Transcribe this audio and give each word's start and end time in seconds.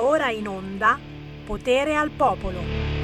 Ora 0.00 0.30
in 0.30 0.48
onda 0.48 0.98
Potere 1.44 1.94
al 1.94 2.10
Popolo. 2.10 2.94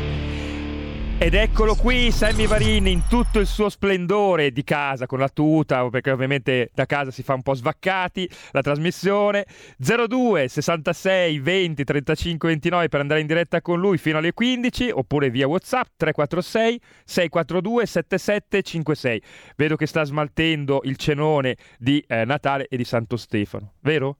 Ed 1.22 1.34
eccolo 1.34 1.74
qui 1.74 2.10
Sammy 2.10 2.46
Varin 2.46 2.86
in 2.86 3.02
tutto 3.06 3.40
il 3.40 3.46
suo 3.46 3.68
splendore 3.68 4.52
di 4.52 4.64
casa 4.64 5.04
con 5.04 5.18
la 5.18 5.28
tuta, 5.28 5.86
perché 5.90 6.10
ovviamente 6.10 6.70
da 6.72 6.86
casa 6.86 7.10
si 7.10 7.22
fa 7.22 7.34
un 7.34 7.42
po' 7.42 7.52
svaccati 7.52 8.26
la 8.52 8.62
trasmissione. 8.62 9.44
02 9.76 10.48
66 10.48 11.38
20 11.38 11.84
35 11.84 12.48
29 12.48 12.88
per 12.88 13.00
andare 13.00 13.20
in 13.20 13.26
diretta 13.26 13.60
con 13.60 13.78
lui 13.78 13.98
fino 13.98 14.16
alle 14.16 14.32
15 14.32 14.92
oppure 14.92 15.28
via 15.28 15.46
WhatsApp 15.46 15.88
346 15.98 16.80
642 17.04 17.86
7756. 17.86 19.22
Vedo 19.56 19.76
che 19.76 19.86
sta 19.86 20.04
smaltendo 20.04 20.80
il 20.84 20.96
cenone 20.96 21.58
di 21.76 22.02
eh, 22.08 22.24
Natale 22.24 22.66
e 22.66 22.78
di 22.78 22.84
Santo 22.84 23.18
Stefano, 23.18 23.74
vero? 23.80 24.16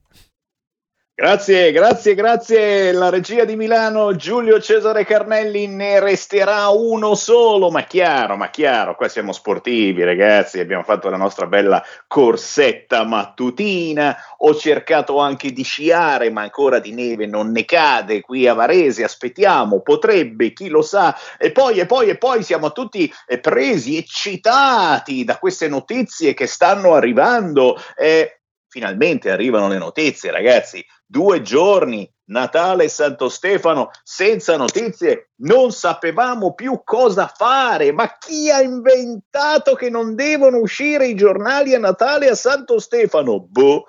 Grazie, 1.13 1.71
grazie, 1.71 2.15
grazie. 2.15 2.91
La 2.93 3.09
regia 3.09 3.45
di 3.45 3.55
Milano, 3.55 4.15
Giulio 4.15 4.59
Cesare 4.59 5.05
Carnelli, 5.05 5.67
ne 5.67 5.99
resterà 5.99 6.69
uno 6.69 7.13
solo, 7.13 7.69
ma 7.69 7.83
chiaro, 7.83 8.37
ma 8.37 8.49
chiaro, 8.49 8.95
qua 8.95 9.07
siamo 9.07 9.31
sportivi 9.31 10.03
ragazzi, 10.03 10.59
abbiamo 10.59 10.81
fatto 10.81 11.09
la 11.09 11.17
nostra 11.17 11.45
bella 11.45 11.83
corsetta 12.07 13.03
mattutina, 13.03 14.17
ho 14.37 14.55
cercato 14.55 15.19
anche 15.19 15.51
di 15.51 15.61
sciare, 15.61 16.31
ma 16.31 16.41
ancora 16.41 16.79
di 16.79 16.91
neve 16.91 17.27
non 17.27 17.51
ne 17.51 17.65
cade 17.65 18.21
qui 18.21 18.47
a 18.47 18.55
Varese, 18.55 19.03
aspettiamo, 19.03 19.81
potrebbe, 19.81 20.53
chi 20.53 20.69
lo 20.69 20.81
sa, 20.81 21.15
e 21.37 21.51
poi, 21.51 21.77
e 21.77 21.85
poi, 21.85 22.09
e 22.09 22.17
poi 22.17 22.41
siamo 22.41 22.71
tutti 22.71 23.13
eh, 23.27 23.37
presi, 23.37 23.95
eccitati 23.95 25.23
da 25.23 25.37
queste 25.37 25.67
notizie 25.67 26.33
che 26.33 26.47
stanno 26.47 26.95
arrivando. 26.95 27.77
Eh, 27.95 28.37
finalmente 28.71 29.29
arrivano 29.29 29.67
le 29.67 29.77
notizie, 29.77 30.31
ragazzi 30.31 30.83
due 31.05 31.41
giorni, 31.41 32.09
Natale 32.31 32.85
e 32.85 32.87
Santo 32.87 33.27
Stefano, 33.27 33.89
senza 34.01 34.55
notizie, 34.55 35.31
non 35.41 35.73
sapevamo 35.73 36.53
più 36.53 36.81
cosa 36.85 37.27
fare. 37.27 37.91
Ma 37.91 38.15
chi 38.17 38.49
ha 38.49 38.61
inventato 38.61 39.75
che 39.75 39.89
non 39.89 40.15
devono 40.15 40.59
uscire 40.59 41.07
i 41.07 41.15
giornali 41.15 41.75
a 41.75 41.79
Natale 41.79 42.27
e 42.27 42.29
a 42.29 42.35
Santo 42.35 42.79
Stefano? 42.79 43.41
Boh. 43.41 43.83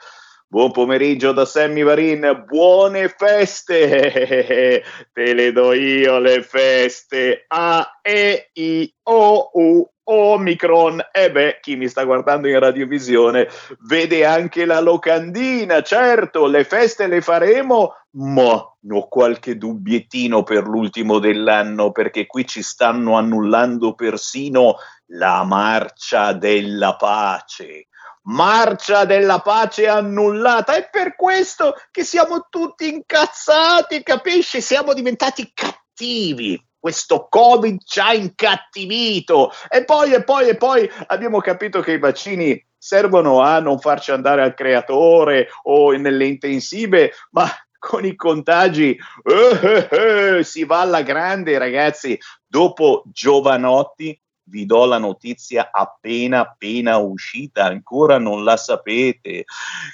Buon 0.48 0.70
pomeriggio 0.70 1.33
da 1.33 1.47
Sammy 1.47 1.83
Varin, 1.83 2.44
buone 2.47 3.08
feste! 3.08 4.83
Te 5.10 5.33
le 5.33 5.50
do 5.53 5.72
io 5.72 6.19
le 6.19 6.42
feste. 6.42 7.44
A, 7.48 8.00
E, 8.03 8.50
I, 8.53 8.94
O, 9.05 9.50
U, 9.55 9.91
Omicron. 10.05 11.00
E 11.12 11.31
beh, 11.31 11.58
chi 11.61 11.77
mi 11.77 11.89
sta 11.89 12.05
guardando 12.05 12.48
in 12.48 12.58
radiovisione 12.58 13.48
vede 13.81 14.25
anche 14.25 14.64
la 14.64 14.81
locandina. 14.81 15.83
Certo, 15.83 16.47
le 16.47 16.64
feste 16.64 17.06
le 17.06 17.20
faremo, 17.20 17.94
ma 18.12 18.53
ho 18.53 19.09
qualche 19.09 19.56
dubbiettino 19.56 20.42
per 20.42 20.64
l'ultimo 20.64 21.19
dell'anno 21.19 21.92
perché 21.92 22.27
qui 22.27 22.47
ci 22.47 22.62
stanno 22.62 23.17
annullando 23.17 23.94
persino 23.94 24.77
la 25.06 25.44
marcia 25.44 26.33
della 26.33 26.97
pace. 26.97 27.87
Marcia 28.25 29.05
della 29.05 29.41
pace 29.41 29.89
annullata. 29.89 30.75
È 30.75 30.89
per 30.91 31.16
questo 31.16 31.75
che 31.91 32.05
siamo 32.05 32.47
tutti 32.48 32.89
incazzati, 32.89 34.03
capisci? 34.03 34.61
Siamo 34.61 34.92
diventati 34.94 35.50
cattivi 35.53 36.61
questo 36.83 37.28
Covid 37.30 37.80
ci 37.84 38.00
ha 38.00 38.12
incattivito. 38.12 39.52
E 39.69 39.84
poi, 39.84 40.12
e 40.12 40.25
poi, 40.25 40.48
e 40.48 40.56
poi 40.56 40.91
abbiamo 41.06 41.38
capito 41.38 41.80
che 41.80 41.92
i 41.92 41.98
vaccini 42.00 42.61
servono 42.77 43.41
a 43.41 43.61
non 43.61 43.78
farci 43.78 44.11
andare 44.11 44.42
al 44.42 44.55
creatore 44.55 45.47
o 45.62 45.92
nelle 45.92 46.27
intensive, 46.27 47.12
ma 47.30 47.48
con 47.78 48.05
i 48.05 48.16
contagi 48.16 48.98
eh, 49.22 49.88
eh, 49.91 50.38
eh, 50.38 50.42
si 50.42 50.64
va 50.64 50.80
alla 50.80 51.03
grande, 51.03 51.56
ragazzi. 51.56 52.19
Dopo 52.44 53.05
Giovanotti 53.06 54.20
vi 54.47 54.66
do 54.66 54.84
la 54.84 54.99
notizia 54.99 55.70
appena 55.70 56.41
appena 56.41 56.97
uscita, 56.97 57.66
ancora 57.66 58.19
non 58.19 58.43
la 58.43 58.56
sapete. 58.56 59.44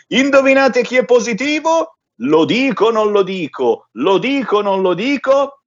Indovinate 0.06 0.82
chi 0.82 0.97
è 0.97 1.05
positivo? 1.05 1.99
Lo 2.22 2.47
dico 2.47 2.87
o 2.87 2.91
non 2.91 3.12
lo 3.12 3.22
dico? 3.22 3.88
Lo 3.93 4.16
dico 4.16 4.56
o 4.56 4.62
non 4.62 4.81
lo 4.81 4.94
dico? 4.94 5.57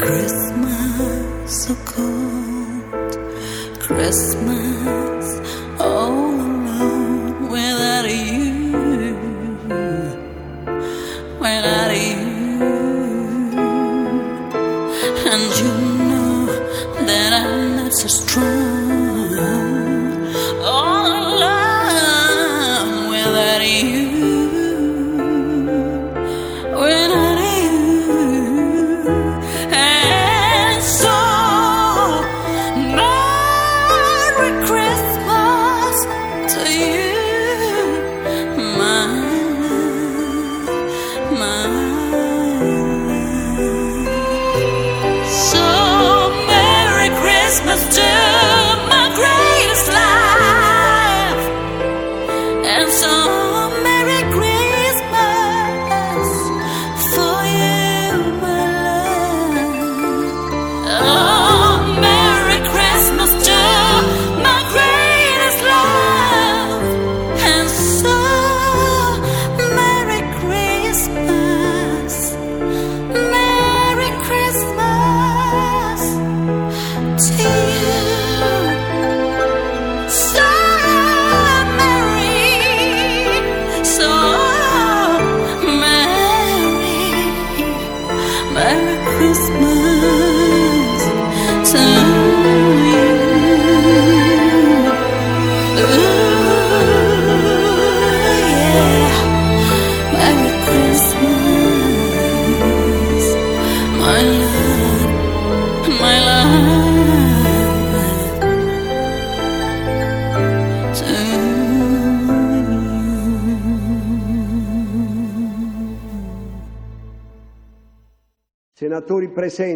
And 0.08 1.50
so 1.50 1.74
Merry 4.36 4.95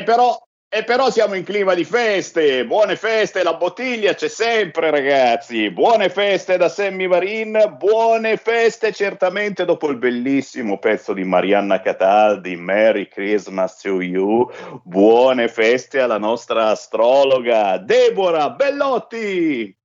E 0.00 0.02
però, 0.02 0.02
e 0.02 0.02
però, 0.02 0.46
e 0.66 0.84
però 0.84 1.10
siamo 1.10 1.34
in 1.34 1.44
clima 1.44 1.74
di 1.74 1.84
feste, 1.84 2.64
buone 2.64 2.96
feste, 2.96 3.42
la 3.42 3.52
bottiglia 3.52 4.14
c'è 4.14 4.28
sempre 4.28 4.90
ragazzi, 4.90 5.70
buone 5.70 6.08
feste 6.08 6.56
da 6.56 6.70
Sammy 6.70 7.06
Varin, 7.06 7.76
buone 7.76 8.38
feste 8.38 8.94
certamente 8.94 9.66
dopo 9.66 9.90
il 9.90 9.98
bellissimo 9.98 10.78
pezzo 10.78 11.12
di 11.12 11.22
Marianna 11.22 11.82
Cataldi, 11.82 12.56
Merry 12.56 13.08
Christmas 13.08 13.78
to 13.80 14.00
you, 14.00 14.50
buone 14.84 15.48
feste 15.48 16.00
alla 16.00 16.18
nostra 16.18 16.68
astrologa 16.68 17.76
Deborah 17.76 18.48
Bellotti. 18.52 19.76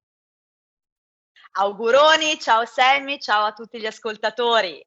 Auguroni, 1.58 2.40
ciao 2.40 2.64
Sammy, 2.66 3.20
ciao 3.20 3.46
a 3.46 3.52
tutti 3.52 3.80
gli 3.80 3.86
ascoltatori. 3.86 4.85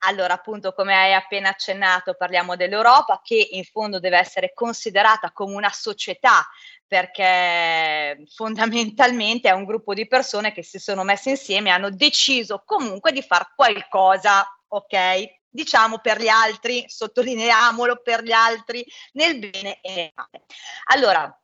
Allora, 0.00 0.34
appunto, 0.34 0.72
come 0.72 0.94
hai 0.94 1.14
appena 1.14 1.48
accennato, 1.48 2.14
parliamo 2.14 2.54
dell'Europa 2.54 3.20
che 3.24 3.48
in 3.52 3.64
fondo 3.64 3.98
deve 3.98 4.18
essere 4.18 4.52
considerata 4.52 5.32
come 5.32 5.54
una 5.54 5.70
società 5.72 6.46
perché 6.86 8.24
fondamentalmente 8.34 9.48
è 9.48 9.52
un 9.52 9.64
gruppo 9.64 9.94
di 9.94 10.06
persone 10.06 10.52
che 10.52 10.62
si 10.62 10.78
sono 10.78 11.02
messe 11.02 11.30
insieme 11.30 11.68
e 11.68 11.72
hanno 11.72 11.90
deciso 11.90 12.62
comunque 12.64 13.12
di 13.12 13.22
fare 13.22 13.52
qualcosa, 13.54 14.46
ok? 14.68 15.44
Diciamo 15.48 15.98
per 15.98 16.20
gli 16.20 16.28
altri, 16.28 16.84
sottolineiamolo 16.86 18.02
per 18.02 18.22
gli 18.22 18.32
altri, 18.32 18.84
nel 19.12 19.38
bene 19.38 19.80
e 19.80 19.94
nel 19.94 20.12
male. 20.14 20.44
Allora, 20.92 21.40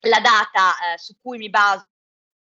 la 0.00 0.20
data 0.20 0.92
eh, 0.92 0.98
su 0.98 1.16
cui 1.20 1.38
mi 1.38 1.50
baso 1.50 1.88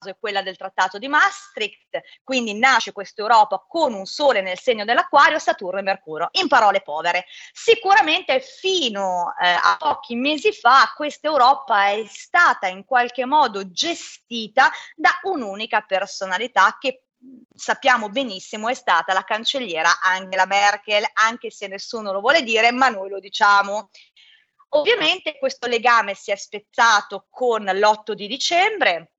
è 0.08 0.16
quella 0.18 0.40
del 0.42 0.56
trattato 0.56 0.98
di 0.98 1.08
Maastricht, 1.08 2.00
quindi 2.24 2.58
nasce 2.58 2.92
questa 2.92 3.20
Europa 3.20 3.64
con 3.68 3.92
un 3.92 4.06
sole 4.06 4.40
nel 4.40 4.58
segno 4.58 4.84
dell'acquario, 4.84 5.38
Saturno 5.38 5.78
e 5.78 5.82
Mercurio. 5.82 6.28
In 6.32 6.48
parole 6.48 6.80
povere, 6.80 7.26
sicuramente 7.52 8.40
fino 8.40 9.34
eh, 9.40 9.48
a 9.48 9.76
pochi 9.78 10.14
mesi 10.14 10.52
fa 10.52 10.92
questa 10.96 11.28
Europa 11.28 11.88
è 11.88 12.02
stata 12.06 12.66
in 12.68 12.84
qualche 12.84 13.26
modo 13.26 13.70
gestita 13.70 14.70
da 14.94 15.18
un'unica 15.22 15.82
personalità 15.82 16.76
che 16.78 17.04
sappiamo 17.54 18.08
benissimo 18.08 18.70
è 18.70 18.74
stata 18.74 19.12
la 19.12 19.24
cancelliera 19.24 20.00
Angela 20.00 20.46
Merkel, 20.46 21.04
anche 21.12 21.50
se 21.50 21.66
nessuno 21.66 22.12
lo 22.12 22.20
vuole 22.20 22.42
dire, 22.42 22.72
ma 22.72 22.88
noi 22.88 23.10
lo 23.10 23.18
diciamo. 23.18 23.90
Ovviamente 24.70 25.36
questo 25.38 25.66
legame 25.66 26.14
si 26.14 26.30
è 26.30 26.36
spezzato 26.36 27.26
con 27.28 27.64
l'8 27.64 28.12
di 28.12 28.26
dicembre, 28.28 29.10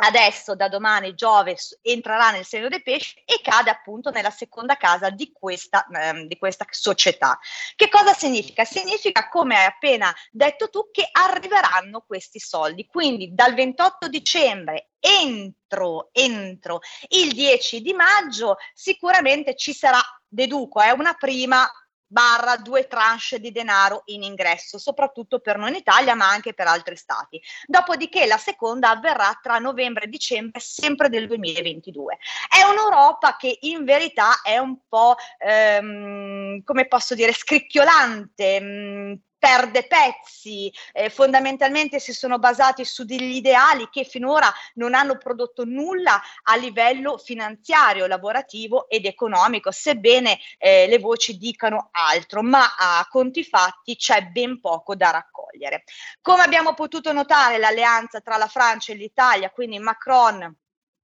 adesso 0.00 0.54
da 0.54 0.68
domani 0.68 1.14
Giove 1.14 1.56
entrerà 1.82 2.30
nel 2.30 2.44
segno 2.44 2.68
dei 2.68 2.82
pesci 2.82 3.22
e 3.24 3.40
cade 3.42 3.70
appunto 3.70 4.10
nella 4.10 4.30
seconda 4.30 4.76
casa 4.76 5.10
di 5.10 5.32
questa, 5.32 5.86
ehm, 5.92 6.26
di 6.26 6.36
questa 6.38 6.66
società. 6.70 7.38
Che 7.74 7.88
cosa 7.88 8.12
significa? 8.12 8.64
Significa, 8.64 9.28
come 9.28 9.56
hai 9.56 9.66
appena 9.66 10.14
detto 10.30 10.70
tu, 10.70 10.90
che 10.90 11.08
arriveranno 11.10 12.04
questi 12.06 12.38
soldi. 12.38 12.86
Quindi 12.86 13.34
dal 13.34 13.54
28 13.54 14.08
dicembre 14.08 14.90
entro, 14.98 16.10
entro 16.12 16.80
il 17.08 17.32
10 17.32 17.80
di 17.80 17.92
maggio 17.92 18.56
sicuramente 18.74 19.56
ci 19.56 19.72
sarà, 19.72 20.00
deduco, 20.26 20.80
è 20.80 20.88
eh, 20.88 20.92
una 20.92 21.14
prima 21.14 21.68
barra 22.10 22.56
due 22.56 22.88
tranche 22.88 23.38
di 23.38 23.52
denaro 23.52 24.02
in 24.06 24.24
ingresso, 24.24 24.78
soprattutto 24.78 25.38
per 25.38 25.56
noi 25.58 25.70
in 25.70 25.76
Italia, 25.76 26.14
ma 26.16 26.28
anche 26.28 26.54
per 26.54 26.66
altri 26.66 26.96
stati. 26.96 27.40
Dopodiché 27.66 28.26
la 28.26 28.36
seconda 28.36 28.90
avverrà 28.90 29.38
tra 29.40 29.58
novembre 29.58 30.04
e 30.04 30.08
dicembre, 30.08 30.60
sempre 30.60 31.08
del 31.08 31.28
2022. 31.28 32.18
È 32.48 32.62
un'Europa 32.64 33.36
che 33.36 33.58
in 33.60 33.84
verità 33.84 34.40
è 34.42 34.58
un 34.58 34.76
po', 34.88 35.14
ehm, 35.38 36.64
come 36.64 36.88
posso 36.88 37.14
dire, 37.14 37.32
scricchiolante. 37.32 38.60
Mh, 38.60 39.20
perde 39.40 39.86
pezzi, 39.86 40.72
eh, 40.92 41.08
fondamentalmente 41.08 41.98
si 41.98 42.12
sono 42.12 42.38
basati 42.38 42.84
su 42.84 43.04
degli 43.04 43.36
ideali 43.36 43.88
che 43.90 44.04
finora 44.04 44.52
non 44.74 44.94
hanno 44.94 45.16
prodotto 45.16 45.64
nulla 45.64 46.20
a 46.44 46.56
livello 46.56 47.16
finanziario, 47.16 48.06
lavorativo 48.06 48.88
ed 48.88 49.06
economico, 49.06 49.72
sebbene 49.72 50.38
eh, 50.58 50.86
le 50.86 50.98
voci 50.98 51.38
dicano 51.38 51.88
altro, 51.90 52.42
ma 52.42 52.76
a 52.78 53.06
conti 53.08 53.42
fatti 53.42 53.96
c'è 53.96 54.26
ben 54.26 54.60
poco 54.60 54.94
da 54.94 55.10
raccogliere. 55.10 55.84
Come 56.20 56.42
abbiamo 56.42 56.74
potuto 56.74 57.12
notare, 57.12 57.56
l'alleanza 57.56 58.20
tra 58.20 58.36
la 58.36 58.46
Francia 58.46 58.92
e 58.92 58.96
l'Italia, 58.96 59.50
quindi 59.50 59.78
Macron 59.78 60.54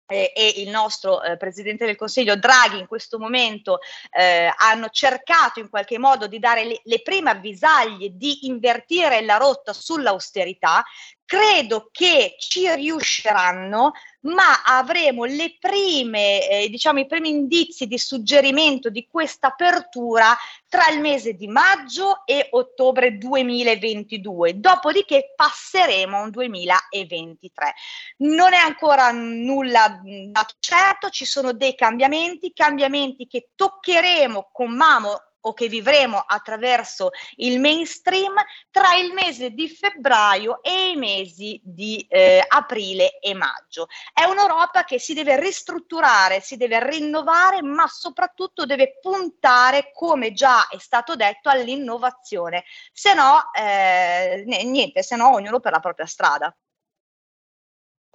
eh, 0.06 0.32
e 0.34 0.54
il 0.56 0.70
nostro 0.70 1.22
eh, 1.22 1.36
Presidente 1.36 1.84
del 1.84 1.96
Consiglio 1.96 2.36
Draghi 2.36 2.78
in 2.78 2.86
questo 2.86 3.18
momento 3.18 3.80
eh, 4.10 4.52
hanno 4.56 4.88
cercato 4.88 5.60
in 5.60 5.68
qualche 5.68 5.98
modo 5.98 6.26
di 6.26 6.38
dare 6.38 6.64
le, 6.64 6.80
le 6.84 7.02
prime 7.02 7.30
avvisaglie 7.30 8.16
di 8.16 8.46
invertire 8.46 9.20
la 9.22 9.36
rotta 9.36 9.72
sull'austerità, 9.72 10.84
credo 11.26 11.88
che 11.90 12.36
ci 12.38 12.72
riusciranno, 12.72 13.92
ma 14.20 14.62
avremo 14.64 15.24
le 15.24 15.56
prime, 15.58 16.48
eh, 16.48 16.68
diciamo, 16.68 17.00
i 17.00 17.06
primi 17.06 17.28
indizi 17.28 17.86
di 17.86 17.98
suggerimento 17.98 18.88
di 18.90 19.06
questa 19.10 19.48
apertura 19.48 20.36
tra 20.68 20.88
il 20.88 21.00
mese 21.00 21.34
di 21.34 21.48
maggio 21.48 22.22
e 22.24 22.48
ottobre 22.50 23.18
2022, 23.18 24.58
dopodiché 24.58 25.32
passeremo 25.34 26.16
a 26.16 26.22
un 26.22 26.30
2023. 26.30 27.74
Non 28.18 28.52
è 28.52 28.58
ancora 28.58 29.10
nulla 29.10 30.00
dato 30.02 30.54
certo, 30.60 31.10
ci 31.10 31.24
sono 31.24 31.52
dei 31.52 31.74
cambiamenti, 31.74 32.52
cambiamenti 32.52 33.26
che 33.26 33.50
toccheremo 33.54 34.50
con 34.52 34.74
mano 34.74 35.25
o 35.46 35.54
che 35.54 35.68
vivremo 35.68 36.18
attraverso 36.18 37.10
il 37.36 37.60
mainstream 37.60 38.34
tra 38.70 38.96
il 38.96 39.12
mese 39.12 39.50
di 39.50 39.68
febbraio 39.68 40.62
e 40.62 40.90
i 40.90 40.96
mesi 40.96 41.60
di 41.62 42.04
eh, 42.08 42.44
aprile 42.46 43.18
e 43.20 43.34
maggio. 43.34 43.86
È 44.12 44.24
un'Europa 44.24 44.84
che 44.84 44.98
si 44.98 45.14
deve 45.14 45.38
ristrutturare, 45.38 46.40
si 46.40 46.56
deve 46.56 46.88
rinnovare, 46.88 47.62
ma 47.62 47.86
soprattutto 47.86 48.66
deve 48.66 48.98
puntare, 49.00 49.90
come 49.92 50.32
già 50.32 50.66
è 50.68 50.78
stato 50.78 51.14
detto, 51.14 51.48
all'innovazione. 51.48 52.64
Se 52.92 53.14
no, 53.14 53.52
eh, 53.52 54.42
niente, 54.44 55.02
se 55.02 55.16
no 55.16 55.32
ognuno 55.32 55.60
per 55.60 55.72
la 55.72 55.80
propria 55.80 56.06
strada. 56.06 56.54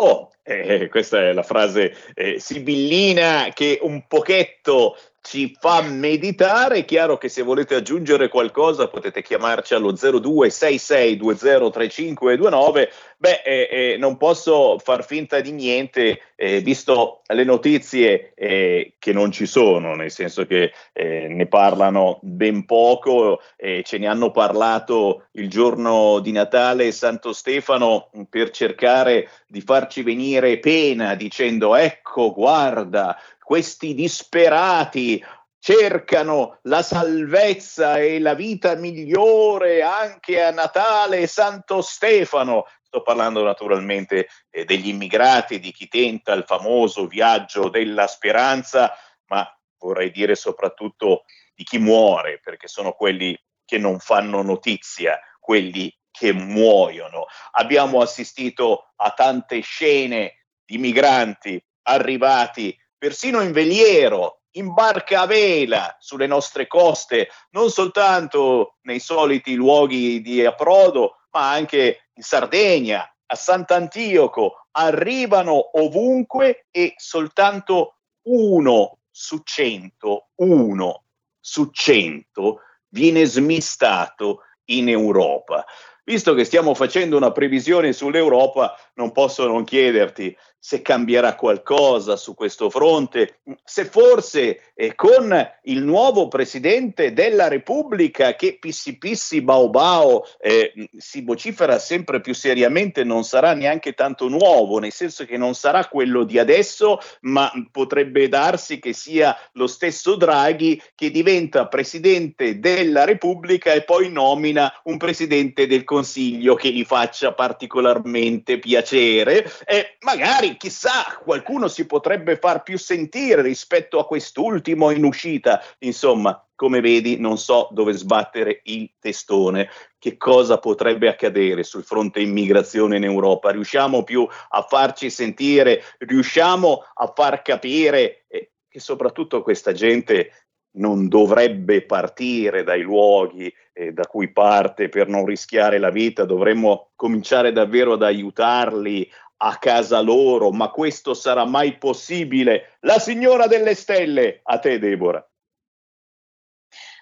Oh, 0.02 0.32
eh, 0.42 0.90
questa 0.90 1.20
è 1.20 1.32
la 1.32 1.44
frase 1.44 1.96
eh, 2.16 2.40
sibillina 2.40 3.52
che 3.54 3.78
un 3.84 4.08
pochetto 4.08 4.98
ci 5.22 5.56
fa 5.60 5.84
meditare. 5.84 6.80
È 6.80 6.86
chiaro 6.86 7.18
che 7.18 7.30
se 7.30 7.44
volete 7.44 7.76
aggiungere 7.76 8.28
qualcosa 8.28 8.88
potete 8.88 9.22
chiamarci 9.22 9.76
allo 9.76 9.94
0266203529. 9.94 12.90
Beh, 13.18 13.42
eh, 13.46 13.70
eh, 13.72 13.98
non 13.98 14.18
posso 14.18 14.80
far 14.80 15.06
finta 15.06 15.40
di 15.42 15.52
niente, 15.52 16.22
eh, 16.36 16.62
visto 16.62 17.22
le 17.28 17.44
notizie 17.44 18.34
eh, 18.34 18.96
che 18.98 19.14
non 19.14 19.32
ci 19.32 19.46
sono, 19.46 19.94
nel 19.94 20.10
senso 20.10 20.48
che 20.48 20.74
eh, 20.92 21.28
ne 21.30 21.46
parlano 21.46 22.18
ben 22.24 22.66
poco, 22.66 23.42
ce 23.84 24.00
ne 24.00 24.08
hanno 24.08 24.32
parlato 24.32 25.28
il 25.34 25.48
giorno 25.50 26.18
di 26.20 26.32
Natale 26.32 26.88
e 26.88 26.92
Santo 26.92 27.32
Stefano 27.32 28.10
per 28.28 28.50
cercare 28.50 29.30
di 29.48 29.62
farci 29.62 30.02
venire 30.02 30.58
pena 30.58 31.14
dicendo 31.14 31.76
ecco, 31.76 32.34
guarda, 32.34 33.16
questi 33.52 33.94
disperati 33.94 35.22
cercano 35.60 36.60
la 36.62 36.82
salvezza 36.82 37.98
e 37.98 38.18
la 38.22 38.34
vita 38.34 38.76
migliore 38.76 39.82
anche 39.82 40.42
a 40.42 40.52
Natale 40.52 41.18
e 41.18 41.28
Santo 41.28 41.82
Stefano. 41.82 42.66
Sto 42.82 43.02
parlando 43.02 43.44
naturalmente 43.44 44.30
eh, 44.50 44.64
degli 44.64 44.88
immigrati, 44.88 45.60
di 45.60 45.74
chi 45.74 45.90
tenta 45.90 46.32
il 46.32 46.46
famoso 46.48 47.08
viaggio 47.08 47.68
della 47.68 48.08
speranza, 48.08 48.96
ma 49.26 49.46
vorrei 49.80 50.12
dire 50.12 50.36
soprattutto 50.36 51.26
di 51.54 51.66
chi 51.66 51.78
muore, 51.78 52.40
perché 52.42 52.70
sono 52.70 52.94
quelli 52.94 53.38
che 53.66 53.78
non 53.78 54.00
fanno 54.00 54.42
notizia, 54.44 55.20
quelli 55.42 55.94
che 56.10 56.32
muoiono. 56.32 57.26
Abbiamo 57.52 58.00
assistito 58.00 58.94
a 58.96 59.12
tante 59.12 59.60
scene 59.60 60.46
di 60.64 60.78
migranti 60.78 61.62
arrivati 61.82 62.80
persino 63.02 63.42
in 63.42 63.52
veliero, 63.52 64.42
in 64.58 64.76
barca 64.76 65.22
a 65.22 65.26
vela 65.26 65.98
sulle 66.00 66.28
nostre 66.28 66.68
coste, 66.68 67.30
non 67.50 67.72
soltanto 67.72 68.76
nei 68.82 69.00
soliti 69.00 69.56
luoghi 69.56 70.22
di 70.22 70.46
approdo, 70.46 71.16
ma 71.32 71.50
anche 71.50 72.10
in 72.14 72.22
Sardegna, 72.22 73.12
a 73.26 73.36
Sant'Antioco, 73.36 74.68
arrivano 74.74 75.80
ovunque 75.80 76.68
e 76.70 76.94
soltanto 76.96 77.96
uno 78.28 79.00
su 79.10 79.42
cento, 79.44 80.28
uno 80.36 81.06
su 81.40 81.72
cento 81.72 82.60
viene 82.90 83.26
smistato 83.26 84.42
in 84.66 84.90
Europa. 84.90 85.66
Visto 86.04 86.36
che 86.36 86.44
stiamo 86.44 86.76
facendo 86.76 87.18
una 87.18 87.32
previsione 87.32 87.94
sull'Europa, 87.94 88.76
non 88.96 89.12
posso 89.12 89.48
non 89.48 89.64
chiederti 89.64 90.38
se 90.64 90.84
cambierà 90.84 91.34
qualcosa 91.34 92.16
su 92.16 92.36
questo 92.36 92.70
fronte, 92.70 93.40
se 93.64 93.86
forse 93.86 94.74
eh, 94.76 94.94
con 94.94 95.36
il 95.64 95.84
nuovo 95.84 96.28
presidente 96.28 97.14
della 97.14 97.48
Repubblica 97.48 98.36
che 98.36 98.58
pissi 98.60 99.00
pissi 99.00 99.42
bao 99.42 99.72
bao 99.72 100.24
eh, 100.40 100.72
si 100.96 101.24
vocifera 101.24 101.80
sempre 101.80 102.22
più 102.22 102.36
seriamente 102.36 103.04
non 103.04 103.24
sarà 103.24 103.56
neanche 103.56 103.94
tanto 103.94 104.28
nuovo, 104.28 104.78
nel 104.78 104.92
senso 104.92 105.26
che 105.26 105.36
non 105.36 105.56
sarà 105.56 105.88
quello 105.88 106.26
di 106.26 106.38
adesso, 106.38 107.00
ma 107.22 107.52
potrebbe 107.72 108.30
darsi 108.30 108.78
che 108.78 108.94
sia 108.94 109.36
lo 109.54 109.66
stesso 109.66 110.16
Draghi 110.16 110.80
che 110.94 111.10
diventa 111.10 111.68
presidente 111.68 112.60
della 112.60 113.04
Repubblica 113.04 113.74
e 113.74 113.82
poi 113.82 114.12
nomina 114.12 114.72
un 114.84 114.98
presidente 114.98 115.66
del 115.66 115.84
Consiglio 115.84 116.54
che 116.54 116.70
gli 116.70 116.86
faccia 116.86 117.34
particolarmente 117.34 118.60
piacere. 118.60 119.52
E 119.66 119.98
magari 120.02 120.51
chissà, 120.58 121.20
qualcuno 121.24 121.68
si 121.68 121.86
potrebbe 121.86 122.38
far 122.38 122.64
più 122.64 122.78
sentire 122.78 123.42
rispetto 123.42 124.00
a 124.00 124.06
quest'ultimo 124.06 124.92
in 124.92 125.04
uscita. 125.04 125.62
Insomma, 125.80 126.46
come 126.56 126.80
vedi, 126.80 127.20
non 127.20 127.38
so 127.38 127.70
dove 127.72 127.94
sbattere 127.94 128.62
il 128.66 128.92
testone. 129.00 129.70
Che 129.98 130.18
cosa 130.18 130.60
potrebbe 130.60 131.08
accadere 131.08 131.64
sul 131.64 131.84
fronte 131.84 132.20
immigrazione 132.20 132.98
in 132.98 133.04
Europa? 133.04 133.52
Riusciamo 133.52 134.04
più 134.04 134.28
a 134.50 134.62
farci 134.62 135.10
sentire? 135.10 135.84
Riusciamo 135.98 136.84
a 136.94 137.12
far 137.16 137.42
capire 137.42 138.26
che 138.28 138.80
soprattutto 138.80 139.42
questa 139.42 139.74
gente 139.74 140.32
non 140.74 141.08
dovrebbe 141.08 141.82
partire 141.82 142.64
dai 142.64 142.82
luoghi 142.82 143.54
eh, 143.74 143.92
da 143.92 144.06
cui 144.08 144.32
parte 144.32 144.88
per 144.88 145.08
non 145.08 145.26
rischiare 145.26 145.78
la 145.80 145.90
vita, 145.90 146.24
dovremmo 146.24 146.92
cominciare 146.96 147.52
davvero 147.52 147.94
ad 147.94 148.04
aiutarli 148.04 149.10
a 149.44 149.58
casa 149.58 150.00
loro, 150.02 150.52
ma 150.52 150.70
questo 150.70 151.16
sarà 151.16 151.46
mai 151.46 151.78
possibile? 151.78 152.78
La 152.82 153.00
signora 153.00 153.48
delle 153.48 153.74
stelle, 153.74 154.40
a 154.44 154.60
te 154.60 154.78
Deborah. 154.78 155.26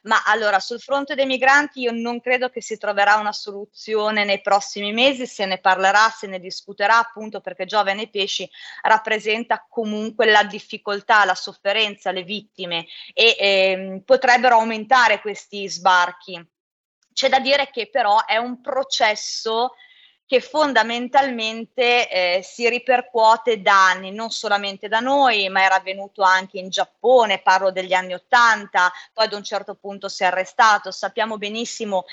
Ma 0.03 0.23
allora, 0.25 0.61
sul 0.61 0.79
fronte 0.79 1.15
dei 1.15 1.25
migranti 1.25 1.81
io 1.81 1.91
non 1.91 2.21
credo 2.21 2.47
che 2.47 2.61
si 2.61 2.77
troverà 2.77 3.15
una 3.15 3.33
soluzione 3.33 4.23
nei 4.23 4.41
prossimi 4.41 4.93
mesi, 4.93 5.25
se 5.27 5.45
ne 5.45 5.59
parlerà, 5.59 6.09
se 6.09 6.27
ne 6.27 6.39
discuterà, 6.39 6.99
appunto 6.99 7.41
perché 7.41 7.65
Giovane 7.65 8.09
Pesci 8.09 8.49
rappresenta 8.83 9.65
comunque 9.67 10.25
la 10.25 10.43
difficoltà, 10.43 11.25
la 11.25 11.35
sofferenza, 11.35 12.11
le 12.11 12.23
vittime 12.23 12.85
e 13.13 13.35
eh, 13.37 14.01
potrebbero 14.05 14.55
aumentare 14.55 15.19
questi 15.19 15.67
sbarchi. 15.67 16.41
C'è 17.11 17.27
da 17.27 17.39
dire 17.39 17.69
che 17.69 17.89
però 17.89 18.23
è 18.23 18.37
un 18.37 18.61
processo 18.61 19.73
che 20.29 20.41
fondamentalmente 20.41 22.07
eh, 22.07 22.43
si 22.43 22.69
ripercuote 22.69 23.63
da 23.63 23.87
anni, 23.87 24.11
non 24.11 24.29
solamente 24.29 24.87
da 24.87 24.99
noi, 24.99 25.49
ma 25.49 25.63
era 25.63 25.77
avvenuto 25.77 26.21
anche 26.21 26.59
in 26.59 26.69
Giappone, 26.69 27.41
parlo 27.41 27.71
degli 27.71 27.93
anni 27.93 28.13
Ottanta, 28.13 28.91
poi 29.11 29.25
ad 29.25 29.33
un 29.33 29.43
certo 29.43 29.73
punto 29.73 30.07
si 30.07 30.21
è 30.21 30.27
arrestato, 30.27 30.91
sappiamo 30.91 31.39
benissimo 31.39 32.05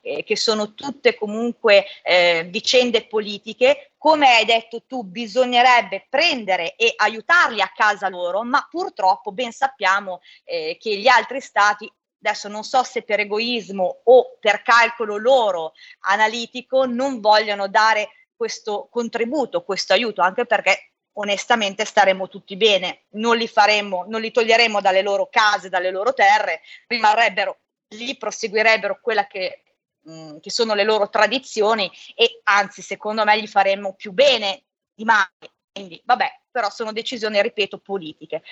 eh, 0.00 0.24
che 0.24 0.36
sono 0.36 0.74
tutte 0.74 1.14
comunque 1.14 1.86
eh, 2.02 2.48
vicende 2.50 3.06
politiche, 3.06 3.92
come 3.96 4.26
hai 4.34 4.44
detto 4.44 4.82
tu, 4.82 5.04
bisognerebbe 5.04 6.06
prendere 6.10 6.74
e 6.74 6.92
aiutarli 6.96 7.60
a 7.60 7.70
casa 7.72 8.08
loro, 8.08 8.42
ma 8.42 8.66
purtroppo 8.68 9.30
ben 9.30 9.52
sappiamo 9.52 10.20
eh, 10.42 10.76
che 10.80 10.96
gli 10.96 11.06
altri 11.06 11.40
stati 11.40 11.88
adesso 12.22 12.48
non 12.48 12.62
so 12.62 12.82
se 12.84 13.02
per 13.02 13.20
egoismo 13.20 14.02
o 14.04 14.36
per 14.38 14.62
calcolo 14.62 15.16
loro 15.16 15.72
analitico, 16.00 16.86
non 16.86 17.20
vogliono 17.20 17.68
dare 17.68 18.10
questo 18.34 18.88
contributo, 18.90 19.62
questo 19.62 19.92
aiuto, 19.92 20.22
anche 20.22 20.46
perché 20.46 20.92
onestamente 21.14 21.84
staremo 21.84 22.28
tutti 22.28 22.56
bene, 22.56 23.04
non 23.10 23.36
li 23.36 23.46
faremo, 23.46 24.04
non 24.08 24.20
li 24.20 24.30
toglieremo 24.30 24.80
dalle 24.80 25.02
loro 25.02 25.28
case, 25.28 25.68
dalle 25.68 25.90
loro 25.90 26.14
terre, 26.14 26.62
rimarrebbero 26.86 27.58
lì, 27.88 28.16
proseguirebbero 28.16 28.98
quella 29.00 29.26
che, 29.26 29.62
mh, 30.00 30.12
mm, 30.12 30.38
che 30.38 30.50
sono 30.50 30.74
le 30.74 30.84
loro 30.84 31.08
tradizioni 31.08 31.90
e 32.14 32.40
anzi 32.44 32.82
secondo 32.82 33.24
me 33.24 33.40
gli 33.40 33.46
faremmo 33.46 33.94
più 33.94 34.12
bene 34.12 34.64
di 34.94 35.04
mai. 35.04 35.26
Quindi 35.72 36.00
vabbè, 36.04 36.40
però 36.50 36.70
sono 36.70 36.92
decisioni, 36.92 37.40
ripeto, 37.40 37.78
politiche. 37.78 38.42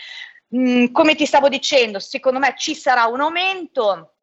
Mm, 0.57 0.87
come 0.93 1.15
ti 1.15 1.27
stavo 1.27 1.49
dicendo, 1.49 2.01
secondo 2.01 2.39
me 2.39 2.55
ci 2.57 2.75
sarà 2.75 3.07
un 3.07 3.21
aumento. 3.21 4.15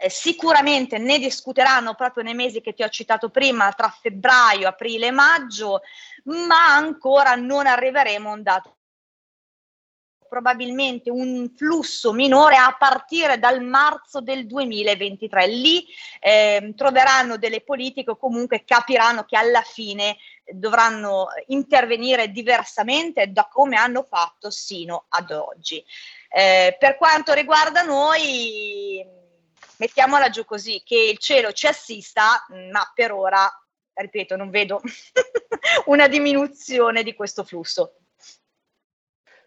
Eh, 0.00 0.08
sicuramente 0.10 0.98
ne 0.98 1.18
discuteranno 1.18 1.94
proprio 1.94 2.22
nei 2.22 2.34
mesi 2.34 2.60
che 2.60 2.72
ti 2.72 2.82
ho 2.82 2.88
citato 2.88 3.30
prima, 3.30 3.72
tra 3.72 3.88
febbraio, 3.88 4.68
aprile 4.68 5.08
e 5.08 5.10
maggio, 5.10 5.82
ma 6.24 6.74
ancora 6.74 7.34
non 7.34 7.66
arriveremo 7.66 8.30
a 8.30 8.32
un 8.32 8.42
dato 8.42 8.78
probabilmente 10.28 11.10
un 11.10 11.50
flusso 11.56 12.12
minore 12.12 12.56
a 12.56 12.76
partire 12.78 13.38
dal 13.38 13.62
marzo 13.64 14.20
del 14.20 14.46
2023. 14.46 15.46
Lì 15.48 15.86
eh, 16.20 16.74
troveranno 16.76 17.38
delle 17.38 17.62
politiche 17.62 18.10
o 18.10 18.16
comunque 18.16 18.62
capiranno 18.64 19.24
che 19.24 19.36
alla 19.36 19.62
fine 19.62 20.16
dovranno 20.52 21.28
intervenire 21.46 22.30
diversamente 22.30 23.30
da 23.32 23.48
come 23.50 23.76
hanno 23.76 24.06
fatto 24.08 24.50
sino 24.50 25.06
ad 25.08 25.30
oggi. 25.30 25.84
Eh, 26.30 26.76
per 26.78 26.96
quanto 26.96 27.32
riguarda 27.32 27.82
noi, 27.82 29.04
mettiamola 29.76 30.28
giù 30.30 30.44
così, 30.44 30.82
che 30.84 30.98
il 30.98 31.18
cielo 31.18 31.52
ci 31.52 31.66
assista, 31.66 32.44
ma 32.70 32.90
per 32.94 33.12
ora, 33.12 33.48
ripeto, 33.92 34.36
non 34.36 34.50
vedo 34.50 34.80
una 35.86 36.08
diminuzione 36.08 37.02
di 37.02 37.14
questo 37.14 37.44
flusso. 37.44 37.94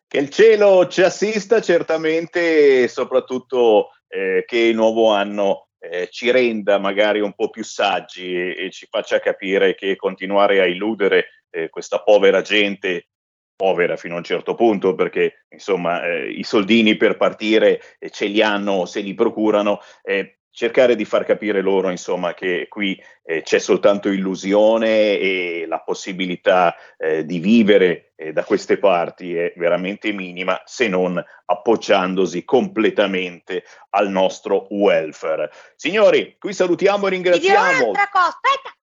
Che 0.08 0.18
il 0.18 0.30
cielo 0.30 0.88
ci 0.88 1.02
assista 1.02 1.62
certamente, 1.62 2.88
soprattutto 2.90 3.92
eh, 4.08 4.44
che 4.46 4.58
il 4.58 4.76
nuovo 4.76 5.10
anno 5.12 5.70
eh, 5.82 6.10
ci 6.12 6.30
renda 6.30 6.78
magari 6.78 7.20
un 7.20 7.34
po' 7.34 7.50
più 7.50 7.64
saggi 7.64 8.36
e, 8.36 8.66
e, 8.66 8.70
ci 8.70 8.88
faccia 8.90 9.20
capire 9.20 9.74
che 9.74 9.96
continuare 9.96 10.62
a 10.62 10.66
illudere 10.66 11.46
eh, 11.50 11.70
questa 11.70 12.04
povera 12.04 12.42
gente 12.42 13.08
povera 13.56 13.96
fino 13.96 14.16
a 14.16 14.18
un 14.18 14.24
certo 14.24 14.54
punto 14.54 14.94
perché 14.94 15.46
insomma 15.50 16.04
eh, 16.04 16.30
i 16.30 16.44
soldini 16.44 16.98
per 16.98 17.18
partire 17.18 17.82
eh, 18.00 18.10
ce 18.10 18.26
li 18.26 18.42
hanno 18.42 18.86
se 18.86 19.02
li 19.02 19.14
procurano 19.14 19.80
eh, 20.04 20.41
cercare 20.52 20.96
di 20.96 21.06
far 21.06 21.26
capire 21.26 21.62
loro 21.62 21.90
insomma 21.90 22.34
che 22.34 22.68
qui 22.70 23.02
eh, 23.24 23.42
c'è 23.42 23.58
soltanto 23.58 24.10
illusione 24.10 25.18
e 25.18 25.66
la 25.68 25.80
possibilità 25.80 26.76
eh, 26.98 27.26
di 27.26 27.40
vivere 27.40 28.12
eh, 28.16 28.34
da 28.34 28.44
queste 28.44 28.78
parti 28.78 29.36
è 29.36 29.54
veramente 29.56 30.12
minima 30.12 30.62
se 30.66 30.88
non 30.88 31.24
appoggiandosi 31.46 32.44
completamente 32.44 33.64
al 33.92 34.10
nostro 34.10 34.68
welfare. 34.70 35.50
Signori, 35.76 36.36
qui 36.38 36.54
salutiamo 36.54 37.08
e 37.08 37.10
ringraziamo. 37.10 37.68
Ti 37.68 37.74
dirò 37.74 37.84
un'altra 37.84 38.10
cosa, 38.12 38.28
aspetta, 38.28 38.76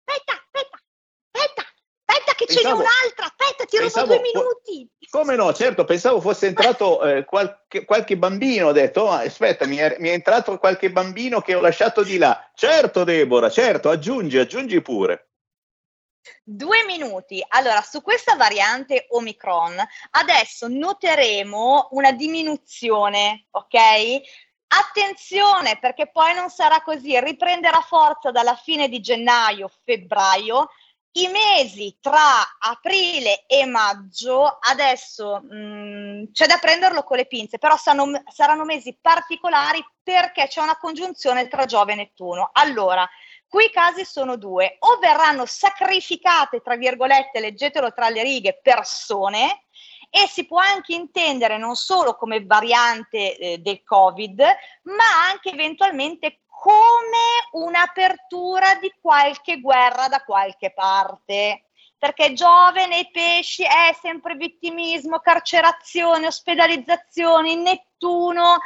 aspetta 2.17 2.33
che 2.33 2.45
pensavo, 2.45 2.67
ce 2.67 2.71
n'è 2.71 2.87
un'altra, 2.87 3.25
aspetta, 3.25 3.65
ti 3.65 3.77
rubo 3.77 4.05
due 4.05 4.21
minuti. 4.21 4.89
Come 5.09 5.35
no, 5.35 5.53
certo, 5.53 5.85
pensavo 5.85 6.19
fosse 6.19 6.47
entrato 6.47 7.03
eh, 7.05 7.25
qualche, 7.25 7.85
qualche, 7.85 8.17
bambino, 8.17 8.67
ho 8.67 8.71
detto, 8.71 9.01
oh, 9.01 9.11
aspetta, 9.11 9.65
mi 9.65 9.77
è, 9.77 9.95
mi 9.99 10.09
è, 10.09 10.13
entrato 10.13 10.57
qualche 10.57 10.91
bambino 10.91 11.41
che 11.41 11.55
ho 11.55 11.61
lasciato 11.61 12.03
di 12.03 12.17
là. 12.17 12.51
Certo, 12.53 13.03
Deborah, 13.03 13.49
certo, 13.49 13.89
aggiungi, 13.89 14.37
aggiungi 14.37 14.81
pure. 14.81 15.29
Due 16.43 16.83
minuti. 16.85 17.43
Allora, 17.47 17.81
su 17.81 18.01
questa 18.01 18.35
variante 18.35 19.07
Omicron 19.09 19.75
adesso 20.11 20.67
noteremo 20.67 21.89
una 21.91 22.11
diminuzione, 22.11 23.47
ok? 23.51 24.21
Attenzione 24.69 25.77
perché 25.79 26.09
poi 26.11 26.33
non 26.33 26.49
sarà 26.49 26.81
così, 26.81 27.17
riprenderà 27.21 27.79
forza 27.79 28.31
dalla 28.31 28.55
fine 28.55 28.89
di 28.89 28.99
gennaio, 28.99 29.71
febbraio, 29.85 30.67
i 31.13 31.27
mesi 31.27 31.97
tra 31.99 32.57
aprile 32.59 33.45
e 33.47 33.65
maggio 33.65 34.57
adesso 34.59 35.41
mh, 35.41 35.55
mm, 35.55 36.23
c'è 36.31 36.45
da 36.45 36.57
prenderlo 36.57 37.03
con 37.03 37.17
le 37.17 37.25
pinze, 37.25 37.57
però 37.57 37.75
saranno, 37.75 38.21
saranno 38.27 38.65
mesi 38.65 38.97
particolari 39.01 39.83
perché 40.03 40.47
c'è 40.47 40.61
una 40.61 40.77
congiunzione 40.77 41.47
tra 41.47 41.65
Giove 41.65 41.93
e 41.93 41.95
Nettuno. 41.95 42.49
Allora, 42.53 43.07
qui 43.47 43.65
i 43.65 43.71
casi 43.71 44.05
sono 44.05 44.37
due, 44.37 44.77
o 44.79 44.99
verranno 44.99 45.45
sacrificate, 45.45 46.61
tra 46.61 46.75
virgolette, 46.75 47.39
leggetelo 47.39 47.93
tra 47.93 48.09
le 48.09 48.23
righe, 48.23 48.59
persone, 48.61 49.63
e 50.09 50.27
si 50.27 50.45
può 50.45 50.59
anche 50.59 50.93
intendere 50.93 51.57
non 51.57 51.75
solo 51.75 52.15
come 52.15 52.45
variante 52.45 53.37
eh, 53.37 53.57
del 53.57 53.83
Covid, 53.83 54.41
ma 54.83 55.27
anche 55.29 55.49
eventualmente 55.49 56.39
come 56.59 57.63
un'apertura 57.63 58.75
di 58.75 58.91
qualche 58.99 59.59
guerra 59.59 60.07
da 60.07 60.23
qualche 60.23 60.73
parte. 60.73 61.63
Perché 61.97 62.33
Giove 62.33 62.85
nei 62.85 63.09
pesci 63.11 63.63
è 63.63 63.95
sempre 63.99 64.35
vittimismo, 64.35 65.19
carcerazione, 65.19 66.27
ospedalizzazioni, 66.27 67.55
Nettuno 67.55 68.59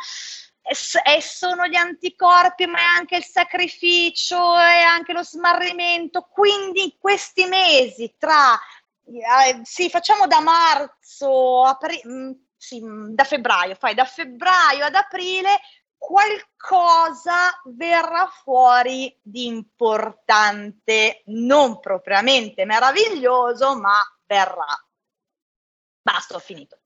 e 0.64 1.22
sono 1.22 1.66
gli 1.66 1.76
anticorpi, 1.76 2.66
ma 2.68 2.80
è 2.80 2.84
anche 2.84 3.16
il 3.16 3.24
sacrificio 3.24 4.38
e 4.38 4.82
anche 4.82 5.14
lo 5.14 5.24
smarrimento. 5.24 6.28
Quindi 6.30 6.98
questi 7.00 7.46
mesi 7.46 8.16
tra 8.18 8.60
eh, 9.06 9.62
sì, 9.64 9.90
facciamo 9.90 10.28
da 10.28 10.40
marzo, 10.40 11.64
apri- 11.64 12.02
mm, 12.08 12.32
sì, 12.56 12.82
da 12.84 13.24
febbraio, 13.24 13.76
fai 13.76 13.96
da 13.96 14.06
febbraio 14.06 14.86
ad 14.86 14.96
aprile 14.96 15.60
qualcosa 16.02 17.62
verrà 17.66 18.26
fuori 18.26 19.16
di 19.22 19.46
importante, 19.46 21.22
non 21.28 21.80
propriamente 21.80 22.66
meraviglioso, 22.66 23.80
ma 23.80 24.02
verrà. 24.26 24.66
Basta, 26.02 26.38
ho 26.38 26.40
finito. 26.40 26.80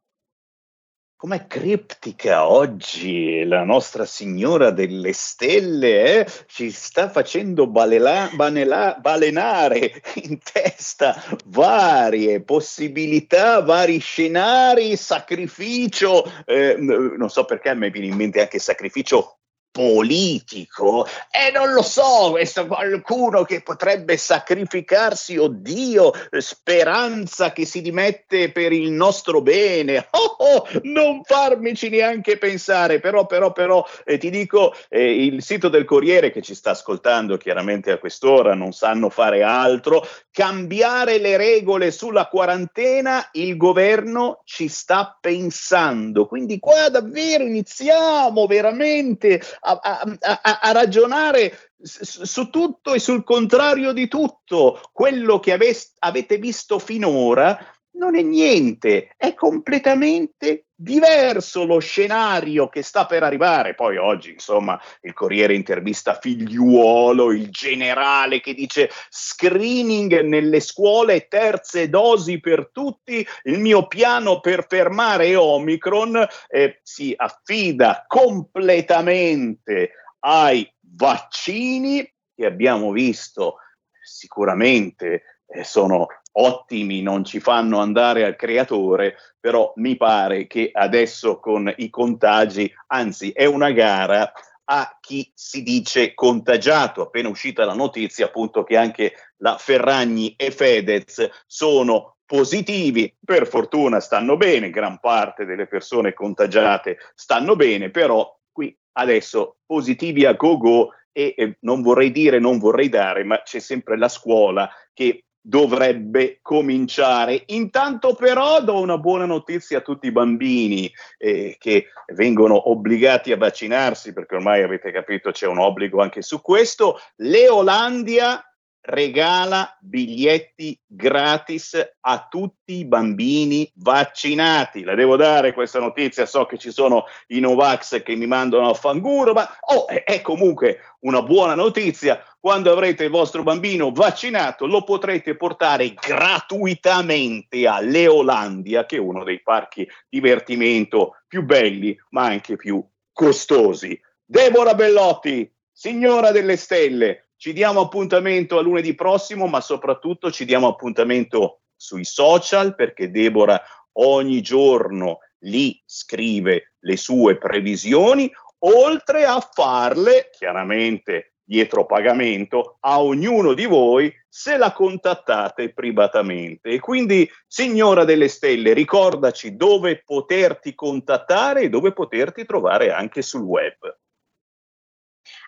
Com'è 1.18 1.48
criptica 1.48 2.46
oggi 2.46 3.46
la 3.46 3.64
nostra 3.64 4.06
signora 4.06 4.72
delle 4.72 5.14
stelle, 5.14 6.20
eh? 6.20 6.28
ci 6.46 6.72
sta 6.72 7.10
facendo 7.10 7.68
balela, 7.68 8.30
banela, 8.34 8.98
balenare 9.00 10.02
in 10.16 10.40
testa 10.40 11.16
varie 11.46 12.42
possibilità, 12.42 13.62
vari 13.62 14.00
scenari, 14.00 14.98
sacrificio, 14.98 16.30
eh, 16.46 16.76
non 16.76 17.30
so 17.30 17.46
perché 17.46 17.70
a 17.70 17.76
me 17.76 17.90
viene 17.90 18.08
in 18.08 18.16
mente 18.16 18.42
anche 18.42 18.60
sacrificio 18.60 19.38
politico 19.76 21.06
e 21.30 21.52
non 21.52 21.74
lo 21.74 21.82
so, 21.82 22.30
questo 22.32 22.66
qualcuno 22.66 23.44
che 23.44 23.62
potrebbe 23.62 24.16
sacrificarsi, 24.16 25.36
oddio, 25.36 26.14
speranza 26.40 27.52
che 27.52 27.66
si 27.66 27.82
dimette 27.82 28.54
per 28.54 28.72
il 28.72 28.92
nostro 28.92 29.42
bene. 29.42 30.08
Oh, 30.16 30.36
oh, 30.38 30.68
non 30.84 31.24
farmici 31.24 31.90
neanche 31.90 32.38
pensare, 32.38 33.00
però, 33.00 33.26
però, 33.26 33.52
però, 33.52 33.86
eh, 34.06 34.18
ti 34.18 34.30
dico, 34.30 34.74
eh, 34.90 35.26
il 35.26 35.44
sito 35.44 35.68
del 35.68 35.84
Corriere 35.84 36.32
che 36.32 36.42
ci 36.42 36.56
sta 36.56 36.72
ascoltando 36.72 37.38
chiaramente 37.38 37.92
a 37.92 37.98
quest'ora 37.98 38.54
non 38.54 38.72
sanno 38.72 39.10
fare 39.10 39.44
altro, 39.44 40.08
cambiare 40.32 41.20
le 41.20 41.38
regole 41.38 41.92
sulla 41.92 42.28
quarantena, 42.28 43.30
il 43.34 43.58
governo 43.58 44.42
ci 44.46 44.68
sta 44.68 45.18
pensando. 45.20 46.28
Quindi 46.28 46.60
qua 46.60 46.90
davvero 46.90 47.44
iniziamo 47.44 48.46
veramente 48.48 49.42
a, 49.66 50.18
a, 50.20 50.60
a 50.62 50.72
ragionare 50.72 51.72
su 51.82 52.50
tutto 52.50 52.94
e 52.94 53.00
sul 53.00 53.24
contrario 53.24 53.92
di 53.92 54.08
tutto. 54.08 54.82
Quello 54.92 55.40
che 55.40 55.52
ave- 55.52 55.92
avete 56.00 56.38
visto 56.38 56.80
finora 56.80 57.58
non 57.98 58.16
è 58.16 58.22
niente, 58.22 59.14
è 59.18 59.34
completamente 59.34 60.66
diverso 60.76 61.66
lo 61.66 61.80
scenario 61.80 62.68
che 62.68 62.82
sta 62.82 63.06
per 63.06 63.24
arrivare. 63.24 63.76
Poi 63.76 63.98
oggi, 63.98 64.32
insomma, 64.32 64.80
il 65.02 65.14
Corriere 65.14 65.56
intervista 65.56 66.16
Figliuolo, 66.16 67.32
il 67.32 67.50
generale 67.50 68.42
che 68.42 68.54
dice 68.54 68.90
screening 69.10 70.22
nelle 70.22 70.60
scuole, 70.60 71.28
terze 71.28 71.90
dosi 71.90 72.40
per 72.40 72.70
tutti, 72.72 73.26
il 73.44 73.60
mio 73.60 73.88
piano 73.88 74.40
per 74.40 74.66
fermare 74.68 75.36
Omicron 75.36 76.28
eh, 76.50 76.80
si 76.84 77.14
affida 77.16 78.04
completamente 78.08 79.92
ai 80.20 80.70
vaccini 80.80 82.08
che 82.36 82.46
abbiamo 82.46 82.92
visto 82.92 83.58
sicuramente 84.02 85.35
sono 85.64 86.08
ottimi, 86.38 87.02
non 87.02 87.24
ci 87.24 87.40
fanno 87.40 87.80
andare 87.80 88.26
al 88.26 88.36
creatore, 88.36 89.16
però 89.40 89.72
mi 89.78 89.96
pare 89.96 90.48
che 90.48 90.70
adesso 90.74 91.40
con 91.40 91.72
i 91.78 91.90
contagi, 91.90 92.72
anzi 92.88 93.32
è 93.32 93.46
una 93.46 93.72
gara 93.72 94.32
a 94.66 94.98
chi 95.00 95.32
si 95.34 95.64
dice 95.64 96.14
contagiato. 96.14 97.04
Appena 97.04 97.30
uscita 97.30 97.66
la 97.66 97.74
notizia 97.74 98.26
appunto 98.26 98.64
che 98.64 98.78
anche 98.78 99.14
la 99.38 99.58
Ferragni 99.58 100.34
e 100.36 100.52
Fedez 100.52 101.30
sono 101.46 102.18
positivi, 102.26 103.16
per 103.24 103.48
fortuna 103.48 104.00
stanno 104.00 104.36
bene, 104.36 104.72
gran 104.72 105.00
parte 105.00 105.46
delle 105.46 105.68
persone 105.68 106.14
contagiate 106.14 106.98
stanno 107.14 107.56
bene, 107.56 107.92
però 107.92 108.36
qui 108.52 108.76
adesso 108.94 109.58
positivi 109.66 110.26
a 110.26 110.34
go 110.34 110.58
go 110.58 110.90
e 111.12 111.34
eh, 111.38 111.58
non 111.62 111.82
vorrei 111.82 112.12
dire, 112.12 112.40
non 112.40 112.58
vorrei 112.58 112.90
dare, 112.90 113.24
ma 113.24 113.42
c'è 113.44 113.60
sempre 113.60 113.98
la 113.98 114.10
scuola 114.10 114.70
che 114.92 115.26
dovrebbe 115.48 116.40
cominciare. 116.42 117.44
Intanto 117.48 118.16
però 118.16 118.64
do 118.64 118.80
una 118.80 118.98
buona 118.98 119.26
notizia 119.26 119.78
a 119.78 119.82
tutti 119.82 120.08
i 120.08 120.12
bambini 120.12 120.92
eh, 121.20 121.56
che 121.60 121.90
vengono 122.16 122.72
obbligati 122.72 123.32
a 123.32 123.38
vaccinarsi, 123.38 124.12
perché 124.12 124.36
ormai 124.36 124.64
avete 124.64 124.92
capito 124.92 125.30
c'è 125.30 125.46
un 125.46 125.60
obbligo 125.60 126.02
anche 126.02 126.24
su 126.24 126.42
questo. 126.42 127.00
L'Eolandia 127.18 128.44
regala 128.86 129.76
biglietti 129.80 130.80
gratis 130.86 131.96
a 132.02 132.28
tutti 132.30 132.78
i 132.78 132.86
bambini 132.86 133.70
vaccinati. 133.76 134.84
La 134.84 134.96
devo 134.96 135.16
dare 135.16 135.54
questa 135.54 135.80
notizia, 135.80 136.26
so 136.26 136.46
che 136.46 136.58
ci 136.58 136.72
sono 136.72 137.06
i 137.28 137.40
Novax 137.40 138.04
che 138.04 138.16
mi 138.16 138.28
mandano 138.28 138.70
a 138.70 138.74
fanguro, 138.74 139.34
ma 139.34 139.50
oh, 139.74 139.88
è 139.88 140.22
comunque 140.22 140.96
una 141.02 141.22
buona 141.22 141.56
notizia. 141.56 142.24
Quando 142.40 142.72
avrete 142.72 143.06
il 143.06 143.10
vostro 143.10 143.42
bambino 143.42 143.92
vaccinato, 143.92 144.68
lo 144.68 144.84
potrete 144.84 145.36
portare 145.36 145.94
gratuitamente 145.94 147.68
a 147.68 147.80
Leolandia, 147.80 148.86
che 148.86 148.98
è 148.98 149.00
uno 149.00 149.24
dei 149.24 149.42
parchi 149.42 149.88
divertimento 150.08 151.24
più 151.28 151.44
belli, 151.44 151.98
ma 152.10 152.26
anche 152.26 152.56
più 152.56 152.84
costosi. 153.12 154.00
Deborah 154.24 154.76
Bellotti, 154.76 155.52
signora 155.72 156.32
delle 156.32 156.56
stelle, 156.56 157.25
ci 157.38 157.54
diamo 157.54 157.82
appuntamento 157.82 158.58
a 158.58 158.62
lunedì 158.62 158.96
prossimo, 158.96 159.48
ma 159.48 159.62
soprattutto 159.62 160.32
ci 160.32 160.46
diamo 160.46 160.68
appuntamento 160.68 161.62
sui 161.76 162.06
social 162.06 162.76
perché 162.76 163.12
Deborah 163.12 163.62
ogni 163.94 164.42
giorno 164.42 165.20
lì 165.40 165.82
scrive 165.86 166.74
le 166.80 166.98
sue 166.98 167.38
previsioni. 167.38 168.32
oltre 168.68 169.26
a 169.26 169.40
farle, 169.40 170.30
chiaramente 170.32 171.34
dietro 171.44 171.86
pagamento, 171.86 172.78
a 172.80 173.02
ognuno 173.02 173.54
di 173.54 173.66
voi 173.66 174.12
se 174.28 174.58
la 174.58 174.72
contattate 174.74 175.72
privatamente. 175.72 176.70
E 176.70 176.80
quindi, 176.80 177.30
signora 177.46 178.04
delle 178.04 178.28
stelle, 178.28 178.74
ricordaci 178.74 179.56
dove 179.56 180.02
poterti 180.04 180.74
contattare 180.74 181.62
e 181.62 181.70
dove 181.70 181.94
poterti 181.94 182.46
trovare 182.46 182.92
anche 182.92 183.22
sul 183.22 183.44
web. 183.44 183.76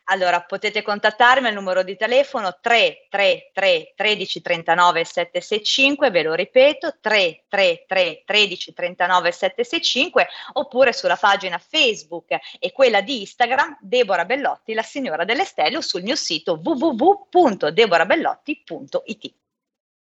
Allora, 0.09 0.41
potete 0.41 0.83
contattarmi 0.83 1.47
al 1.47 1.53
numero 1.53 1.83
di 1.83 1.97
telefono 1.97 2.59
333 2.61 3.91
13 3.93 4.41
39 4.41 5.03
765, 5.03 6.11
ve 6.11 6.23
lo 6.23 6.33
ripeto, 6.33 6.95
333 7.01 8.23
13 8.25 8.73
39 8.73 9.31
765, 9.31 10.27
oppure 10.53 10.93
sulla 10.93 11.17
pagina 11.17 11.57
Facebook 11.57 12.37
e 12.57 12.71
quella 12.71 13.01
di 13.01 13.19
Instagram 13.19 13.79
Deborah 13.81 14.23
Bellotti, 14.23 14.73
la 14.73 14.81
signora 14.81 15.25
delle 15.25 15.43
stelle, 15.43 15.75
o 15.77 15.81
sul 15.81 16.03
mio 16.03 16.15
sito 16.15 16.57
www.deborabellotti.it 16.63 19.33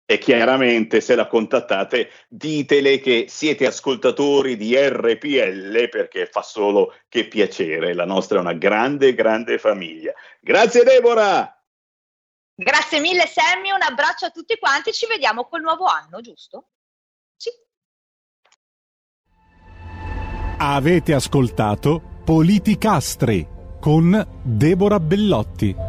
e 0.10 0.18
chiaramente 0.20 1.02
se 1.02 1.16
la 1.16 1.28
contattate 1.28 2.10
ditele 2.30 3.02
che 3.02 3.26
siete 3.28 3.66
ascoltatori 3.66 4.56
di 4.56 4.74
RPL 4.74 5.90
perché 5.90 6.28
fa 6.28 6.42
solo 6.42 6.96
che 7.10 7.28
piacere, 7.28 7.94
la 7.94 8.06
nostra 8.06 8.38
è 8.38 8.42
una 8.42 8.54
grande, 8.54 9.14
grande 9.14 9.58
famiglia. 9.58 10.14
Grazie 10.40 10.84
Deborah! 10.84 11.62
Grazie 12.56 13.02
mille 13.02 13.28
Sammy, 13.28 13.70
un 13.70 13.82
abbraccio 13.82 14.28
a 14.28 14.30
tutti 14.30 14.58
quanti, 14.58 14.94
ci 14.94 15.08
vediamo 15.08 15.44
col 15.44 15.60
nuovo 15.60 15.84
anno, 15.84 16.22
giusto? 16.22 16.70
Sì. 17.36 17.50
Avete 20.58 21.14
ascoltato 21.14 22.02
Politicastri 22.24 23.46
con 23.82 24.26
Deborah 24.42 25.02
Bellotti. 25.02 25.87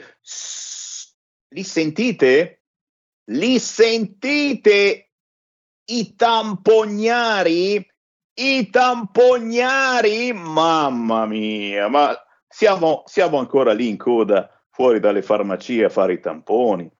Li 1.48 1.64
sentite? 1.64 2.60
Li 3.30 3.58
sentite 3.58 5.10
i 5.86 6.14
tampognari? 6.14 7.84
I 8.34 8.70
tampognari? 8.70 10.32
Mamma 10.32 11.26
mia, 11.26 11.88
ma 11.88 12.16
siamo, 12.46 13.02
siamo 13.06 13.38
ancora 13.38 13.72
lì 13.72 13.88
in 13.88 13.96
coda 13.96 14.48
fuori 14.80 14.98
dalle 14.98 15.20
farmacie 15.20 15.84
a 15.84 15.90
fare 15.90 16.14
i 16.14 16.20
tamponi 16.20 16.90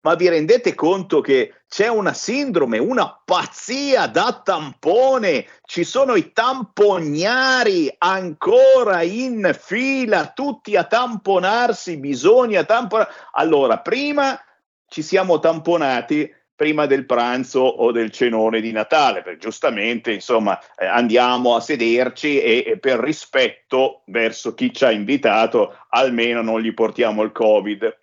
ma 0.00 0.14
vi 0.14 0.28
rendete 0.28 0.74
conto 0.74 1.20
che 1.20 1.62
c'è 1.68 1.88
una 1.88 2.12
sindrome, 2.12 2.78
una 2.78 3.20
pazzia 3.24 4.06
da 4.06 4.40
tampone? 4.44 5.44
Ci 5.64 5.82
sono 5.82 6.14
i 6.14 6.32
tampognari 6.32 7.92
ancora 7.98 9.02
in 9.02 9.54
fila, 9.60 10.28
tutti 10.28 10.76
a 10.76 10.84
tamponarsi, 10.84 11.98
bisogna 11.98 12.64
tamponare. 12.64 13.10
Allora, 13.32 13.80
prima 13.80 14.40
ci 14.86 15.02
siamo 15.02 15.40
tamponati 15.40 16.32
prima 16.58 16.86
del 16.86 17.06
pranzo 17.06 17.60
o 17.60 17.92
del 17.92 18.10
cenone 18.10 18.60
di 18.60 18.72
Natale, 18.72 19.22
perché 19.22 19.38
giustamente, 19.38 20.10
insomma, 20.10 20.58
eh, 20.76 20.86
andiamo 20.86 21.54
a 21.54 21.60
sederci 21.60 22.40
e, 22.40 22.64
e, 22.66 22.78
per 22.80 22.98
rispetto 22.98 24.02
verso 24.06 24.54
chi 24.54 24.74
ci 24.74 24.84
ha 24.84 24.90
invitato, 24.90 25.78
almeno 25.90 26.42
non 26.42 26.60
gli 26.60 26.74
portiamo 26.74 27.22
il 27.22 27.30
Covid. 27.30 27.96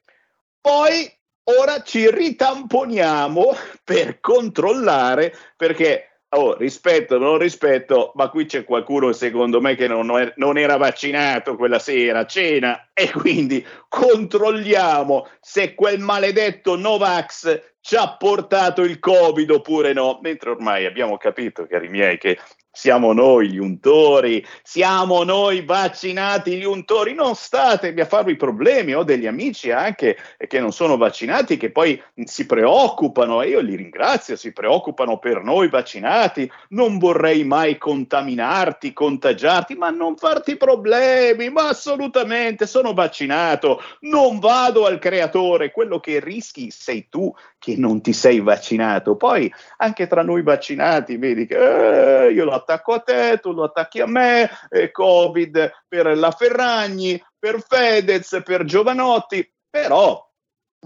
Poi 0.62 1.12
Ora 1.48 1.84
ci 1.84 2.10
ritamponiamo 2.10 3.56
per 3.84 4.20
controllare 4.20 5.32
perché 5.56 6.15
Oh, 6.38 6.54
rispetto, 6.58 7.18
non 7.18 7.38
rispetto, 7.38 8.12
ma 8.16 8.28
qui 8.28 8.46
c'è 8.46 8.66
qualcuno 8.66 9.14
secondo 9.14 9.62
me 9.62 9.76
che 9.76 9.88
non, 9.88 10.34
non, 10.36 10.58
era 10.58 10.76
vaccinato 10.76 11.56
quella 11.56 11.80
sera 11.80 12.20
a 12.20 12.26
cena 12.26 12.90
e 12.94 13.10
quindi 13.10 13.66
controlliamo 13.88 15.30
se 15.40 15.74
quel 15.76 16.00
maledetto 16.00 16.76
Novax 16.76 17.76
ci 17.80 17.96
ha 17.96 18.18
portato 18.18 18.82
il 18.82 19.00
Covid 19.00 19.50
oppure 19.50 19.94
no, 19.94 20.20
mentre 20.22 20.50
ormai 20.50 20.86
abbiamo 20.86 21.16
capito, 21.18 21.68
cari 21.68 21.88
miei, 21.88 22.18
che 22.18 22.38
siamo 22.76 23.14
noi 23.14 23.50
gli 23.50 23.58
untori, 23.58 24.46
siamo 24.62 25.24
noi 25.24 25.64
vaccinati 25.64 26.58
gli 26.58 26.66
untori, 26.66 27.14
non 27.14 27.34
statevi 27.34 28.02
a 28.02 28.06
farvi 28.06 28.36
problemi, 28.36 28.94
ho 28.94 29.04
degli 29.04 29.26
amici 29.26 29.72
anche 29.72 30.18
che 30.46 30.60
non 30.60 30.74
sono 30.74 30.98
vaccinati 30.98 31.56
che 31.56 31.72
poi 31.72 32.02
si 32.26 32.46
preoccupano 32.46 33.42
e 33.42 33.48
io 33.48 33.62
li 33.62 33.78
ringrazio, 33.78 34.36
si 34.36 34.52
preoccupano 34.52 35.20
per 35.20 35.42
noi 35.42 35.70
vaccinati, 35.70 36.52
non 36.70 36.98
vorrei 36.98 37.46
mai 37.46 37.78
contaminarti, 37.78 38.92
contagiarti, 38.92 39.76
ma 39.76 39.90
non 39.90 40.18
farti 40.18 40.58
problemi, 40.58 41.50
ma 41.50 41.70
assolutamente 41.70 42.68
sono 42.68 42.94
vaccinato, 42.94 43.82
non 44.02 44.40
vado 44.40 44.86
al 44.86 45.00
creatore, 45.00 45.72
quello 45.72 46.02
che 46.02 46.20
rischi 46.20 46.72
sei 46.72 47.08
tu 47.10 47.34
che 47.58 47.76
non 47.78 48.02
ti 48.02 48.12
sei 48.12 48.42
vaccinato, 48.42 49.16
poi 49.16 49.52
anche 49.78 50.08
tra 50.08 50.24
noi 50.24 50.44
vaccinati 50.44 51.16
vedi 51.16 51.48
che 51.48 52.26
eh, 52.26 52.32
io 52.32 52.44
la 52.44 52.64
attacco 52.66 52.94
a 52.94 53.00
te, 53.00 53.40
tu 53.42 53.54
lo 53.54 53.66
attacchi 53.66 54.02
a 54.02 54.08
me, 54.08 54.50
eh, 54.70 54.92
Covid 54.92 55.84
per 55.88 56.18
la 56.18 56.32
Ferragni, 56.32 57.24
per 57.38 57.62
Fedez, 57.62 58.42
per 58.44 58.66
Giovanotti, 58.66 59.50
però 59.70 60.24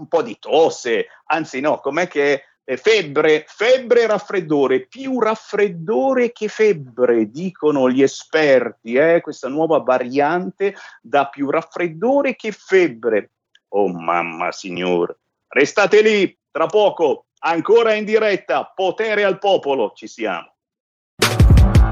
un 0.00 0.08
po' 0.08 0.22
di 0.22 0.38
tosse, 0.38 1.08
anzi 1.26 1.60
no, 1.60 1.78
com'è 1.80 2.06
che 2.06 2.44
febbre, 2.76 3.44
febbre 3.46 4.02
e 4.02 4.06
raffreddore, 4.06 4.86
più 4.86 5.20
raffreddore 5.20 6.32
che 6.32 6.48
febbre, 6.48 7.30
dicono 7.30 7.90
gli 7.90 8.02
esperti, 8.02 8.94
eh? 8.94 9.20
questa 9.20 9.48
nuova 9.48 9.78
variante 9.78 10.74
dà 11.02 11.28
più 11.28 11.50
raffreddore 11.50 12.36
che 12.36 12.52
febbre. 12.52 13.32
Oh 13.72 13.88
mamma 13.88 14.52
signore, 14.52 15.18
restate 15.48 16.00
lì, 16.02 16.38
tra 16.50 16.66
poco, 16.66 17.26
ancora 17.40 17.94
in 17.94 18.04
diretta, 18.04 18.72
potere 18.74 19.24
al 19.24 19.38
popolo, 19.38 19.92
ci 19.94 20.06
siamo. 20.06 20.54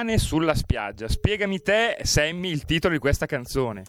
Cane 0.00 0.16
sulla 0.18 0.54
spiaggia. 0.54 1.08
Spiegami 1.08 1.60
te, 1.60 1.98
Sammy, 2.02 2.50
il 2.50 2.64
titolo 2.64 2.94
di 2.94 3.00
questa 3.00 3.26
canzone. 3.26 3.84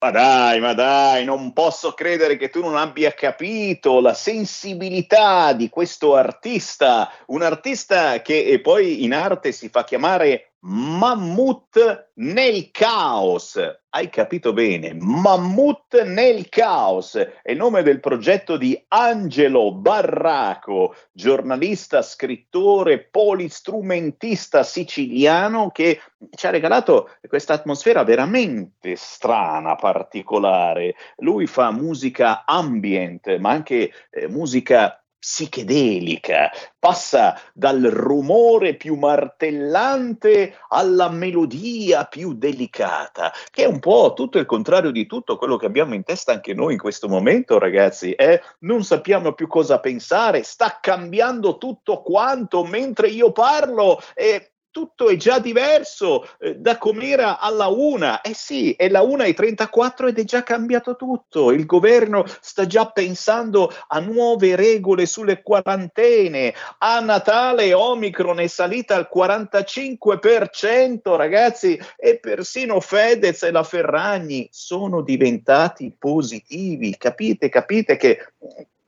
Ma 0.00 0.10
dai, 0.10 0.58
ma 0.58 0.74
dai, 0.74 1.24
non 1.24 1.52
posso 1.52 1.92
credere 1.92 2.36
che 2.36 2.50
tu 2.50 2.60
non 2.60 2.76
abbia 2.76 3.12
capito 3.12 4.00
la 4.00 4.14
sensibilità 4.14 5.52
di 5.52 5.68
questo 5.68 6.16
artista, 6.16 7.08
un 7.26 7.42
artista 7.42 8.20
che 8.22 8.58
poi 8.60 9.04
in 9.04 9.14
arte 9.14 9.52
si 9.52 9.68
fa 9.68 9.84
chiamare 9.84 10.51
Mammut 10.64 12.10
nel 12.14 12.70
caos. 12.70 13.58
Hai 13.88 14.08
capito 14.08 14.52
bene? 14.52 14.94
Mammut 14.94 16.00
nel 16.04 16.48
caos 16.48 17.16
è 17.16 17.50
il 17.50 17.56
nome 17.56 17.82
del 17.82 17.98
progetto 17.98 18.56
di 18.56 18.80
Angelo 18.86 19.74
Barraco, 19.74 20.94
giornalista, 21.10 22.00
scrittore, 22.00 23.00
polistrumentista 23.00 24.62
siciliano 24.62 25.70
che 25.70 26.00
ci 26.30 26.46
ha 26.46 26.50
regalato 26.50 27.10
questa 27.26 27.54
atmosfera 27.54 28.04
veramente 28.04 28.94
strana, 28.94 29.74
particolare. 29.74 30.94
Lui 31.16 31.48
fa 31.48 31.72
musica 31.72 32.44
ambient, 32.46 33.36
ma 33.38 33.50
anche 33.50 33.90
eh, 34.10 34.28
musica 34.28 35.01
psichedelica, 35.22 36.50
passa 36.80 37.40
dal 37.54 37.80
rumore 37.80 38.74
più 38.74 38.96
martellante 38.96 40.56
alla 40.68 41.08
melodia 41.10 42.06
più 42.06 42.32
delicata, 42.32 43.32
che 43.52 43.62
è 43.62 43.66
un 43.66 43.78
po' 43.78 44.14
tutto 44.16 44.40
il 44.40 44.46
contrario 44.46 44.90
di 44.90 45.06
tutto 45.06 45.36
quello 45.36 45.56
che 45.56 45.66
abbiamo 45.66 45.94
in 45.94 46.02
testa 46.02 46.32
anche 46.32 46.54
noi 46.54 46.72
in 46.72 46.80
questo 46.80 47.08
momento, 47.08 47.60
ragazzi. 47.60 48.10
Eh? 48.14 48.42
Non 48.60 48.82
sappiamo 48.82 49.32
più 49.32 49.46
cosa 49.46 49.78
pensare, 49.78 50.42
sta 50.42 50.80
cambiando 50.80 51.56
tutto 51.56 52.02
quanto 52.02 52.64
mentre 52.64 53.06
io 53.06 53.30
parlo 53.30 54.00
e 54.14 54.51
tutto 54.72 55.08
è 55.08 55.16
già 55.16 55.38
diverso 55.38 56.28
eh, 56.40 56.56
da 56.56 56.78
com'era 56.78 57.38
alla 57.38 57.68
una. 57.68 58.22
Eh 58.22 58.34
sì, 58.34 58.72
è 58.72 58.88
la 58.88 59.02
una 59.02 59.22
e 59.24 59.34
34 59.34 60.08
ed 60.08 60.18
è 60.18 60.24
già 60.24 60.42
cambiato 60.42 60.96
tutto. 60.96 61.52
Il 61.52 61.66
governo 61.66 62.24
sta 62.40 62.66
già 62.66 62.90
pensando 62.90 63.72
a 63.86 64.00
nuove 64.00 64.56
regole 64.56 65.06
sulle 65.06 65.42
quarantene. 65.42 66.52
A 66.78 66.98
Natale 66.98 67.72
Omicron 67.72 68.40
è 68.40 68.48
salita 68.48 68.96
al 68.96 69.08
45%, 69.14 71.14
ragazzi, 71.14 71.78
e 71.96 72.18
persino 72.18 72.80
Fedez 72.80 73.44
e 73.44 73.52
la 73.52 73.62
Ferragni 73.62 74.48
sono 74.50 75.02
diventati 75.02 75.94
positivi. 75.96 76.96
Capite? 76.96 77.48
Capite 77.48 77.96
che 77.96 78.18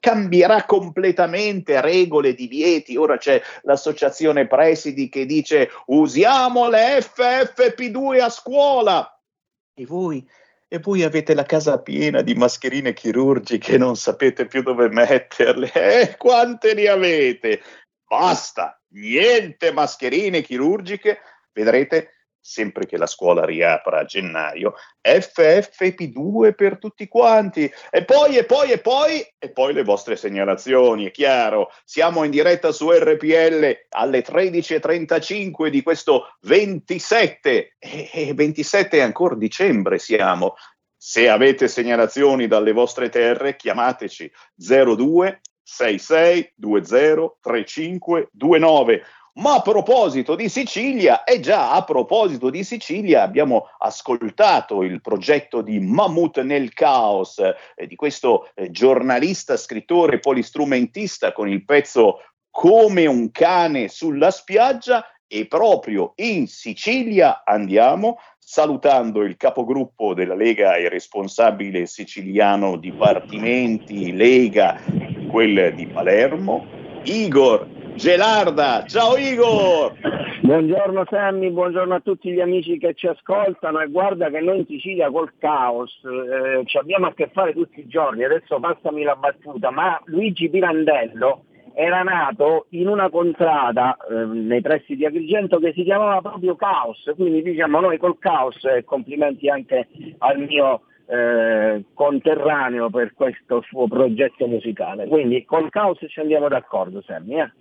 cambierà 0.05 0.67
completamente 0.67 1.81
regole, 1.81 2.35
divieti. 2.35 2.95
Ora 2.95 3.17
c'è 3.17 3.41
l'associazione 3.63 4.47
presidi 4.47 5.09
che 5.09 5.25
dice 5.25 5.71
usiamo 5.87 6.69
le 6.69 6.99
FFP2 6.99 8.21
a 8.21 8.29
scuola. 8.29 9.19
E 9.73 9.87
voi? 9.87 10.29
E 10.69 10.79
voi 10.79 11.05
avete 11.05 11.33
la 11.33 11.45
casa 11.45 11.81
piena 11.81 12.21
di 12.21 12.35
mascherine 12.35 12.93
chirurgiche 12.93 13.79
non 13.79 13.97
sapete 13.97 14.45
più 14.45 14.63
dove 14.63 14.91
metterle. 14.91 15.73
Eh, 15.73 16.17
quante 16.19 16.75
ne 16.75 16.87
avete? 16.89 17.63
Basta, 18.07 18.79
niente 18.89 19.73
mascherine 19.73 20.43
chirurgiche 20.43 21.19
vedrete 21.55 22.14
sempre 22.47 22.85
che 22.85 22.99
la 22.99 23.07
scuola 23.07 23.47
riapra 23.47 24.01
a 24.01 24.05
gennaio, 24.05 24.75
FFP2 25.03 26.55
per 26.55 26.79
tutti 26.79 27.09
quanti. 27.09 27.73
E 27.91 28.05
poi, 28.05 28.37
e 28.37 28.45
poi, 28.45 28.71
e 28.71 28.79
poi, 28.79 29.27
e 29.39 29.51
poi 29.51 29.73
le 29.73 29.83
vostre 29.83 30.15
segnalazioni, 30.15 31.07
è 31.07 31.11
chiaro. 31.11 31.71
Siamo 31.85 32.23
in 32.23 32.31
diretta 32.31 32.71
su 32.71 32.91
RPL 32.91 33.87
alle 33.91 34.23
13.35 34.23 35.69
di 35.69 35.83
questo 35.83 36.37
27, 36.43 37.77
e 37.79 38.33
27 38.35 38.99
è 38.99 39.01
ancora 39.01 39.37
dicembre 39.37 39.99
siamo. 39.99 40.57
Se 40.95 41.29
avete 41.31 41.67
segnalazioni 41.67 42.47
dalle 42.47 42.73
vostre 42.73 43.09
terre, 43.09 43.57
chiamateci 43.57 44.31
02 44.55 45.41
66 45.63 46.53
20 46.57 47.39
35 47.41 48.29
29 48.33 49.03
ma 49.35 49.55
a 49.55 49.63
proposito 49.63 50.37
di 50.37 50.49
Sicilia, 50.49 51.25
e 51.25 51.41
già 51.41 51.73
a 51.73 51.83
proposito 51.83 52.51
di 52.51 52.63
Sicilia, 52.63 53.23
abbiamo 53.23 53.69
ascoltato 53.79 54.83
il 54.83 55.01
progetto 55.01 55.61
di 55.61 55.81
Mammut 55.81 56.41
nel 56.43 56.73
Caos, 56.73 57.39
eh, 57.39 57.87
di 57.87 57.97
questo 57.97 58.49
eh, 58.55 58.71
giornalista, 58.71 59.57
scrittore, 59.57 60.21
polistrumentista 60.21 61.33
con 61.33 61.49
il 61.49 61.65
pezzo 61.65 62.21
Come 62.51 63.07
un 63.07 63.33
cane 63.33 63.89
sulla 63.89 64.31
spiaggia. 64.31 65.05
E 65.27 65.47
proprio 65.47 66.13
in 66.17 66.47
Sicilia 66.47 67.43
andiamo 67.45 68.19
salutando 68.39 69.23
il 69.23 69.37
capogruppo 69.37 70.15
della 70.15 70.37
Lega 70.37 70.77
e 70.77 70.89
responsabile 70.89 71.87
siciliano 71.87 72.77
dipartimenti 72.77 74.13
Lega, 74.13 74.81
quel 75.29 75.75
di 75.75 75.87
Palermo, 75.89 76.65
Igor 77.05 77.74
Gelarda. 77.95 78.85
Ciao 78.87 79.17
Igor! 79.17 79.95
Buongiorno 80.43 81.05
Sammy, 81.09 81.51
buongiorno 81.51 81.95
a 81.95 82.01
tutti 82.01 82.33
gli 82.33 82.41
amici 82.41 82.77
che 82.77 82.93
ci 82.95 83.07
ascoltano 83.07 83.81
e 83.81 83.89
guarda 83.89 84.29
che 84.31 84.41
noi 84.41 84.59
in 84.59 84.67
Sicilia 84.67 85.11
col 85.11 85.33
caos 85.39 85.93
eh, 86.03 86.65
ci 86.67 86.77
abbiamo 86.77 87.07
a 87.07 87.15
che 87.15 87.31
fare 87.33 87.53
tutti 87.53 87.81
i 87.81 87.87
giorni, 87.87 88.25
adesso 88.25 88.59
passami 88.59 89.05
la 89.05 89.15
battuta, 89.15 89.71
ma 89.71 89.99
Luigi 90.07 90.51
Pirandello 90.51 91.45
era 91.73 92.03
nato 92.03 92.67
in 92.71 92.89
una 92.89 93.09
contrada 93.11 93.97
eh, 93.97 94.25
nei 94.25 94.61
pressi 94.61 94.97
di 94.97 95.07
Agrigento 95.07 95.59
che 95.59 95.73
si 95.73 95.85
chiamava 95.85 96.21
proprio 96.21 96.57
Caos, 96.57 97.11
quindi 97.17 97.43
diciamo 97.43 97.81
noi 97.81 97.99
col 97.99 98.19
caos 98.19 98.63
e 98.65 98.85
complimenti 98.85 99.49
anche 99.49 99.89
al 100.19 100.41
mio 100.41 100.83
eh, 101.07 101.85
conterraneo 101.95 102.91
per 102.91 103.15
questo 103.15 103.63
suo 103.63 103.87
progetto 103.87 104.47
musicale. 104.47 105.07
Quindi 105.07 105.45
col 105.45 105.71
caos 105.71 105.99
ci 106.09 106.21
andiamo 106.21 106.49
d'accordo, 106.49 107.01
Sammy. 107.03 107.41
Eh? 107.41 107.53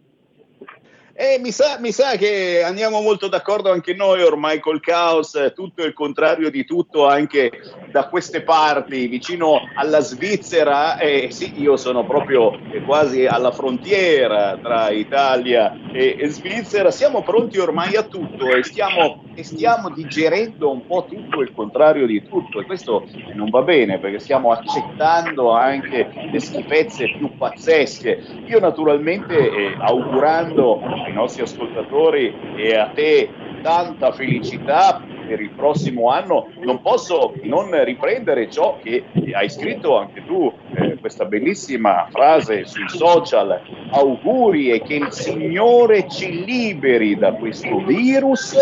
E 1.16 1.38
mi 1.40 1.52
sa, 1.52 1.78
mi 1.80 1.92
sa, 1.92 2.16
che 2.16 2.64
andiamo 2.64 3.00
molto 3.00 3.28
d'accordo 3.28 3.72
anche 3.72 3.94
noi 3.94 4.24
ormai 4.24 4.60
col 4.60 4.80
caos, 4.80 5.52
tutto 5.54 5.84
il 5.84 5.94
contrario 5.94 6.50
di 6.50 6.66
tutto 6.66 7.08
anche 7.08 7.52
da 7.92 8.08
queste 8.08 8.42
parti, 8.42 9.06
vicino 9.06 9.62
alla 9.76 10.00
Svizzera. 10.00 10.98
E 10.98 11.28
sì, 11.30 11.62
io 11.62 11.78
sono 11.78 12.04
proprio 12.04 12.58
quasi 12.88 13.28
alla 13.28 13.52
frontiera 13.52 14.58
tra 14.58 14.90
Italia 14.90 15.78
e, 15.94 16.16
e 16.18 16.28
Svizzera. 16.30 16.90
Siamo 16.90 17.22
pronti 17.22 17.60
ormai 17.60 17.96
a 17.96 18.02
tutto 18.02 18.48
e 18.48 18.64
stiamo, 18.64 19.26
e 19.36 19.44
stiamo 19.44 19.92
digerendo 19.92 20.72
un 20.72 20.88
po' 20.88 21.06
tutto 21.08 21.42
il 21.42 21.54
contrario 21.54 22.08
di 22.08 22.28
tutto. 22.28 22.60
E 22.60 22.66
questo 22.66 23.06
non 23.36 23.52
va 23.52 23.62
bene 23.62 24.00
perché 24.00 24.18
stiamo 24.18 24.52
accettando 24.52 25.52
anche 25.52 26.10
le 26.32 26.40
schifezze 26.40 27.06
più 27.16 27.38
pazzesche. 27.38 28.20
Io 28.48 28.60
naturalmente 28.60 29.38
eh, 29.38 29.76
augurando 29.78 31.02
ai 31.04 31.14
nostri 31.14 31.44
ascoltatori 31.44 32.34
e 32.56 32.76
a 32.76 32.88
te 32.88 33.30
tanta 33.62 34.12
felicità 34.12 35.02
per 35.26 35.40
il 35.40 35.52
prossimo 35.52 36.10
anno, 36.10 36.50
non 36.60 36.82
posso 36.82 37.34
non 37.44 37.84
riprendere 37.84 38.50
ciò 38.50 38.78
che 38.82 39.06
hai 39.34 39.50
scritto 39.50 39.98
anche 39.98 40.26
tu, 40.26 40.52
eh, 40.76 40.98
questa 40.98 41.26
bellissima 41.26 42.08
frase 42.12 42.66
sui 42.66 42.90
social, 42.90 43.62
auguri 43.92 44.72
e 44.72 44.82
che 44.82 44.96
il 44.96 45.12
Signore 45.12 46.10
ci 46.10 46.44
liberi 46.44 47.18
da 47.18 47.34
questo 47.34 47.78
virus 47.86 48.56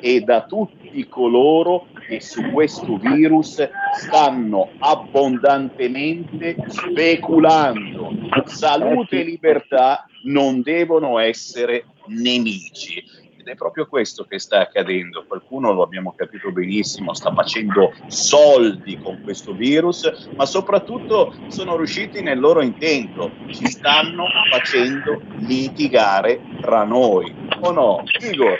e 0.00 0.20
da 0.20 0.42
tutti 0.42 1.08
coloro 1.08 1.86
che 2.06 2.20
su 2.20 2.50
questo 2.50 2.98
virus 2.98 3.66
stanno 3.94 4.68
abbondantemente 4.78 6.56
speculando. 6.66 8.12
Salute 8.44 9.20
e 9.20 9.24
libertà 9.24 10.06
non 10.24 10.62
devono 10.62 11.18
essere 11.18 11.86
nemici. 12.06 13.20
Ed 13.36 13.48
è 13.48 13.56
proprio 13.56 13.86
questo 13.86 14.24
che 14.24 14.38
sta 14.38 14.60
accadendo. 14.60 15.24
Qualcuno, 15.26 15.72
lo 15.72 15.82
abbiamo 15.82 16.14
capito 16.16 16.52
benissimo, 16.52 17.12
sta 17.12 17.32
facendo 17.34 17.92
soldi 18.06 18.96
con 18.98 19.20
questo 19.22 19.52
virus, 19.52 20.28
ma 20.36 20.46
soprattutto 20.46 21.34
sono 21.48 21.76
riusciti 21.76 22.22
nel 22.22 22.38
loro 22.38 22.62
intento. 22.62 23.32
Ci 23.48 23.66
stanno 23.66 24.26
facendo 24.48 25.20
litigare 25.38 26.40
tra 26.60 26.84
noi. 26.84 27.34
O 27.60 27.72
no? 27.72 28.04
Igor? 28.20 28.58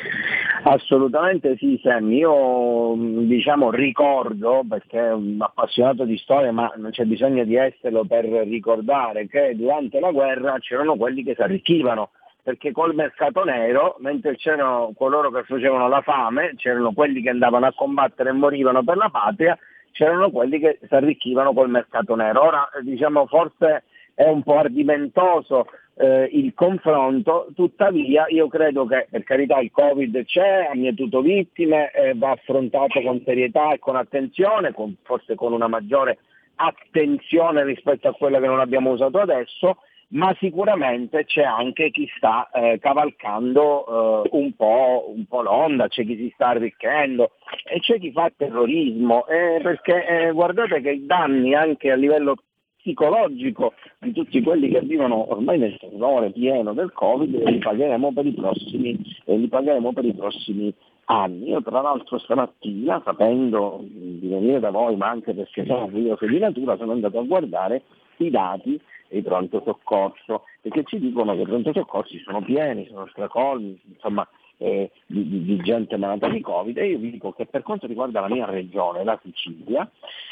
Assolutamente 0.64 1.56
sì, 1.56 1.78
Sam. 1.82 2.12
Io 2.12 2.94
diciamo 2.96 3.70
ricordo, 3.72 4.62
perché 4.68 4.98
è 4.98 5.12
un 5.12 5.36
appassionato 5.40 6.04
di 6.04 6.16
storia, 6.18 6.52
ma 6.52 6.72
non 6.76 6.90
c'è 6.90 7.04
bisogno 7.04 7.44
di 7.44 7.56
esserlo 7.56 8.04
per 8.04 8.24
ricordare 8.26 9.26
che 9.26 9.54
durante 9.56 9.98
la 9.98 10.12
guerra 10.12 10.58
c'erano 10.60 10.94
quelli 10.96 11.24
che 11.24 11.34
si 11.34 11.42
arricchivano, 11.42 12.10
perché 12.44 12.70
col 12.70 12.94
mercato 12.94 13.42
nero, 13.42 13.96
mentre 13.98 14.36
c'erano 14.36 14.92
coloro 14.96 15.32
che 15.32 15.42
facevano 15.42 15.88
la 15.88 16.00
fame, 16.00 16.52
c'erano 16.56 16.92
quelli 16.92 17.22
che 17.22 17.30
andavano 17.30 17.66
a 17.66 17.74
combattere 17.74 18.30
e 18.30 18.34
morivano 18.34 18.84
per 18.84 18.96
la 18.96 19.08
patria, 19.10 19.58
c'erano 19.90 20.30
quelli 20.30 20.60
che 20.60 20.78
si 20.80 20.94
arricchivano 20.94 21.52
col 21.52 21.70
mercato 21.70 22.14
nero. 22.14 22.40
Ora 22.40 22.68
diciamo 22.82 23.26
forse 23.26 23.82
è 24.14 24.28
un 24.28 24.42
po' 24.44 24.58
ardimentoso 24.58 25.66
eh, 25.94 26.28
il 26.32 26.54
confronto, 26.54 27.48
tuttavia 27.54 28.26
io 28.28 28.48
credo 28.48 28.86
che 28.86 29.06
per 29.10 29.24
carità 29.24 29.58
il 29.58 29.70
Covid 29.70 30.24
c'è, 30.24 30.68
ha 30.70 30.74
mietuto 30.74 31.20
vittime, 31.20 31.90
eh, 31.90 32.14
va 32.14 32.30
affrontato 32.30 33.00
con 33.02 33.22
serietà 33.24 33.72
e 33.72 33.78
con 33.78 33.96
attenzione, 33.96 34.72
con, 34.72 34.96
forse 35.02 35.34
con 35.34 35.52
una 35.52 35.68
maggiore 35.68 36.18
attenzione 36.56 37.64
rispetto 37.64 38.08
a 38.08 38.14
quella 38.14 38.40
che 38.40 38.46
non 38.46 38.60
abbiamo 38.60 38.90
usato 38.90 39.18
adesso, 39.18 39.78
ma 40.12 40.34
sicuramente 40.38 41.24
c'è 41.24 41.42
anche 41.42 41.90
chi 41.90 42.10
sta 42.16 42.50
eh, 42.52 42.78
cavalcando 42.78 44.24
eh, 44.24 44.28
un, 44.32 44.54
po', 44.54 45.12
un, 45.14 45.24
po', 45.26 45.42
l'onda, 45.42 45.88
c'è 45.88 46.04
chi 46.04 46.16
si 46.16 46.30
sta 46.34 46.48
arricchendo 46.48 47.32
e 47.64 47.80
c'è 47.80 47.98
chi 47.98 48.12
fa 48.12 48.30
terrorismo, 48.36 49.26
eh, 49.26 49.60
perché 49.62 50.06
eh, 50.06 50.32
guardate 50.32 50.80
che 50.80 50.90
i 50.90 51.06
danni 51.06 51.54
anche 51.54 51.90
a 51.90 51.96
livello 51.96 52.36
psicologico 52.82 53.74
di 54.00 54.12
tutti 54.12 54.42
quelli 54.42 54.68
che 54.68 54.80
vivono 54.80 55.30
ormai 55.30 55.58
nel 55.58 55.78
terrore 55.78 56.30
pieno 56.30 56.74
del 56.74 56.92
Covid 56.92 57.48
li 57.48 57.58
pagheremo 57.58 58.12
per 58.12 58.26
i 58.26 58.32
prossimi, 58.32 58.98
li 59.24 59.48
pagheremo 59.48 59.92
per 59.92 60.04
i 60.04 60.12
prossimi 60.12 60.74
anni. 61.04 61.50
Io 61.50 61.62
tra 61.62 61.80
l'altro 61.80 62.18
stamattina, 62.18 63.00
sapendo 63.04 63.80
di 63.82 64.26
venire 64.28 64.58
da 64.58 64.70
voi, 64.70 64.96
ma 64.96 65.08
anche 65.08 65.32
perché 65.32 65.64
sono 65.64 65.88
curioso 65.88 66.26
di 66.26 66.38
natura, 66.38 66.76
sono 66.76 66.92
andato 66.92 67.18
a 67.20 67.24
guardare 67.24 67.82
i 68.16 68.30
dati 68.30 68.78
dei 69.08 69.22
pronto 69.22 69.62
soccorso, 69.64 70.44
perché 70.60 70.84
ci 70.84 70.98
dicono 70.98 71.34
che 71.34 71.42
i 71.42 71.46
pronto 71.46 71.72
soccorsi 71.72 72.18
sono 72.18 72.42
pieni, 72.42 72.86
sono 72.86 73.06
stracolmi, 73.06 73.78
insomma 73.92 74.26
eh, 74.58 74.90
di, 75.06 75.28
di, 75.28 75.44
di, 75.44 75.56
gente 75.58 75.96
malata 75.96 76.28
di 76.28 76.40
Covid 76.40 76.76
e 76.78 76.86
io 76.86 76.98
vi 76.98 77.10
dico 77.10 77.32
che 77.32 77.46
per 77.46 77.62
quanto 77.62 77.86
riguarda 77.86 78.20
la 78.20 78.28
mia 78.28 78.46
regione, 78.46 79.04
la 79.04 79.18
Sicilia, 79.22 79.88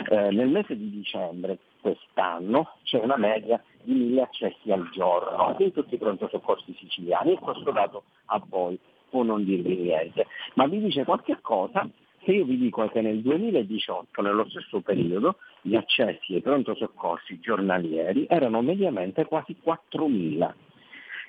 eh, 0.09 0.31
nel 0.31 0.49
mese 0.49 0.77
di 0.77 0.89
dicembre 0.89 1.59
quest'anno 1.81 2.75
c'è 2.85 2.99
una 2.99 3.17
media 3.17 3.63
di 3.83 3.93
mille 3.93 4.23
accessi 4.23 4.71
al 4.71 4.89
giorno 4.91 5.57
in 5.59 5.73
tutti 5.73 5.95
i 5.95 5.99
pronto 5.99 6.29
soccorsi 6.29 6.75
siciliani 6.79 7.33
e 7.33 7.39
questo 7.39 7.71
dato 7.71 8.05
a 8.27 8.43
voi 8.49 8.79
può 9.09 9.23
non 9.23 9.45
dirvi 9.45 9.77
niente, 9.77 10.27
ma 10.55 10.67
vi 10.67 10.81
dice 10.81 11.05
qualche 11.05 11.39
cosa? 11.41 11.89
Se 12.23 12.33
io 12.33 12.45
vi 12.45 12.59
dico 12.59 12.87
che 12.89 13.01
nel 13.01 13.23
2018, 13.23 14.23
nello 14.23 14.47
stesso 14.49 14.81
periodo, 14.81 15.37
gli 15.63 15.75
accessi 15.75 16.35
ai 16.35 16.43
pronto 16.43 16.75
soccorsi 16.75 17.41
giornalieri 17.41 18.27
erano 18.29 18.61
mediamente 18.61 19.25
quasi 19.25 19.57
4.000 19.65 20.53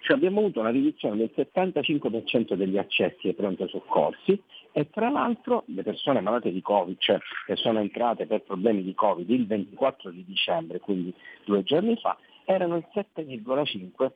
cioè 0.01 0.15
abbiamo 0.15 0.39
avuto 0.39 0.59
una 0.59 0.71
riduzione 0.71 1.15
del 1.15 1.31
75% 1.35 2.55
degli 2.55 2.77
accessi 2.77 3.27
ai 3.27 3.33
pronto 3.35 3.67
soccorsi 3.67 4.41
e 4.73 4.89
tra 4.89 5.09
l'altro 5.09 5.63
le 5.67 5.83
persone 5.83 6.21
malate 6.21 6.51
di 6.51 6.61
Covid, 6.61 6.97
cioè 6.99 7.19
che 7.45 7.55
sono 7.55 7.79
entrate 7.79 8.25
per 8.25 8.41
problemi 8.43 8.83
di 8.83 8.93
Covid 8.93 9.29
il 9.29 9.45
24 9.45 10.09
di 10.11 10.23
dicembre, 10.25 10.79
quindi 10.79 11.13
due 11.45 11.63
giorni 11.63 11.97
fa, 11.97 12.17
erano 12.45 12.77
il 12.77 12.85
7,5% 12.93 14.11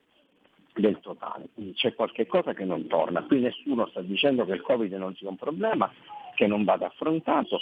del 0.75 0.99
totale. 0.99 1.47
Quindi 1.53 1.73
c'è 1.73 1.93
qualche 1.93 2.25
cosa 2.25 2.53
che 2.53 2.65
non 2.65 2.87
torna. 2.87 3.23
Qui 3.23 3.39
nessuno 3.39 3.87
sta 3.87 4.01
dicendo 4.01 4.45
che 4.45 4.53
il 4.53 4.61
Covid 4.61 4.91
non 4.93 5.15
sia 5.15 5.29
un 5.29 5.37
problema, 5.37 5.91
che 6.35 6.47
non 6.47 6.63
vada 6.63 6.87
affrontato, 6.87 7.59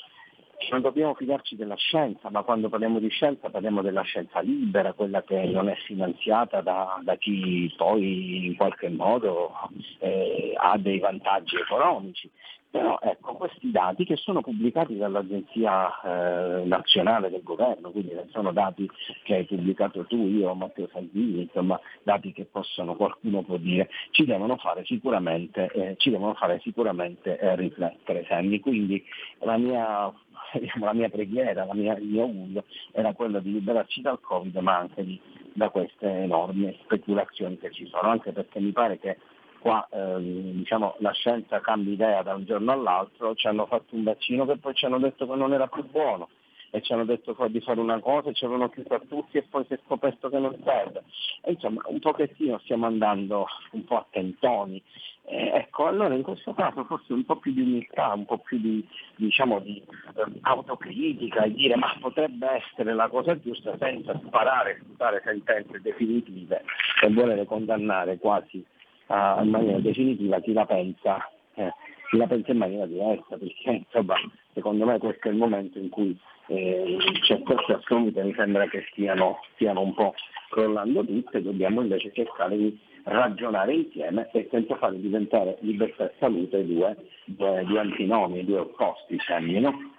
non 0.72 0.82
dobbiamo 0.82 1.14
fidarci 1.14 1.56
della 1.56 1.76
scienza, 1.76 2.30
ma 2.30 2.44
quando 2.44 2.70
parliamo 2.70 3.00
di 3.00 3.10
scienza 3.10 3.50
parliamo 3.50 3.82
della 3.82 4.02
scienza 4.04 4.40
libera, 4.40 4.94
quella 4.94 5.22
che 5.24 5.44
non 5.46 5.68
è 5.68 5.76
finanziata 5.76 6.62
da, 6.62 7.00
da 7.04 7.16
chi 7.16 7.72
poi 7.76 8.46
in 8.46 8.56
qualche 8.56 8.90
modo 8.90 9.52
eh, 10.00 10.54
ha 10.56 10.78
dei 10.78 11.00
vantaggi 11.00 11.58
economici. 11.58 12.30
Però 12.74 12.98
ecco, 13.04 13.36
questi 13.36 13.70
dati 13.70 14.04
che 14.04 14.16
sono 14.16 14.42
pubblicati 14.42 14.98
dall'Agenzia 14.98 16.02
eh, 16.02 16.66
Nazionale 16.66 17.30
del 17.30 17.44
Governo, 17.44 17.92
quindi 17.92 18.20
sono 18.32 18.52
dati 18.52 18.90
che 19.22 19.36
hai 19.36 19.44
pubblicato 19.44 20.06
tu, 20.06 20.26
io, 20.28 20.56
Matteo 20.56 20.90
Salvini, 20.92 21.44
insomma 21.44 21.80
dati 22.02 22.34
che 22.34 22.46
possono, 22.46 22.96
qualcuno 22.96 23.44
può 23.44 23.58
dire, 23.58 23.90
ci 24.10 24.26
devono 24.26 24.58
fare 24.58 24.84
sicuramente, 24.86 25.70
eh, 25.72 25.98
devono 26.04 26.34
fare 26.34 26.60
sicuramente 26.64 27.38
eh, 27.38 27.56
riflettere, 27.56 28.26
Sammy. 28.28 28.60
Quindi 28.60 29.06
la 29.42 29.58
mia, 29.58 30.12
la 30.82 30.94
mia 30.94 31.10
preghiera, 31.10 31.66
la 31.66 31.76
mia, 31.76 31.96
il 31.96 32.06
mio 32.06 32.24
augurio 32.24 32.64
era 32.92 33.14
quello 33.14 33.40
di 33.40 33.52
liberarci 33.52 34.02
dal 34.02 34.20
Covid, 34.20 34.56
ma 34.56 34.78
anche 34.78 35.06
di, 35.06 35.22
da 35.54 35.70
queste 35.70 36.08
enormi 36.08 36.76
speculazioni 36.86 37.60
che 37.60 37.70
ci 37.70 37.86
sono, 37.86 38.10
anche 38.10 38.32
perché 38.32 38.60
mi 38.60 38.72
pare 38.72 38.98
che 38.98 39.18
qua 39.64 39.88
eh, 39.90 40.18
diciamo, 40.20 40.96
la 41.00 41.14
scienza 41.14 41.62
cambia 41.62 41.94
idea 41.94 42.22
da 42.22 42.34
un 42.34 42.44
giorno 42.44 42.74
all'altro, 42.74 43.34
ci 43.34 43.48
hanno 43.48 43.66
fatto 43.66 43.96
un 43.96 44.04
vaccino 44.04 44.46
che 44.46 44.58
poi 44.58 44.74
ci 44.74 44.84
hanno 44.84 45.00
detto 45.00 45.26
che 45.26 45.36
non 45.36 45.54
era 45.54 45.68
più 45.68 45.90
buono 45.90 46.28
e 46.70 46.82
ci 46.82 46.92
hanno 46.92 47.06
detto 47.06 47.34
di 47.48 47.62
fare 47.62 47.80
una 47.80 48.00
cosa 48.00 48.30
e 48.30 48.34
ci 48.34 48.44
avevano 48.44 48.68
chiuso 48.70 48.94
a 48.94 49.02
tutti 49.08 49.38
e 49.38 49.44
poi 49.44 49.64
si 49.68 49.76
è 49.76 49.80
scoperto 49.86 50.28
che 50.28 50.38
non 50.38 50.60
serve. 50.66 51.04
E 51.44 51.54
insomma 51.54 51.82
un 51.86 52.00
pochettino 52.00 52.60
stiamo 52.64 52.88
andando 52.88 53.46
un 53.72 53.86
po' 53.86 53.96
a 53.96 54.06
tentoni. 54.10 54.84
Eh, 55.26 55.52
ecco, 55.54 55.86
allora 55.86 56.14
in 56.14 56.24
questo 56.24 56.54
caso 56.54 56.84
forse 56.84 57.14
un 57.14 57.24
po' 57.24 57.38
più 57.38 57.54
di 57.54 57.62
umiltà, 57.62 58.12
un 58.12 58.26
po' 58.26 58.40
più 58.40 58.60
di, 58.60 58.86
diciamo, 59.16 59.60
di 59.60 59.78
eh, 59.78 60.40
autocritica 60.42 61.44
e 61.44 61.54
dire 61.54 61.78
ma 61.78 61.96
potrebbe 62.02 62.50
essere 62.50 62.94
la 62.94 63.08
cosa 63.08 63.40
giusta 63.40 63.78
senza 63.80 64.20
sparare, 64.26 64.82
sputare 64.84 65.22
sentenze 65.24 65.80
definitive 65.80 66.66
e 67.02 67.14
volere 67.14 67.46
condannare 67.46 68.18
quasi 68.18 68.66
uh, 69.08 69.44
in 69.44 69.50
maniera 69.50 69.80
definitiva 69.80 70.40
chi 70.40 70.54
la 70.54 70.66
pensa, 70.66 71.30
eh, 71.56 71.74
chi 72.10 72.18
la 72.18 72.28
pensa 72.28 72.52
in 72.52 72.58
maniera 72.58 72.86
diversa, 72.86 73.38
perché 73.38 73.72
insomma, 73.72 74.16
secondo 74.54 74.86
me 74.86 74.98
questo 74.98 75.28
è 75.28 75.32
il 75.32 75.38
momento 75.38 75.78
in 75.80 75.90
cui 75.90 76.18
eh, 76.48 76.98
certe 77.24 77.54
assunte 77.74 78.24
mi 78.24 78.34
sembra 78.36 78.68
che 78.68 78.86
stiano, 78.92 79.40
stiano 79.54 79.82
un 79.82 79.94
po' 79.94 80.14
crollando 80.50 81.06
tutte, 81.06 81.42
dobbiamo 81.42 81.82
invece 81.82 82.12
cercare 82.14 82.58
di 82.58 82.80
ragionare 83.04 83.74
insieme 83.74 84.30
e 84.32 84.48
senza 84.50 84.76
fare 84.78 85.00
diventare 85.00 85.58
libertà 85.62 86.06
e 86.06 86.14
salute 86.20 86.66
due, 86.66 86.96
due, 87.26 87.64
due 87.66 87.80
antinomi, 87.80 88.46
due 88.46 88.60
opposti, 88.60 89.18
sembri, 89.20 89.60
no? 89.60 89.92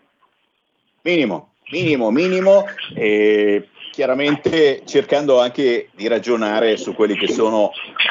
Minimo, 1.02 1.53
minimo, 1.70 2.10
minimo. 2.10 2.64
E 2.94 3.68
chiaramente 3.94 4.82
cercando 4.84 5.38
anche 5.38 5.90
di 5.94 6.08
ragionare 6.08 6.76
su 6.76 6.94
quelli 6.94 7.14
che 7.14 7.28
sono 7.28 7.70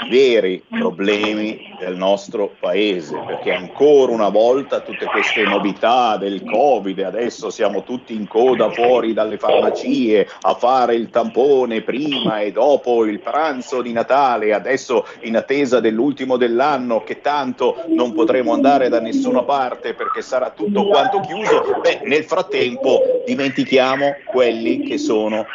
veri 0.09 0.63
problemi 0.69 1.75
del 1.77 1.97
nostro 1.97 2.55
paese, 2.57 3.21
perché 3.25 3.51
ancora 3.51 4.13
una 4.13 4.29
volta 4.29 4.79
tutte 4.79 5.05
queste 5.05 5.43
novità 5.43 6.15
del 6.15 6.41
Covid, 6.41 6.99
adesso 6.99 7.49
siamo 7.49 7.83
tutti 7.83 8.15
in 8.15 8.27
coda 8.27 8.71
fuori 8.71 9.11
dalle 9.11 9.37
farmacie 9.37 10.25
a 10.41 10.53
fare 10.53 10.95
il 10.95 11.09
tampone 11.09 11.81
prima 11.81 12.39
e 12.39 12.53
dopo 12.53 13.03
il 13.03 13.19
pranzo 13.19 13.81
di 13.81 13.91
Natale, 13.91 14.53
adesso 14.53 15.05
in 15.23 15.35
attesa 15.35 15.81
dell'ultimo 15.81 16.37
dell'anno 16.37 17.03
che 17.03 17.19
tanto 17.19 17.83
non 17.87 18.13
potremo 18.13 18.53
andare 18.53 18.87
da 18.87 19.01
nessuna 19.01 19.43
parte 19.43 19.93
perché 19.93 20.21
sarà 20.21 20.51
tutto 20.51 20.87
quanto 20.87 21.19
chiuso, 21.19 21.77
beh, 21.81 22.03
nel 22.05 22.23
frattempo 22.23 23.01
dimentichiamo 23.25 23.42
quelli 24.25 24.81
che 24.81 24.97
sono 24.97 25.45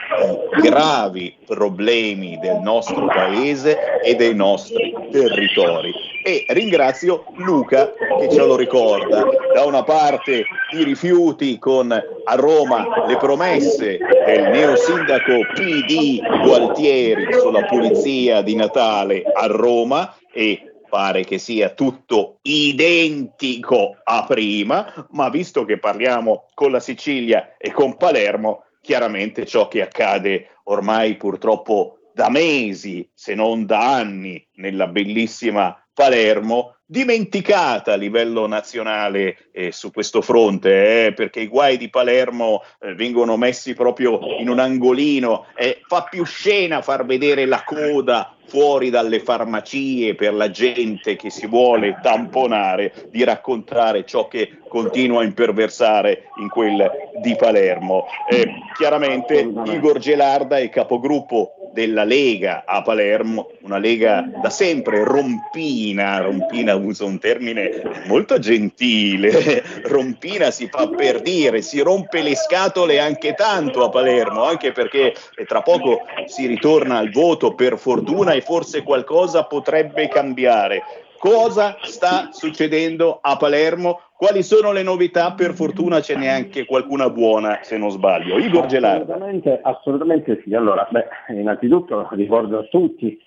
gravi 0.60 1.34
problemi 1.46 2.38
del 2.40 2.58
nostro 2.62 3.06
paese 3.06 4.00
e 4.02 4.14
dei 4.14 4.34
nostri 4.34 4.94
territori. 5.10 5.92
E 6.24 6.44
ringrazio 6.48 7.24
Luca 7.36 7.92
che 8.18 8.28
ce 8.30 8.44
lo 8.44 8.56
ricorda. 8.56 9.24
Da 9.54 9.64
una 9.64 9.82
parte 9.82 10.44
i 10.72 10.84
rifiuti 10.84 11.58
con 11.58 11.90
a 11.90 12.34
Roma 12.34 13.06
le 13.06 13.16
promesse 13.16 13.98
del 14.26 14.50
neo 14.50 14.76
sindaco 14.76 15.46
PD 15.54 16.20
Gualtieri 16.44 17.32
sulla 17.40 17.64
pulizia 17.64 18.42
di 18.42 18.54
Natale 18.54 19.22
a 19.22 19.46
Roma 19.46 20.14
e 20.32 20.67
pare 20.88 21.24
che 21.24 21.38
sia 21.38 21.70
tutto 21.70 22.38
identico 22.42 23.96
a 24.02 24.24
prima, 24.24 25.06
ma 25.10 25.28
visto 25.28 25.64
che 25.64 25.78
parliamo 25.78 26.46
con 26.54 26.70
la 26.70 26.80
Sicilia 26.80 27.56
e 27.56 27.70
con 27.70 27.96
Palermo, 27.96 28.64
chiaramente 28.80 29.46
ciò 29.46 29.68
che 29.68 29.82
accade 29.82 30.60
ormai 30.64 31.16
purtroppo 31.16 31.98
da 32.12 32.30
mesi, 32.30 33.08
se 33.14 33.34
non 33.34 33.64
da 33.64 33.94
anni, 33.94 34.44
nella 34.54 34.88
bellissima 34.88 35.80
Palermo, 35.92 36.78
dimenticata 36.84 37.92
a 37.92 37.96
livello 37.96 38.46
nazionale 38.46 39.50
eh, 39.52 39.72
su 39.72 39.90
questo 39.90 40.22
fronte, 40.22 41.06
eh, 41.06 41.12
perché 41.12 41.40
i 41.40 41.46
guai 41.46 41.76
di 41.76 41.90
Palermo 41.90 42.62
eh, 42.80 42.94
vengono 42.94 43.36
messi 43.36 43.74
proprio 43.74 44.18
in 44.38 44.48
un 44.48 44.58
angolino 44.58 45.46
fa 45.86 46.04
più 46.04 46.24
scena 46.24 46.82
far 46.82 47.04
vedere 47.04 47.44
la 47.44 47.62
coda 47.62 48.37
fuori 48.48 48.90
dalle 48.90 49.20
farmacie 49.20 50.14
per 50.14 50.32
la 50.34 50.50
gente 50.50 51.16
che 51.16 51.30
si 51.30 51.46
vuole 51.46 51.98
tamponare, 52.02 52.92
di 53.10 53.22
raccontare 53.22 54.04
ciò 54.04 54.26
che 54.26 54.58
continua 54.68 55.20
a 55.20 55.24
imperversare 55.24 56.30
in 56.40 56.48
quel 56.48 56.90
di 57.20 57.36
Palermo. 57.36 58.06
Eh, 58.28 58.48
chiaramente 58.76 59.50
Igor 59.66 59.98
Gelarda 59.98 60.58
è 60.58 60.68
capogruppo 60.68 61.52
della 61.72 62.04
Lega 62.04 62.64
a 62.66 62.82
Palermo, 62.82 63.50
una 63.62 63.78
Lega 63.78 64.28
da 64.42 64.50
sempre 64.50 65.04
rompina, 65.04 66.18
rompina 66.18 66.74
uso 66.74 67.06
un 67.06 67.18
termine 67.18 67.82
molto 68.06 68.38
gentile, 68.38 69.62
rompina 69.84 70.50
si 70.50 70.68
fa 70.68 70.88
per 70.88 71.20
dire, 71.20 71.62
si 71.62 71.80
rompe 71.80 72.22
le 72.22 72.34
scatole 72.34 72.98
anche 72.98 73.34
tanto 73.34 73.84
a 73.84 73.90
Palermo, 73.90 74.44
anche 74.44 74.72
perché 74.72 75.14
tra 75.46 75.62
poco 75.62 76.00
si 76.26 76.46
ritorna 76.46 76.98
al 76.98 77.10
voto 77.10 77.54
per 77.54 77.78
fortuna 77.78 78.34
e 78.38 78.40
forse 78.40 78.82
qualcosa 78.82 79.44
potrebbe 79.44 80.08
cambiare. 80.08 80.82
Cosa 81.18 81.76
sta 81.80 82.28
succedendo 82.30 83.18
a 83.20 83.36
Palermo? 83.36 84.00
Quali 84.16 84.44
sono 84.44 84.70
le 84.70 84.84
novità? 84.84 85.32
Per 85.32 85.52
fortuna 85.52 86.00
ce 86.00 86.16
n'è 86.16 86.28
anche 86.28 86.64
qualcuna 86.64 87.10
buona, 87.10 87.58
se 87.62 87.76
non 87.76 87.90
sbaglio. 87.90 88.38
Igor 88.38 88.66
Gelarda. 88.66 89.14
Assolutamente, 89.14 89.60
assolutamente 89.60 90.40
sì. 90.44 90.54
Allora, 90.54 90.86
beh, 90.88 91.34
innanzitutto 91.34 92.08
ricordo 92.12 92.60
a 92.60 92.62
tutti 92.64 93.20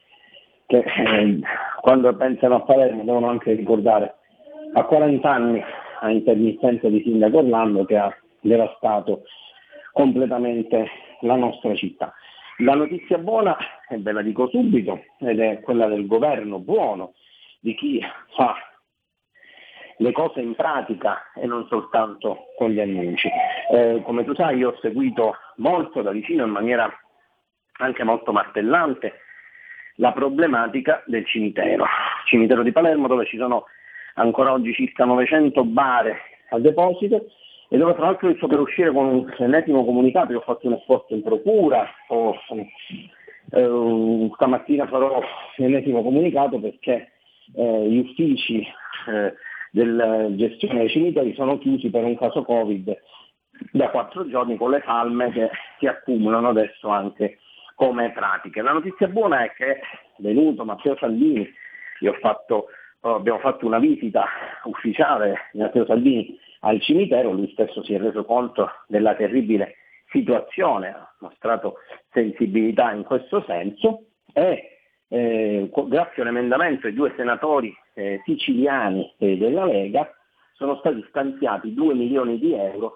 che 0.66 0.78
eh, 0.78 1.39
quando 1.82 2.16
pensano 2.16 2.55
a 2.55 2.62
Palermo 2.62 3.03
devono 3.03 3.28
anche 3.28 3.51
ricordare 3.51 4.16
a 4.74 4.84
40 4.86 5.30
anni 5.30 5.62
a 5.99 6.09
intermittenza 6.09 6.88
di 6.88 7.01
Sindaco 7.03 7.39
Orlando 7.39 7.84
che 7.84 7.97
ha 7.97 8.16
devastato 8.39 9.24
completamente 9.91 10.88
la 11.22 11.36
nostra 11.36 11.76
città. 11.76 12.14
La 12.57 12.75
notizia 12.75 13.17
buona, 13.17 13.57
e 13.89 13.97
ve 13.97 14.11
la 14.11 14.21
dico 14.21 14.47
subito, 14.49 15.03
ed 15.19 15.39
è 15.39 15.59
quella 15.61 15.87
del 15.87 16.05
governo 16.05 16.59
buono, 16.59 17.13
di 17.59 17.75
chi 17.75 18.01
fa 18.35 18.55
le 19.97 20.11
cose 20.11 20.41
in 20.41 20.55
pratica 20.55 21.31
e 21.35 21.45
non 21.45 21.67
soltanto 21.67 22.47
con 22.57 22.71
gli 22.71 22.79
annunci. 22.79 23.29
Eh, 23.71 24.01
come 24.03 24.23
tu 24.23 24.33
sai 24.33 24.57
io 24.57 24.69
ho 24.69 24.77
seguito 24.81 25.35
molto 25.57 26.01
da 26.01 26.11
vicino 26.11 26.43
in 26.43 26.51
maniera 26.51 26.91
anche 27.77 28.03
molto 28.03 28.31
martellante 28.31 29.13
la 29.95 30.11
problematica 30.11 31.03
del 31.05 31.25
cimitero, 31.25 31.85
cimitero 32.25 32.63
di 32.63 32.71
Palermo 32.71 33.07
dove 33.07 33.25
ci 33.25 33.37
sono 33.37 33.65
ancora 34.15 34.51
oggi 34.51 34.73
circa 34.73 35.05
900 35.05 35.63
bare 35.65 36.17
a 36.49 36.59
deposito 36.59 37.27
e 37.74 37.78
dove 37.78 37.93
tra 37.93 38.03
l'altro 38.03 38.36
sto 38.36 38.47
per 38.47 38.59
uscire 38.59 38.91
con 38.91 39.05
un 39.05 39.34
ennesimo 39.38 39.86
comunicato, 39.86 40.34
io 40.34 40.39
ho 40.39 40.41
fatto 40.41 40.67
un 40.67 40.74
esposto 40.74 41.15
in 41.15 41.24
procura, 41.24 41.89
ho, 42.09 42.36
eh, 43.49 44.30
stamattina 44.34 44.88
farò 44.88 45.22
l'ennesimo 45.55 46.03
comunicato 46.03 46.59
perché 46.59 47.13
eh, 47.55 47.88
gli 47.88 47.99
uffici 47.99 48.61
eh, 49.07 49.34
della 49.72 50.36
gestione 50.36 50.80
dei 50.80 50.89
cimiteri 50.89 51.34
sono 51.34 51.57
chiusi 51.59 51.89
per 51.89 52.03
un 52.03 52.17
caso 52.17 52.43
Covid 52.43 52.93
da 53.72 53.89
quattro 53.89 54.28
giorni 54.28 54.57
con 54.57 54.72
le 54.72 54.82
salme 54.84 55.32
che 55.32 55.49
si 55.80 55.88
accumulano 55.88 56.49
adesso 56.49 56.89
anche 56.89 57.38
come 57.76 58.11
pratiche. 58.11 58.61
La 58.61 58.74
notizia 58.74 59.07
buona 59.07 59.45
è 59.45 59.53
che 59.53 59.76
è 59.76 59.82
venuto 60.17 60.65
Matteo 60.65 60.97
Salvini, 60.97 61.49
fatto, 62.19 62.67
abbiamo 63.01 63.39
fatto 63.39 63.65
una 63.65 63.79
visita 63.79 64.25
ufficiale 64.63 65.49
di 65.51 65.59
Matteo 65.59 65.85
Salvini 65.85 66.37
al 66.61 66.79
cimitero, 66.81 67.31
lui 67.31 67.49
stesso 67.51 67.83
si 67.83 67.93
è 67.93 67.99
reso 67.99 68.23
conto 68.23 68.69
della 68.87 69.15
terribile 69.15 69.75
situazione, 70.09 70.89
ha 70.89 71.15
mostrato 71.19 71.77
sensibilità 72.11 72.91
in 72.91 73.03
questo 73.03 73.43
senso 73.47 74.03
e 74.33 74.77
eh, 75.07 75.69
grazie 75.87 76.21
all'emendamento 76.21 76.87
dei 76.87 76.93
due 76.93 77.13
senatori 77.15 77.75
eh, 77.93 78.21
siciliani 78.23 79.13
eh, 79.17 79.37
della 79.37 79.65
Lega 79.65 80.09
sono 80.53 80.77
stati 80.77 81.03
stanziati 81.09 81.73
2 81.73 81.93
milioni 81.95 82.37
di 82.37 82.53
euro 82.53 82.93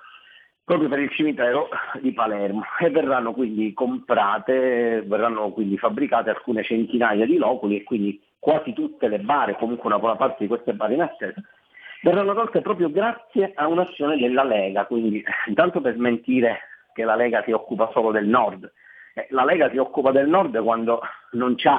proprio 0.63 0.89
per 0.89 0.99
il 0.99 1.11
cimitero 1.11 1.69
di 2.01 2.11
Palermo 2.11 2.63
e 2.79 2.89
verranno 2.89 3.33
quindi 3.33 3.73
comprate, 3.73 5.03
verranno 5.05 5.51
quindi 5.51 5.77
fabbricate 5.77 6.29
alcune 6.29 6.63
centinaia 6.63 7.25
di 7.25 7.37
loculi 7.37 7.77
e 7.77 7.83
quindi 7.83 8.19
quasi 8.45 8.73
tutte 8.73 9.07
le 9.07 9.17
bare, 9.17 9.55
comunque 9.55 9.87
una 9.87 9.97
buona 9.97 10.17
parte 10.17 10.35
di 10.41 10.47
queste 10.47 10.73
bare 10.73 10.93
in 10.93 11.01
attesa, 11.01 11.41
verranno 12.03 12.35
tolte 12.35 12.61
proprio 12.61 12.91
grazie 12.91 13.53
a 13.55 13.65
un'azione 13.65 14.17
della 14.17 14.43
Lega, 14.43 14.85
quindi 14.85 15.23
intanto 15.49 15.81
per 15.81 15.95
smentire 15.95 16.59
che 16.93 17.03
la 17.05 17.15
Lega 17.15 17.41
si 17.41 17.51
occupa 17.51 17.89
solo 17.91 18.11
del 18.11 18.27
nord, 18.27 18.71
eh, 19.15 19.25
la 19.31 19.45
Lega 19.45 19.71
si 19.71 19.77
occupa 19.77 20.11
del 20.11 20.27
nord 20.27 20.61
quando 20.61 21.01
non 21.31 21.55
c'è 21.55 21.73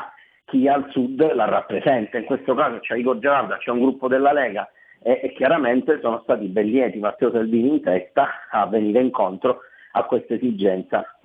chi 0.44 0.66
al 0.66 0.90
sud 0.90 1.34
la 1.34 1.44
rappresenta, 1.44 2.18
in 2.18 2.24
questo 2.24 2.52
caso 2.56 2.80
c'è 2.80 2.96
Igor 2.96 3.20
Gerarda, 3.20 3.58
c'è 3.58 3.70
un 3.70 3.82
gruppo 3.82 4.08
della 4.08 4.32
Lega 4.32 4.68
e, 5.00 5.20
e 5.22 5.32
chiaramente 5.34 6.00
sono 6.00 6.18
stati 6.24 6.46
ben 6.46 6.66
lieti. 6.66 6.98
Matteo 6.98 7.30
Salvini 7.30 7.68
in 7.68 7.80
testa 7.80 8.28
a 8.50 8.66
venire 8.66 9.00
incontro 9.00 9.60
a 9.92 10.02
questa 10.02 10.34
esigenza 10.34 11.15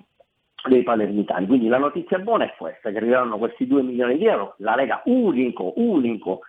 dei 0.68 0.82
palermitani. 0.82 1.46
Quindi 1.46 1.68
la 1.68 1.78
notizia 1.78 2.18
buona 2.18 2.44
è 2.44 2.54
questa, 2.56 2.90
che 2.90 2.96
arriveranno 2.98 3.38
questi 3.38 3.66
2 3.66 3.82
milioni 3.82 4.16
di 4.16 4.26
euro, 4.26 4.54
la 4.58 4.74
Lega 4.74 5.02
unico, 5.06 5.72
unico 5.76 6.40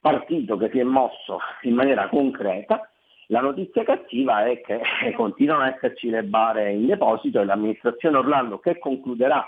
partito 0.00 0.56
che 0.56 0.70
si 0.70 0.78
è 0.78 0.84
mosso 0.84 1.40
in 1.62 1.74
maniera 1.74 2.08
concreta, 2.08 2.88
la 3.28 3.40
notizia 3.40 3.82
cattiva 3.82 4.44
è 4.44 4.60
che 4.60 4.80
continuano 5.16 5.62
a 5.62 5.74
esserci 5.74 6.08
le 6.08 6.22
bare 6.22 6.72
in 6.72 6.86
deposito 6.86 7.40
e 7.40 7.44
l'amministrazione 7.44 8.18
Orlando 8.18 8.58
che 8.58 8.78
concluderà 8.78 9.44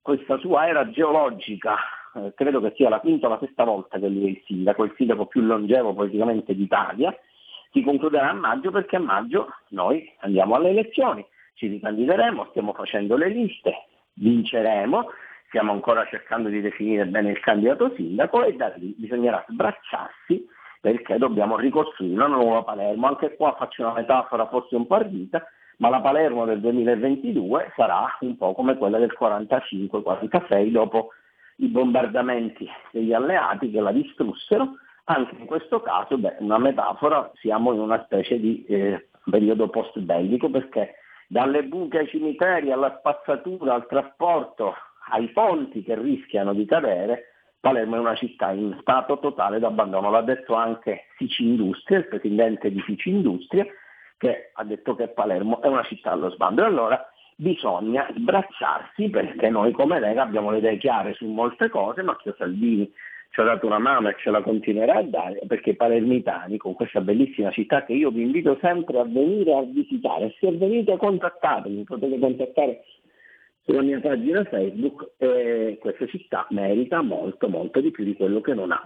questa 0.00 0.38
sua 0.38 0.68
era 0.68 0.88
geologica, 0.90 1.76
eh, 2.14 2.32
credo 2.34 2.60
che 2.60 2.72
sia 2.76 2.88
la 2.88 3.00
quinta 3.00 3.26
o 3.26 3.30
la 3.30 3.38
sesta 3.40 3.64
volta 3.64 3.98
che 3.98 4.08
lui 4.08 4.26
è 4.26 4.28
il 4.30 4.42
sindaco, 4.46 4.84
il 4.84 4.94
sindaco 4.96 5.26
più 5.26 5.40
longevo 5.40 5.92
politicamente 5.94 6.54
d'Italia, 6.54 7.14
si 7.72 7.82
concluderà 7.82 8.30
a 8.30 8.34
maggio 8.34 8.70
perché 8.70 8.96
a 8.96 9.00
maggio 9.00 9.48
noi 9.70 10.10
andiamo 10.20 10.54
alle 10.54 10.70
elezioni 10.70 11.26
ci 11.58 11.66
ricandideremo, 11.66 12.46
stiamo 12.50 12.72
facendo 12.72 13.16
le 13.16 13.28
liste, 13.28 13.86
vinceremo, 14.14 15.06
stiamo 15.48 15.72
ancora 15.72 16.06
cercando 16.06 16.48
di 16.48 16.60
definire 16.60 17.04
bene 17.06 17.30
il 17.30 17.40
candidato 17.40 17.92
sindaco 17.96 18.44
e 18.44 18.54
da 18.54 18.72
lì 18.76 18.94
bisognerà 18.96 19.44
sbracciarsi 19.48 20.46
perché 20.80 21.18
dobbiamo 21.18 21.56
ricostruire 21.56 22.14
una 22.14 22.28
nuova 22.28 22.62
Palermo. 22.62 23.08
Anche 23.08 23.34
qua 23.34 23.56
faccio 23.58 23.82
una 23.82 23.94
metafora 23.94 24.46
forse 24.46 24.76
un 24.76 24.86
po' 24.86 24.94
ardita, 24.94 25.44
ma 25.78 25.88
la 25.88 26.00
Palermo 26.00 26.44
del 26.44 26.60
2022 26.60 27.72
sarà 27.74 28.06
un 28.20 28.36
po' 28.36 28.54
come 28.54 28.76
quella 28.76 28.98
del 28.98 29.16
45-46 29.18 30.70
dopo 30.70 31.10
i 31.56 31.66
bombardamenti 31.66 32.68
degli 32.92 33.12
alleati 33.12 33.70
che 33.72 33.80
la 33.80 33.90
distrussero. 33.90 34.74
Anche 35.10 35.34
in 35.36 35.46
questo 35.46 35.80
caso, 35.80 36.18
beh, 36.18 36.36
una 36.40 36.58
metafora, 36.58 37.28
siamo 37.36 37.72
in 37.72 37.80
una 37.80 38.00
specie 38.04 38.38
di 38.38 38.64
eh, 38.66 39.08
periodo 39.28 39.68
post 39.68 39.98
bellico 39.98 40.50
perché 40.50 40.94
dalle 41.28 41.62
buche 41.64 41.98
ai 41.98 42.08
cimiteri, 42.08 42.72
alla 42.72 42.96
spazzatura, 42.98 43.74
al 43.74 43.86
trasporto, 43.86 44.74
ai 45.10 45.28
ponti 45.28 45.82
che 45.82 45.94
rischiano 45.94 46.54
di 46.54 46.64
cadere, 46.64 47.34
Palermo 47.60 47.96
è 47.96 47.98
una 47.98 48.14
città 48.14 48.50
in 48.52 48.76
stato 48.80 49.18
totale 49.18 49.58
d'abbandono. 49.58 50.10
L'ha 50.10 50.22
detto 50.22 50.54
anche 50.54 51.06
Fici 51.16 51.44
Industria, 51.44 51.98
il 51.98 52.08
presidente 52.08 52.70
di 52.70 52.80
Fici 52.80 53.10
Industria, 53.10 53.66
che 54.16 54.50
ha 54.54 54.64
detto 54.64 54.94
che 54.94 55.08
Palermo 55.08 55.60
è 55.60 55.66
una 55.66 55.82
città 55.82 56.12
allo 56.12 56.30
sbando. 56.30 56.62
E 56.62 56.66
allora 56.66 57.12
bisogna 57.36 58.08
sbracciarsi 58.16 59.10
perché 59.10 59.50
noi 59.50 59.72
come 59.72 60.00
Lega 60.00 60.22
abbiamo 60.22 60.50
le 60.50 60.58
idee 60.58 60.78
chiare 60.78 61.14
su 61.14 61.26
molte 61.26 61.68
cose, 61.68 62.02
Matteo 62.02 62.34
Salvini 62.36 62.90
ci 63.30 63.40
ha 63.40 63.44
dato 63.44 63.66
una 63.66 63.78
mano 63.78 64.08
e 64.08 64.16
ce 64.18 64.30
la 64.30 64.42
continuerà 64.42 64.96
a 64.96 65.02
dare 65.02 65.40
perché 65.46 65.74
palermitani 65.76 66.56
con 66.56 66.74
questa 66.74 67.00
bellissima 67.00 67.50
città 67.50 67.84
che 67.84 67.92
io 67.92 68.10
vi 68.10 68.22
invito 68.22 68.58
sempre 68.60 68.98
a 68.98 69.04
venire 69.04 69.54
a 69.54 69.62
visitare, 69.62 70.34
se 70.40 70.50
venite 70.52 70.96
contattatemi, 70.96 71.84
potete 71.84 72.18
contattare 72.18 72.84
sulla 73.64 73.82
mia 73.82 74.00
pagina 74.00 74.44
Facebook, 74.44 75.10
eh, 75.18 75.76
questa 75.78 76.06
città 76.06 76.46
merita 76.50 77.02
molto 77.02 77.48
molto 77.48 77.80
di 77.80 77.90
più 77.90 78.04
di 78.04 78.14
quello 78.14 78.40
che 78.40 78.54
non 78.54 78.72
ha. 78.72 78.82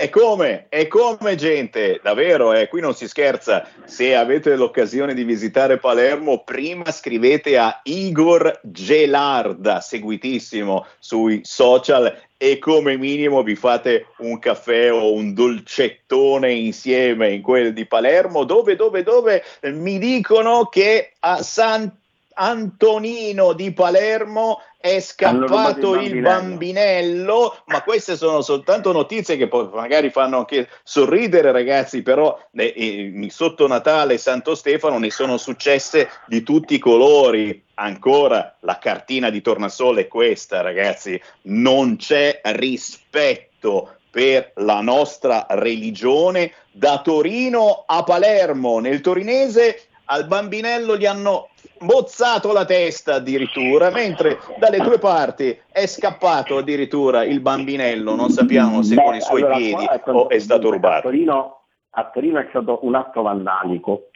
E 0.00 0.10
come? 0.10 0.66
E 0.68 0.86
come 0.86 1.34
gente? 1.34 1.98
Davvero, 2.00 2.52
eh, 2.52 2.68
qui 2.68 2.80
non 2.80 2.94
si 2.94 3.08
scherza. 3.08 3.66
Se 3.84 4.14
avete 4.14 4.54
l'occasione 4.54 5.12
di 5.12 5.24
visitare 5.24 5.78
Palermo, 5.78 6.44
prima 6.44 6.88
scrivete 6.92 7.58
a 7.58 7.80
Igor 7.82 8.60
Gelarda, 8.62 9.80
seguitissimo 9.80 10.86
sui 11.00 11.40
social, 11.42 12.16
e 12.36 12.60
come 12.60 12.96
minimo 12.96 13.42
vi 13.42 13.56
fate 13.56 14.06
un 14.18 14.38
caffè 14.38 14.92
o 14.92 15.12
un 15.12 15.34
dolcettone 15.34 16.52
insieme 16.52 17.32
in 17.32 17.42
quel 17.42 17.72
di 17.72 17.84
Palermo, 17.84 18.44
dove, 18.44 18.76
dove, 18.76 19.02
dove 19.02 19.42
mi 19.62 19.98
dicono 19.98 20.66
che 20.66 21.14
a 21.18 21.42
San 21.42 21.92
Antonino 22.34 23.52
di 23.52 23.72
Palermo 23.72 24.60
è 24.80 25.00
scappato 25.00 25.94
il 25.96 26.00
bambinello. 26.00 26.14
il 26.14 26.22
bambinello, 26.22 27.62
ma 27.66 27.82
queste 27.82 28.16
sono 28.16 28.42
soltanto 28.42 28.92
notizie 28.92 29.36
che 29.36 29.48
poi 29.48 29.68
magari 29.72 30.10
fanno 30.10 30.38
anche 30.38 30.68
sorridere 30.84 31.50
ragazzi, 31.50 32.02
però 32.02 32.38
eh, 32.52 32.74
eh, 32.76 33.26
sotto 33.30 33.66
Natale 33.66 34.14
e 34.14 34.18
Santo 34.18 34.54
Stefano 34.54 34.98
ne 34.98 35.10
sono 35.10 35.36
successe 35.36 36.08
di 36.26 36.42
tutti 36.44 36.74
i 36.74 36.78
colori. 36.78 37.64
Ancora 37.74 38.56
la 38.60 38.78
cartina 38.78 39.30
di 39.30 39.40
tornasole 39.40 40.02
è 40.02 40.08
questa 40.08 40.60
ragazzi, 40.60 41.20
non 41.42 41.96
c'è 41.96 42.40
rispetto 42.42 43.94
per 44.10 44.52
la 44.56 44.80
nostra 44.80 45.46
religione 45.50 46.52
da 46.72 47.00
Torino 47.02 47.84
a 47.86 48.02
Palermo, 48.04 48.78
nel 48.78 49.00
torinese 49.00 49.87
al 50.10 50.26
bambinello 50.26 50.96
gli 50.96 51.06
hanno 51.06 51.48
bozzato 51.80 52.52
la 52.52 52.64
testa 52.64 53.14
addirittura, 53.14 53.90
mentre 53.90 54.38
dalle 54.58 54.78
tue 54.78 54.98
parti 54.98 55.56
è 55.70 55.86
scappato 55.86 56.56
addirittura 56.56 57.24
il 57.24 57.40
bambinello, 57.40 58.14
non 58.14 58.30
sappiamo 58.30 58.82
se 58.82 58.94
Beh, 58.94 59.02
con 59.02 59.14
i 59.14 59.20
suoi 59.20 59.42
allora, 59.42 59.56
piedi 59.56 59.88
o 60.06 60.28
è 60.28 60.38
stato 60.38 60.70
rubato. 60.70 60.96
A 60.96 61.10
Torino, 61.10 61.60
a 61.90 62.10
Torino, 62.12 62.38
è 62.40 62.46
stato 62.48 62.80
un 62.82 62.94
atto 62.94 63.22
vandalico. 63.22 64.08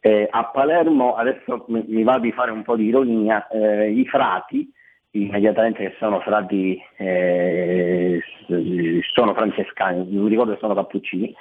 Eh, 0.00 0.26
a 0.30 0.44
Palermo, 0.46 1.14
adesso 1.14 1.66
mi, 1.68 2.02
va 2.02 2.18
di 2.18 2.32
fare 2.32 2.50
un 2.50 2.62
po' 2.62 2.76
di 2.76 2.86
ironia, 2.86 3.46
eh, 3.48 3.90
i 3.90 4.06
frati, 4.06 4.72
immediatamente 5.10 5.82
che 5.82 5.94
sono 5.98 6.20
frati, 6.20 6.80
eh, 6.96 8.20
sono 9.12 9.34
francescani, 9.34 10.06
mi 10.08 10.28
ricordo 10.28 10.52
che 10.52 10.58
sono 10.58 10.74
cappuccini, 10.74 11.34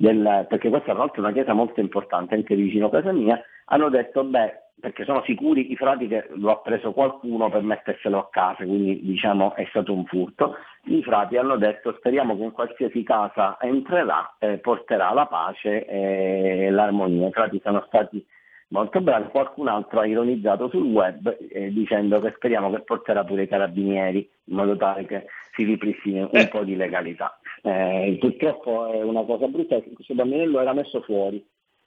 del, 0.00 0.46
perché 0.48 0.70
questa 0.70 0.92
tra 0.92 1.00
l'altro 1.00 1.20
è 1.20 1.24
una 1.24 1.34
chiesa 1.34 1.52
molto 1.52 1.80
importante 1.80 2.34
anche 2.34 2.54
vicino 2.54 2.86
a 2.86 2.90
casa 2.90 3.12
mia, 3.12 3.38
hanno 3.66 3.90
detto 3.90 4.24
beh 4.24 4.68
perché 4.80 5.04
sono 5.04 5.22
sicuri 5.26 5.70
i 5.70 5.76
frati 5.76 6.08
che 6.08 6.26
lo 6.36 6.50
ha 6.50 6.56
preso 6.56 6.92
qualcuno 6.92 7.50
per 7.50 7.60
metterselo 7.60 8.18
a 8.18 8.28
casa, 8.30 8.64
quindi 8.64 9.02
diciamo 9.02 9.54
è 9.54 9.66
stato 9.68 9.92
un 9.92 10.06
furto. 10.06 10.56
I 10.84 11.02
frati 11.02 11.36
hanno 11.36 11.58
detto 11.58 11.94
speriamo 11.98 12.34
che 12.34 12.44
in 12.44 12.52
qualsiasi 12.52 13.02
casa 13.02 13.58
entrerà 13.60 14.36
eh, 14.38 14.56
porterà 14.56 15.12
la 15.12 15.26
pace 15.26 15.84
e 15.84 16.70
l'armonia. 16.70 17.28
I 17.28 17.32
frati 17.32 17.60
sono 17.62 17.84
stati 17.88 18.24
molto 18.68 19.02
bravi, 19.02 19.28
qualcun 19.28 19.68
altro 19.68 20.00
ha 20.00 20.06
ironizzato 20.06 20.70
sul 20.70 20.86
web 20.86 21.36
eh, 21.50 21.70
dicendo 21.70 22.20
che 22.20 22.32
speriamo 22.36 22.70
che 22.70 22.80
porterà 22.80 23.22
pure 23.22 23.42
i 23.42 23.48
carabinieri 23.48 24.26
in 24.44 24.56
modo 24.56 24.76
tale 24.76 25.04
che 25.04 25.26
si 25.60 25.64
ripristini 25.64 26.20
un 26.20 26.28
eh. 26.32 26.48
po' 26.48 26.64
di 26.64 26.76
legalità. 26.76 27.38
Eh, 27.62 28.16
purtroppo 28.18 28.90
è 28.92 29.02
una 29.02 29.22
cosa 29.24 29.46
brutta, 29.46 29.80
questo 29.80 30.14
bambinello 30.14 30.60
era 30.60 30.72
messo 30.72 31.02
fuori 31.02 31.44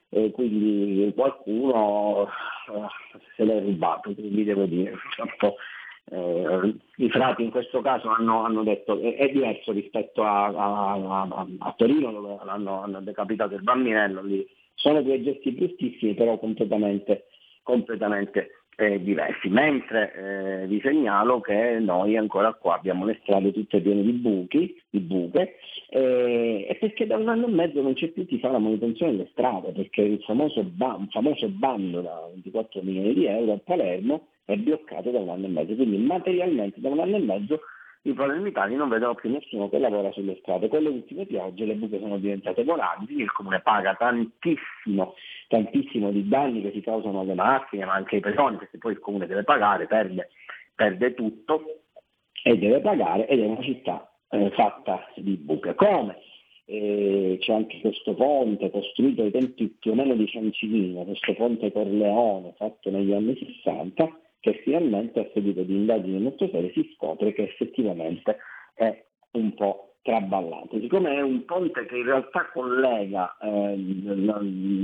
e 0.09 0.29
quindi 0.31 1.11
qualcuno 1.15 2.27
eh, 2.27 3.21
se 3.35 3.43
l'è 3.43 3.59
rubato, 3.59 4.13
quindi 4.13 4.43
devo 4.43 4.65
dire, 4.65 4.91
purtroppo 4.91 5.55
eh, 6.11 6.75
i 6.97 7.09
frati 7.09 7.43
in 7.43 7.49
questo 7.49 7.81
caso 7.81 8.09
hanno, 8.09 8.43
hanno 8.43 8.61
detto 8.61 8.99
che 8.99 9.15
è, 9.15 9.29
diverso 9.29 9.71
rispetto 9.71 10.23
a, 10.23 10.45
a, 10.45 11.21
a, 11.21 11.47
a 11.59 11.73
Torino 11.75 12.11
dove 12.11 12.37
hanno, 12.45 12.83
hanno, 12.83 13.01
decapitato 13.01 13.55
il 13.55 13.63
bambinello, 13.63 14.21
lì 14.21 14.47
sono 14.75 15.01
due 15.01 15.23
gesti 15.23 15.51
bruttissimi 15.51 16.13
però 16.13 16.37
completamente, 16.37 17.25
completamente 17.63 18.62
eh, 18.75 19.01
diversi, 19.01 19.49
mentre 19.49 20.13
eh, 20.13 20.67
vi 20.67 20.79
segnalo 20.81 21.41
che 21.41 21.77
noi 21.79 22.17
ancora 22.17 22.53
qua 22.53 22.75
abbiamo 22.75 23.05
le 23.05 23.19
strade 23.21 23.51
tutte 23.51 23.81
piene 23.81 24.01
di 24.01 24.11
buchi, 24.11 24.75
di 24.89 24.99
buche, 24.99 25.55
eh, 25.89 26.65
e 26.69 26.75
perché 26.75 27.05
da 27.05 27.17
un 27.17 27.29
anno 27.29 27.47
e 27.47 27.51
mezzo 27.51 27.81
non 27.81 27.93
c'è 27.93 28.07
più 28.07 28.25
chi 28.25 28.39
fa 28.39 28.49
la 28.49 28.59
manutenzione 28.59 29.11
delle 29.11 29.29
strade, 29.31 29.71
perché 29.71 30.01
il 30.01 30.21
famoso, 30.23 30.63
ban- 30.63 31.07
famoso 31.09 31.47
bando 31.49 32.01
da 32.01 32.27
24 32.33 32.81
milioni 32.81 33.13
di 33.13 33.25
euro 33.25 33.53
a 33.53 33.59
Palermo 33.63 34.27
è 34.45 34.55
bloccato 34.55 35.11
da 35.11 35.19
un 35.19 35.29
anno 35.29 35.45
e 35.45 35.49
mezzo, 35.49 35.75
quindi 35.75 35.97
materialmente 35.97 36.81
da 36.81 36.89
un 36.89 36.99
anno 36.99 37.17
e 37.17 37.21
mezzo 37.21 37.59
i 38.05 38.13
palermitani 38.13 38.75
non 38.75 38.89
vedono 38.89 39.15
più 39.15 39.29
nessuno 39.29 39.69
che 39.69 39.79
lavora 39.79 40.11
sulle 40.11 40.37
strade. 40.41 40.67
Con 40.67 40.81
le 40.81 40.89
ultime 40.89 41.25
piogge 41.25 41.65
le 41.65 41.75
buche 41.75 41.99
sono 41.99 42.17
diventate 42.17 42.63
volanti, 42.63 43.15
il 43.15 43.31
comune 43.31 43.61
paga 43.61 43.95
tantissimo, 43.95 45.15
tantissimo 45.47 46.11
di 46.11 46.27
danni 46.27 46.61
che 46.61 46.71
si 46.71 46.81
causano 46.81 47.21
alle 47.21 47.33
macchine, 47.33 47.85
ma 47.85 47.93
anche 47.93 48.15
ai 48.15 48.21
pedoni, 48.21 48.57
perché 48.57 48.77
poi 48.77 48.91
il 48.91 48.99
comune 48.99 49.25
deve 49.25 49.43
pagare, 49.43 49.87
perde, 49.87 50.29
perde 50.75 51.13
tutto 51.13 51.83
e 52.43 52.57
deve 52.57 52.81
pagare 52.81 53.25
ed 53.27 53.39
è 53.39 53.45
una 53.45 53.61
città 53.61 54.11
eh, 54.29 54.51
fatta 54.51 55.07
di 55.15 55.37
buche. 55.37 55.73
Come? 55.75 56.17
Eh, 56.65 57.37
c'è 57.39 57.53
anche 57.53 57.79
questo 57.79 58.13
ponte 58.15 58.69
costruito 58.69 59.21
ai 59.21 59.31
tempi 59.31 59.67
più 59.79 59.91
o 59.91 59.95
meno 59.95 60.13
di 60.15 60.27
Ciancimino, 60.27 61.03
questo 61.03 61.33
ponte 61.35 61.71
Corleone 61.71 62.53
fatto 62.57 62.89
negli 62.89 63.13
anni 63.13 63.37
60, 63.37 64.09
che 64.43 64.59
finalmente 64.61 65.21
a 65.21 65.29
seguito 65.33 65.63
di 65.63 65.73
indagini 65.73 66.19
molto 66.19 66.49
serie 66.49 66.73
si 66.73 66.91
scopre 66.95 67.31
che 67.31 67.43
effettivamente 67.43 68.39
è 68.73 69.05
un 69.31 69.53
po' 69.53 69.95
traballato. 70.01 70.81
Siccome 70.81 71.15
è 71.15 71.21
un 71.21 71.45
ponte 71.45 71.85
che 71.85 71.95
in 71.95 72.03
realtà 72.03 72.49
collega 72.51 73.37
eh, 73.37 73.73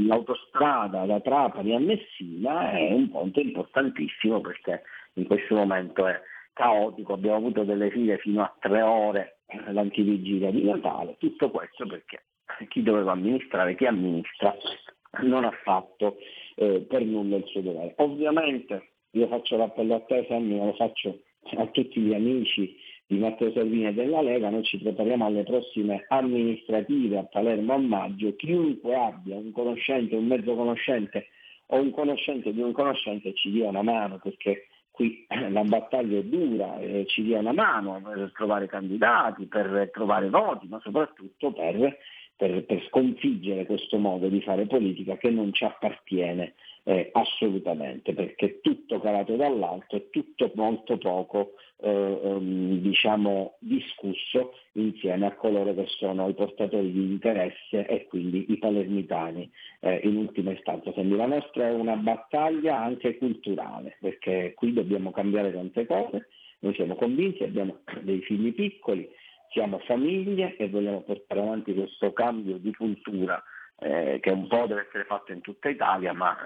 l'autostrada 0.07 1.05
da 1.05 1.19
Trapani 1.19 1.75
a 1.75 1.79
Messina, 1.79 2.71
è 2.71 2.89
un 2.93 3.09
ponte 3.09 3.41
importantissimo 3.41 4.39
perché 4.39 4.83
in 5.15 5.25
questo 5.27 5.55
momento 5.55 6.07
è 6.07 6.17
caotico, 6.53 7.11
abbiamo 7.11 7.35
avuto 7.35 7.65
delle 7.65 7.89
file 7.89 8.17
fino 8.19 8.41
a 8.41 8.55
tre 8.59 8.81
ore 8.81 9.39
l'antivigilia 9.71 10.51
di 10.51 10.63
Natale, 10.63 11.17
tutto 11.19 11.51
questo 11.51 11.85
perché 11.85 12.23
chi 12.69 12.81
doveva 12.81 13.11
amministrare, 13.11 13.75
chi 13.75 13.85
amministra, 13.85 14.55
non 15.23 15.43
ha 15.43 15.51
fatto 15.63 16.15
eh, 16.55 16.85
per 16.87 17.03
nulla 17.03 17.35
il 17.35 17.45
suo 17.47 17.59
dovere. 17.59 17.95
Ovviamente 17.97 18.91
io 19.11 19.27
faccio 19.27 19.57
l'appello 19.57 19.95
a 19.95 19.99
te, 20.01 20.25
Sammy, 20.27 20.57
lo 20.57 20.73
faccio 20.73 21.19
a 21.57 21.65
tutti 21.67 21.99
gli 21.99 22.13
amici 22.13 22.77
di 23.07 23.17
Matteo 23.17 23.51
Salvini 23.51 23.87
e 23.87 23.93
della 23.93 24.21
Lega, 24.21 24.49
noi 24.49 24.63
ci 24.63 24.77
prepariamo 24.77 25.25
alle 25.25 25.43
prossime 25.43 26.05
amministrative 26.09 27.17
a 27.17 27.23
Palermo 27.23 27.73
a 27.73 27.77
maggio, 27.77 28.35
chiunque 28.35 28.95
abbia 28.95 29.35
un 29.35 29.51
conoscente, 29.51 30.15
un 30.15 30.27
mezzo 30.27 30.53
conoscente 30.53 31.29
o 31.67 31.79
un 31.79 31.89
conoscente 31.91 32.53
di 32.53 32.61
un 32.61 32.71
conoscente 32.71 33.33
ci 33.33 33.49
dia 33.49 33.69
una 33.69 33.81
mano 33.81 34.19
perché 34.21 34.67
qui 34.91 35.25
la 35.49 35.63
battaglia 35.63 36.19
è 36.19 36.23
dura, 36.23 36.79
eh, 36.79 37.05
ci 37.07 37.23
dia 37.23 37.39
una 37.39 37.51
mano 37.51 37.99
per 38.03 38.31
trovare 38.35 38.67
candidati, 38.67 39.45
per 39.45 39.89
trovare 39.91 40.29
voti, 40.29 40.67
ma 40.67 40.79
soprattutto 40.79 41.51
per 41.51 41.97
per, 42.39 42.63
per, 42.63 42.81
sconfiggere 42.87 43.65
questo 43.65 43.97
modo 43.97 44.29
di 44.29 44.41
fare 44.41 44.65
politica 44.65 45.17
che 45.17 45.29
non 45.29 45.51
ci 45.51 45.65
appartiene 45.65 46.53
eh, 46.89 47.11
assolutamente, 47.13 48.15
perché 48.15 48.61
tutto 48.61 48.99
calato 48.99 49.35
dall'alto 49.35 49.95
e 49.95 50.09
tutto 50.09 50.51
molto 50.55 50.97
poco 50.97 51.51
eh, 51.81 51.87
um, 51.87 52.79
diciamo, 52.79 53.57
discusso 53.59 54.55
insieme 54.71 55.27
a 55.27 55.35
coloro 55.35 55.75
che 55.75 55.85
sono 55.99 56.27
i 56.27 56.33
portatori 56.33 56.91
di 56.91 56.99
interesse 56.99 57.85
e 57.85 58.07
quindi 58.07 58.45
i 58.49 58.57
palermitani 58.57 59.47
eh, 59.81 60.01
in 60.03 60.15
ultima 60.15 60.49
istanza. 60.51 60.91
Quindi 60.91 61.15
la 61.15 61.27
nostra 61.27 61.67
è 61.67 61.71
una 61.71 61.95
battaglia 61.95 62.79
anche 62.79 63.19
culturale, 63.19 63.97
perché 63.99 64.53
qui 64.55 64.73
dobbiamo 64.73 65.11
cambiare 65.11 65.53
tante 65.53 65.85
cose, 65.85 66.29
noi 66.61 66.73
siamo 66.73 66.95
convinti, 66.95 67.43
abbiamo 67.43 67.81
dei 68.01 68.21
figli 68.21 68.51
piccoli, 68.51 69.07
siamo 69.51 69.77
famiglie 69.85 70.55
e 70.57 70.67
vogliamo 70.67 71.01
portare 71.01 71.39
avanti 71.39 71.71
questo 71.75 72.13
cambio 72.13 72.57
di 72.57 72.73
cultura 72.73 73.39
eh, 73.81 74.19
che 74.21 74.29
un 74.29 74.47
po' 74.47 74.65
deve 74.67 74.85
essere 74.87 75.05
fatto 75.05 75.31
in 75.31 75.41
tutta 75.41 75.69
Italia, 75.69 76.13
ma 76.13 76.37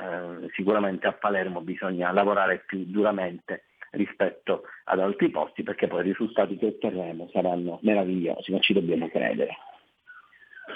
eh, 0.41 0.49
sicuramente 0.53 1.07
a 1.07 1.13
Palermo 1.13 1.61
bisogna 1.61 2.11
lavorare 2.11 2.63
più 2.65 2.83
duramente 2.85 3.65
rispetto 3.91 4.63
ad 4.85 4.99
altri 4.99 5.29
posti 5.29 5.63
perché 5.63 5.87
poi 5.87 6.01
i 6.01 6.03
risultati 6.03 6.57
che 6.57 6.67
otterremo 6.67 7.29
saranno 7.31 7.79
meravigliosi, 7.81 8.51
ma 8.51 8.59
ci 8.59 8.73
dobbiamo 8.73 9.09
credere. 9.09 9.55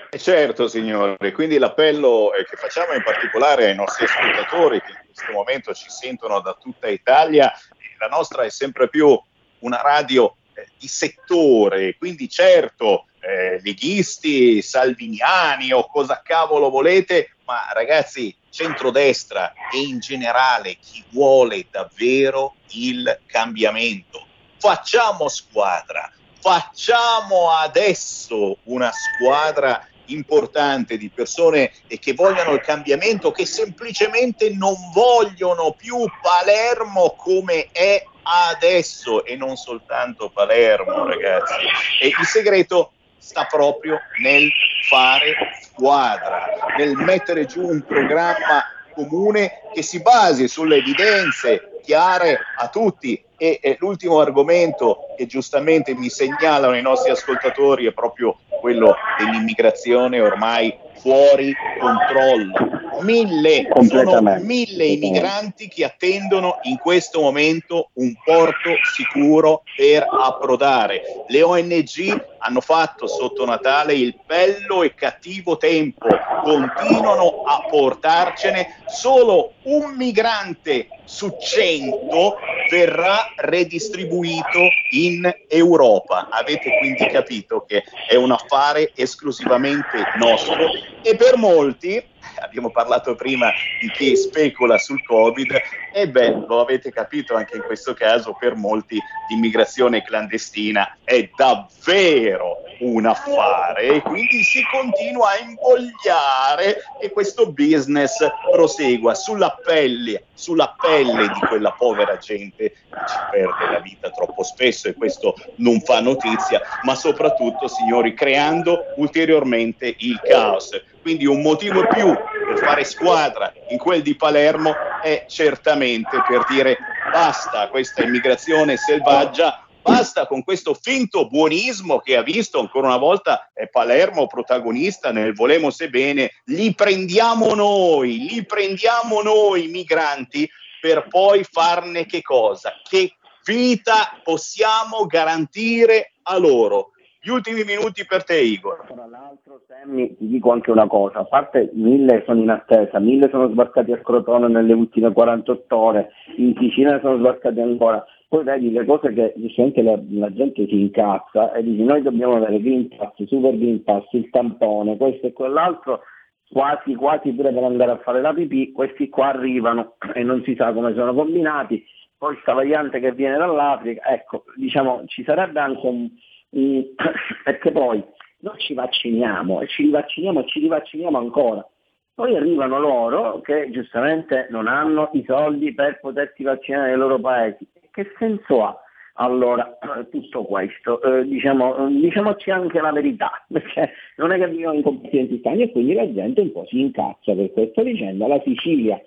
Eh 0.09 0.17
certo 0.17 0.67
signore, 0.67 1.31
quindi 1.31 1.57
l'appello 1.57 2.31
che 2.35 2.57
facciamo 2.57 2.93
in 2.93 3.03
particolare 3.03 3.67
ai 3.67 3.75
nostri 3.75 4.05
ascoltatori 4.05 4.81
che 4.81 4.91
in 4.91 5.13
questo 5.13 5.31
momento 5.31 5.73
ci 5.73 5.89
sentono 5.89 6.41
da 6.41 6.57
tutta 6.59 6.87
Italia, 6.87 7.51
la 7.99 8.07
nostra 8.07 8.43
è 8.43 8.49
sempre 8.49 8.89
più 8.89 9.19
una 9.59 9.81
radio 9.81 10.35
di 10.77 10.87
settore, 10.87 11.95
quindi 11.97 12.29
certo 12.29 13.05
eh, 13.19 13.59
leghisti, 13.61 14.61
salviniani 14.61 15.71
o 15.71 15.87
cosa 15.87 16.21
cavolo 16.23 16.69
volete, 16.69 17.31
ma 17.45 17.69
ragazzi, 17.73 18.35
centrodestra 18.49 19.53
e 19.71 19.79
in 19.79 19.99
generale 19.99 20.77
chi 20.79 21.03
vuole 21.09 21.67
davvero 21.69 22.55
il 22.71 23.19
cambiamento. 23.25 24.25
Facciamo 24.57 25.27
squadra, 25.27 26.11
facciamo 26.39 27.51
adesso 27.51 28.57
una 28.63 28.91
squadra 28.91 29.87
importante 30.07 30.97
di 30.97 31.09
persone 31.09 31.71
che 31.87 32.13
vogliono 32.13 32.53
il 32.53 32.61
cambiamento, 32.61 33.31
che 33.31 33.45
semplicemente 33.45 34.49
non 34.51 34.73
vogliono 34.93 35.73
più 35.73 35.97
Palermo 36.21 37.13
come 37.15 37.69
è 37.71 38.03
adesso 38.27 39.25
e 39.25 39.35
non 39.35 39.55
soltanto 39.55 40.29
Palermo, 40.29 41.05
ragazzi. 41.05 41.53
E 42.01 42.07
il 42.07 42.25
segreto 42.25 42.91
sta 43.17 43.45
proprio 43.45 43.99
nel 44.21 44.49
fare 44.87 45.35
squadra, 45.61 46.49
nel 46.77 46.95
mettere 46.95 47.45
giù 47.45 47.67
un 47.67 47.83
programma 47.85 48.63
comune 48.93 49.61
che 49.73 49.81
si 49.81 50.01
basi 50.01 50.47
sulle 50.47 50.77
evidenze 50.77 51.79
chiare 51.83 52.39
a 52.57 52.67
tutti. 52.69 53.23
E, 53.39 53.59
e 53.61 53.77
l'ultimo 53.79 54.19
argomento 54.19 55.13
che 55.15 55.27
giustamente 55.27 55.93
mi 55.93 56.09
segnalano 56.09 56.75
i 56.75 56.81
nostri 56.81 57.11
ascoltatori 57.11 57.85
è 57.85 57.93
proprio 57.93 58.39
quello 58.59 58.95
dell'immigrazione 59.19 60.19
ormai 60.19 60.75
fuori 60.99 61.53
controllo. 61.79 62.75
Mille, 63.01 63.67
sono 63.87 64.21
mille 64.41 64.85
i 64.85 64.97
migranti 64.97 65.67
che 65.67 65.83
attendono 65.83 66.57
in 66.63 66.77
questo 66.77 67.21
momento 67.21 67.89
un 67.93 68.13
porto 68.23 68.71
sicuro 68.95 69.63
per 69.75 70.05
approdare. 70.09 71.01
Le 71.27 71.41
ONG 71.43 72.25
hanno 72.39 72.61
fatto 72.61 73.07
sotto 73.07 73.45
Natale 73.45 73.93
il 73.93 74.17
bello 74.25 74.81
e 74.83 74.95
cattivo 74.95 75.57
tempo, 75.57 76.07
continuano 76.43 77.43
a 77.43 77.65
portarcene, 77.69 78.83
solo 78.87 79.53
un 79.63 79.93
migrante 79.95 80.87
su 81.07 81.35
cento 81.39 82.37
verrà 82.69 83.31
redistribuito 83.37 84.59
in 84.91 85.33
Europa. 85.47 86.27
Avete 86.29 86.77
quindi 86.79 87.07
capito 87.07 87.63
che 87.65 87.83
è 88.07 88.15
un 88.15 88.31
affare 88.31 88.91
esclusivamente 88.93 90.03
nostro 90.19 90.67
e 91.01 91.15
per 91.15 91.37
molti 91.37 92.03
abbiamo 92.41 92.69
parlato 92.69 93.15
prima 93.15 93.51
di 93.79 93.89
chi 93.91 94.15
specula 94.15 94.77
sul 94.77 95.03
Covid, 95.03 95.61
e 95.93 96.09
beh, 96.09 96.45
lo 96.47 96.61
avete 96.61 96.91
capito 96.91 97.35
anche 97.35 97.57
in 97.57 97.63
questo 97.63 97.93
caso, 97.93 98.35
per 98.39 98.55
molti 98.55 98.99
l'immigrazione 99.29 100.03
clandestina 100.03 100.97
è 101.03 101.29
davvero 101.35 102.63
un 102.79 103.05
affare 103.05 103.87
e 103.95 104.01
quindi 104.01 104.43
si 104.43 104.61
continua 104.71 105.29
a 105.31 105.39
invogliare 105.39 106.83
che 106.99 107.09
questo 107.09 107.51
business 107.51 108.17
prosegua 108.51 109.15
sulla 109.15 109.57
pelle, 109.63 110.25
sulla 110.33 110.75
pelle 110.79 111.27
di 111.27 111.39
quella 111.47 111.71
povera 111.71 112.17
gente 112.17 112.71
che 112.71 112.75
ci 113.07 113.17
perde 113.31 113.71
la 113.71 113.79
vita 113.79 114.11
troppo 114.11 114.43
spesso 114.43 114.87
e 114.87 114.93
questo 114.93 115.35
non 115.55 115.79
fa 115.81 116.01
notizia, 116.01 116.61
ma 116.83 116.95
soprattutto, 116.95 117.67
signori, 117.67 118.13
creando 118.13 118.93
ulteriormente 118.97 119.95
il 119.97 120.19
caos. 120.21 120.69
Quindi 121.07 121.25
un 121.25 121.41
motivo 121.41 121.87
più 121.87 122.13
per 122.13 122.57
fare 122.57 122.83
squadra 122.83 123.53
in 123.69 123.77
quel 123.77 124.01
di 124.01 124.17
Palermo 124.17 124.75
è 125.01 125.23
certamente 125.29 126.21
per 126.27 126.43
dire 126.49 126.77
basta 127.13 127.61
a 127.61 127.69
questa 127.69 128.03
immigrazione 128.03 128.75
selvaggia, 128.75 129.65
basta 129.81 130.27
con 130.27 130.43
questo 130.43 130.73
finto 130.73 131.29
buonismo 131.29 131.99
che 131.99 132.17
ha 132.17 132.23
visto 132.23 132.59
ancora 132.59 132.87
una 132.87 132.97
volta 132.97 133.51
è 133.53 133.69
Palermo 133.69 134.27
protagonista 134.27 135.13
nel 135.13 135.33
volemo 135.33 135.69
bene, 135.89 136.41
li 136.47 136.75
prendiamo 136.75 137.55
noi, 137.55 138.27
li 138.27 138.45
prendiamo 138.45 139.21
noi 139.21 139.67
migranti 139.67 140.45
per 140.81 141.07
poi 141.07 141.45
farne 141.49 142.05
che 142.05 142.21
cosa? 142.21 142.73
Che 142.83 143.15
vita 143.45 144.19
possiamo 144.21 145.05
garantire 145.05 146.15
a 146.23 146.37
loro? 146.37 146.91
Gli 147.19 147.29
ultimi 147.29 147.63
minuti 147.63 148.05
per 148.05 148.23
te, 148.23 148.39
Igor. 148.39 148.85
Tra 148.87 149.07
l'altro, 149.07 149.61
Sammy, 149.67 150.15
ti 150.15 150.27
dico 150.27 150.51
anche 150.51 150.71
una 150.71 150.87
cosa: 150.87 151.19
a 151.19 151.25
parte 151.25 151.69
mille 151.73 152.23
sono 152.25 152.41
in 152.41 152.49
attesa, 152.49 152.99
mille 152.99 153.29
sono 153.29 153.49
sbarcati 153.49 153.91
a 153.91 153.97
Crotone 153.97 154.47
nelle 154.47 154.73
ultime 154.73 155.11
48 155.11 155.75
ore, 155.75 156.09
in 156.37 156.55
Sicilia 156.57 156.99
sono 156.99 157.17
sbarcati 157.17 157.59
ancora. 157.59 158.05
Poi 158.29 158.43
vedi 158.43 158.71
le 158.71 158.85
cose 158.85 159.13
che 159.13 159.33
giustamente 159.37 159.81
la, 159.81 159.97
la, 160.09 160.33
gente 160.33 160.67
si 160.67 160.79
incazza 160.79 161.53
e 161.53 161.63
dici 161.63 161.81
noi 161.83 162.01
dobbiamo 162.01 162.35
avere 162.35 162.61
Green 162.61 162.89
Pass, 162.89 163.23
Super 163.23 163.57
Green 163.57 163.83
Pass, 163.83 164.05
il 164.11 164.29
tampone, 164.29 164.97
questo 164.97 165.27
e 165.27 165.33
quell'altro, 165.33 166.01
quasi 166.49 166.93
quasi 166.95 167.31
pure 167.31 167.53
per 167.53 167.63
andare 167.63 167.91
a 167.91 167.97
fare 167.99 168.19
la 168.19 168.33
pipì, 168.33 168.73
questi 168.73 169.07
qua 169.07 169.27
arrivano 169.29 169.95
e 170.13 170.23
non 170.23 170.43
si 170.43 170.55
sa 170.55 170.73
come 170.73 170.93
sono 170.93 171.13
combinati. 171.13 171.81
Poi 172.17 172.33
questa 172.33 172.53
variante 172.53 172.99
che 172.99 173.13
viene 173.13 173.37
dall'Africa, 173.37 174.03
ecco, 174.05 174.43
diciamo 174.55 175.03
ci 175.05 175.23
sarebbe 175.23 175.61
anche 175.61 175.87
un 175.87 176.09
perché 177.43 177.71
poi 177.71 178.03
noi 178.39 178.57
ci 178.59 178.73
vacciniamo 178.73 179.61
e 179.61 179.67
ci 179.67 179.83
rivacciniamo 179.83 180.41
e 180.41 180.47
ci 180.47 180.59
rivacciniamo 180.59 181.17
ancora. 181.17 181.67
Poi 182.13 182.35
arrivano 182.35 182.79
loro 182.79 183.41
che 183.41 183.69
giustamente 183.71 184.47
non 184.49 184.67
hanno 184.67 185.09
i 185.13 185.23
soldi 185.27 185.73
per 185.73 185.99
potersi 185.99 186.43
vaccinare 186.43 186.89
nei 186.89 186.97
loro 186.97 187.19
paesi. 187.19 187.67
Che 187.91 188.13
senso 188.17 188.63
ha 188.63 188.79
allora 189.19 189.77
tutto 190.09 190.43
questo? 190.43 191.01
Eh, 191.01 191.27
diciamo, 191.27 191.87
diciamoci 191.89 192.49
anche 192.49 192.79
la 192.79 192.91
verità, 192.91 193.45
perché 193.47 193.91
non 194.17 194.31
è 194.31 194.37
che 194.37 194.47
vivono 194.47 194.75
in 194.75 194.83
competenti 194.83 195.37
stati 195.39 195.61
e 195.61 195.71
quindi 195.71 195.93
la 195.93 196.11
gente 196.11 196.41
un 196.41 196.51
po' 196.51 196.65
si 196.67 196.79
incazza 196.79 197.33
per 197.33 197.51
questa 197.51 197.83
vicenda. 197.83 198.27
La 198.27 198.41
Sicilia 198.43 198.99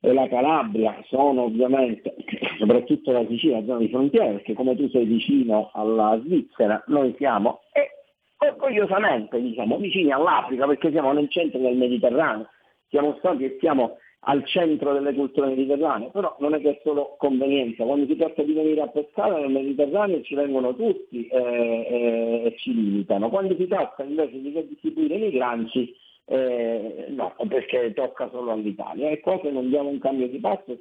e 0.00 0.12
la 0.12 0.28
Calabria 0.28 0.96
sono 1.08 1.42
ovviamente, 1.42 2.14
soprattutto 2.58 3.12
la 3.12 3.26
Sicilia, 3.26 3.64
zona 3.64 3.78
di 3.78 3.88
frontiera, 3.88 4.32
perché 4.32 4.54
come 4.54 4.74
tu 4.76 4.88
sei 4.88 5.04
vicino 5.04 5.70
alla 5.74 6.18
Svizzera, 6.24 6.82
noi 6.86 7.14
siamo, 7.18 7.60
e 7.72 7.90
orgogliosamente 8.38 9.40
diciamo, 9.40 9.76
vicini 9.76 10.10
all'Africa 10.10 10.66
perché 10.66 10.90
siamo 10.90 11.12
nel 11.12 11.28
centro 11.28 11.60
del 11.60 11.76
Mediterraneo, 11.76 12.48
siamo 12.88 13.14
stati 13.18 13.44
e 13.44 13.56
siamo 13.60 13.98
al 14.24 14.44
centro 14.46 14.92
delle 14.92 15.14
culture 15.14 15.48
mediterranee, 15.48 16.10
però 16.10 16.36
non 16.40 16.54
è 16.54 16.60
che 16.60 16.70
è 16.70 16.80
solo 16.82 17.16
convenienza, 17.18 17.84
quando 17.84 18.06
si 18.06 18.16
tratta 18.16 18.42
di 18.42 18.52
venire 18.52 18.82
a 18.82 18.88
pescare 18.88 19.40
nel 19.40 19.50
Mediterraneo 19.50 20.20
ci 20.22 20.34
vengono 20.34 20.74
tutti 20.74 21.26
eh, 21.26 21.36
eh, 21.38 22.42
e 22.44 22.54
ci 22.58 22.74
limitano, 22.74 23.30
quando 23.30 23.54
si 23.56 23.66
tratta 23.66 24.02
invece 24.02 24.40
di 24.40 24.52
distribuire 24.68 25.14
i 25.14 25.20
migranti 25.20 25.94
eh, 26.30 27.06
no, 27.08 27.34
perché 27.48 27.92
tocca 27.92 28.30
solo 28.30 28.52
all'Italia. 28.52 29.10
E 29.10 29.18
qua 29.18 29.40
se 29.42 29.50
non 29.50 29.68
diamo 29.68 29.88
un 29.88 29.98
cambio 29.98 30.28
di 30.28 30.38
passo, 30.38 30.78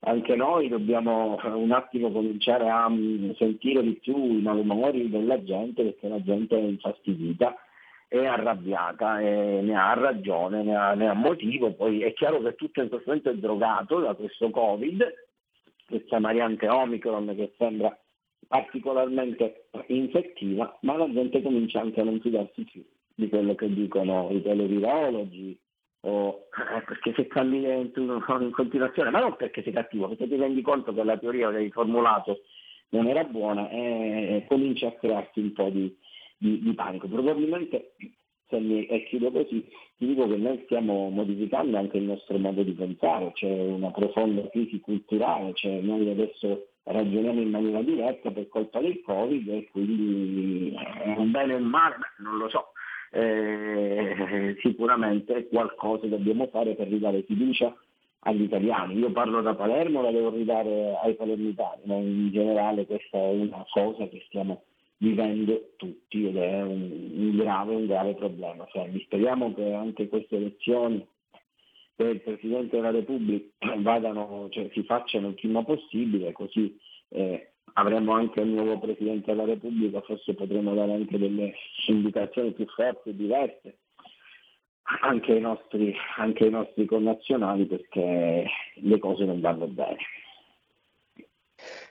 anche 0.00 0.34
noi 0.34 0.68
dobbiamo 0.68 1.38
un 1.44 1.70
attimo 1.70 2.10
cominciare 2.10 2.68
a 2.68 2.88
mm, 2.88 3.32
sentire 3.36 3.82
di 3.82 3.94
più 3.94 4.16
i 4.16 4.42
malumori 4.42 5.08
della 5.08 5.42
gente 5.44 5.84
perché 5.84 6.08
la 6.08 6.22
gente 6.22 6.56
è 6.56 6.60
infastidita 6.60 7.54
è 8.08 8.24
arrabbiata 8.24 9.20
e 9.20 9.60
ne 9.60 9.76
ha 9.76 9.92
ragione, 9.92 10.62
ne 10.62 10.74
ha, 10.74 10.94
ne 10.94 11.08
ha, 11.08 11.12
motivo, 11.12 11.74
poi 11.74 12.00
è 12.02 12.14
chiaro 12.14 12.40
che 12.40 12.54
tutto 12.54 12.80
in 12.80 12.88
questo 12.88 13.06
momento 13.06 13.30
è 13.30 13.34
drogato 13.34 14.00
da 14.00 14.14
questo 14.14 14.48
Covid, 14.48 15.04
questa 15.86 16.18
variante 16.18 16.68
Omicron 16.68 17.34
che 17.36 17.52
sembra 17.58 17.96
particolarmente 18.46 19.68
infettiva, 19.88 20.78
ma 20.82 20.96
la 20.96 21.12
gente 21.12 21.42
comincia 21.42 21.80
anche 21.80 22.00
a 22.00 22.04
non 22.04 22.18
fidarsi 22.20 22.64
più 22.64 22.82
di 23.18 23.28
quello 23.28 23.56
che 23.56 23.68
dicono 23.68 24.28
i 24.30 24.40
televirologi, 24.40 25.58
o, 26.02 26.46
eh, 26.76 26.82
perché 26.86 27.12
se 27.16 27.26
cammini 27.26 27.64
in, 27.64 27.90
in 27.96 28.50
continuazione, 28.52 29.10
ma 29.10 29.18
non 29.18 29.34
perché 29.34 29.60
sei 29.64 29.72
cattivo, 29.72 30.06
perché 30.06 30.28
ti 30.28 30.36
rendi 30.36 30.62
conto 30.62 30.94
che 30.94 31.02
la 31.02 31.18
teoria 31.18 31.50
che 31.50 31.56
hai 31.56 31.70
formulato 31.70 32.42
non 32.90 33.08
era 33.08 33.24
buona 33.24 33.68
e 33.70 34.44
comincia 34.48 34.86
a 34.86 34.92
crearsi 34.92 35.40
un 35.40 35.52
po' 35.52 35.68
di, 35.68 35.92
di, 36.38 36.60
di 36.60 36.72
panico. 36.74 37.08
Probabilmente, 37.08 37.94
se 38.48 38.60
mi, 38.60 38.86
e 38.86 39.02
chiudo 39.06 39.32
così, 39.32 39.68
ti 39.96 40.06
dico 40.06 40.28
che 40.28 40.36
noi 40.36 40.62
stiamo 40.66 41.10
modificando 41.10 41.76
anche 41.76 41.96
il 41.96 42.04
nostro 42.04 42.38
modo 42.38 42.62
di 42.62 42.72
pensare, 42.72 43.32
c'è 43.32 43.50
una 43.50 43.90
profonda 43.90 44.48
crisi 44.48 44.78
culturale, 44.78 45.54
cioè 45.54 45.80
noi 45.80 46.08
adesso 46.08 46.68
ragioniamo 46.84 47.40
in 47.40 47.50
maniera 47.50 47.82
diversa 47.82 48.30
per 48.30 48.46
colpa 48.48 48.78
del 48.78 49.02
Covid 49.02 49.48
e 49.48 49.68
quindi 49.72 50.72
è 50.72 51.16
un 51.16 51.32
bene 51.32 51.54
o 51.54 51.56
un 51.56 51.64
male, 51.64 51.96
non 52.18 52.38
lo 52.38 52.48
so. 52.48 52.68
Eh, 53.10 54.56
sicuramente 54.60 55.48
qualcosa 55.48 56.06
dobbiamo 56.06 56.46
fare 56.48 56.74
per 56.74 56.88
ridare 56.88 57.22
fiducia 57.22 57.74
agli 58.20 58.42
italiani. 58.42 58.98
Io 58.98 59.10
parlo 59.12 59.40
da 59.40 59.54
Palermo, 59.54 60.02
la 60.02 60.10
devo 60.10 60.30
ridare 60.30 60.96
ai 61.02 61.14
palermitani, 61.14 61.82
ma 61.84 61.94
in 61.94 62.30
generale 62.30 62.86
questa 62.86 63.18
è 63.18 63.30
una 63.30 63.64
cosa 63.70 64.06
che 64.08 64.22
stiamo 64.26 64.62
vivendo 64.98 65.70
tutti 65.76 66.26
ed 66.26 66.36
è 66.36 66.62
un, 66.62 67.10
un 67.14 67.36
grave, 67.36 67.74
un 67.74 67.86
grave 67.86 68.14
problema. 68.14 68.66
Cioè, 68.70 68.90
speriamo 69.04 69.54
che 69.54 69.72
anche 69.72 70.08
queste 70.08 70.36
elezioni 70.36 71.06
per 71.94 72.10
il 72.10 72.20
Presidente 72.20 72.76
della 72.76 72.90
Repubblica 72.90 73.46
vadano, 73.78 74.48
cioè, 74.50 74.68
si 74.72 74.82
facciano 74.82 75.28
il 75.28 75.34
prima 75.34 75.62
possibile, 75.64 76.32
così 76.32 76.76
eh, 77.10 77.52
avremo 77.78 78.12
anche 78.12 78.40
un 78.40 78.54
nuovo 78.54 78.78
Presidente 78.78 79.30
della 79.30 79.44
Repubblica, 79.44 80.00
forse 80.00 80.34
potremo 80.34 80.74
dare 80.74 80.92
anche 80.92 81.16
delle 81.16 81.54
indicazioni 81.86 82.52
più 82.52 82.66
forti 82.66 83.10
e 83.10 83.16
diverse 83.16 83.78
anche 85.00 85.32
ai, 85.32 85.40
nostri, 85.40 85.94
anche 86.16 86.44
ai 86.44 86.50
nostri 86.50 86.86
connazionali 86.86 87.66
perché 87.66 88.46
le 88.74 88.98
cose 88.98 89.24
non 89.24 89.40
vanno 89.40 89.66
bene. 89.66 89.98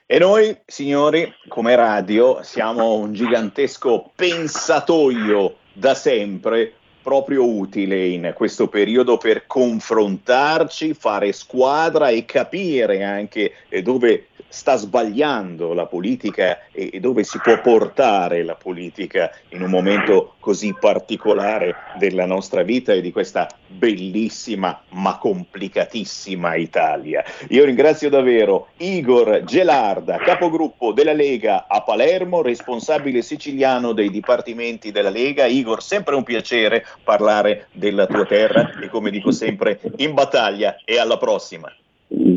E 0.04 0.18
noi, 0.18 0.56
signori, 0.66 1.32
come 1.48 1.76
radio, 1.76 2.42
siamo 2.42 2.94
un 2.94 3.12
gigantesco 3.12 4.10
pensatoio 4.14 5.56
da 5.72 5.94
sempre, 5.94 6.72
proprio 7.02 7.46
utile 7.46 8.08
in 8.08 8.32
questo 8.34 8.68
periodo 8.68 9.16
per 9.16 9.46
confrontarci, 9.46 10.94
fare 10.94 11.32
squadra 11.32 12.08
e 12.08 12.24
capire 12.24 13.04
anche 13.04 13.52
dove 13.82 14.27
sta 14.48 14.76
sbagliando 14.76 15.74
la 15.74 15.86
politica 15.86 16.58
e, 16.72 16.90
e, 16.92 17.00
dove 17.00 17.22
si 17.22 17.38
può 17.38 17.60
portare 17.60 18.42
la 18.42 18.54
politica 18.54 19.30
in 19.50 19.62
un 19.62 19.70
momento 19.70 20.34
così 20.40 20.74
particolare 20.78 21.74
della 21.98 22.24
nostra 22.24 22.62
vita 22.62 22.92
e 22.92 23.00
di 23.00 23.12
questa 23.12 23.46
bellissima 23.66 24.82
ma 24.90 25.18
complicatissima 25.18 26.54
Italia. 26.56 27.22
Io 27.50 27.64
ringrazio 27.64 28.08
davvero 28.08 28.68
Igor 28.78 29.44
Gelarda, 29.44 30.16
capogruppo 30.16 30.92
della 30.92 31.12
Lega 31.12 31.66
a 31.68 31.82
Palermo, 31.82 32.42
responsabile 32.42 33.22
siciliano 33.22 33.92
dei 33.92 34.10
dipartimenti 34.10 34.90
della 34.90 35.10
Lega. 35.10 35.44
Igor, 35.44 35.82
sempre 35.82 36.14
un 36.14 36.22
piacere 36.22 36.84
parlare 37.04 37.68
della 37.72 38.06
tua 38.06 38.24
terra 38.24 38.78
e 38.80 38.88
come 38.88 39.10
dico 39.10 39.30
sempre 39.30 39.80
in 39.96 40.14
battaglia 40.14 40.78
e 40.84 40.98
alla 40.98 41.18
prossima. 41.18 41.72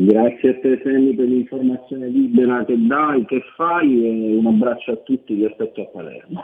Grazie 0.04 0.50
a 0.50 0.58
te 0.58 0.80
Sammy 0.82 1.14
per 1.14 1.26
l'informazione 1.26 2.08
libera 2.08 2.64
che 2.64 2.74
dai, 2.76 3.24
che 3.24 3.40
fai 3.54 4.04
e 4.04 4.36
un 4.36 4.46
abbraccio 4.46 4.90
a 4.90 4.96
tutti, 4.96 5.34
vi 5.34 5.44
aspetto 5.44 5.82
a 5.82 5.86
Palermo. 5.86 6.42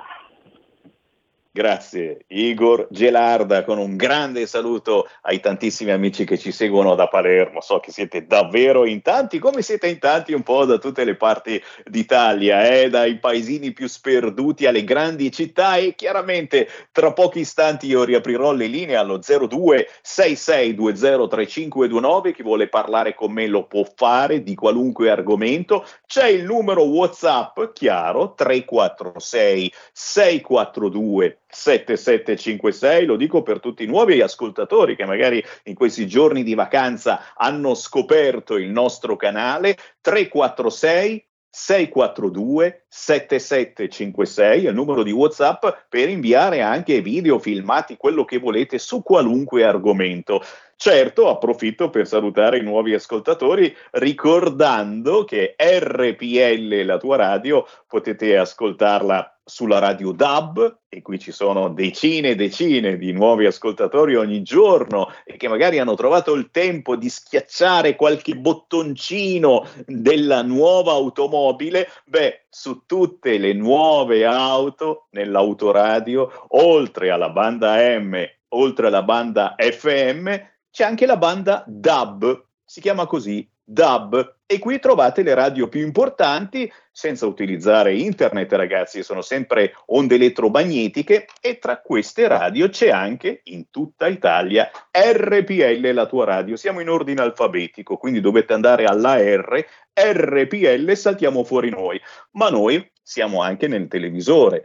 Grazie 1.50 2.26
Igor 2.28 2.88
Gelarda 2.90 3.64
con 3.64 3.78
un 3.78 3.96
grande 3.96 4.46
saluto 4.46 5.08
ai 5.22 5.40
tantissimi 5.40 5.90
amici 5.90 6.26
che 6.26 6.36
ci 6.36 6.52
seguono 6.52 6.94
da 6.94 7.08
Palermo. 7.08 7.62
So 7.62 7.80
che 7.80 7.90
siete 7.90 8.26
davvero 8.26 8.84
in 8.84 9.00
tanti, 9.00 9.38
come 9.38 9.62
siete 9.62 9.88
in 9.88 9.98
tanti 9.98 10.34
un 10.34 10.42
po' 10.42 10.66
da 10.66 10.76
tutte 10.76 11.04
le 11.04 11.16
parti 11.16 11.58
d'Italia, 11.86 12.68
eh? 12.68 12.90
dai 12.90 13.18
paesini 13.18 13.72
più 13.72 13.88
sperduti 13.88 14.66
alle 14.66 14.84
grandi 14.84 15.32
città 15.32 15.76
e 15.76 15.94
chiaramente 15.94 16.68
tra 16.92 17.14
pochi 17.14 17.40
istanti 17.40 17.86
io 17.86 18.04
riaprirò 18.04 18.52
le 18.52 18.66
linee 18.66 18.96
allo 18.96 19.18
02 19.18 19.88
66203529. 20.04 22.34
Chi 22.34 22.42
vuole 22.42 22.68
parlare 22.68 23.14
con 23.14 23.32
me 23.32 23.46
lo 23.46 23.66
può 23.66 23.86
fare 23.96 24.42
di 24.42 24.54
qualunque 24.54 25.10
argomento. 25.10 25.86
C'è 26.06 26.26
il 26.26 26.44
numero 26.44 26.82
WhatsApp 26.82 27.72
chiaro 27.72 28.34
346 28.34 29.72
642 29.92 31.38
7756, 31.48 33.06
lo 33.06 33.16
dico 33.16 33.42
per 33.42 33.60
tutti 33.60 33.84
i 33.84 33.86
nuovi 33.86 34.20
ascoltatori 34.20 34.96
che 34.96 35.06
magari 35.06 35.42
in 35.64 35.74
questi 35.74 36.06
giorni 36.06 36.42
di 36.42 36.54
vacanza 36.54 37.34
hanno 37.34 37.74
scoperto 37.74 38.56
il 38.56 38.70
nostro 38.70 39.16
canale 39.16 39.76
346 40.00 41.26
642 41.50 42.84
7756 42.88 44.66
è 44.66 44.68
il 44.68 44.74
numero 44.74 45.02
di 45.02 45.10
WhatsApp 45.10 45.66
per 45.88 46.08
inviare 46.08 46.60
anche 46.60 47.00
video 47.00 47.38
filmati, 47.38 47.96
quello 47.96 48.24
che 48.24 48.38
volete 48.38 48.78
su 48.78 49.02
qualunque 49.02 49.64
argomento. 49.64 50.42
Certo, 50.80 51.28
approfitto 51.28 51.90
per 51.90 52.06
salutare 52.06 52.58
i 52.58 52.62
nuovi 52.62 52.94
ascoltatori 52.94 53.76
ricordando 53.90 55.24
che 55.24 55.56
RPL, 55.58 56.84
la 56.84 56.98
tua 56.98 57.16
radio, 57.16 57.66
potete 57.84 58.38
ascoltarla 58.38 59.40
sulla 59.42 59.80
radio 59.80 60.12
DAB 60.12 60.78
e 60.88 61.02
qui 61.02 61.18
ci 61.18 61.32
sono 61.32 61.70
decine 61.70 62.28
e 62.28 62.34
decine 62.36 62.96
di 62.96 63.10
nuovi 63.10 63.46
ascoltatori 63.46 64.14
ogni 64.14 64.42
giorno 64.42 65.12
e 65.24 65.36
che 65.36 65.48
magari 65.48 65.80
hanno 65.80 65.96
trovato 65.96 66.32
il 66.34 66.52
tempo 66.52 66.94
di 66.94 67.08
schiacciare 67.08 67.96
qualche 67.96 68.36
bottoncino 68.36 69.66
della 69.84 70.42
nuova 70.42 70.92
automobile, 70.92 71.88
beh, 72.04 72.44
su 72.48 72.84
tutte 72.86 73.36
le 73.38 73.52
nuove 73.52 74.24
auto 74.24 75.08
nell'autoradio, 75.10 76.46
oltre 76.50 77.10
alla 77.10 77.30
banda 77.30 77.74
M, 77.98 78.24
oltre 78.50 78.86
alla 78.86 79.02
banda 79.02 79.56
FM, 79.58 80.56
c'è 80.70 80.84
anche 80.84 81.06
la 81.06 81.16
banda 81.16 81.64
DAB, 81.66 82.44
si 82.64 82.80
chiama 82.80 83.06
così 83.06 83.48
DAB 83.70 84.36
e 84.46 84.58
qui 84.58 84.78
trovate 84.78 85.22
le 85.22 85.34
radio 85.34 85.68
più 85.68 85.82
importanti 85.82 86.72
senza 86.90 87.26
utilizzare 87.26 87.94
internet 87.94 88.50
ragazzi, 88.52 89.02
sono 89.02 89.20
sempre 89.20 89.74
onde 89.88 90.14
elettromagnetiche 90.14 91.26
e 91.40 91.58
tra 91.58 91.82
queste 91.82 92.26
radio 92.28 92.70
c'è 92.70 92.88
anche 92.88 93.42
in 93.44 93.68
tutta 93.70 94.08
Italia 94.08 94.70
RPL 94.90 95.92
la 95.92 96.06
tua 96.06 96.24
radio, 96.24 96.56
siamo 96.56 96.80
in 96.80 96.88
ordine 96.88 97.20
alfabetico 97.20 97.98
quindi 97.98 98.20
dovete 98.20 98.54
andare 98.54 98.84
alla 98.84 99.18
R, 99.18 99.64
RPL 99.92 100.96
saltiamo 100.96 101.44
fuori 101.44 101.68
noi, 101.68 102.00
ma 102.32 102.48
noi 102.48 102.90
siamo 103.02 103.42
anche 103.42 103.68
nel 103.68 103.86
televisore, 103.86 104.64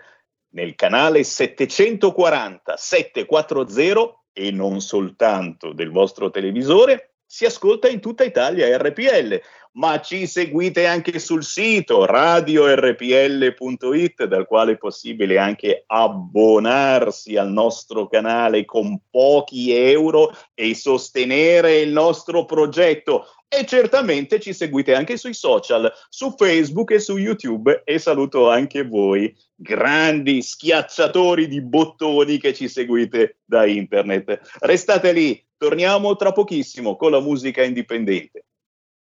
nel 0.54 0.76
canale 0.76 1.24
740 1.24 2.78
740 2.78 4.23
e 4.34 4.52
non 4.52 4.82
soltanto 4.82 5.72
del 5.72 5.92
vostro 5.92 6.30
televisore, 6.30 7.14
si 7.26 7.46
ascolta 7.46 7.88
in 7.88 8.02
tutta 8.02 8.24
Italia 8.24 8.78
RPL. 8.78 9.40
Ma 9.74 10.00
ci 10.02 10.28
seguite 10.28 10.86
anche 10.86 11.18
sul 11.20 11.44
sito 11.44 12.06
radiorpl.it 12.06 14.26
dal 14.26 14.46
quale 14.46 14.74
è 14.74 14.78
possibile 14.78 15.40
anche 15.40 15.84
abbonarsi 15.88 17.38
al 17.38 17.52
nostro 17.52 18.08
canale 18.08 18.66
con 18.66 19.00
pochi 19.10 19.74
euro 19.74 20.32
e 20.54 20.76
sostenere 20.76 21.80
il 21.80 21.92
nostro 21.92 22.46
progetto 22.46 23.26
e 23.48 23.66
certamente 23.66 24.40
ci 24.40 24.52
seguite 24.52 24.96
anche 24.96 25.16
sui 25.16 25.36
social, 25.36 25.94
su 26.10 26.34
Facebook 26.36 26.90
e 26.92 27.00
su 27.00 27.18
YouTube 27.18 27.84
e 27.86 28.00
saluto 28.00 28.50
anche 28.50 28.84
voi, 28.84 29.32
grandi 29.56 30.42
schiacciatori 30.42 31.48
di 31.48 31.62
bottoni 31.62 32.40
che 32.40 32.52
ci 32.54 32.68
seguite 32.68 33.38
da 33.46 33.68
internet. 33.68 34.40
Restate 34.60 35.12
lì, 35.12 35.40
torniamo 35.56 36.16
tra 36.16 36.32
pochissimo 36.32 36.96
con 36.96 37.12
la 37.12 37.20
musica 37.20 37.64
indipendente. 37.64 38.46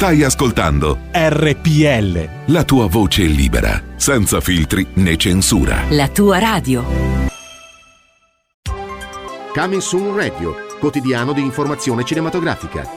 Stai 0.00 0.22
ascoltando 0.22 0.98
RPL. 1.12 2.52
La 2.52 2.64
tua 2.64 2.86
voce 2.86 3.24
libera, 3.24 3.82
senza 3.96 4.40
filtri 4.40 4.86
né 4.94 5.18
censura. 5.18 5.82
La 5.90 6.08
tua 6.08 6.38
radio. 6.38 6.82
Coming 9.52 9.82
Soon 9.82 10.16
Radio, 10.16 10.56
quotidiano 10.78 11.34
di 11.34 11.42
informazione 11.42 12.02
cinematografica. 12.04 12.88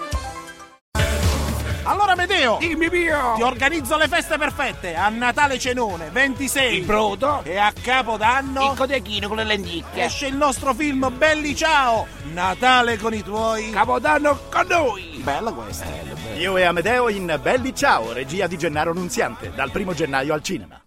Allora 1.83 2.15
Medeo, 2.15 2.55
dimmi 2.61 2.87
mio, 2.87 3.33
ti 3.35 3.41
organizzo 3.41 3.97
le 3.97 4.07
feste 4.07 4.37
perfette 4.37 4.95
a 4.95 5.09
Natale 5.09 5.59
cenone 5.59 6.09
26 6.09 6.77
il 6.77 6.85
brodo 6.85 7.41
e 7.43 7.57
a 7.57 7.73
Capodanno 7.73 8.71
il 8.71 8.77
codechino 8.77 9.27
con 9.27 9.35
le 9.35 9.43
lenticchie. 9.43 10.05
Esce 10.05 10.27
il 10.27 10.37
nostro 10.37 10.73
film 10.73 11.11
Belli 11.17 11.53
Ciao, 11.53 12.07
Natale 12.31 12.97
con 12.97 13.13
i 13.13 13.21
tuoi, 13.21 13.71
Capodanno 13.71 14.39
con 14.49 14.67
noi. 14.69 15.19
Bella 15.21 15.51
questa. 15.51 15.83
Bello, 15.83 16.13
bello. 16.13 16.22
Io 16.37 16.57
e 16.57 16.63
Amedeo 16.63 17.09
in 17.09 17.39
Belli 17.41 17.75
Ciao, 17.75 18.11
regia 18.11 18.47
di 18.47 18.57
Gennaro 18.57 18.93
Nunziante, 18.93 19.51
dal 19.55 19.71
primo 19.71 19.93
gennaio 19.93 20.33
al 20.33 20.41
cinema. 20.41 20.81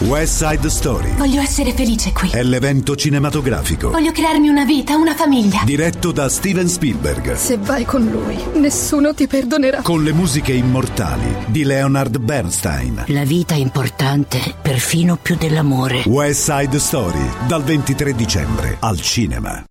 West 0.00 0.44
Side 0.44 0.68
Story. 0.70 1.14
Voglio 1.16 1.40
essere 1.40 1.72
felice 1.72 2.12
qui. 2.12 2.30
È 2.30 2.42
l'evento 2.42 2.96
cinematografico. 2.96 3.90
Voglio 3.90 4.12
crearmi 4.12 4.48
una 4.48 4.64
vita, 4.64 4.96
una 4.96 5.14
famiglia. 5.14 5.60
Diretto 5.64 6.10
da 6.10 6.28
Steven 6.28 6.68
Spielberg. 6.68 7.34
Se 7.34 7.58
vai 7.58 7.84
con 7.84 8.06
lui, 8.06 8.36
nessuno 8.58 9.12
ti 9.12 9.26
perdonerà. 9.26 9.82
Con 9.82 10.02
le 10.02 10.12
musiche 10.12 10.52
immortali 10.52 11.44
di 11.46 11.64
Leonard 11.64 12.18
Bernstein. 12.18 13.04
La 13.08 13.24
vita 13.24 13.54
è 13.54 13.58
importante, 13.58 14.54
perfino 14.60 15.16
più 15.16 15.36
dell'amore. 15.36 16.02
West 16.06 16.50
Side 16.50 16.78
Story, 16.78 17.28
dal 17.46 17.62
23 17.62 18.14
dicembre 18.14 18.76
al 18.80 19.00
cinema. 19.00 19.64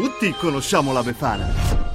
Tutti 0.00 0.30
conosciamo 0.30 0.92
la 0.92 1.02
Befana, 1.02 1.48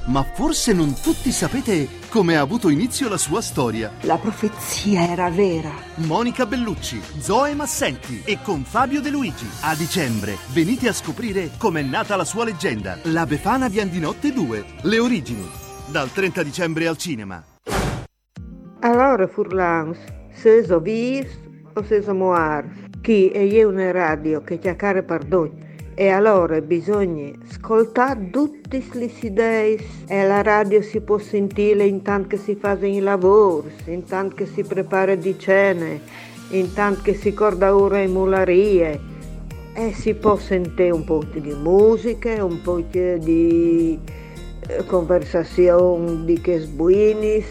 ma 0.08 0.22
forse 0.22 0.74
non 0.74 0.92
tutti 0.92 1.32
sapete 1.32 1.88
come 2.10 2.36
ha 2.36 2.42
avuto 2.42 2.68
inizio 2.68 3.08
la 3.08 3.16
sua 3.16 3.40
storia. 3.40 3.92
La 4.02 4.18
profezia 4.18 5.08
era 5.08 5.30
vera. 5.30 5.70
Monica 6.06 6.44
Bellucci, 6.44 7.00
Zoe 7.18 7.54
Massenti 7.54 8.20
e 8.26 8.40
con 8.42 8.62
Fabio 8.62 9.00
De 9.00 9.08
Luigi. 9.08 9.46
A 9.62 9.74
dicembre 9.74 10.36
venite 10.52 10.86
a 10.86 10.92
scoprire 10.92 11.52
com'è 11.56 11.80
nata 11.80 12.14
la 12.14 12.26
sua 12.26 12.44
leggenda. 12.44 12.98
La 13.04 13.24
Befana 13.24 13.70
di 13.70 13.80
Andinotte 13.80 14.34
2, 14.34 14.64
le 14.82 14.98
origini. 14.98 15.48
Dal 15.86 16.12
30 16.12 16.42
dicembre 16.42 16.86
al 16.86 16.98
cinema. 16.98 17.42
Allora 18.80 19.26
Furlans, 19.26 19.96
se 20.30 20.62
so 20.62 20.78
vis 20.78 21.26
o 21.72 21.82
se 21.82 22.02
so 22.02 22.12
moar, 22.12 22.68
chi 23.00 23.30
è 23.30 23.38
io 23.38 23.70
una 23.70 23.90
radio 23.92 24.42
che 24.42 24.58
chiacchiere 24.58 25.02
pardon. 25.02 25.63
E 25.96 26.08
allora 26.08 26.60
bisogna 26.60 27.30
ascoltare 27.48 28.28
tutte 28.30 28.82
queste 28.84 29.26
idee 29.28 29.78
e 30.08 30.26
la 30.26 30.42
radio 30.42 30.82
si 30.82 31.00
può 31.00 31.18
sentire 31.18 31.84
intanto 31.84 32.30
che 32.30 32.36
si 32.36 32.56
fa 32.56 32.76
i 32.80 32.98
lavori, 32.98 33.70
intanto 33.84 34.34
che 34.34 34.46
si 34.46 34.64
prepara 34.64 35.14
di 35.14 35.38
cene, 35.38 36.00
intanto 36.48 37.02
che 37.02 37.14
si 37.14 37.32
corda 37.32 37.76
ora 37.76 38.00
in 38.00 38.10
mularie. 38.10 39.12
E 39.72 39.92
si 39.92 40.14
può 40.14 40.36
sentire 40.36 40.90
un 40.90 41.04
po' 41.04 41.22
di 41.32 41.52
musica, 41.52 42.44
un 42.44 42.60
po' 42.60 42.80
di 42.80 43.96
eh, 44.66 44.84
conversazione 44.86 46.24
di 46.24 46.40
che 46.40 46.58
sbuinis, 46.58 47.46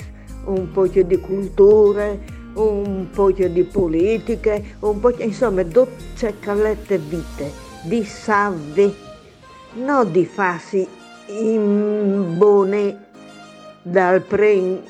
un 0.48 0.70
po' 0.70 0.86
di 0.86 1.18
cultura, 1.18 2.14
un 2.56 3.08
po' 3.10 3.32
di 3.32 3.64
politica, 3.64 4.60
un 4.80 5.00
po' 5.00 5.18
insomma, 5.18 5.64
tutte 5.64 6.34
calette 6.42 6.98
vite 6.98 7.63
di 7.84 8.04
salve, 8.06 8.94
non 9.74 10.12
di 10.12 10.26
farsi 10.26 10.88
imbone 11.28 12.98
dal 13.82 14.22
pre 14.22 14.82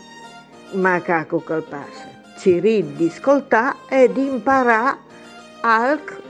macaco 0.71 1.39
calpase. 1.39 2.11
Ci 2.39 2.59
ridi 2.59 3.11
ascoltare 3.13 3.75
e 3.89 4.11
di 4.11 4.25
imparare 4.25 4.97
alc 5.61 6.21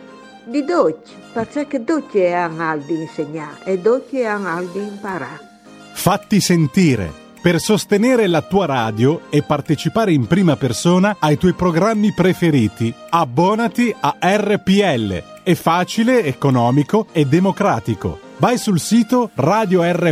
di 0.45 0.63
dolci, 0.63 1.13
perché 1.31 1.83
dolci 1.83 2.19
è 2.19 2.31
anche 2.33 2.85
di 2.85 3.01
insegnare 3.01 3.63
e 3.65 3.79
dolci 3.79 4.19
è 4.19 4.25
anche 4.25 4.71
di 4.71 4.85
imparare. 4.85 5.51
Fatti 5.93 6.39
sentire. 6.39 7.21
Per 7.43 7.59
sostenere 7.59 8.27
la 8.27 8.41
tua 8.41 8.65
radio 8.65 9.23
e 9.29 9.43
partecipare 9.43 10.13
in 10.13 10.27
prima 10.27 10.55
persona 10.55 11.17
ai 11.19 11.37
tuoi 11.37 11.51
programmi 11.51 12.13
preferiti, 12.13 12.93
abbonati 13.09 13.93
a 13.99 14.15
RPL. 14.21 15.32
È 15.43 15.55
facile, 15.55 16.23
economico 16.23 17.07
e 17.11 17.25
democratico. 17.25 18.17
Vai 18.37 18.57
sul 18.57 18.79
sito 18.79 19.29
radiorpl.it, 19.33 20.07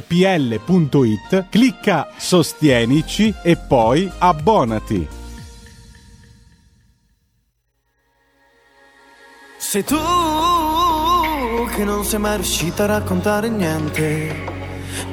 clicca 1.50 2.10
Sostienici 2.18 3.34
e 3.42 3.56
poi 3.56 4.12
abbonati. 4.18 5.08
Sei 9.58 9.86
tu 9.86 9.96
che 11.76 11.86
non 11.86 12.04
sei 12.04 12.20
mai 12.20 12.36
riuscita 12.36 12.84
a 12.84 12.88
raccontare 12.88 13.48
niente. 13.48 14.60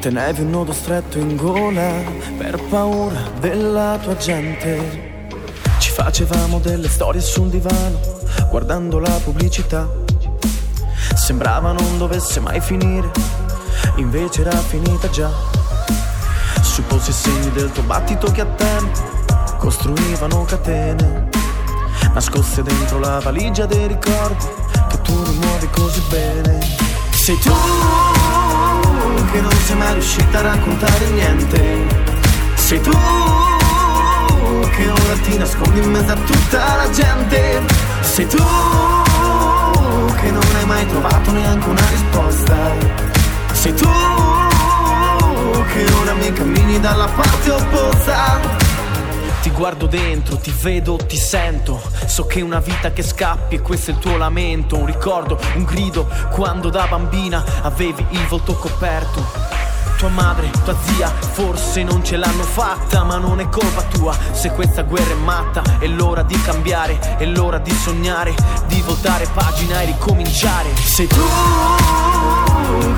Tenevi 0.00 0.40
un 0.40 0.50
nodo 0.50 0.72
stretto 0.72 1.18
in 1.18 1.36
gola 1.36 1.92
per 2.36 2.60
paura 2.68 3.30
della 3.38 3.96
tua 4.02 4.16
gente. 4.16 5.28
Ci 5.78 5.92
facevamo 5.92 6.58
delle 6.58 6.88
storie 6.88 7.20
su 7.20 7.42
un 7.42 7.50
divano, 7.50 8.00
guardando 8.50 8.98
la 8.98 9.20
pubblicità. 9.22 10.06
Sembrava 11.28 11.72
non 11.72 11.98
dovesse 11.98 12.40
mai 12.40 12.58
finire, 12.58 13.10
invece 13.96 14.40
era 14.40 14.56
finita 14.56 15.10
già. 15.10 15.28
Supposi 16.62 17.10
i 17.10 17.12
segni 17.12 17.52
del 17.52 17.70
tuo 17.70 17.82
battito 17.82 18.30
che 18.30 18.40
a 18.40 18.46
tempo 18.46 18.98
costruivano 19.58 20.46
catene, 20.46 21.28
nascoste 22.14 22.62
dentro 22.62 22.98
la 22.98 23.20
valigia 23.20 23.66
dei 23.66 23.88
ricordi 23.88 24.46
che 24.88 25.02
tu 25.02 25.22
rimuovi 25.22 25.68
così 25.68 26.02
bene. 26.08 26.60
Sei 27.10 27.38
tu 27.40 27.52
che 29.30 29.40
non 29.42 29.52
sei 29.66 29.76
mai 29.76 29.92
riuscita 29.92 30.38
a 30.38 30.40
raccontare 30.40 31.10
niente. 31.10 31.86
Sei 32.54 32.80
tu 32.80 32.90
che 32.90 34.88
ora 34.88 35.14
ti 35.24 35.36
nascondi 35.36 35.78
in 35.78 35.90
mezzo 35.90 36.10
a 36.10 36.16
tutta 36.16 36.76
la 36.76 36.90
gente. 36.90 37.62
Sei 38.00 38.26
tu 38.26 39.07
che 40.14 40.30
non 40.30 40.42
hai 40.56 40.64
mai 40.64 40.86
trovato 40.86 41.30
neanche 41.32 41.68
una 41.68 41.88
risposta. 41.88 42.56
Sei 43.52 43.74
tu 43.74 43.88
che 45.72 45.92
ora 45.92 46.14
mi 46.14 46.32
cammini 46.32 46.80
dalla 46.80 47.06
parte 47.06 47.50
opposta. 47.50 48.40
Ti 49.42 49.50
guardo 49.50 49.86
dentro, 49.86 50.36
ti 50.36 50.52
vedo, 50.60 50.96
ti 50.96 51.16
sento. 51.16 51.80
So 52.06 52.26
che 52.26 52.40
è 52.40 52.42
una 52.42 52.60
vita 52.60 52.92
che 52.92 53.02
scappi 53.02 53.56
e 53.56 53.60
questo 53.60 53.90
è 53.90 53.94
il 53.94 54.00
tuo 54.00 54.16
lamento. 54.16 54.76
Un 54.76 54.86
ricordo, 54.86 55.38
un 55.54 55.64
grido, 55.64 56.08
quando 56.30 56.70
da 56.70 56.86
bambina 56.88 57.44
avevi 57.62 58.04
il 58.10 58.26
volto 58.26 58.54
coperto. 58.54 59.67
Tua 59.98 60.10
madre, 60.10 60.48
tua 60.62 60.76
zia, 60.84 61.08
forse 61.08 61.82
non 61.82 62.04
ce 62.04 62.16
l'hanno 62.16 62.44
fatta, 62.44 63.02
ma 63.02 63.16
non 63.16 63.40
è 63.40 63.48
colpa 63.48 63.82
tua 63.82 64.16
se 64.30 64.50
questa 64.52 64.82
guerra 64.82 65.10
è 65.10 65.16
matta. 65.16 65.60
È 65.80 65.86
l'ora 65.88 66.22
di 66.22 66.40
cambiare, 66.40 67.16
è 67.18 67.24
l'ora 67.24 67.58
di 67.58 67.72
sognare, 67.72 68.32
di 68.68 68.80
voltare 68.82 69.26
pagina 69.34 69.80
e 69.80 69.86
ricominciare. 69.86 70.68
Sei 70.76 71.08
tu 71.08 71.20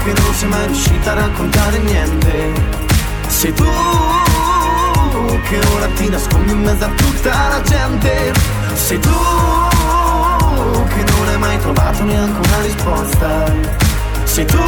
che 0.05 0.13
non 0.13 0.35
sei 0.35 0.49
mai 0.51 0.67
riuscita 0.67 1.13
a 1.13 1.15
raccontare 1.15 1.79
niente. 1.79 2.53
Sei 3.29 3.55
tu 3.55 3.65
che 5.49 5.59
ora 5.75 5.87
ti 5.95 6.07
nascondi 6.07 6.53
in 6.53 6.61
mezzo 6.61 6.85
a 6.85 6.89
tutta 6.89 7.49
la 7.49 7.63
gente. 7.63 8.33
Sei 8.75 8.99
tu 9.01 9.09
che 9.09 11.05
non 11.13 11.29
hai 11.29 11.39
mai 11.39 11.59
trovato 11.61 12.05
neanche 12.05 12.47
una 12.47 12.61
risposta. 12.61 13.53
Sei 14.25 14.45
tu 14.45 14.59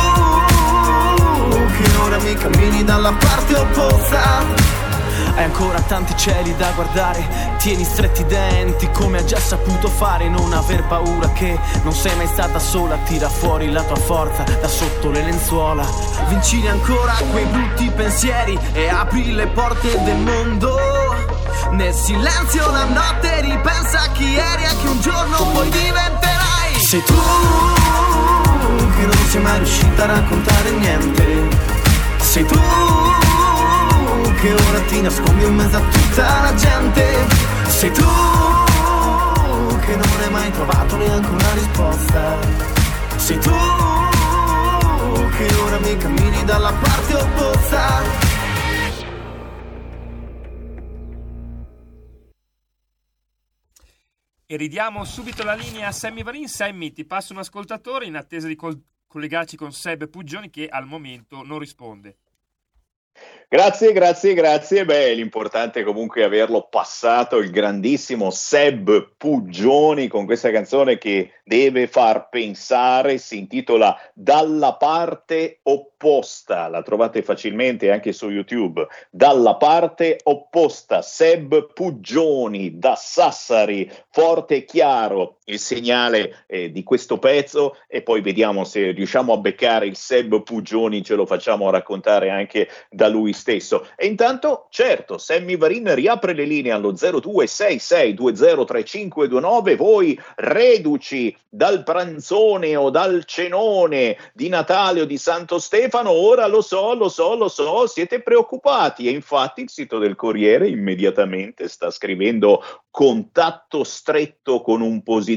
che 1.77 1.97
ora 1.97 2.19
mi 2.19 2.35
cammini 2.35 2.85
dalla 2.85 3.13
parte 3.13 3.55
opposta. 3.55 4.91
Hai 5.35 5.45
ancora 5.45 5.81
tanti 5.81 6.15
cieli 6.17 6.55
da 6.57 6.71
guardare, 6.75 7.57
tieni 7.59 7.85
stretti 7.85 8.21
i 8.21 8.27
denti 8.27 8.91
come 8.91 9.19
ha 9.19 9.25
già 9.25 9.39
saputo 9.39 9.89
fare, 9.89 10.29
non 10.29 10.53
aver 10.53 10.85
paura 10.85 11.31
che 11.33 11.59
non 11.85 11.93
sei 11.93 12.15
mai 12.17 12.27
stata 12.27 12.59
sola, 12.59 12.97
tira 13.05 13.29
fuori 13.29 13.71
la 13.71 13.83
tua 13.83 13.97
forza 13.97 14.43
da 14.43 14.69
sotto 14.69 15.11
le 15.11 15.23
lenzuola. 15.23 15.87
Vincili 16.29 16.69
ancora 16.69 17.15
quei 17.31 17.47
brutti 17.47 17.91
pensieri 17.91 18.59
e 18.73 18.89
apri 18.89 19.33
le 19.33 19.47
porte 19.47 20.03
del 20.03 20.19
mondo. 20.19 20.77
Nel 21.71 21.95
silenzio 21.95 22.71
la 22.71 22.85
notte 22.85 23.41
ripensa 23.41 24.01
a 24.03 24.09
chi 24.09 24.37
eri 24.37 24.65
e 24.65 24.77
che 24.83 24.89
un 24.89 25.01
giorno 25.01 25.47
poi 25.53 25.71
diventerai. 25.71 26.75
Sei 26.79 27.03
tu 27.05 28.42
sei 29.33 29.41
mai 29.41 29.57
riuscita 29.61 30.03
a 30.03 30.07
raccontare 30.07 30.71
niente. 30.73 31.49
Sei 32.19 32.45
tu 32.45 32.59
che 34.41 34.53
ora 34.53 34.81
ti 34.89 35.01
nascondi 35.01 35.45
in 35.45 35.55
mezzo 35.55 35.77
a 35.79 35.81
tutta 35.81 36.43
la 36.43 36.55
gente. 36.55 37.27
Sei 37.67 37.91
tu 37.93 38.05
che 39.87 39.97
non 39.97 40.21
hai 40.21 40.31
mai 40.31 40.51
trovato 40.51 40.97
neanche 40.97 41.31
una 41.31 41.53
risposta. 41.55 42.39
Sei 43.17 43.39
tu 43.39 43.51
che 45.39 45.55
ora 45.65 45.79
mi 45.79 45.97
cammini 45.97 46.45
dalla 46.45 46.73
parte 46.75 47.15
opposta. 47.15 48.03
E 54.45 54.57
ridiamo 54.57 55.03
subito 55.07 55.43
la 55.43 55.55
linea 55.55 55.89
a 55.89 55.93
Sammy 55.93 56.23
Varin. 56.23 56.47
Sammy, 56.49 56.93
ti 56.93 57.07
passo 57.07 57.33
un 57.33 57.39
ascoltatore 57.39 58.05
in 58.05 58.17
attesa 58.17 58.47
di 58.47 58.55
col- 58.57 58.79
collegarci 59.13 59.57
con 59.57 59.73
Seb 59.73 60.09
Puggioni 60.09 60.49
che 60.49 60.67
al 60.69 60.87
momento 60.87 61.43
non 61.45 61.59
risponde. 61.59 62.17
Grazie, 63.47 63.93
grazie, 63.93 64.33
grazie. 64.33 64.87
Beh, 64.87 65.13
l'importante 65.13 65.81
è 65.81 65.85
comunque 65.85 66.25
averlo 66.25 66.69
passato 66.71 67.37
il 67.37 67.51
grandissimo 67.51 68.31
Seb 68.31 69.17
Puggioni 69.19 70.09
con 70.09 70.25
questa 70.25 70.51
canzone 70.51 70.97
che 70.97 71.33
deve 71.45 71.87
far 71.87 72.31
pensare, 72.31 73.19
si 73.19 73.37
intitola 73.37 73.95
Dalla 74.15 74.77
parte 74.77 75.61
opposta, 75.65 76.69
la 76.69 76.81
trovate 76.81 77.23
facilmente 77.23 77.93
anche 77.93 78.15
su 78.15 78.31
YouTube. 78.31 78.87
Dalla 79.11 79.57
parte 79.57 80.21
opposta, 80.23 81.03
Seb 81.03 81.75
Puggioni 81.75 82.79
da 82.79 82.97
Sassari, 82.97 83.91
forte 84.09 84.57
e 84.57 84.65
chiaro 84.65 85.41
il 85.47 85.59
segnale 85.59 86.45
eh, 86.47 86.71
di 86.71 86.85
questo 86.85 87.19
pezzo 87.19 87.77
e 87.89 88.03
poi 88.03 88.21
vediamo 88.21 88.63
se 88.65 88.91
riusciamo 88.93 89.33
a 89.33 89.39
beccare 89.39 89.87
il 89.87 89.97
Seb 89.97 90.43
Puggioni, 90.43 91.03
ce 91.03 91.17
lo 91.17 91.25
facciamo 91.27 91.69
raccontare 91.71 92.31
anche 92.31 92.69
da 92.89 93.09
lui 93.09 93.33
stesso. 93.33 93.89
E 93.97 94.07
intanto, 94.07 94.69
certo, 94.71 95.19
Sammy 95.19 95.57
Varin 95.57 95.93
riapre 95.95 96.35
le 96.35 96.45
linee 96.45 96.71
allo 96.73 96.93
0266203529, 96.93 99.77
voi 99.77 100.17
reduci 100.37 101.37
dal 101.49 101.83
pranzone 101.83 102.77
o 102.77 102.91
dal 102.91 103.25
cenone 103.25 104.17
di 104.33 104.49
Natale 104.49 105.01
o 105.01 105.05
di 105.05 105.19
Santo 105.19 105.59
Stefano, 105.59 106.11
ora 106.11 106.47
lo 106.47 106.61
so, 106.61 106.95
lo 106.95 107.09
so, 107.09 107.35
lo 107.35 107.49
so, 107.49 107.89
siete 107.89 108.23
preoccupati. 108.23 109.09
E 109.09 109.11
infatti 109.11 109.63
il 109.63 109.71
sito 109.71 109.99
del 109.99 110.15
Corriere 110.15 110.69
immediatamente 110.69 111.67
sta 111.69 111.91
scrivendo 111.91 112.63
contatto 112.91 113.83
stretto 113.85 114.61
con 114.61 114.83
un 114.83 115.03
positivo 115.03 115.31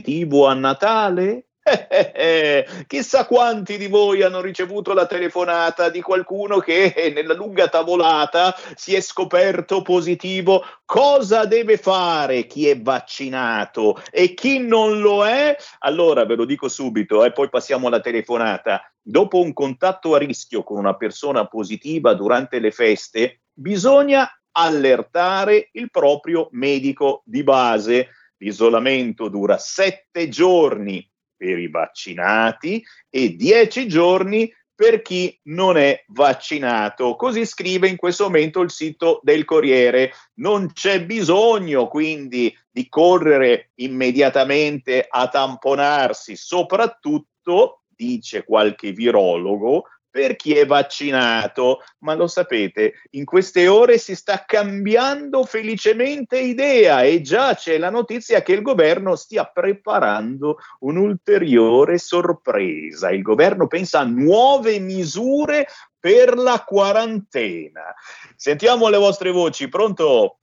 a 0.45 0.53
Natale? 0.53 1.45
Eh, 1.65 1.87
eh, 1.89 2.11
eh. 2.13 2.67
Chissà 2.85 3.25
quanti 3.25 3.77
di 3.77 3.87
voi 3.87 4.21
hanno 4.21 4.39
ricevuto 4.39 4.93
la 4.93 5.07
telefonata 5.07 5.89
di 5.89 5.99
qualcuno 5.99 6.59
che 6.59 7.11
nella 7.15 7.33
lunga 7.33 7.67
tavolata 7.69 8.55
si 8.75 8.93
è 8.93 9.01
scoperto 9.01 9.81
positivo. 9.81 10.63
Cosa 10.85 11.45
deve 11.45 11.77
fare 11.77 12.45
chi 12.45 12.67
è 12.67 12.79
vaccinato 12.79 13.99
e 14.11 14.35
chi 14.35 14.59
non 14.59 14.99
lo 14.99 15.25
è? 15.25 15.57
Allora 15.79 16.23
ve 16.25 16.35
lo 16.35 16.45
dico 16.45 16.67
subito 16.67 17.25
e 17.25 17.31
poi 17.31 17.49
passiamo 17.49 17.87
alla 17.87 17.99
telefonata. 17.99 18.83
Dopo 19.01 19.39
un 19.39 19.51
contatto 19.53 20.13
a 20.13 20.19
rischio 20.19 20.61
con 20.63 20.77
una 20.77 20.95
persona 20.95 21.47
positiva 21.47 22.13
durante 22.13 22.59
le 22.59 22.69
feste, 22.69 23.41
bisogna 23.51 24.29
allertare 24.51 25.69
il 25.73 25.89
proprio 25.89 26.47
medico 26.51 27.23
di 27.25 27.43
base. 27.43 28.09
L'isolamento 28.37 29.29
dura 29.29 29.57
sette 29.57 30.29
giorni 30.29 31.07
per 31.35 31.59
i 31.59 31.69
vaccinati 31.69 32.83
e 33.09 33.35
10 33.35 33.87
giorni 33.87 34.51
per 34.75 35.01
chi 35.01 35.39
non 35.43 35.77
è 35.77 36.03
vaccinato. 36.07 37.15
Così 37.15 37.45
scrive 37.45 37.87
in 37.87 37.95
questo 37.95 38.25
momento 38.25 38.59
il 38.59 38.69
sito 38.69 39.21
del 39.23 39.45
Corriere. 39.45 40.11
Non 40.35 40.73
c'è 40.73 41.05
bisogno 41.05 41.87
quindi 41.87 42.53
di 42.69 42.89
correre 42.89 43.71
immediatamente 43.75 45.05
a 45.09 45.29
tamponarsi, 45.29 46.35
soprattutto, 46.35 47.83
dice 47.87 48.43
qualche 48.43 48.91
virologo, 48.91 49.85
per 50.15 50.37
chi 50.37 50.53
è 50.53 50.65
vaccinato, 50.65 51.81
ma 51.99 52.13
lo 52.13 52.27
sapete, 52.27 53.01
in 53.11 53.25
queste 53.25 53.67
ore 53.67 53.97
si 53.97 54.15
sta 54.15 54.45
cambiando 54.47 55.43
felicemente 55.43 56.39
idea 56.39 57.01
e 57.01 57.19
già 57.19 57.53
c'è 57.53 57.77
la 57.77 57.89
notizia 57.89 58.41
che 58.41 58.53
il 58.53 58.61
governo 58.61 59.17
stia 59.17 59.43
preparando 59.43 60.59
un'ulteriore 60.79 61.97
sorpresa. 61.97 63.11
Il 63.11 63.23
governo 63.23 63.67
pensa 63.67 63.99
a 63.99 64.05
nuove 64.05 64.79
misure 64.79 65.67
per 65.99 66.37
la 66.37 66.63
quarantena. 66.65 67.93
Sentiamo 68.37 68.87
le 68.87 68.97
vostre 68.97 69.31
voci, 69.31 69.67
pronto? 69.67 70.37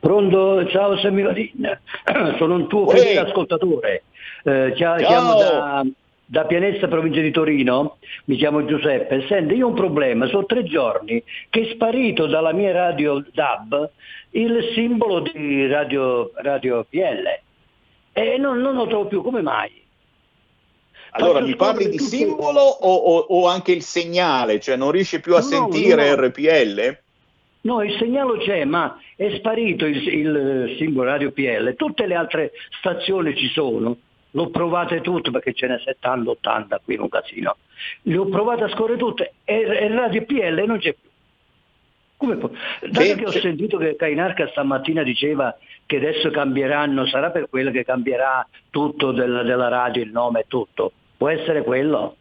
Pronto, 0.00 0.66
ciao 0.68 0.96
Semivarin, 0.96 1.80
sono 2.38 2.54
un 2.54 2.66
tuo 2.66 2.88
fedele 2.88 3.18
ascoltatore. 3.18 4.04
Eh, 4.42 4.72
Ciao. 4.74 4.96
chiamo 4.96 5.34
da, 5.34 5.84
da 6.24 6.44
Pianessa, 6.46 6.88
provincia 6.88 7.20
di 7.20 7.30
Torino, 7.30 7.98
mi 8.26 8.36
chiamo 8.36 8.64
Giuseppe. 8.64 9.26
Senti, 9.28 9.54
io 9.54 9.66
ho 9.66 9.68
un 9.70 9.74
problema, 9.74 10.26
sono 10.26 10.46
tre 10.46 10.64
giorni 10.64 11.22
che 11.50 11.60
è 11.68 11.72
sparito 11.74 12.26
dalla 12.26 12.52
mia 12.52 12.72
radio 12.72 13.22
DAB 13.32 13.90
il 14.30 14.70
simbolo 14.74 15.20
di 15.20 15.66
radio, 15.66 16.30
radio 16.36 16.84
PL 16.88 17.40
e 18.14 18.38
non, 18.38 18.58
non 18.60 18.74
lo 18.76 18.86
trovo 18.86 19.06
più, 19.06 19.22
come 19.22 19.42
mai? 19.42 19.70
Allora, 21.14 21.40
Faccio 21.40 21.46
mi 21.46 21.56
parli 21.56 21.88
di 21.90 21.98
simbolo 21.98 22.60
o, 22.60 22.94
o- 22.94 23.26
o 23.28 23.46
anche 23.46 23.72
il 23.72 23.82
segnale? 23.82 24.58
Cioè 24.60 24.76
non 24.76 24.90
riesci 24.90 25.20
più 25.20 25.34
a 25.34 25.40
No, 25.40 25.42
sentire 25.42 26.08
no. 26.08 26.22
RPL? 26.26 26.98
No, 27.62 27.82
il 27.82 27.94
segnale 27.98 28.38
c'è, 28.38 28.64
ma 28.64 28.98
è 29.14 29.30
sparito 29.36 29.84
il, 29.84 29.96
il 30.08 30.74
simbolo 30.78 31.10
radio 31.10 31.30
PL. 31.30 31.74
Tutte 31.76 32.06
le 32.06 32.14
altre 32.14 32.52
stazioni 32.78 33.36
ci 33.36 33.48
sono. 33.48 33.96
L'ho 34.34 34.48
provate 34.50 35.00
tutte 35.00 35.30
perché 35.30 35.52
ce 35.52 35.66
n'è 35.66 35.78
70, 35.78 36.30
80 36.30 36.80
qui 36.84 36.94
in 36.94 37.00
un 37.00 37.08
casino. 37.08 37.56
Le 38.02 38.16
ho 38.16 38.26
provate 38.26 38.64
a 38.64 38.68
scorrere 38.70 38.98
tutte 38.98 39.34
e 39.44 39.60
e 39.60 39.88
radio 39.88 40.24
PL 40.24 40.64
non 40.66 40.78
c'è 40.78 40.94
più. 40.94 41.10
Come 42.16 42.36
può? 42.36 42.48
Dato 42.80 43.00
Sì, 43.02 43.14
che 43.16 43.24
ho 43.26 43.30
sì. 43.30 43.40
sentito 43.40 43.76
che 43.78 43.96
Cainarca 43.96 44.48
stamattina 44.48 45.02
diceva 45.02 45.56
che 45.86 45.96
adesso 45.96 46.30
cambieranno, 46.30 47.04
sarà 47.06 47.30
per 47.30 47.48
quello 47.50 47.70
che 47.70 47.84
cambierà 47.84 48.46
tutto 48.70 49.10
del- 49.12 49.42
della 49.44 49.68
radio, 49.68 50.02
il 50.02 50.10
nome 50.12 50.40
e 50.40 50.44
tutto. 50.48 50.92
Può 51.16 51.28
essere 51.28 51.62
quello? 51.62 52.16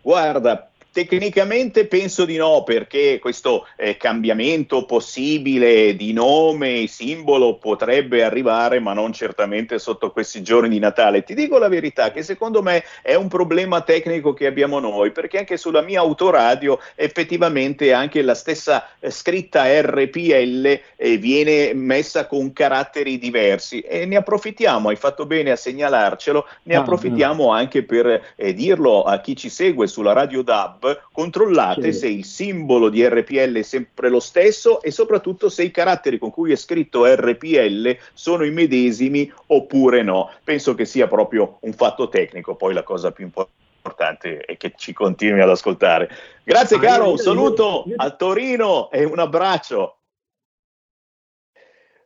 Guarda, 0.00 0.70
tecnicamente 0.94 1.86
penso 1.86 2.24
di 2.24 2.36
no, 2.36 2.62
perché 2.62 3.18
questo 3.18 3.66
eh, 3.76 3.96
cambiamento 3.96 4.84
possibile 4.84 5.96
di 5.96 6.12
nome 6.12 6.82
e 6.82 6.86
simbolo 6.86 7.56
potrebbe 7.56 8.22
arrivare, 8.22 8.78
ma 8.78 8.92
non 8.92 9.12
certamente 9.12 9.80
sotto 9.80 10.12
questi 10.12 10.40
giorni 10.40 10.68
di 10.68 10.78
Natale. 10.78 11.24
Ti 11.24 11.34
dico 11.34 11.58
la 11.58 11.66
verità, 11.66 12.12
che 12.12 12.22
secondo 12.22 12.62
me 12.62 12.84
è 13.02 13.14
un 13.14 13.26
problema 13.26 13.80
tecnico 13.80 14.32
che 14.34 14.46
abbiamo 14.46 14.78
noi, 14.78 15.10
perché 15.10 15.38
anche 15.38 15.56
sulla 15.56 15.82
mia 15.82 15.98
autoradio 15.98 16.78
effettivamente 16.94 17.92
anche 17.92 18.22
la 18.22 18.36
stessa 18.36 18.88
eh, 19.00 19.10
scritta 19.10 19.64
RPL 19.66 20.80
eh, 20.94 21.16
viene 21.16 21.74
messa 21.74 22.28
con 22.28 22.52
caratteri 22.52 23.18
diversi 23.18 23.80
e 23.80 24.06
ne 24.06 24.14
approfittiamo, 24.14 24.90
hai 24.90 24.96
fatto 24.96 25.26
bene 25.26 25.50
a 25.50 25.56
segnalarcelo, 25.56 26.46
ne 26.62 26.76
Ah, 26.76 26.80
approfittiamo 26.80 27.50
anche 27.50 27.82
per 27.82 28.34
eh, 28.36 28.54
dirlo 28.54 29.02
a 29.02 29.20
chi 29.20 29.34
ci 29.34 29.48
segue 29.48 29.86
sulla 29.86 30.12
radio 30.12 30.42
DAB, 30.42 30.83
controllate 31.12 31.92
Sì. 31.92 31.98
se 31.98 32.08
il 32.08 32.24
simbolo 32.24 32.88
di 32.88 33.06
RPL 33.06 33.58
è 33.58 33.62
sempre 33.62 34.08
lo 34.08 34.20
stesso 34.20 34.80
e 34.82 34.90
soprattutto 34.90 35.48
se 35.48 35.62
i 35.64 35.70
caratteri 35.70 36.18
con 36.18 36.30
cui 36.30 36.52
è 36.52 36.56
scritto 36.56 37.04
RPL 37.06 37.96
sono 38.12 38.44
i 38.44 38.50
medesimi 38.50 39.30
oppure 39.48 40.02
no. 40.02 40.30
Penso 40.42 40.74
che 40.74 40.84
sia 40.84 41.06
proprio 41.08 41.58
un 41.60 41.72
fatto 41.72 42.08
tecnico, 42.08 42.54
poi 42.54 42.74
la 42.74 42.82
cosa 42.82 43.10
più 43.12 43.24
importante 43.24 44.40
è 44.40 44.56
che 44.56 44.72
ci 44.76 44.92
continui 44.92 45.40
ad 45.40 45.50
ascoltare. 45.50 46.10
Grazie 46.42 46.76
Ah, 46.76 46.80
caro, 46.80 47.10
un 47.10 47.18
saluto 47.18 47.84
a 47.96 48.10
Torino 48.10 48.90
e 48.90 49.04
un 49.04 49.18
abbraccio. 49.18 49.98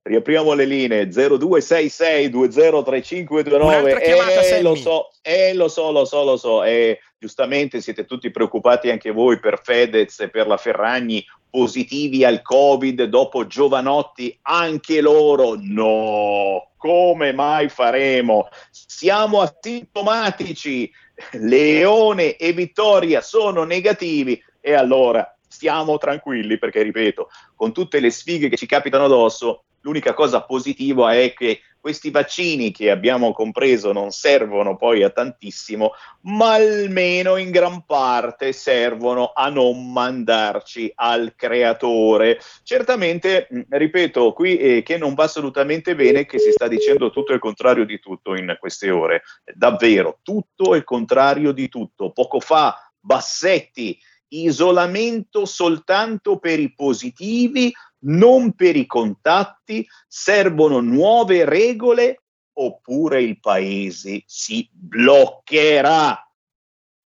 Riapriamo 0.02 0.54
le 0.54 0.64
linee 0.64 1.08
0266 1.08 2.30
203529 2.30 3.64
Un'altra 3.64 4.00
chiamata, 4.00 4.40
eh, 4.40 4.62
lo 4.62 4.74
so, 4.74 5.10
eh, 5.22 5.54
lo 5.54 5.68
so, 5.68 5.90
lo 5.90 6.04
so, 6.04 6.24
lo 6.24 6.36
so, 6.36 6.62
eh, 6.64 6.98
giustamente 7.18 7.80
siete 7.80 8.04
tutti 8.04 8.30
preoccupati 8.30 8.90
anche 8.90 9.10
voi 9.10 9.38
per 9.38 9.60
Fedez 9.62 10.20
e 10.20 10.28
per 10.28 10.46
la 10.46 10.56
Ferragni 10.56 11.24
positivi 11.50 12.24
al 12.24 12.42
Covid 12.42 13.04
dopo 13.04 13.46
Giovanotti, 13.46 14.38
anche 14.42 15.00
loro 15.00 15.56
no, 15.58 16.70
come 16.76 17.32
mai 17.32 17.68
faremo? 17.68 18.48
Siamo 18.70 19.40
asintomatici, 19.40 20.90
Leone 21.32 22.36
e 22.36 22.52
Vittoria 22.52 23.20
sono 23.20 23.64
negativi. 23.64 24.42
E 24.60 24.74
allora 24.74 25.36
stiamo 25.46 25.98
tranquilli 25.98 26.58
perché 26.58 26.82
ripeto, 26.82 27.30
con 27.54 27.72
tutte 27.72 28.00
le 28.00 28.10
sfighe 28.10 28.48
che 28.48 28.56
ci 28.56 28.66
capitano 28.66 29.04
addosso, 29.04 29.64
l'unica 29.80 30.14
cosa 30.14 30.42
positiva 30.42 31.14
è 31.14 31.32
che 31.32 31.60
questi 31.80 32.10
vaccini 32.10 32.70
che 32.72 32.90
abbiamo 32.90 33.32
compreso 33.32 33.92
non 33.92 34.10
servono 34.10 34.76
poi 34.76 35.02
a 35.04 35.10
tantissimo, 35.10 35.92
ma 36.22 36.54
almeno 36.54 37.36
in 37.36 37.50
gran 37.50 37.84
parte 37.86 38.52
servono 38.52 39.32
a 39.34 39.48
non 39.48 39.92
mandarci 39.92 40.92
al 40.96 41.34
creatore. 41.36 42.40
Certamente, 42.62 43.46
mh, 43.48 43.60
ripeto, 43.70 44.32
qui 44.32 44.58
eh, 44.58 44.82
che 44.82 44.98
non 44.98 45.14
va 45.14 45.24
assolutamente 45.24 45.94
bene 45.94 46.26
che 46.26 46.38
si 46.38 46.50
sta 46.50 46.68
dicendo 46.68 47.10
tutto 47.10 47.32
il 47.32 47.40
contrario 47.40 47.86
di 47.86 47.98
tutto 48.00 48.34
in 48.34 48.56
queste 48.58 48.90
ore. 48.90 49.22
Davvero, 49.54 50.18
tutto 50.22 50.74
il 50.74 50.84
contrario 50.84 51.52
di 51.52 51.68
tutto. 51.68 52.10
Poco 52.10 52.40
fa 52.40 52.76
Bassetti 53.00 53.98
isolamento 54.30 55.46
soltanto 55.46 56.38
per 56.38 56.60
i 56.60 56.74
positivi, 56.74 57.72
non 58.00 58.54
per 58.54 58.76
i 58.76 58.86
contatti, 58.86 59.86
servono 60.06 60.80
nuove 60.80 61.44
regole 61.44 62.22
oppure 62.58 63.22
il 63.22 63.38
paese 63.40 64.22
si 64.26 64.68
bloccherà. 64.72 66.22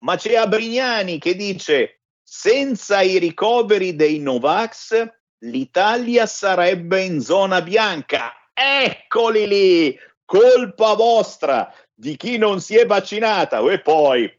Ma 0.02 0.16
c'è 0.16 0.36
Abrignani 0.36 1.20
che 1.20 1.36
dice 1.36 2.02
senza 2.24 3.02
i 3.02 3.18
ricoveri 3.18 3.96
dei 3.96 4.20
Novax 4.20 5.08
l'Italia 5.40 6.26
sarebbe 6.26 7.02
in 7.02 7.22
zona 7.22 7.62
bianca. 7.62 8.34
Eccoli 8.54 9.48
lì, 9.48 10.00
colpa 10.26 10.94
vostra 10.94 11.74
di 11.94 12.16
chi 12.16 12.38
non 12.38 12.62
si 12.62 12.76
è 12.76 12.86
vaccinata. 12.86 13.60
E 13.60 13.82
poi 13.82 14.32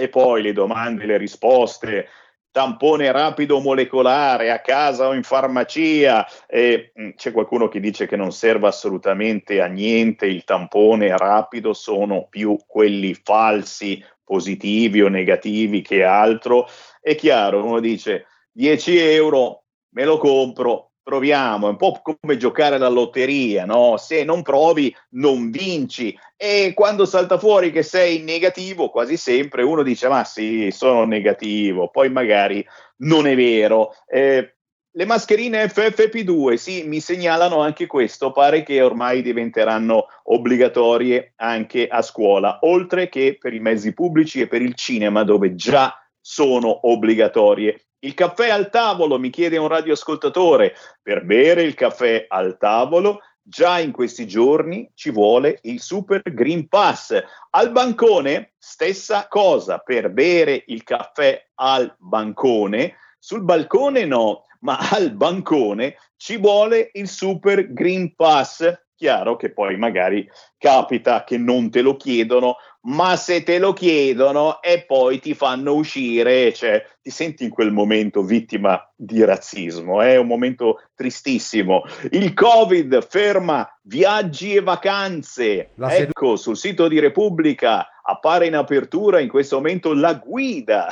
e 0.00 0.08
poi 0.08 0.42
le 0.42 0.52
domande, 0.52 1.04
le 1.04 1.18
risposte, 1.18 2.08
tampone 2.50 3.10
rapido 3.12 3.60
molecolare 3.60 4.50
a 4.50 4.60
casa 4.60 5.08
o 5.08 5.14
in 5.14 5.22
farmacia. 5.22 6.26
E, 6.46 6.92
mh, 6.94 7.10
c'è 7.16 7.32
qualcuno 7.32 7.68
che 7.68 7.80
dice 7.80 8.06
che 8.06 8.16
non 8.16 8.32
serve 8.32 8.68
assolutamente 8.68 9.60
a 9.60 9.66
niente 9.66 10.26
il 10.26 10.44
tampone 10.44 11.16
rapido, 11.16 11.72
sono 11.72 12.26
più 12.28 12.56
quelli 12.66 13.14
falsi, 13.14 14.02
positivi 14.22 15.02
o 15.02 15.08
negativi 15.08 15.82
che 15.82 16.04
altro. 16.04 16.68
È 17.00 17.14
chiaro, 17.14 17.64
uno 17.64 17.80
dice 17.80 18.26
10 18.52 18.98
euro, 18.98 19.64
me 19.90 20.04
lo 20.04 20.18
compro. 20.18 20.89
Proviamo, 21.02 21.66
è 21.66 21.70
un 21.70 21.76
po' 21.76 22.00
come 22.02 22.36
giocare 22.36 22.76
alla 22.76 22.88
lotteria, 22.88 23.64
no? 23.64 23.96
Se 23.96 24.22
non 24.22 24.42
provi, 24.42 24.94
non 25.10 25.50
vinci. 25.50 26.16
E 26.36 26.72
quando 26.74 27.04
salta 27.04 27.38
fuori 27.38 27.72
che 27.72 27.82
sei 27.82 28.22
negativo, 28.22 28.90
quasi 28.90 29.16
sempre 29.16 29.62
uno 29.62 29.82
dice: 29.82 30.08
Ma 30.08 30.24
sì, 30.24 30.70
sono 30.70 31.04
negativo, 31.04 31.88
poi 31.88 32.10
magari 32.10 32.64
non 32.98 33.26
è 33.26 33.34
vero. 33.34 33.92
Eh, 34.06 34.54
le 34.92 35.04
mascherine 35.04 35.66
FFP2, 35.66 36.54
sì, 36.54 36.82
mi 36.82 36.98
segnalano 36.98 37.60
anche 37.60 37.86
questo, 37.86 38.32
pare 38.32 38.64
che 38.64 38.82
ormai 38.82 39.22
diventeranno 39.22 40.06
obbligatorie 40.24 41.34
anche 41.36 41.86
a 41.86 42.02
scuola, 42.02 42.58
oltre 42.62 43.08
che 43.08 43.36
per 43.38 43.54
i 43.54 43.60
mezzi 43.60 43.94
pubblici 43.94 44.40
e 44.40 44.48
per 44.48 44.62
il 44.62 44.74
cinema, 44.74 45.22
dove 45.22 45.54
già 45.54 45.94
sono 46.20 46.88
obbligatorie. 46.88 47.89
Il 48.02 48.14
caffè 48.14 48.48
al 48.48 48.70
tavolo, 48.70 49.18
mi 49.18 49.30
chiede 49.30 49.58
un 49.58 49.68
radioascoltatore, 49.68 50.74
per 51.02 51.24
bere 51.24 51.62
il 51.62 51.74
caffè 51.74 52.24
al 52.28 52.56
tavolo 52.58 53.20
già 53.42 53.78
in 53.78 53.90
questi 53.90 54.26
giorni 54.26 54.90
ci 54.94 55.10
vuole 55.10 55.58
il 55.62 55.80
Super 55.80 56.22
Green 56.22 56.68
Pass. 56.68 57.20
Al 57.50 57.72
bancone, 57.72 58.52
stessa 58.56 59.26
cosa, 59.28 59.78
per 59.78 60.10
bere 60.10 60.62
il 60.68 60.82
caffè 60.82 61.46
al 61.56 61.94
bancone, 61.98 62.96
sul 63.18 63.42
balcone 63.42 64.04
no, 64.04 64.44
ma 64.60 64.78
al 64.92 65.12
bancone 65.12 65.96
ci 66.16 66.38
vuole 66.38 66.90
il 66.94 67.08
Super 67.08 67.72
Green 67.72 68.14
Pass. 68.14 68.82
Chiaro 68.94 69.36
che 69.36 69.50
poi 69.50 69.76
magari 69.76 70.30
capita 70.56 71.24
che 71.24 71.38
non 71.38 71.70
te 71.70 71.80
lo 71.80 71.96
chiedono, 71.96 72.56
ma 72.82 73.16
se 73.16 73.42
te 73.42 73.58
lo 73.58 73.72
chiedono 73.72 74.62
e 74.62 74.84
poi 74.86 75.18
ti 75.18 75.34
fanno 75.34 75.74
uscire, 75.74 76.52
cioè 76.54 76.82
ti 77.02 77.10
senti 77.10 77.44
in 77.44 77.50
quel 77.50 77.72
momento 77.72 78.22
vittima 78.22 78.82
di 78.94 79.22
razzismo, 79.24 80.00
è 80.00 80.16
un 80.16 80.26
momento 80.26 80.82
tristissimo. 80.94 81.82
Il 82.10 82.32
Covid 82.32 83.06
ferma 83.06 83.68
viaggi 83.82 84.54
e 84.54 84.62
vacanze. 84.62 85.72
La 85.76 85.94
ecco, 85.94 86.36
sul 86.36 86.56
sito 86.56 86.88
di 86.88 86.98
Repubblica 86.98 87.86
appare 88.02 88.46
in 88.46 88.56
apertura 88.56 89.20
in 89.20 89.28
questo 89.28 89.56
momento 89.56 89.94
la 89.94 90.14
guida 90.14 90.88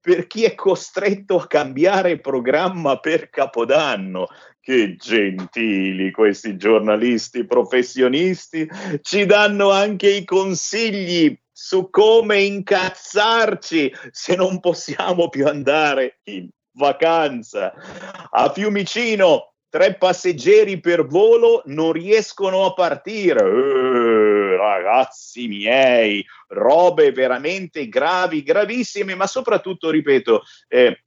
per 0.00 0.26
chi 0.26 0.44
è 0.44 0.54
costretto 0.54 1.38
a 1.38 1.46
cambiare 1.46 2.18
programma 2.18 2.98
per 2.98 3.30
Capodanno. 3.30 4.28
Che 4.64 4.94
gentili 4.94 6.12
questi 6.12 6.56
giornalisti 6.56 7.44
professionisti, 7.44 8.68
ci 9.00 9.26
danno 9.26 9.72
anche 9.72 10.08
i 10.08 10.24
consigli 10.24 11.36
su 11.50 11.90
come 11.90 12.42
incazzarci 12.42 13.92
se 14.12 14.36
non 14.36 14.60
possiamo 14.60 15.28
più 15.30 15.48
andare 15.48 16.20
in 16.26 16.48
vacanza. 16.74 17.72
A 18.30 18.52
Fiumicino, 18.52 19.54
tre 19.68 19.96
passeggeri 19.96 20.78
per 20.78 21.06
volo 21.06 21.62
non 21.64 21.90
riescono 21.90 22.64
a 22.64 22.72
partire. 22.72 23.40
Eh, 23.40 24.56
ragazzi 24.58 25.48
miei, 25.48 26.24
robe 26.46 27.10
veramente 27.10 27.88
gravi, 27.88 28.44
gravissime, 28.44 29.16
ma 29.16 29.26
soprattutto, 29.26 29.90
ripeto, 29.90 30.44
eh, 30.68 31.02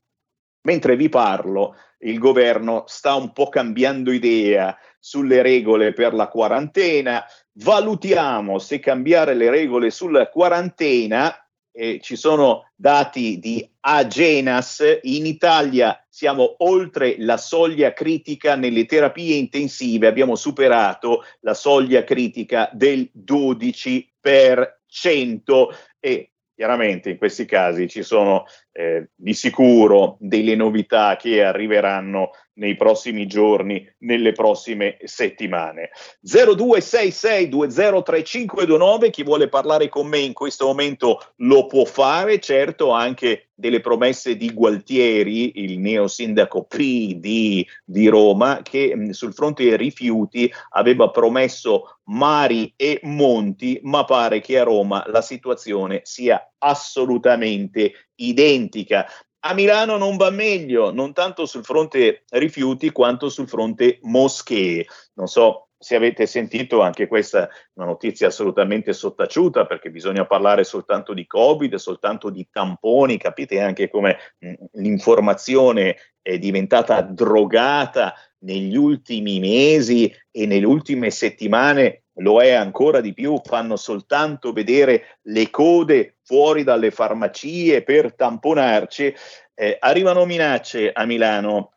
mentre 0.64 0.98
vi 0.98 1.08
parlo, 1.08 1.78
il 2.00 2.20
governo 2.20 2.84
sta 2.88 3.16
un 3.16 3.32
po' 3.32 3.48
cambiando 3.50 4.12
idea 4.12 4.78
sulle 5.00 5.42
regole 5.42 5.94
per 5.94 6.14
la 6.14 6.28
quarantena. 6.28 7.24
Valutiamo 7.54 8.60
se 8.60 8.80
cambiare 8.80 9.34
le 9.34 9.50
regole 9.50 9.90
sulla 9.92 10.28
quarantena. 10.30 11.40
Eh, 11.72 12.00
ci 12.02 12.16
sono 12.16 12.72
dati 12.74 13.38
di 13.38 13.70
Agenas, 13.82 14.82
in 15.02 15.26
Italia 15.26 16.02
siamo 16.10 16.56
oltre 16.60 17.16
la 17.20 17.36
soglia 17.36 17.92
critica 17.92 18.56
nelle 18.56 18.86
terapie 18.86 19.36
intensive, 19.36 20.08
abbiamo 20.08 20.38
superato 20.38 21.26
la 21.42 21.54
soglia 21.54 22.06
critica 22.06 22.70
del 22.72 23.12
12% 23.14 25.68
e 26.00 26.32
chiaramente 26.56 27.10
in 27.10 27.18
questi 27.18 27.44
casi 27.44 27.90
ci 27.90 28.02
sono 28.02 28.46
eh, 28.78 29.08
di 29.16 29.34
sicuro 29.34 30.18
delle 30.20 30.56
novità 30.56 31.16
che 31.16 31.42
arriveranno 31.42 32.32
nei 32.56 32.76
prossimi 32.76 33.26
giorni, 33.26 33.90
nelle 34.00 34.34
prossime 34.34 34.98
settimane. 35.04 35.92
0266203529, 36.26 39.12
chi 39.12 39.24
vuole 39.24 39.48
parlare 39.48 39.88
con 39.88 40.08
me 40.08 40.18
in 40.20 40.34
questo 40.34 40.66
momento 40.66 41.22
lo 41.38 41.68
può 41.68 41.86
fare, 41.86 42.40
certo 42.40 42.92
anche 42.92 43.52
delle 43.54 43.80
promesse 43.80 44.36
di 44.36 44.54
Gualtieri, 44.54 45.64
il 45.64 45.80
neosindaco 45.80 46.64
PD 46.64 47.66
di 47.86 48.08
Roma, 48.08 48.60
che 48.62 48.94
mh, 48.94 49.12
sul 49.12 49.34
fronte 49.34 49.64
dei 49.64 49.78
rifiuti 49.78 50.52
aveva 50.72 51.10
promesso 51.10 52.00
mari 52.06 52.74
e 52.76 53.00
monti, 53.04 53.80
ma 53.84 54.04
pare 54.04 54.42
che 54.42 54.60
a 54.60 54.64
Roma 54.64 55.06
la 55.08 55.22
situazione 55.22 56.02
sia 56.04 56.46
assolutamente 56.66 58.10
identica. 58.16 59.06
A 59.48 59.54
Milano 59.54 59.98
non 59.98 60.18
va 60.18 60.32
meglio, 60.32 60.92
non 60.92 61.14
tanto 61.14 61.46
sul 61.46 61.64
fronte 61.64 62.24
rifiuti 62.32 62.92
quanto 62.92 63.30
sul 63.30 63.48
fronte 63.48 64.00
moschee. 64.02 64.88
Non 65.14 65.28
so 65.28 65.66
se 65.78 65.96
avete 65.96 66.26
sentito 66.26 66.82
anche 66.82 67.06
questa 67.06 67.48
una 67.74 67.86
notizia 67.86 68.28
assolutamente 68.28 68.92
sottaciuta 68.92 69.68
perché 69.68 69.92
bisogna 69.92 70.26
parlare 70.26 70.64
soltanto 70.64 71.14
di 71.14 71.28
Covid, 71.28 71.76
soltanto 71.76 72.32
di 72.32 72.48
tamponi, 72.50 73.18
capite 73.18 73.60
anche 73.60 73.88
come 73.90 74.18
mh, 74.40 74.54
l'informazione 74.82 75.96
è 76.24 76.40
diventata 76.40 77.02
drogata 77.02 78.16
negli 78.40 78.76
ultimi 78.76 79.40
mesi 79.40 80.12
e 80.32 80.48
nelle 80.48 80.66
ultime 80.66 81.12
settimane 81.12 82.05
lo 82.16 82.42
è 82.42 82.52
ancora 82.52 83.02
di 83.02 83.14
più, 83.14 83.42
fanno 83.44 83.76
soltanto 83.76 84.54
vedere 84.54 85.20
le 85.24 85.50
code 85.50 86.18
fuori 86.24 86.64
dalle 86.64 86.92
farmacie 86.92 87.84
per 87.84 88.14
tamponarci. 88.14 89.14
Eh, 89.54 89.78
arrivano 89.80 90.26
minacce 90.26 90.92
a 90.92 91.06
Milano 91.06 91.74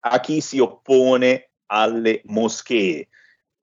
a 0.00 0.20
chi 0.20 0.40
si 0.40 0.58
oppone 0.58 1.50
alle 1.66 2.20
moschee. 2.24 3.08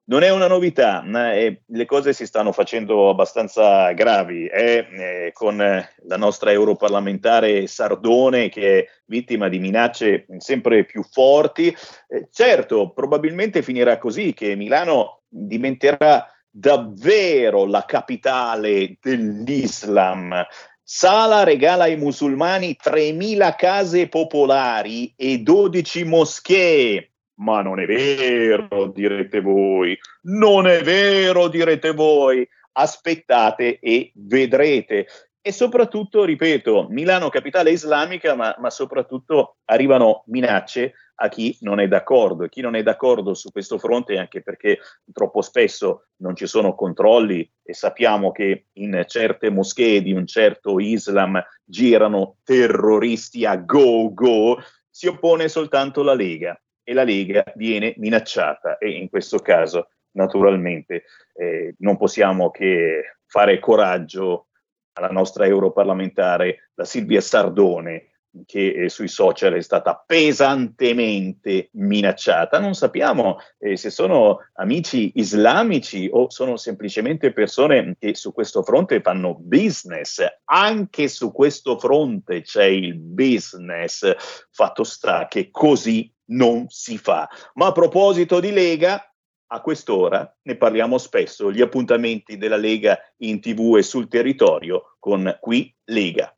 Non 0.05 0.21
è 0.21 0.29
una 0.29 0.47
novità, 0.47 1.01
eh, 1.33 1.61
le 1.65 1.85
cose 1.85 2.11
si 2.11 2.25
stanno 2.25 2.51
facendo 2.51 3.07
abbastanza 3.07 3.93
gravi. 3.93 4.47
È 4.47 4.85
eh, 4.91 5.31
con 5.31 5.55
la 5.57 6.17
nostra 6.17 6.51
europarlamentare 6.51 7.67
Sardone 7.67 8.49
che 8.49 8.79
è 8.79 8.89
vittima 9.05 9.47
di 9.47 9.59
minacce 9.59 10.25
sempre 10.39 10.83
più 10.83 11.03
forti. 11.03 11.73
Eh, 12.09 12.27
certo, 12.31 12.91
probabilmente 12.91 13.61
finirà 13.61 13.97
così, 13.97 14.33
che 14.33 14.55
Milano 14.57 15.22
diventerà 15.33 16.27
davvero 16.49 17.65
la 17.65 17.83
capitale 17.85 18.97
dell'Islam. 19.01 20.45
Sala 20.83 21.43
regala 21.43 21.85
ai 21.85 21.97
musulmani 21.97 22.77
3.000 22.81 23.55
case 23.55 24.07
popolari 24.07 25.13
e 25.15 25.39
12 25.39 26.03
moschee 26.03 27.13
ma 27.35 27.61
non 27.61 27.79
è 27.79 27.85
vero, 27.85 28.87
direte 28.87 29.41
voi. 29.41 29.97
Non 30.23 30.67
è 30.67 30.81
vero, 30.81 31.47
direte 31.47 31.91
voi. 31.91 32.47
Aspettate 32.73 33.79
e 33.79 34.11
vedrete. 34.15 35.07
E 35.41 35.51
soprattutto, 35.51 36.23
ripeto, 36.23 36.87
Milano 36.89 37.29
capitale 37.29 37.71
islamica, 37.71 38.35
ma, 38.35 38.55
ma 38.59 38.69
soprattutto 38.69 39.57
arrivano 39.65 40.23
minacce 40.27 40.93
a 41.15 41.29
chi 41.29 41.57
non 41.61 41.79
è 41.79 41.87
d'accordo. 41.87 42.43
E 42.43 42.49
chi 42.49 42.61
non 42.61 42.75
è 42.75 42.83
d'accordo 42.83 43.33
su 43.33 43.51
questo 43.51 43.77
fronte, 43.77 44.17
anche 44.17 44.41
perché 44.41 44.79
troppo 45.11 45.41
spesso 45.41 46.07
non 46.17 46.35
ci 46.35 46.47
sono 46.47 46.75
controlli 46.75 47.49
e 47.61 47.73
sappiamo 47.73 48.31
che 48.31 48.67
in 48.73 49.03
certe 49.07 49.49
moschee 49.49 50.01
di 50.01 50.11
un 50.11 50.25
certo 50.25 50.79
Islam 50.79 51.41
girano 51.63 52.37
terroristi 52.43 53.45
a 53.45 53.57
go 53.57 54.13
go, 54.13 54.57
si 54.89 55.07
oppone 55.07 55.47
soltanto 55.47 56.03
la 56.03 56.13
Lega 56.13 56.59
e 56.83 56.93
la 56.93 57.03
Lega 57.03 57.43
viene 57.55 57.93
minacciata 57.97 58.77
e 58.77 58.91
in 58.91 59.09
questo 59.09 59.39
caso 59.39 59.89
naturalmente 60.11 61.05
eh, 61.33 61.75
non 61.79 61.97
possiamo 61.97 62.51
che 62.51 63.17
fare 63.25 63.59
coraggio 63.59 64.47
alla 64.93 65.07
nostra 65.07 65.47
europarlamentare, 65.47 66.69
la 66.75 66.85
Silvia 66.85 67.21
Sardone, 67.21 68.12
che 68.45 68.73
eh, 68.73 68.89
sui 68.89 69.07
social 69.07 69.53
è 69.53 69.61
stata 69.61 70.03
pesantemente 70.05 71.69
minacciata. 71.73 72.59
Non 72.59 72.73
sappiamo 72.73 73.37
eh, 73.59 73.77
se 73.77 73.89
sono 73.89 74.39
amici 74.53 75.11
islamici 75.15 76.09
o 76.11 76.29
sono 76.29 76.57
semplicemente 76.57 77.31
persone 77.31 77.95
che 77.99 78.15
su 78.15 78.33
questo 78.33 78.63
fronte 78.63 79.01
fanno 79.01 79.35
business. 79.39 80.23
Anche 80.45 81.07
su 81.07 81.31
questo 81.31 81.77
fronte 81.77 82.41
c'è 82.41 82.65
il 82.65 82.95
business. 82.95 84.13
Fatto 84.51 84.83
sta 84.83 85.27
che 85.27 85.49
così 85.51 86.11
non 86.25 86.65
si 86.69 86.97
fa. 86.97 87.27
Ma 87.55 87.67
a 87.67 87.71
proposito 87.71 88.39
di 88.39 88.51
Lega, 88.51 89.07
a 89.47 89.61
quest'ora 89.61 90.35
ne 90.43 90.55
parliamo 90.55 90.97
spesso, 90.97 91.51
gli 91.51 91.61
appuntamenti 91.61 92.37
della 92.37 92.57
Lega 92.57 92.97
in 93.17 93.39
tv 93.39 93.75
e 93.77 93.83
sul 93.83 94.07
territorio 94.07 94.95
con 94.99 95.37
Qui 95.39 95.73
Lega. 95.85 96.35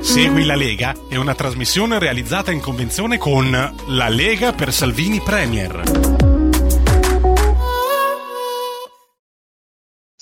Segui 0.00 0.44
la 0.44 0.54
Lega 0.54 0.94
è 1.08 1.16
una 1.16 1.34
trasmissione 1.34 1.98
realizzata 1.98 2.50
in 2.50 2.60
convenzione 2.60 3.18
con 3.18 3.50
La 3.50 4.08
Lega 4.08 4.52
per 4.52 4.72
Salvini 4.72 5.20
Premier. 5.20 6.16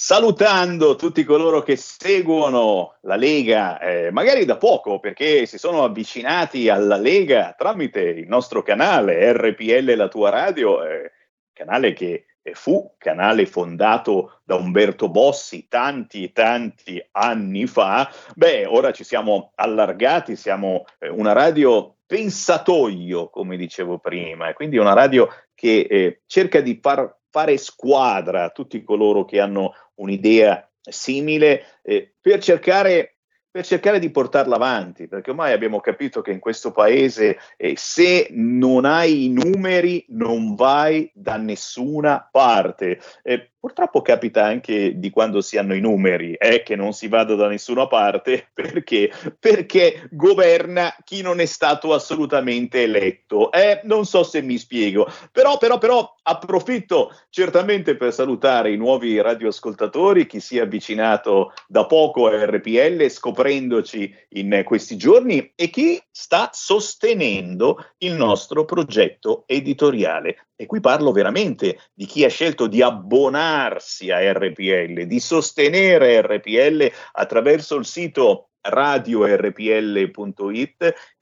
salutando 0.07 0.95
tutti 0.95 1.25
coloro 1.25 1.63
che 1.63 1.75
seguono 1.75 2.99
la 3.01 3.17
Lega, 3.17 3.81
eh, 3.81 4.13
magari 4.13 4.45
da 4.45 4.57
poco, 4.57 5.01
perché 5.01 5.47
si 5.47 5.59
sono 5.59 5.83
avvicinati 5.83 6.69
alla 6.69 6.97
Lega 6.97 7.57
tramite 7.59 8.03
il 8.03 8.29
nostro 8.29 8.63
canale 8.63 9.33
RPL 9.33 9.97
La 9.97 10.07
Tua 10.07 10.31
Radio, 10.31 10.85
eh, 10.85 11.11
canale 11.53 11.93
che 11.93 12.26
fu 12.55 12.95
canale 12.99 13.47
fondato 13.47 14.41
da 14.45 14.55
Umberto 14.55 15.09
Bossi 15.09 15.67
tanti 15.69 16.25
e 16.25 16.33
tanti 16.33 17.05
anni 17.13 17.67
fa. 17.67 18.11
Beh, 18.35 18.67
ora 18.67 18.93
ci 18.93 19.05
siamo 19.05 19.53
allargati, 19.55 20.37
siamo 20.37 20.85
eh, 20.99 21.09
una 21.09 21.33
radio 21.33 21.97
pensatoio, 22.07 23.29
come 23.31 23.57
dicevo 23.57 23.99
prima, 23.99 24.49
e 24.49 24.53
quindi 24.53 24.77
una 24.77 24.93
radio 24.93 25.29
che 25.55 25.87
eh, 25.89 26.21
cerca 26.27 26.61
di 26.61 26.79
far 26.81 27.17
fare 27.31 27.59
squadra 27.59 28.45
a 28.45 28.51
tutti 28.51 28.83
coloro 28.83 29.25
che 29.25 29.41
hanno 29.41 29.75
un'idea 29.97 30.67
simile 30.81 31.81
eh, 31.83 32.15
per 32.21 32.41
cercare 32.41 33.16
per 33.57 33.65
cercare 33.65 33.99
di 33.99 34.11
portarla 34.11 34.57
avanti, 34.57 35.09
perché 35.09 35.31
ormai 35.31 35.55
abbiamo 35.55 35.81
capito 35.81 36.21
che 36.21 36.31
in 36.31 36.41
questo 36.41 36.73
paese 36.73 37.39
eh, 37.57 37.73
se 37.75 38.29
non 38.33 38.85
hai 38.85 39.25
i 39.25 39.29
numeri 39.31 40.05
non 40.09 40.55
vai 40.55 41.11
da 41.15 41.39
nessuna 41.39 42.29
parte. 42.31 43.01
Eh, 43.23 43.53
purtroppo 43.67 44.01
capita 44.01 44.45
anche 44.45 44.97
di 44.97 45.11
quando 45.11 45.41
si 45.41 45.59
hanno 45.59 45.75
i 45.75 45.81
numeri 45.81 46.35
eh, 46.35 46.63
che 46.63 46.77
non 46.77 46.93
si 46.93 47.09
vada 47.09 47.35
da 47.35 47.49
nessuna 47.49 47.89
parte 47.89 48.51
perché, 48.55 49.11
perché 49.41 50.07
governa 50.13 50.95
chi 51.03 51.21
non 51.21 51.41
è 51.41 51.47
stato 51.47 51.93
assolutamente 51.93 52.85
eletto. 52.85 53.51
Eh, 53.51 53.81
non 53.83 54.07
so 54.07 54.23
se 54.23 54.41
mi 54.41 54.57
spiego, 54.57 55.11
però, 55.33 55.59
però, 55.59 55.79
però 55.79 56.15
approfitto 56.23 57.13
certamente 57.29 57.97
per 57.97 58.13
salutare 58.13 58.71
i 58.71 58.77
nuovi 58.77 59.21
radioascoltatori, 59.21 60.27
chi 60.27 60.39
si 60.39 60.59
è 60.59 60.61
avvicinato 60.61 61.53
da 61.67 61.87
poco 61.87 62.29
a 62.29 62.45
RPL 62.45 63.09
scoprendoci 63.09 64.15
in 64.35 64.63
questi 64.65 64.97
giorni 64.97 65.53
e 65.57 65.71
chi 65.71 66.01
sta 66.09 66.51
sostenendo 66.53 67.85
il 67.99 68.13
nostro 68.13 68.65
progetto 68.65 69.43
editoriale. 69.47 70.46
E 70.57 70.65
qui 70.65 70.81
parlo 70.81 71.13
veramente 71.13 71.79
di 71.93 72.07
chi 72.07 72.25
ha 72.25 72.29
scelto 72.29 72.67
di 72.67 72.81
abbonarsi 72.81 74.11
a 74.11 74.33
RPL, 74.33 75.03
di 75.05 75.21
sostenere 75.21 76.23
RPL 76.23 76.91
attraverso 77.13 77.77
il 77.77 77.85
sito 77.85 78.49
radiorpl.it, 78.63 80.15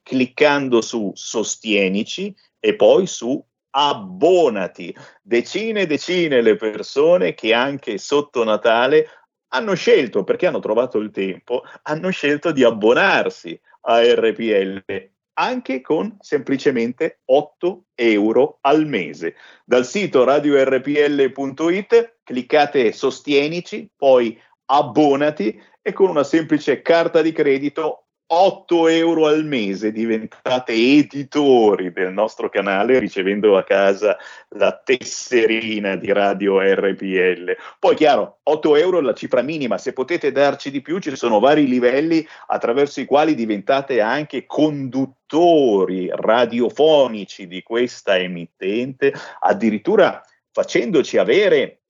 cliccando 0.01 0.81
su 0.81 1.11
Sostienici 1.13 2.33
e 2.59 2.75
poi 2.75 3.07
su 3.07 3.45
Abbonati. 3.71 4.95
Decine 5.21 5.81
e 5.81 5.85
decine 5.85 6.41
le 6.41 6.55
persone 6.55 7.33
che 7.33 7.53
anche 7.53 7.97
sotto 7.97 8.45
Natale 8.45 9.09
hanno 9.49 9.73
scelto, 9.73 10.23
perché 10.23 10.47
hanno 10.47 10.59
trovato 10.59 10.97
il 10.97 11.11
tempo, 11.11 11.63
hanno 11.83 12.09
scelto 12.09 12.53
di 12.53 12.63
abbonarsi 12.63 13.59
a 13.81 14.01
RPL 14.01 15.11
anche 15.35 15.81
con 15.81 16.17
semplicemente 16.19 17.19
8 17.25 17.83
euro 17.95 18.57
al 18.61 18.85
mese. 18.85 19.35
Dal 19.63 19.85
sito 19.85 20.23
radiorpl.it 20.23 22.17
cliccate 22.23 22.91
Sostienici, 22.91 23.89
poi 23.95 24.39
abbonati 24.65 25.61
e 25.81 25.93
con 25.93 26.09
una 26.09 26.23
semplice 26.23 26.81
carta 26.81 27.21
di 27.21 27.31
credito 27.31 28.04
8 28.27 28.87
euro 28.87 29.27
al 29.27 29.45
mese 29.45 29.91
diventate 29.91 30.73
editori 30.73 31.91
del 31.91 32.11
nostro 32.11 32.49
canale 32.49 32.97
ricevendo 32.97 33.55
a 33.55 33.63
casa 33.63 34.17
la 34.49 34.75
tesserina 34.83 35.95
di 35.95 36.11
Radio 36.11 36.59
RPL. 36.59 37.55
Poi 37.77 37.95
chiaro, 37.95 38.39
8 38.41 38.75
euro 38.77 38.97
è 38.97 39.01
la 39.03 39.13
cifra 39.13 39.43
minima, 39.43 39.77
se 39.77 39.93
potete 39.93 40.31
darci 40.31 40.71
di 40.71 40.81
più 40.81 40.97
ci 40.97 41.15
sono 41.15 41.39
vari 41.39 41.67
livelli 41.67 42.25
attraverso 42.47 42.99
i 42.99 43.05
quali 43.05 43.35
diventate 43.35 44.01
anche 44.01 44.47
conduttori 44.47 46.09
radiofonici 46.11 47.45
di 47.45 47.61
questa 47.61 48.17
emittente, 48.17 49.13
addirittura 49.41 50.19
facendoci 50.51 51.17
avere 51.17 51.81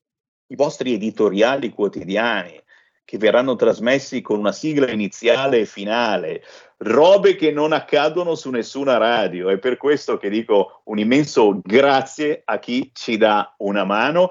i 0.48 0.54
vostri 0.54 0.92
editoriali 0.92 1.70
quotidiani 1.70 2.62
che 3.06 3.18
verranno 3.18 3.54
trasmessi 3.54 4.20
con 4.20 4.40
una 4.40 4.52
sigla 4.52 4.90
iniziale 4.90 5.60
e 5.60 5.64
finale, 5.64 6.42
robe 6.78 7.36
che 7.36 7.52
non 7.52 7.72
accadono 7.72 8.34
su 8.34 8.50
nessuna 8.50 8.98
radio. 8.98 9.48
È 9.48 9.58
per 9.58 9.76
questo 9.76 10.18
che 10.18 10.28
dico 10.28 10.82
un 10.86 10.98
immenso 10.98 11.60
grazie 11.62 12.42
a 12.44 12.58
chi 12.58 12.90
ci 12.92 13.16
dà 13.16 13.54
una 13.58 13.84
mano, 13.84 14.30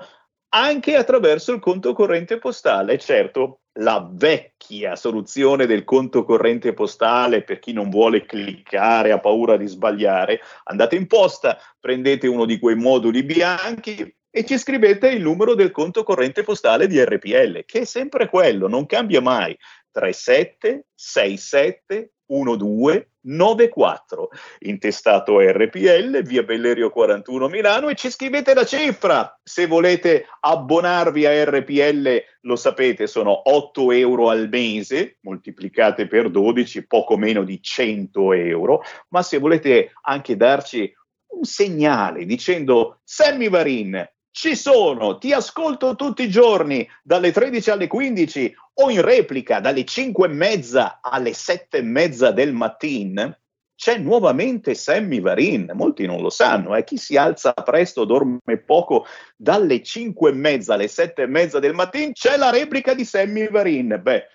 anche 0.49 0.95
attraverso 0.95 1.53
il 1.53 1.61
conto 1.61 1.93
corrente 1.93 2.37
postale. 2.37 2.97
Certo, 2.97 3.61
la 3.79 4.05
vecchia 4.11 4.97
soluzione 4.97 5.65
del 5.65 5.85
conto 5.85 6.25
corrente 6.25 6.73
postale 6.73 7.43
per 7.43 7.59
chi 7.59 7.71
non 7.71 7.89
vuole 7.89 8.25
cliccare, 8.25 9.13
ha 9.13 9.19
paura 9.19 9.55
di 9.55 9.67
sbagliare, 9.67 10.41
andate 10.65 10.97
in 10.97 11.07
posta, 11.07 11.57
prendete 11.79 12.27
uno 12.27 12.43
di 12.43 12.59
quei 12.59 12.75
moduli 12.75 13.23
bianchi, 13.23 14.13
e 14.37 14.43
ci 14.43 14.57
scrivete 14.57 15.07
il 15.07 15.21
numero 15.21 15.55
del 15.55 15.71
conto 15.71 16.03
corrente 16.03 16.43
postale 16.43 16.87
di 16.87 17.01
RPL, 17.01 17.63
che 17.63 17.79
è 17.79 17.85
sempre 17.85 18.27
quello, 18.27 18.67
non 18.67 18.85
cambia 18.85 19.21
mai. 19.21 19.57
3767 19.91 22.11
1294 22.27 24.29
intestato 24.59 25.39
RPL 25.39 26.21
via 26.23 26.43
Bellerio 26.43 26.89
41 26.89 27.47
Milano 27.47 27.87
e 27.87 27.95
ci 27.95 28.09
scrivete 28.09 28.53
la 28.53 28.65
cifra. 28.65 29.39
Se 29.41 29.67
volete 29.67 30.25
abbonarvi 30.41 31.25
a 31.25 31.45
RPL 31.45 32.21
lo 32.41 32.57
sapete 32.57 33.07
sono 33.07 33.49
8 33.49 33.93
euro 33.93 34.29
al 34.29 34.49
mese 34.49 35.15
moltiplicate 35.21 36.07
per 36.07 36.29
12 36.29 36.87
poco 36.87 37.15
meno 37.15 37.45
di 37.45 37.61
100 37.61 38.33
euro. 38.33 38.81
Ma 39.11 39.21
se 39.21 39.37
volete 39.37 39.93
anche 40.01 40.35
darci 40.35 40.93
un 41.27 41.45
segnale 41.45 42.25
dicendo 42.25 42.99
Sammy 43.05 43.47
Varin, 43.49 44.13
ci 44.35 44.57
sono, 44.57 45.17
ti 45.17 45.31
ascolto 45.31 45.95
tutti 45.95 46.23
i 46.23 46.29
giorni 46.29 46.85
dalle 47.01 47.31
13 47.31 47.69
alle 47.69 47.87
15 47.87 48.53
o 48.73 48.89
in 48.89 49.01
replica 49.01 49.61
dalle 49.61 49.85
5 49.85 50.27
e 50.27 50.29
mezza 50.29 50.99
alle 51.01 51.31
7 51.31 51.77
e 51.77 51.81
mezza 51.81 52.31
del 52.31 52.51
mattino, 52.51 53.37
c'è 53.77 53.97
nuovamente 53.97 54.75
Sammy 54.75 55.21
Varin, 55.21 55.71
molti 55.73 56.05
non 56.05 56.19
lo 56.19 56.29
sanno, 56.29 56.75
eh? 56.75 56.83
chi 56.83 56.97
si 56.97 57.15
alza 57.15 57.53
presto, 57.53 58.03
dorme 58.03 58.57
poco, 58.65 59.05
dalle 59.37 59.81
5 59.81 60.29
e 60.29 60.33
mezza 60.33 60.73
alle 60.73 60.89
7 60.89 61.21
e 61.21 61.27
mezza 61.27 61.59
del 61.59 61.73
mattino 61.73 62.11
c'è 62.11 62.35
la 62.35 62.49
replica 62.49 62.93
di 62.93 63.05
Sammy 63.05 63.49
Varin. 63.49 64.01
Beh, 64.03 64.25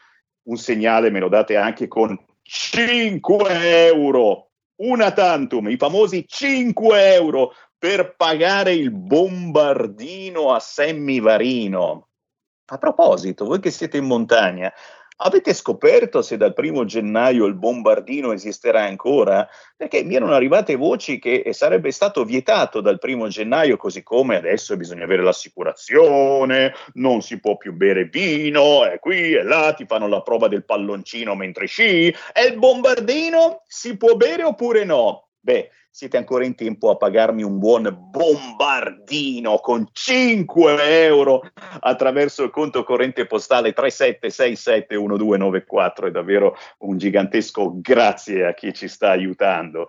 un 0.44 0.56
segnale 0.56 1.10
me 1.10 1.20
lo 1.20 1.28
date 1.28 1.56
anche 1.56 1.88
con 1.88 2.18
5 2.40 3.86
euro, 3.86 4.52
una 4.76 5.12
tantum, 5.12 5.68
i 5.68 5.76
famosi 5.76 6.24
5 6.26 7.12
euro 7.12 7.52
per 7.80 8.14
pagare 8.14 8.74
il 8.74 8.90
bombardino 8.90 10.52
a 10.52 10.60
Sammy 10.60 11.18
Varino. 11.18 12.08
A 12.66 12.76
proposito, 12.76 13.46
voi 13.46 13.58
che 13.58 13.70
siete 13.70 13.96
in 13.96 14.04
montagna, 14.04 14.70
Avete 15.22 15.52
scoperto 15.52 16.22
se 16.22 16.38
dal 16.38 16.54
primo 16.54 16.86
gennaio 16.86 17.44
il 17.44 17.54
bombardino 17.54 18.32
esisterà 18.32 18.84
ancora? 18.84 19.46
Perché 19.76 20.02
mi 20.02 20.14
erano 20.14 20.32
arrivate 20.32 20.76
voci 20.76 21.18
che 21.18 21.44
sarebbe 21.52 21.90
stato 21.90 22.24
vietato 22.24 22.80
dal 22.80 22.98
primo 22.98 23.28
gennaio, 23.28 23.76
così 23.76 24.02
come 24.02 24.36
adesso 24.36 24.78
bisogna 24.78 25.04
avere 25.04 25.22
l'assicurazione, 25.22 26.72
non 26.94 27.20
si 27.20 27.38
può 27.38 27.58
più 27.58 27.74
bere 27.74 28.04
vino, 28.04 28.86
e 28.86 28.98
qui 28.98 29.34
e 29.34 29.42
là 29.42 29.74
ti 29.74 29.84
fanno 29.84 30.08
la 30.08 30.22
prova 30.22 30.48
del 30.48 30.64
palloncino 30.64 31.34
mentre 31.34 31.66
sci. 31.66 32.08
E 32.32 32.44
il 32.46 32.58
bombardino 32.58 33.62
si 33.66 33.98
può 33.98 34.14
bere 34.14 34.42
oppure 34.42 34.84
no? 34.84 35.28
Beh, 35.38 35.70
siete 35.92 36.16
ancora 36.16 36.44
in 36.44 36.54
tempo 36.54 36.90
a 36.90 36.96
pagarmi 36.96 37.42
un 37.42 37.58
buon 37.58 37.92
bombardino 38.10 39.58
con 39.58 39.88
5 39.90 41.04
euro 41.04 41.40
attraverso 41.80 42.44
il 42.44 42.50
conto 42.50 42.84
corrente 42.84 43.26
postale 43.26 43.74
37671294. 43.74 46.06
È 46.06 46.12
davvero 46.12 46.56
un 46.78 46.96
gigantesco 46.96 47.80
grazie 47.80 48.46
a 48.46 48.54
chi 48.54 48.72
ci 48.72 48.86
sta 48.86 49.10
aiutando. 49.10 49.88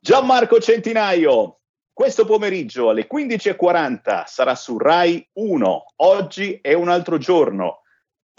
Gianmarco 0.00 0.58
Centinaio, 0.58 1.60
questo 1.92 2.24
pomeriggio 2.24 2.88
alle 2.88 3.06
15.40 3.10 4.24
sarà 4.26 4.56
su 4.56 4.76
Rai 4.76 5.24
1. 5.34 5.84
Oggi 5.96 6.58
è 6.60 6.72
un 6.72 6.88
altro 6.88 7.18
giorno. 7.18 7.82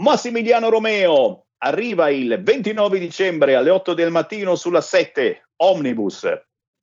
Massimiliano 0.01 0.69
Romeo 0.69 1.45
arriva 1.59 2.09
il 2.09 2.41
29 2.41 2.99
dicembre 2.99 3.55
alle 3.55 3.69
8 3.69 3.93
del 3.93 4.11
mattino 4.11 4.55
sulla 4.55 4.81
7 4.81 5.49
Omnibus. 5.57 6.27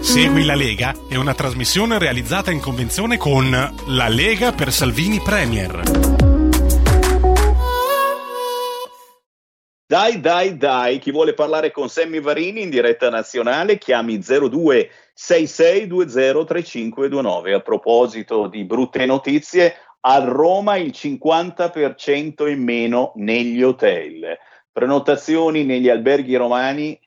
Segui 0.00 0.44
la 0.44 0.54
Lega 0.54 0.94
è 1.08 1.16
una 1.16 1.34
trasmissione 1.34 1.98
realizzata 1.98 2.52
in 2.52 2.60
convenzione 2.60 3.16
con 3.16 3.50
La 3.88 4.08
Lega 4.08 4.52
per 4.52 4.70
Salvini 4.70 5.20
Premier. 5.20 6.31
Dai, 9.92 10.20
dai, 10.20 10.56
dai, 10.56 10.98
chi 10.98 11.10
vuole 11.10 11.34
parlare 11.34 11.70
con 11.70 11.90
Sammy 11.90 12.18
Varini 12.18 12.62
in 12.62 12.70
diretta 12.70 13.10
nazionale 13.10 13.76
chiami 13.76 14.20
02 14.20 14.88
66203529. 15.14 17.52
A 17.52 17.60
proposito 17.60 18.46
di 18.46 18.64
brutte 18.64 19.04
notizie, 19.04 19.74
a 20.00 20.18
Roma 20.24 20.76
il 20.76 20.94
50% 20.96 22.48
in 22.48 22.62
meno 22.62 23.12
negli 23.16 23.62
hotel. 23.62 24.38
Prenotazioni 24.72 25.64
negli 25.64 25.90
alberghi 25.90 26.36
romani 26.36 26.98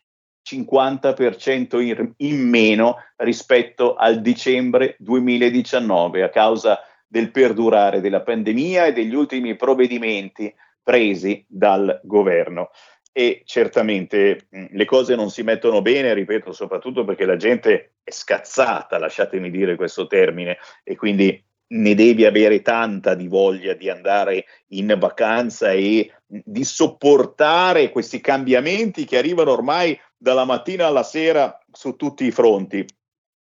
50% 0.48 1.82
in, 1.82 2.14
in 2.18 2.48
meno 2.48 2.98
rispetto 3.16 3.96
al 3.96 4.22
dicembre 4.22 4.96
2019 5.00 6.22
a 6.22 6.30
causa 6.30 6.82
del 7.08 7.32
perdurare 7.32 8.00
della 8.00 8.22
pandemia 8.22 8.86
e 8.86 8.94
degli 8.94 9.16
ultimi 9.16 9.56
provvedimenti 9.56 10.54
presi 10.86 11.44
dal 11.50 12.00
governo. 12.04 12.70
E 13.12 13.42
certamente 13.46 14.48
mh, 14.50 14.66
le 14.72 14.86
cose 14.86 15.16
non 15.16 15.32
si 15.32 15.42
mettono 15.42 15.82
bene, 15.82 16.14
ripeto, 16.14 16.52
soprattutto 16.52 17.04
perché 17.04 17.26
la 17.26 17.38
gente 17.38 17.96
è 18.04 18.12
scazzata, 18.12 19.00
lasciatemi 19.00 19.50
dire 19.50 19.76
questo 19.76 20.06
termine, 20.06 20.58
e 20.84 20.96
quindi 20.96 21.44
ne 21.68 21.96
devi 21.96 22.26
avere 22.26 22.62
tanta 22.62 23.16
di 23.16 23.28
voglia 23.28 23.74
di 23.74 23.90
andare 23.90 24.46
in 24.68 24.96
vacanza 25.00 25.72
e 25.72 26.12
di 26.26 26.64
sopportare 26.64 27.90
questi 27.90 28.22
cambiamenti 28.22 29.06
che 29.06 29.18
arrivano 29.18 29.52
ormai 29.52 30.00
dalla 30.16 30.46
mattina 30.46 30.86
alla 30.86 31.04
sera 31.04 31.58
su 31.72 31.96
tutti 31.96 32.26
i 32.26 32.32
fronti. 32.32 32.86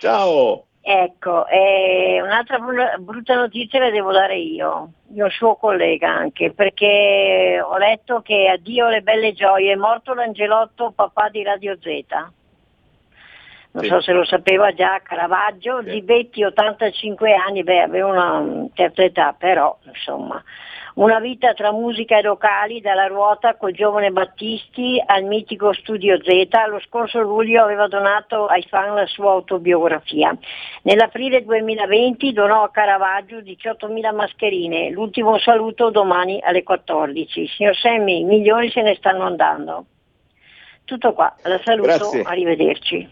Ciao. 0.00 0.64
Ecco, 0.80 1.46
eh, 1.46 2.20
un'altra 2.20 2.58
brutta 2.98 3.36
notizia 3.36 3.78
la 3.78 3.90
devo 3.90 4.10
dare 4.10 4.38
io, 4.38 4.90
io 5.14 5.30
suo 5.30 5.54
collega 5.54 6.10
anche, 6.10 6.50
perché 6.50 7.62
ho 7.64 7.78
letto 7.78 8.22
che 8.22 8.48
addio 8.48 8.88
le 8.88 9.02
belle 9.02 9.32
gioie, 9.32 9.70
è 9.72 9.76
morto 9.76 10.14
l'Angelotto 10.14 10.90
papà 10.96 11.28
di 11.28 11.44
Radio 11.44 11.78
Z. 11.80 11.86
Non 13.70 13.84
sì. 13.84 13.88
so 13.88 14.00
se 14.00 14.10
lo 14.12 14.24
sapeva 14.24 14.72
già 14.72 15.00
Caravaggio, 15.00 15.80
sì. 15.84 15.90
Zibetti 15.90 16.42
85 16.42 17.34
anni, 17.34 17.62
beh 17.62 17.82
aveva 17.82 18.08
una 18.08 18.66
certa 18.74 19.04
età, 19.04 19.32
però 19.32 19.78
insomma 19.84 20.42
una 20.96 21.18
vita 21.20 21.52
tra 21.52 21.72
musica 21.72 22.18
e 22.18 22.22
locali, 22.22 22.80
dalla 22.80 23.06
ruota 23.06 23.56
col 23.56 23.72
giovane 23.72 24.10
Battisti 24.10 25.02
al 25.04 25.24
mitico 25.24 25.72
Studio 25.74 26.18
Z. 26.22 26.48
Lo 26.68 26.80
scorso 26.80 27.20
luglio 27.20 27.62
aveva 27.62 27.86
donato 27.86 28.46
ai 28.46 28.62
fan 28.62 28.94
la 28.94 29.06
sua 29.06 29.32
autobiografia. 29.32 30.36
Nell'aprile 30.82 31.44
2020 31.44 32.32
donò 32.32 32.62
a 32.62 32.70
Caravaggio 32.70 33.38
18.000 33.38 34.14
mascherine. 34.14 34.90
L'ultimo 34.90 35.38
saluto 35.38 35.90
domani 35.90 36.40
alle 36.42 36.62
14. 36.62 37.46
Signor 37.46 37.76
Semmi, 37.76 38.24
milioni 38.24 38.70
se 38.70 38.80
ne 38.80 38.94
stanno 38.94 39.24
andando. 39.24 39.84
Tutto 40.84 41.12
qua, 41.12 41.34
la 41.42 41.60
saluto, 41.62 41.88
Grazie. 41.88 42.22
arrivederci. 42.22 43.08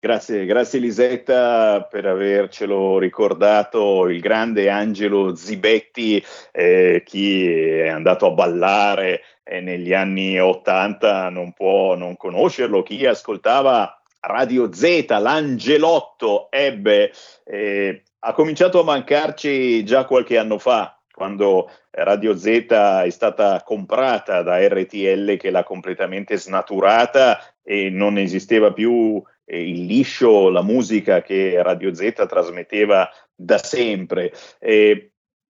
Grazie, 0.00 0.44
grazie 0.46 0.78
Elisetta 0.78 1.82
per 1.82 2.06
avercelo 2.06 3.00
ricordato, 3.00 4.06
il 4.06 4.20
grande 4.20 4.70
Angelo 4.70 5.34
Zibetti, 5.34 6.24
eh, 6.52 7.02
chi 7.04 7.50
è 7.50 7.88
andato 7.88 8.26
a 8.26 8.30
ballare 8.30 9.22
eh, 9.42 9.60
negli 9.60 9.92
anni 9.92 10.38
Ottanta 10.38 11.30
non 11.30 11.52
può 11.52 11.96
non 11.96 12.16
conoscerlo, 12.16 12.84
chi 12.84 13.06
ascoltava 13.06 14.00
Radio 14.20 14.72
Z, 14.72 15.06
l'Angelotto 15.18 16.48
ebbe, 16.52 17.10
eh, 17.44 18.04
ha 18.20 18.32
cominciato 18.32 18.78
a 18.78 18.84
mancarci 18.84 19.84
già 19.84 20.04
qualche 20.04 20.38
anno 20.38 20.58
fa, 20.58 20.96
quando 21.12 21.72
Radio 21.90 22.36
Z 22.36 22.46
è 22.46 23.10
stata 23.10 23.64
comprata 23.64 24.42
da 24.42 24.64
RTL 24.64 25.36
che 25.36 25.50
l'ha 25.50 25.64
completamente 25.64 26.36
snaturata 26.36 27.40
e 27.64 27.90
non 27.90 28.16
esisteva 28.16 28.72
più 28.72 29.20
il 29.56 29.86
liscio, 29.86 30.50
la 30.50 30.62
musica 30.62 31.22
che 31.22 31.62
Radio 31.62 31.94
Z 31.94 32.26
trasmetteva 32.28 33.08
da 33.34 33.58
sempre. 33.58 34.32
Eh, 34.58 35.12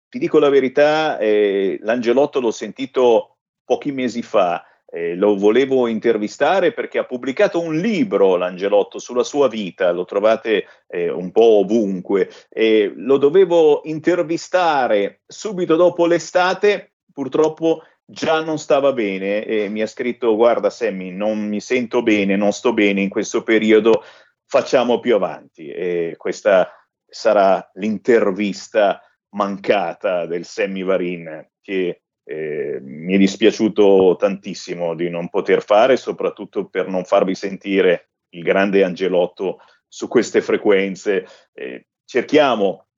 ti 0.10 0.20
dico 0.20 0.40
la 0.40 0.50
verità, 0.50 1.18
eh, 1.18 1.80
l'Angelotto 1.82 2.40
l'ho 2.40 2.52
sentito 2.52 3.38
pochi 3.64 3.92
mesi 3.92 4.22
fa, 4.22 4.66
eh, 4.92 5.16
lo 5.16 5.38
volevo 5.38 5.88
intervistare 5.88 6.74
perché 6.74 6.98
ha 6.98 7.06
pubblicato 7.06 7.62
un 7.62 7.78
libro, 7.78 8.36
l'Angelotto, 8.36 8.98
sulla 8.98 9.24
sua 9.24 9.48
vita, 9.48 9.92
lo 9.92 10.06
trovate 10.06 10.66
eh, 10.88 11.10
un 11.10 11.32
po' 11.32 11.60
ovunque, 11.60 12.30
e 12.50 12.92
lo 12.96 13.18
dovevo 13.18 13.82
intervistare 13.84 15.22
subito 15.28 15.76
dopo 15.76 16.08
l'estate, 16.08 16.94
purtroppo 17.14 17.84
già 18.12 18.42
non 18.42 18.58
stava 18.58 18.92
bene 18.92 19.46
e 19.46 19.70
mi 19.70 19.82
ha 19.82 19.88
scritto 19.88 20.36
guarda 20.36 20.72
Sammy 20.72 21.12
non 21.12 21.48
mi 21.48 21.62
sento 21.62 22.02
bene, 22.02 22.36
non 22.36 22.52
sto 22.52 22.74
bene 22.74 23.02
in 23.02 23.10
questo 23.10 23.44
periodo, 23.44 24.04
facciamo 24.46 25.00
più 25.00 25.14
avanti 25.14 25.70
e 25.70 26.16
questa 26.18 26.72
sarà 27.06 27.70
l'intervista 27.76 29.02
mancata 29.36 30.26
del 30.26 30.46
Sammy 30.46 30.84
Varin 30.84 31.50
che 31.62 32.02
eh, 32.24 32.80
mi 32.82 33.14
è 33.14 33.18
dispiaciuto 33.18 34.16
tantissimo 34.18 34.96
di 34.96 35.10
non 35.10 35.30
poter 35.30 35.64
fare, 35.64 35.96
soprattutto 35.96 36.68
per 36.68 36.88
non 36.88 37.04
farvi 37.04 37.36
sentire 37.36 38.10
il 38.30 38.44
grande 38.44 38.84
Angelotto 38.84 39.60
su 39.88 40.08
queste 40.08 40.42
frequenze. 40.42 41.28
Eh, 41.54 41.88
cerchiamo 42.06 42.89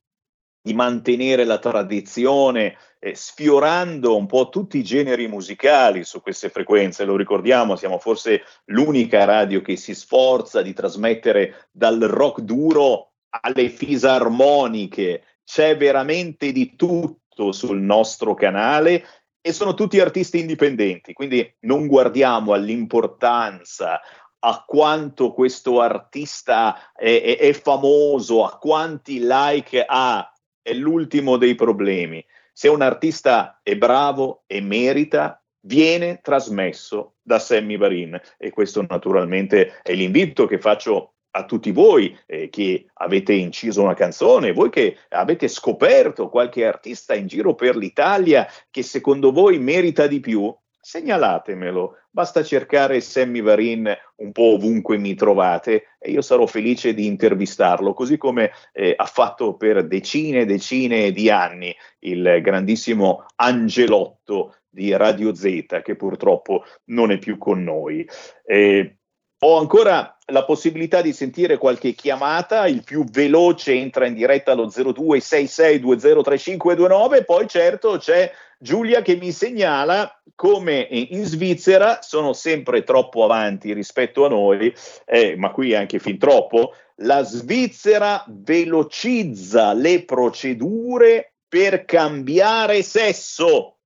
di 0.62 0.74
mantenere 0.74 1.44
la 1.44 1.58
tradizione, 1.58 2.78
eh, 3.00 3.16
sfiorando 3.16 4.16
un 4.16 4.28
po' 4.28 4.50
tutti 4.50 4.78
i 4.78 4.84
generi 4.84 5.28
musicali 5.28 6.04
su 6.04 6.22
queste 6.22 6.50
frequenze. 6.50 7.04
Lo 7.04 7.16
ricordiamo, 7.16 7.76
siamo 7.76 7.98
forse 7.98 8.44
l'unica 8.66 9.24
radio 9.26 9.62
che 9.62 9.76
si 9.76 9.96
sforza 9.96 10.62
di 10.62 10.74
trasmettere 10.74 11.68
dal 11.72 12.00
rock 12.00 12.42
duro 12.42 13.14
alle 13.42 13.70
fisarmoniche. 13.70 15.24
C'è 15.44 15.76
veramente 15.78 16.52
di 16.52 16.76
tutto 16.76 17.52
sul 17.52 17.82
nostro 17.82 18.36
canale 18.36 19.04
e 19.42 19.54
sono 19.54 19.74
tutti 19.74 20.00
artisti 20.00 20.40
indipendenti, 20.40 21.14
quindi 21.14 21.52
non 21.62 21.88
guardiamo 21.88 22.54
all'importanza, 22.54 24.00
a 24.44 24.64
quanto 24.66 25.34
questo 25.34 25.82
artista 25.82 26.94
è, 26.94 27.22
è, 27.22 27.38
è 27.38 27.54
famoso, 27.54 28.46
a 28.46 28.58
quanti 28.58 29.20
like 29.20 29.84
ha, 29.84 30.32
è 30.62 30.74
l'ultimo 30.74 31.38
dei 31.38 31.56
problemi. 31.56 32.24
Se 32.54 32.68
un 32.68 32.82
artista 32.82 33.60
è 33.64 33.76
bravo 33.76 34.44
e 34.48 34.62
merita, 34.62 35.42
viene 35.62 36.20
trasmesso 36.22 37.16
da 37.22 37.40
Sammy 37.40 37.78
Varin 37.78 38.20
e 38.38 38.50
questo 38.50 38.86
naturalmente 38.88 39.80
è 39.84 39.94
l'invito 39.94 40.46
che 40.46 40.60
faccio 40.60 41.14
a 41.34 41.46
tutti 41.46 41.72
voi 41.72 42.18
eh, 42.26 42.50
che 42.50 42.88
avete 42.96 43.34
inciso 43.34 43.82
una 43.82 43.94
canzone, 43.94 44.52
voi 44.52 44.70
che 44.70 44.98
avete 45.10 45.48
scoperto 45.48 46.30
qualche 46.30 46.66
artista 46.66 47.14
in 47.14 47.28
giro 47.28 47.56
per 47.56 47.78
l'Italia 47.78 48.48
che 48.70 48.84
secondo 48.84 49.32
voi 49.32 49.58
merita 49.58 50.08
di 50.08 50.20
più, 50.20 50.54
segnalatemelo. 50.82 51.98
Basta 52.10 52.44
cercare 52.44 53.00
Sammy 53.00 53.42
Varin 53.42 53.96
un 54.16 54.32
po' 54.32 54.56
ovunque 54.56 54.98
mi 54.98 55.14
trovate 55.14 55.96
e 56.00 56.12
io 56.12 56.22
sarò 56.22 56.46
felice 56.46 56.94
di 56.94 57.06
intervistarlo, 57.06 57.94
così 57.94 58.18
come 58.18 58.52
eh, 58.74 58.94
ha 58.98 59.06
fatto 59.06 59.56
per 59.56 59.88
decine 59.88 60.42
e 60.42 60.46
decine 60.46 61.12
di 61.12 61.30
anni 61.30 61.74
il 62.00 62.40
grandissimo 62.42 63.26
Angelotto 63.36 64.56
di 64.68 64.96
Radio 64.96 65.36
Z, 65.36 65.82
che 65.84 65.96
purtroppo 65.96 66.66
non 66.86 67.12
è 67.12 67.18
più 67.18 67.38
con 67.38 67.64
noi. 67.64 68.08
Eh, 68.44 68.96
ho 69.44 69.58
ancora 69.58 70.20
la 70.28 70.46
possibilità 70.46 71.02
di 71.02 71.14
sentire 71.14 71.58
qualche 71.58 71.94
chiamata, 71.94 72.68
il 72.68 72.84
più 72.84 73.04
veloce 73.06 73.74
entra 73.74 74.06
in 74.06 74.14
diretta 74.14 74.52
allo 74.52 74.68
0266203529, 74.68 77.26
poi 77.26 77.48
certo 77.48 77.98
c'è 77.98 78.32
Giulia 78.64 79.02
che 79.02 79.16
mi 79.16 79.32
segnala 79.32 80.22
come 80.36 80.88
in 80.92 81.26
Svizzera 81.26 82.04
sono 82.04 82.32
sempre 82.34 82.84
troppo 82.84 83.24
avanti 83.24 83.74
rispetto 83.74 84.24
a 84.24 84.30
noi, 84.30 84.72
eh, 85.06 85.36
ma 85.36 85.50
qui 85.50 85.74
anche 85.74 85.98
fin 85.98 86.20
troppo, 86.20 86.74
la 86.98 87.24
Svizzera 87.24 88.24
velocizza 88.28 89.74
le 89.74 90.06
procedure 90.06 91.34
per 91.48 91.86
cambiare 91.86 92.84
sesso. 92.84 93.78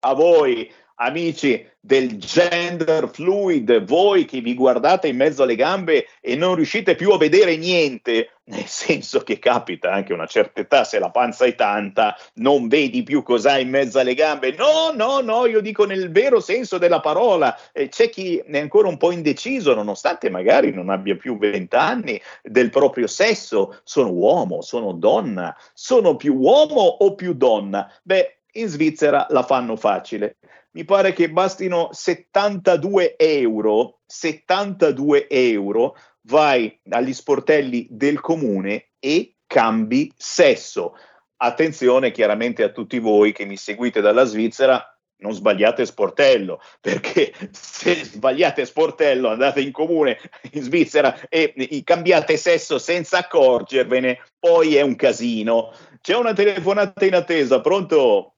A 0.00 0.14
voi 0.14 0.72
amici 0.98 1.66
del 1.80 2.18
gender 2.18 3.08
fluid, 3.08 3.84
voi 3.84 4.24
che 4.24 4.40
vi 4.40 4.54
guardate 4.54 5.08
in 5.08 5.16
mezzo 5.16 5.42
alle 5.42 5.54
gambe 5.54 6.06
e 6.20 6.34
non 6.36 6.54
riuscite 6.54 6.96
più 6.96 7.12
a 7.12 7.18
vedere 7.18 7.56
niente, 7.56 8.32
nel 8.48 8.66
senso 8.66 9.20
che 9.20 9.38
capita 9.38 9.92
anche 9.92 10.12
una 10.12 10.26
certa 10.26 10.60
età, 10.60 10.84
se 10.84 10.98
la 10.98 11.10
panza 11.10 11.44
è 11.44 11.54
tanta, 11.54 12.16
non 12.34 12.68
vedi 12.68 13.02
più 13.02 13.22
cos'hai 13.22 13.62
in 13.62 13.70
mezzo 13.70 13.98
alle 13.98 14.14
gambe. 14.14 14.52
No, 14.52 14.90
no, 14.92 15.20
no, 15.20 15.46
io 15.46 15.60
dico 15.60 15.84
nel 15.84 16.10
vero 16.10 16.40
senso 16.40 16.78
della 16.78 17.00
parola. 17.00 17.56
Eh, 17.72 17.88
c'è 17.88 18.10
chi 18.10 18.38
è 18.38 18.58
ancora 18.58 18.88
un 18.88 18.96
po' 18.96 19.12
indeciso, 19.12 19.74
nonostante 19.74 20.30
magari 20.30 20.72
non 20.72 20.90
abbia 20.90 21.16
più 21.16 21.38
vent'anni, 21.38 22.20
del 22.42 22.70
proprio 22.70 23.06
sesso. 23.06 23.78
Sono 23.84 24.10
uomo, 24.10 24.62
sono 24.62 24.92
donna, 24.92 25.56
sono 25.74 26.16
più 26.16 26.34
uomo 26.34 26.80
o 26.80 27.14
più 27.14 27.34
donna? 27.34 27.90
Beh, 28.02 28.38
in 28.52 28.66
Svizzera 28.66 29.26
la 29.30 29.42
fanno 29.42 29.76
facile 29.76 30.36
mi 30.72 30.84
pare 30.84 31.12
che 31.12 31.30
bastino 31.30 31.88
72 31.92 33.16
euro, 33.16 34.00
72 34.06 35.28
euro, 35.28 35.96
vai 36.22 36.78
agli 36.90 37.12
sportelli 37.12 37.86
del 37.90 38.20
comune 38.20 38.90
e 38.98 39.36
cambi 39.46 40.12
sesso. 40.16 40.94
Attenzione 41.36 42.10
chiaramente 42.10 42.62
a 42.62 42.70
tutti 42.70 42.98
voi 42.98 43.32
che 43.32 43.44
mi 43.44 43.56
seguite 43.56 44.00
dalla 44.00 44.24
Svizzera, 44.24 44.84
non 45.20 45.32
sbagliate 45.32 45.86
sportello, 45.86 46.60
perché 46.80 47.32
se 47.50 48.04
sbagliate 48.04 48.64
sportello 48.66 49.28
andate 49.28 49.60
in 49.60 49.72
comune 49.72 50.18
in 50.52 50.62
Svizzera 50.62 51.28
e 51.28 51.82
cambiate 51.82 52.36
sesso 52.36 52.78
senza 52.78 53.18
accorgervene, 53.18 54.20
poi 54.38 54.76
è 54.76 54.82
un 54.82 54.96
casino. 54.96 55.72
C'è 56.00 56.14
una 56.14 56.32
telefonata 56.34 57.04
in 57.04 57.14
attesa, 57.14 57.60
pronto? 57.60 58.34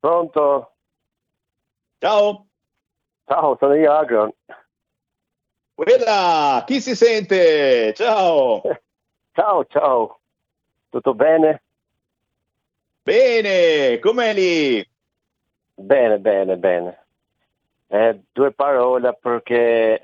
Pronto? 0.00 0.77
Ciao. 2.00 2.46
Ciao, 3.26 3.56
sono 3.58 3.74
io 3.74 3.92
Agron. 3.92 4.32
Quella, 5.74 6.62
chi 6.64 6.80
si 6.80 6.94
sente? 6.94 7.92
Ciao. 7.94 8.62
Ciao, 9.32 9.64
ciao. 9.66 10.20
Tutto 10.88 11.14
bene? 11.14 11.62
Bene, 13.02 13.98
com'è 14.00 14.32
lì? 14.32 14.84
Bene, 15.74 16.18
bene, 16.18 16.56
bene. 16.56 17.06
Eh, 17.86 18.20
due 18.32 18.52
parole 18.52 19.16
perché 19.20 20.00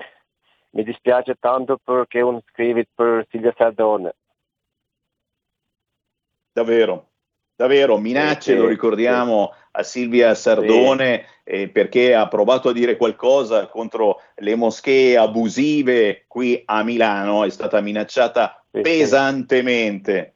mi 0.71 0.83
dispiace 0.83 1.35
tanto 1.37 1.77
perché 1.83 2.21
uno 2.21 2.41
scrive 2.49 2.87
per 2.93 3.25
Silvia 3.29 3.53
Sardone. 3.57 4.15
Davvero, 6.53 7.09
davvero, 7.55 7.97
minacce, 7.97 8.53
sì, 8.53 8.57
lo 8.57 8.67
ricordiamo, 8.67 9.51
sì. 9.53 9.64
A 9.75 9.83
Silvia 9.83 10.33
Sardone 10.33 11.25
sì. 11.43 11.51
eh, 11.51 11.69
perché 11.69 12.15
ha 12.15 12.27
provato 12.27 12.69
a 12.69 12.73
dire 12.73 12.97
qualcosa 12.97 13.67
contro 13.67 14.21
le 14.35 14.55
moschee 14.55 15.17
abusive 15.17 16.23
qui 16.27 16.61
a 16.65 16.83
Milano, 16.83 17.43
è 17.43 17.49
stata 17.49 17.81
minacciata 17.81 18.63
pesantemente. 18.69 20.33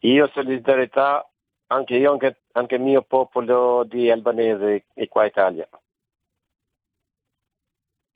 Io 0.00 0.30
solidarietà, 0.32 1.28
anche 1.68 1.96
io, 1.96 2.12
anche, 2.12 2.42
anche 2.52 2.74
il 2.74 2.82
mio 2.82 3.02
popolo 3.02 3.84
di 3.84 4.10
albanese 4.10 4.84
e 4.94 5.08
qua 5.08 5.24
Italia. 5.24 5.68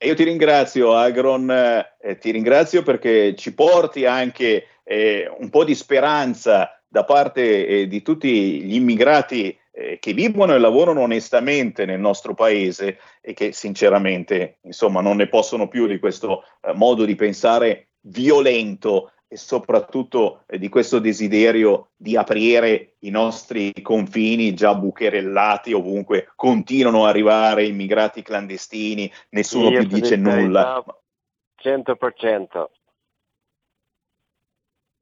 E 0.01 0.07
io 0.07 0.15
ti 0.15 0.23
ringrazio, 0.23 0.95
Agron, 0.95 1.51
eh, 1.51 2.17
ti 2.19 2.31
ringrazio 2.31 2.83
perché 2.83 3.35
ci 3.35 3.53
porti 3.53 4.05
anche 4.05 4.67
eh, 4.83 5.29
un 5.39 5.49
po' 5.49 5.65
di 5.65 5.75
speranza 5.75 6.81
da 6.87 7.03
parte 7.03 7.67
eh, 7.67 7.87
di 7.87 8.01
tutti 8.01 8.63
gli 8.63 8.75
immigrati 8.75 9.57
eh, 9.79 9.97
che 9.97 10.13
vivono 10.13 10.53
e 10.53 10.59
lavorano 10.59 11.01
onestamente 11.01 11.85
nel 11.85 12.01
nostro 12.01 12.33
paese 12.33 12.99
e 13.21 13.33
che 13.33 13.53
sinceramente 13.53 14.57
insomma 14.63 14.99
non 14.99 15.15
ne 15.15 15.29
possono 15.29 15.69
più 15.69 15.87
di 15.87 15.99
questo 15.99 16.43
eh, 16.61 16.73
modo 16.73 17.05
di 17.05 17.15
pensare 17.15 17.91
violento 18.01 19.13
e 19.25 19.37
soprattutto 19.37 20.43
eh, 20.47 20.57
di 20.57 20.67
questo 20.67 20.99
desiderio 20.99 21.91
di 21.95 22.17
aprire 22.17 22.95
i 22.99 23.09
nostri 23.09 23.71
confini 23.81 24.53
già 24.53 24.75
bucherellati 24.75 25.71
ovunque 25.71 26.29
continuano 26.35 27.03
ad 27.03 27.09
arrivare 27.09 27.65
immigrati 27.65 28.21
clandestini, 28.21 29.09
nessuno 29.29 29.69
Io 29.69 29.79
più 29.79 29.87
dice 29.87 30.17
nulla. 30.17 30.83
100%. 31.61 32.65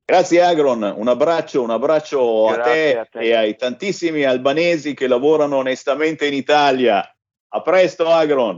Grazie 0.10 0.42
Agron, 0.42 0.94
un 0.96 1.10
abbraccio, 1.10 1.62
un 1.62 1.70
abbraccio 1.70 2.48
a 2.48 2.62
te, 2.62 2.98
a 2.98 3.04
te, 3.04 3.20
e 3.20 3.34
ai 3.34 3.58
tantissimi 3.58 4.24
albanesi 4.24 4.94
che 4.94 5.06
lavorano 5.06 5.58
onestamente 5.58 6.26
in 6.26 6.34
Italia. 6.34 7.06
A 7.50 7.62
presto 7.62 8.08
Agron. 8.10 8.58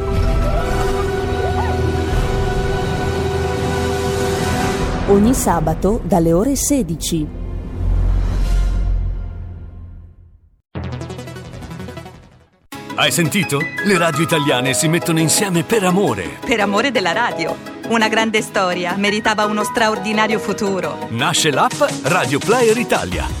Ogni 5.11 5.33
sabato 5.33 5.99
dalle 6.05 6.31
ore 6.31 6.55
16. 6.55 7.27
Hai 12.95 13.11
sentito? 13.11 13.59
Le 13.83 13.97
radio 13.97 14.23
italiane 14.23 14.73
si 14.73 14.87
mettono 14.87 15.19
insieme 15.19 15.63
per 15.63 15.83
amore. 15.83 16.37
Per 16.45 16.61
amore 16.61 16.91
della 16.91 17.11
radio. 17.11 17.57
Una 17.89 18.07
grande 18.07 18.41
storia 18.41 18.95
meritava 18.95 19.43
uno 19.43 19.65
straordinario 19.65 20.39
futuro. 20.39 21.07
Nasce 21.09 21.51
l'app 21.51 21.81
Radio 22.03 22.39
Player 22.39 22.77
Italia. 22.77 23.40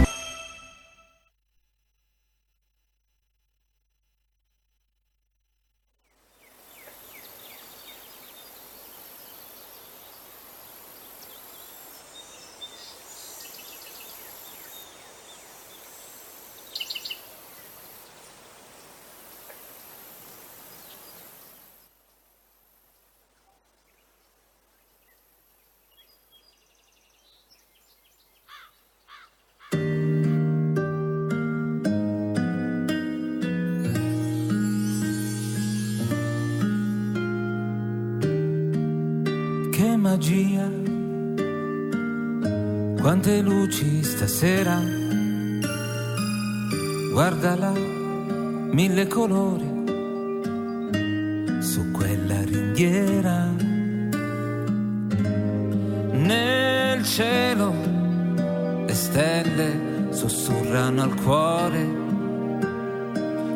Sussurrano 60.81 61.01
al 61.03 61.13
cuore, 61.21 61.85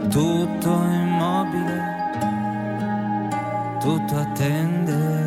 tutto 0.10 0.70
immobile, 0.70 1.82
tutto 3.80 4.16
attende. 4.16 5.24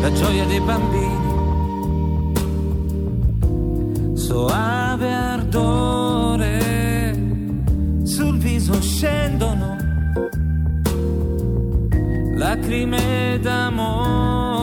la 0.00 0.12
gioia 0.12 0.44
dei 0.46 0.60
bambini, 0.60 1.30
soave 4.16 5.12
ardore, 5.12 6.50
sul 8.02 8.36
viso 8.38 8.80
scendono 8.80 9.76
lacrime 12.34 13.38
d'amore, 13.40 14.61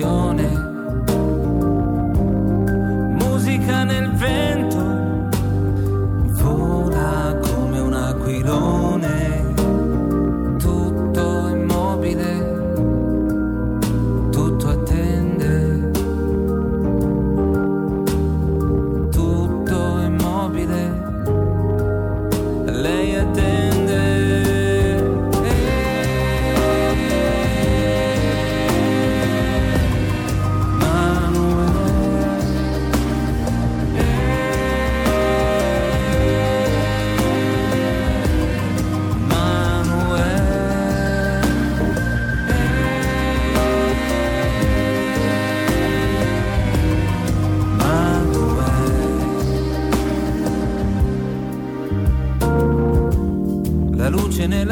emozione, 0.00 0.59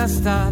luce 0.09 0.47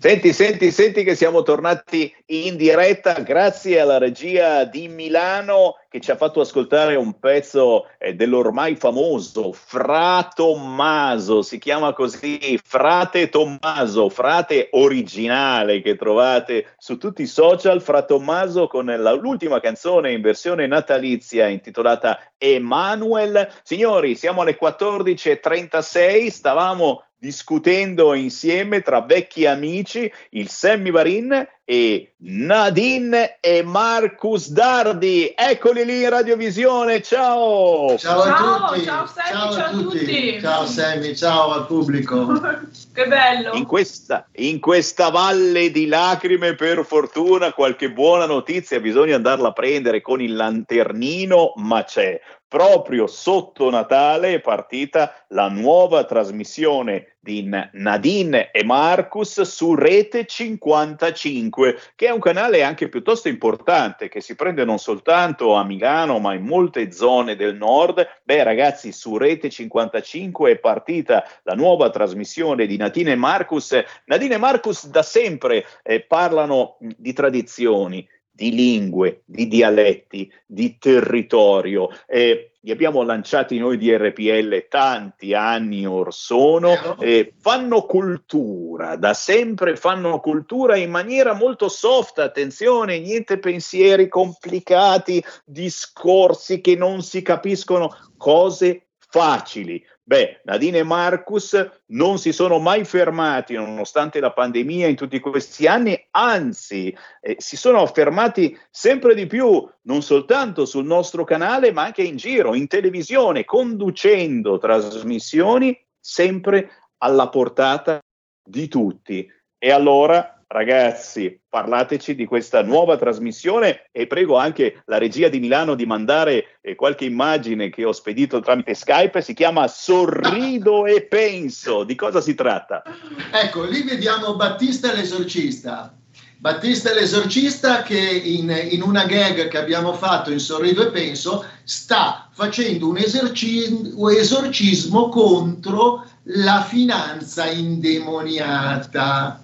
Senti, 0.00 0.32
senti, 0.32 0.70
senti 0.70 1.02
che 1.02 1.16
siamo 1.16 1.42
tornati 1.42 2.14
in 2.26 2.54
diretta. 2.56 3.14
Grazie 3.14 3.80
alla 3.80 3.98
regia 3.98 4.62
di 4.62 4.86
Milano 4.86 5.74
che 5.88 5.98
ci 5.98 6.12
ha 6.12 6.16
fatto 6.16 6.40
ascoltare 6.40 6.94
un 6.94 7.18
pezzo 7.18 7.86
eh, 7.98 8.14
dell'ormai 8.14 8.76
famoso 8.76 9.52
Fra 9.52 10.28
Tommaso, 10.32 11.42
si 11.42 11.58
chiama 11.58 11.94
così, 11.94 12.60
Frate 12.62 13.28
Tommaso, 13.28 14.08
frate 14.08 14.68
originale 14.72 15.80
che 15.80 15.96
trovate 15.96 16.74
su 16.78 16.96
tutti 16.96 17.22
i 17.22 17.26
social, 17.26 17.82
Fra 17.82 18.02
Tommaso 18.02 18.68
con 18.68 18.86
la, 18.86 19.12
l'ultima 19.12 19.58
canzone 19.58 20.12
in 20.12 20.20
versione 20.20 20.68
natalizia 20.68 21.48
intitolata 21.48 22.20
Emanuel. 22.36 23.50
Signori, 23.64 24.14
siamo 24.14 24.42
alle 24.42 24.56
14.36, 24.60 26.28
stavamo 26.28 27.02
discutendo 27.18 28.14
insieme 28.14 28.80
tra 28.80 29.00
vecchi 29.00 29.44
amici 29.44 30.10
il 30.30 30.48
Sammy 30.48 30.90
Varin 30.90 31.46
e 31.64 32.14
Nadine 32.18 33.38
e 33.40 33.62
Marcus 33.62 34.50
Dardi. 34.50 35.34
Eccoli 35.36 35.84
lì 35.84 36.02
in 36.02 36.08
radiovisione. 36.08 37.02
Ciao! 37.02 37.98
Ciao, 37.98 38.22
Ciao, 38.22 38.54
a 38.54 38.68
tutti. 38.68 38.84
ciao 38.84 39.06
Sammy, 39.06 39.28
ciao, 39.28 39.52
ciao 39.52 39.64
a 39.64 39.66
a 39.66 39.70
tutti. 39.70 39.98
tutti. 39.98 40.40
Ciao 40.40 40.66
Sammy, 40.66 41.14
ciao 41.14 41.50
al 41.52 41.66
pubblico. 41.66 42.40
che 42.94 43.06
bello. 43.06 43.52
In 43.52 43.66
questa, 43.66 44.26
in 44.36 44.60
questa 44.60 45.10
valle 45.10 45.70
di 45.70 45.86
lacrime, 45.86 46.54
per 46.54 46.86
fortuna, 46.86 47.52
qualche 47.52 47.90
buona 47.90 48.24
notizia 48.24 48.80
bisogna 48.80 49.16
andarla 49.16 49.48
a 49.48 49.52
prendere 49.52 50.00
con 50.00 50.22
il 50.22 50.34
lanternino, 50.34 51.52
ma 51.56 51.84
c'è. 51.84 52.18
Proprio 52.48 53.06
sotto 53.06 53.68
Natale 53.68 54.32
è 54.32 54.40
partita 54.40 55.26
la 55.28 55.50
nuova 55.50 56.04
trasmissione 56.04 57.16
di 57.20 57.46
Nadine 57.72 58.50
e 58.50 58.64
Marcus 58.64 59.42
su 59.42 59.74
Rete 59.74 60.24
55, 60.24 61.78
che 61.94 62.06
è 62.06 62.10
un 62.10 62.20
canale 62.20 62.62
anche 62.62 62.88
piuttosto 62.88 63.28
importante, 63.28 64.08
che 64.08 64.22
si 64.22 64.34
prende 64.34 64.64
non 64.64 64.78
soltanto 64.78 65.52
a 65.56 65.62
Milano, 65.62 66.20
ma 66.20 66.32
in 66.32 66.44
molte 66.44 66.90
zone 66.90 67.36
del 67.36 67.54
nord. 67.54 68.06
Beh, 68.24 68.42
ragazzi, 68.44 68.92
su 68.92 69.18
Rete 69.18 69.50
55 69.50 70.52
è 70.52 70.56
partita 70.56 71.28
la 71.42 71.54
nuova 71.54 71.90
trasmissione 71.90 72.64
di 72.64 72.78
Nadine 72.78 73.10
e 73.10 73.16
Marcus. 73.16 73.78
Nadine 74.06 74.36
e 74.36 74.38
Marcus 74.38 74.86
da 74.86 75.02
sempre 75.02 75.66
eh, 75.82 76.00
parlano 76.00 76.78
di 76.78 77.12
tradizioni, 77.12 78.08
di 78.38 78.54
lingue, 78.54 79.22
di 79.24 79.48
dialetti, 79.48 80.32
di 80.46 80.78
territorio. 80.78 81.88
Eh, 82.06 82.52
li 82.60 82.70
abbiamo 82.70 83.02
lanciati 83.02 83.58
noi 83.58 83.76
di 83.76 83.92
RPL 83.92 84.68
tanti 84.68 85.34
anni 85.34 85.84
or 85.84 86.14
sono, 86.14 86.96
eh, 87.00 87.34
fanno 87.40 87.82
cultura, 87.82 88.94
da 88.94 89.12
sempre 89.12 89.74
fanno 89.74 90.20
cultura 90.20 90.76
in 90.76 90.90
maniera 90.90 91.34
molto 91.34 91.68
soft, 91.68 92.20
attenzione, 92.20 93.00
niente 93.00 93.40
pensieri 93.40 94.06
complicati, 94.06 95.20
discorsi 95.44 96.60
che 96.60 96.76
non 96.76 97.02
si 97.02 97.22
capiscono, 97.22 97.88
cose 98.16 98.86
facili. 98.98 99.84
Beh, 100.08 100.40
Nadine 100.44 100.78
e 100.78 100.82
Marcus 100.84 101.70
non 101.88 102.16
si 102.16 102.32
sono 102.32 102.58
mai 102.58 102.86
fermati 102.86 103.52
nonostante 103.52 104.20
la 104.20 104.32
pandemia 104.32 104.86
in 104.86 104.96
tutti 104.96 105.20
questi 105.20 105.66
anni, 105.66 106.02
anzi 106.12 106.96
eh, 107.20 107.36
si 107.36 107.58
sono 107.58 107.82
affermati 107.82 108.58
sempre 108.70 109.14
di 109.14 109.26
più, 109.26 109.68
non 109.82 110.00
soltanto 110.00 110.64
sul 110.64 110.86
nostro 110.86 111.24
canale, 111.24 111.72
ma 111.72 111.82
anche 111.82 112.00
in 112.00 112.16
giro, 112.16 112.54
in 112.54 112.68
televisione, 112.68 113.44
conducendo 113.44 114.56
trasmissioni 114.56 115.78
sempre 116.00 116.70
alla 117.02 117.28
portata 117.28 118.00
di 118.42 118.66
tutti. 118.66 119.30
E 119.58 119.70
allora 119.70 120.37
ragazzi, 120.48 121.40
parlateci 121.48 122.14
di 122.14 122.24
questa 122.24 122.62
nuova 122.62 122.96
trasmissione 122.96 123.88
e 123.92 124.06
prego 124.06 124.36
anche 124.36 124.82
la 124.86 124.98
regia 124.98 125.28
di 125.28 125.40
Milano 125.40 125.74
di 125.74 125.86
mandare 125.86 126.58
eh, 126.62 126.74
qualche 126.74 127.04
immagine 127.04 127.70
che 127.70 127.84
ho 127.84 127.92
spedito 127.92 128.40
tramite 128.40 128.74
Skype, 128.74 129.20
si 129.20 129.34
chiama 129.34 129.68
Sorrido 129.68 130.86
e 130.86 131.02
penso. 131.02 131.84
Di 131.84 131.94
cosa 131.94 132.20
si 132.20 132.34
tratta? 132.34 132.82
Ecco, 133.30 133.64
lì 133.64 133.82
vediamo 133.82 134.34
Battista 134.36 134.92
l'esorcista. 134.92 135.92
Battista 136.40 136.94
l'esorcista 136.94 137.82
che 137.82 137.98
in, 137.98 138.56
in 138.70 138.82
una 138.82 139.04
gag 139.06 139.48
che 139.48 139.58
abbiamo 139.58 139.92
fatto 139.92 140.30
in 140.30 140.38
Sorrido 140.38 140.86
e 140.86 140.92
Penso 140.92 141.44
sta 141.64 142.28
facendo 142.32 142.88
un 142.88 142.96
esorcismo, 142.96 144.08
esorcismo 144.08 145.08
contro 145.08 146.06
la 146.22 146.62
finanza 146.62 147.50
indemoniata. 147.50 149.42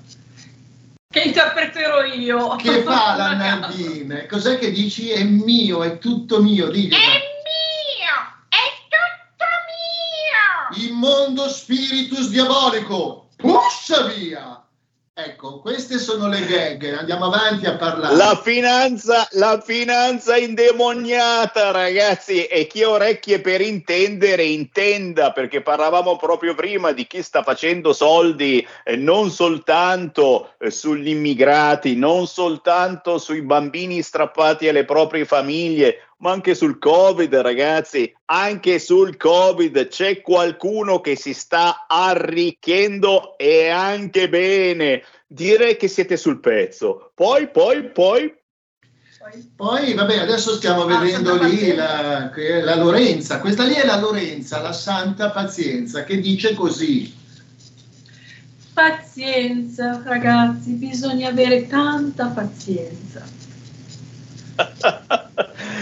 Che 1.15 1.21
interpreterò 1.21 2.03
io. 2.03 2.57
Che 2.57 2.83
fa 2.83 3.15
la 3.15 3.35
Nadine? 3.35 4.27
Cos'è 4.27 4.59
che 4.59 4.73
dici? 4.73 5.11
È 5.11 5.23
mio, 5.23 5.85
è 5.85 5.99
tutto 5.99 6.43
mio. 6.43 6.69
Diglielo. 6.69 6.97
Immondo 10.75 11.49
spiritus 11.49 12.31
diabolico, 12.31 13.29
puscia 13.37 14.03
via! 14.09 14.64
Ecco, 15.17 15.61
queste 15.61 16.01
sono 16.01 16.27
le 16.27 16.45
gag, 16.45 16.93
andiamo 16.99 17.27
avanti 17.27 17.67
a 17.67 17.77
parlare. 17.77 18.17
La 18.17 18.35
finanza, 18.43 19.29
la 19.35 19.61
finanza 19.65 20.37
indemoniata, 20.37 21.71
ragazzi, 21.71 22.47
e 22.47 22.67
chi 22.67 22.83
ha 22.83 22.91
orecchie 22.91 23.41
per 23.41 23.61
intendere, 23.61 24.43
intenda, 24.43 25.31
perché 25.31 25.63
parlavamo 25.63 26.17
proprio 26.17 26.57
prima 26.57 26.91
di 26.91 27.07
chi 27.07 27.23
sta 27.23 27.45
facendo 27.45 27.93
soldi 27.93 28.67
eh, 28.83 28.97
non 28.97 29.31
soltanto 29.31 30.55
eh, 30.59 30.73
sugli 30.73 31.11
immigrati, 31.11 31.95
non 31.95 32.27
soltanto 32.27 33.19
sui 33.19 33.43
bambini 33.43 34.03
strappati 34.03 34.67
alle 34.67 34.85
proprie 34.85 35.25
famiglie, 35.25 36.09
ma 36.19 36.31
anche 36.31 36.55
sul 36.55 36.79
Covid, 36.79 37.35
ragazzi, 37.37 38.13
anche 38.27 38.79
sul 38.79 39.17
Covid 39.17 39.89
c'è 39.89 40.21
qualcuno 40.23 41.01
che 41.01 41.17
si 41.17 41.35
sta 41.35 41.87
arricchendo 41.89 43.37
e 43.37 43.69
anche 43.69 44.29
bene. 44.29 45.03
Direi 45.27 45.77
che 45.77 45.89
siete 45.89 46.17
sul 46.17 46.41
pezzo. 46.41 47.11
Poi, 47.15 47.49
poi, 47.51 47.91
poi. 47.91 48.33
Poi, 49.57 49.95
vabbè, 49.95 50.19
adesso 50.19 50.55
stiamo 50.55 50.83
Ah, 50.83 50.99
vedendo 50.99 51.43
lì 51.43 51.75
la, 51.75 52.31
la 52.63 52.77
Lorenza. 52.77 53.41
Questa 53.41 53.65
lì 53.65 53.75
è 53.75 53.85
la 53.85 53.99
Lorenza, 53.99 54.61
la 54.61 54.73
santa 54.73 55.31
pazienza, 55.31 56.05
che 56.05 56.21
dice 56.21 56.55
così. 56.55 57.23
Pazienza, 58.75 60.03
ragazzi, 60.05 60.73
bisogna 60.73 61.31
avere 61.31 61.67
tanta 61.67 62.27
pazienza. 62.27 63.23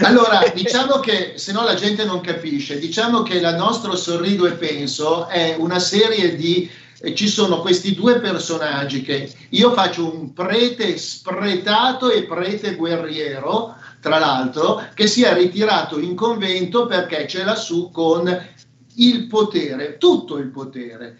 Allora, 0.01 0.51
diciamo 0.53 0.99
che 0.99 1.33
se 1.35 1.51
no 1.51 1.63
la 1.63 1.75
gente 1.75 2.03
non 2.05 2.21
capisce, 2.21 2.79
diciamo 2.79 3.21
che 3.23 3.39
la 3.39 3.55
nostro 3.55 3.95
Sorrido 3.95 4.45
e 4.47 4.53
Penso 4.53 5.27
è 5.27 5.55
una 5.57 5.79
serie 5.79 6.35
di 6.35 6.69
eh, 6.99 7.13
ci 7.13 7.27
sono 7.27 7.59
questi 7.59 7.93
due 7.93 8.19
personaggi 8.19 9.01
che 9.01 9.29
io 9.49 9.73
faccio 9.73 10.13
un 10.13 10.33
prete 10.33 10.97
spretato 10.97 12.09
e 12.09 12.23
prete 12.23 12.75
guerriero, 12.75 13.75
tra 13.99 14.19
l'altro, 14.19 14.81
che 14.93 15.07
si 15.07 15.23
è 15.23 15.33
ritirato 15.33 15.99
in 15.99 16.15
convento 16.15 16.85
perché 16.85 17.27
ce 17.27 17.43
l'ha 17.43 17.55
su 17.55 17.89
con 17.91 18.51
il 18.95 19.27
potere, 19.27 19.97
tutto 19.97 20.37
il 20.37 20.49
potere, 20.49 21.17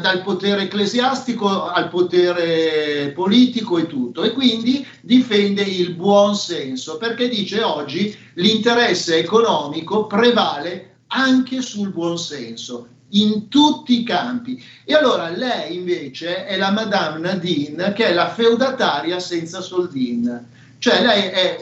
dal 0.00 0.22
potere 0.22 0.62
ecclesiastico 0.62 1.66
al 1.66 1.88
potere 1.88 3.12
politico 3.14 3.78
e 3.78 3.86
tutto, 3.86 4.24
e 4.24 4.32
quindi 4.32 4.84
difende 5.00 5.62
il 5.62 5.94
buon 5.94 6.34
senso 6.34 6.96
perché 6.96 7.28
dice 7.28 7.62
oggi 7.62 8.16
l'interesse 8.34 9.16
economico 9.18 10.06
prevale 10.06 10.96
anche 11.08 11.62
sul 11.62 11.90
buon 11.90 12.18
senso 12.18 12.88
in 13.10 13.46
tutti 13.48 14.00
i 14.00 14.02
campi. 14.02 14.60
E 14.84 14.94
allora 14.94 15.28
lei 15.28 15.76
invece 15.76 16.46
è 16.46 16.56
la 16.56 16.72
Madame 16.72 17.20
Nadine 17.20 17.92
che 17.92 18.06
è 18.06 18.12
la 18.12 18.28
feudataria 18.28 19.20
senza 19.20 19.60
soldin. 19.60 20.48
Cioè 20.78 21.02
lei 21.02 21.22
è- 21.28 21.58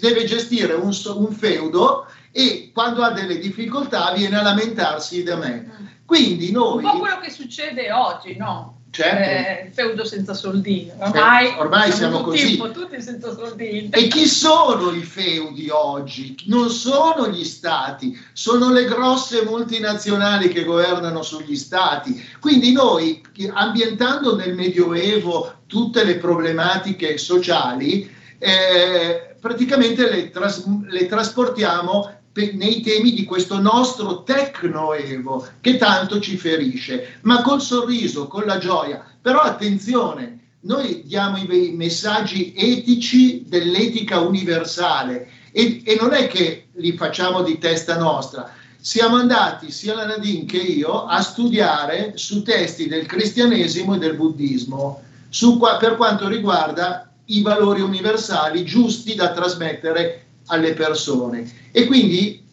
deve 0.00 0.24
gestire 0.24 0.74
un, 0.74 0.94
un 1.16 1.32
feudo 1.32 2.06
e 2.30 2.70
quando 2.72 3.02
ha 3.02 3.10
delle 3.10 3.38
difficoltà 3.38 4.12
viene 4.12 4.38
a 4.38 4.42
lamentarsi 4.42 5.22
da 5.22 5.36
me. 5.36 5.80
Quindi 6.12 6.48
Un 6.48 6.52
noi... 6.52 6.82
po' 6.82 6.98
quello 6.98 7.20
che 7.20 7.30
succede 7.30 7.90
oggi, 7.90 8.36
no? 8.36 8.80
Certo. 8.90 9.22
Eh, 9.22 9.70
feudo 9.72 10.04
senza 10.04 10.34
soldini. 10.34 10.92
Ormai, 10.98 11.54
ormai 11.56 11.90
siamo 11.90 12.22
tutti 12.22 12.42
così. 12.42 12.60
un 12.60 12.72
tutti 12.72 13.00
senza 13.00 13.34
soldini. 13.34 13.88
E 13.88 14.08
chi 14.08 14.26
sono 14.26 14.90
i 14.90 15.00
feudi 15.00 15.70
oggi? 15.70 16.36
Non 16.48 16.68
sono 16.68 17.28
gli 17.28 17.44
stati, 17.44 18.14
sono 18.34 18.70
le 18.70 18.84
grosse 18.84 19.42
multinazionali 19.46 20.48
che 20.48 20.64
governano 20.64 21.22
sugli 21.22 21.56
stati. 21.56 22.22
Quindi 22.38 22.72
noi, 22.72 23.22
ambientando 23.54 24.36
nel 24.36 24.54
Medioevo 24.54 25.60
tutte 25.66 26.04
le 26.04 26.16
problematiche 26.16 27.16
sociali, 27.16 28.14
eh, 28.38 29.36
praticamente 29.40 30.10
le, 30.10 30.28
tras- 30.28 30.66
le 30.90 31.06
trasportiamo 31.06 32.21
nei 32.34 32.80
temi 32.80 33.12
di 33.12 33.24
questo 33.24 33.60
nostro 33.60 34.22
tecnoevo 34.22 35.46
che 35.60 35.76
tanto 35.76 36.18
ci 36.20 36.36
ferisce, 36.36 37.18
ma 37.22 37.42
col 37.42 37.60
sorriso, 37.60 38.26
con 38.26 38.44
la 38.44 38.58
gioia. 38.58 39.04
Però 39.20 39.40
attenzione, 39.40 40.38
noi 40.60 41.02
diamo 41.04 41.36
i, 41.36 41.72
messaggi 41.76 42.54
etici 42.56 43.44
dell'etica 43.46 44.20
universale 44.20 45.28
e, 45.52 45.82
e 45.84 45.98
non 46.00 46.12
è 46.12 46.26
che 46.26 46.68
li 46.74 46.96
facciamo 46.96 47.42
di 47.42 47.58
testa 47.58 47.98
nostra. 47.98 48.50
Siamo 48.80 49.16
andati, 49.16 49.70
sia 49.70 49.94
la 49.94 50.06
Nadine 50.06 50.44
che 50.44 50.56
io, 50.56 51.04
a 51.04 51.20
studiare 51.20 52.12
su 52.16 52.42
testi 52.42 52.88
del 52.88 53.06
cristianesimo 53.06 53.94
e 53.94 53.98
del 53.98 54.16
buddismo 54.16 55.02
su 55.28 55.58
per 55.78 55.96
quanto 55.96 56.28
riguarda 56.28 57.10
i 57.26 57.40
valori 57.42 57.80
universali 57.80 58.64
giusti 58.64 59.14
da 59.14 59.32
trasmettere 59.32 60.26
alle 60.52 60.74
persone. 60.74 61.50
E 61.72 61.86
quindi 61.86 62.46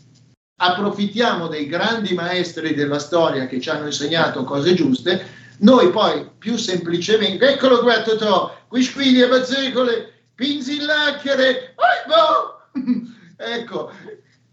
approfittiamo 0.61 1.47
dei 1.47 1.67
grandi 1.67 2.13
maestri 2.13 2.73
della 2.73 2.99
storia 2.99 3.45
che 3.45 3.59
ci 3.59 3.69
hanno 3.69 3.85
insegnato 3.85 4.43
cose 4.43 4.73
giuste, 4.73 5.37
noi 5.59 5.89
poi 5.89 6.27
più 6.37 6.57
semplicemente, 6.57 7.53
eccolo 7.53 7.79
qua 7.79 8.01
Totò, 8.01 8.55
qui 8.67 8.81
squiglie 8.81 9.27
bazzecole, 9.27 10.27
pinzillacchere, 10.35 11.75
oh, 11.75 12.07
boh! 12.07 13.01
ecco, 13.37 13.91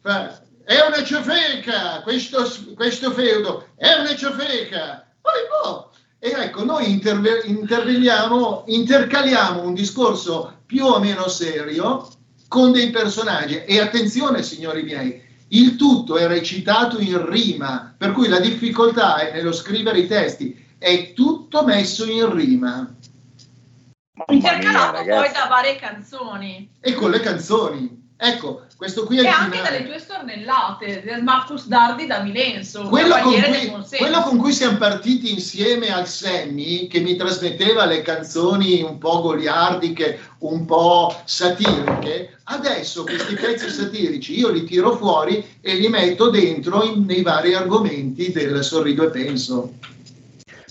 è 0.03 0.81
una 0.87 1.05
ciofeca 1.05 2.01
questo, 2.03 2.45
questo 2.75 3.13
feudo, 3.13 3.69
è 3.77 3.93
una 3.95 4.15
ciofeca, 4.17 5.07
oh, 5.23 5.63
boh! 5.63 5.91
E 6.19 6.31
ecco, 6.31 6.65
noi 6.65 6.91
interve- 6.91 7.43
interveniamo, 7.45 8.65
intercaliamo 8.67 9.63
un 9.63 9.75
discorso 9.75 10.63
più 10.67 10.85
o 10.85 10.99
meno 10.99 11.29
serio 11.29 12.09
con 12.49 12.73
dei 12.73 12.91
personaggi. 12.91 13.63
E 13.65 13.81
attenzione, 13.81 14.43
signori 14.43 14.83
miei, 14.83 15.23
il 15.49 15.77
tutto 15.77 16.17
è 16.17 16.27
recitato 16.27 16.99
in 16.99 17.29
rima, 17.31 17.95
per 17.97 18.13
cui 18.13 18.29
la 18.29 18.41
difficoltà 18.41 19.17
è 19.17 19.33
nello 19.33 19.53
scrivere 19.53 20.01
i 20.01 20.07
testi, 20.07 20.65
è 20.79 21.13
tutto 21.13 21.65
messo 21.65 22.05
in 22.05 22.33
rima. 22.35 22.95
Intercalato 24.29 25.05
poi 25.05 25.31
da 25.33 25.47
varie 25.49 25.77
canzoni. 25.77 26.71
E 26.81 26.95
con 26.95 27.11
le 27.11 27.21
canzoni. 27.21 28.13
Ecco, 28.17 28.66
questo 28.77 29.05
qui 29.05 29.17
è 29.17 29.21
E 29.21 29.23
il 29.23 29.29
anche 29.29 29.57
finale. 29.57 29.79
dalle 29.79 29.89
tue 29.89 29.99
stornellate 29.99 31.03
del 31.03 31.23
Marcus 31.23 31.67
Dardi 31.67 32.07
da 32.07 32.23
Milenso, 32.23 32.83
Quello 32.89 33.17
con, 33.19 33.33
cui, 33.33 33.97
quello 33.97 34.21
con 34.21 34.37
cui 34.39 34.53
siamo 34.53 34.77
partiti 34.77 35.33
insieme 35.33 35.89
al 35.93 36.07
Semmi, 36.07 36.87
che 36.87 37.01
mi 37.01 37.17
trasmetteva 37.17 37.87
le 37.87 38.03
canzoni 38.03 38.83
un 38.83 38.99
po' 38.99 39.23
goliardiche, 39.23 40.21
un 40.41 40.67
po' 40.67 41.15
satiriche, 41.25 42.39
adesso 42.45 43.05
questi 43.05 43.35
pezzi 43.35 43.71
satirici 43.71 44.39
io 44.39 44.51
li 44.51 44.65
tiro 44.65 44.97
fuori 44.97 45.45
e 45.61 45.75
li 45.75 45.89
metto 45.89 46.29
dentro 46.29 46.85
in- 46.85 47.05
nei 47.07 47.23
vari 47.23 47.55
argomenti 47.55 48.31
del 48.31 48.63
Sorrido 48.63 49.05
e 49.05 49.11
Penso. 49.11 49.73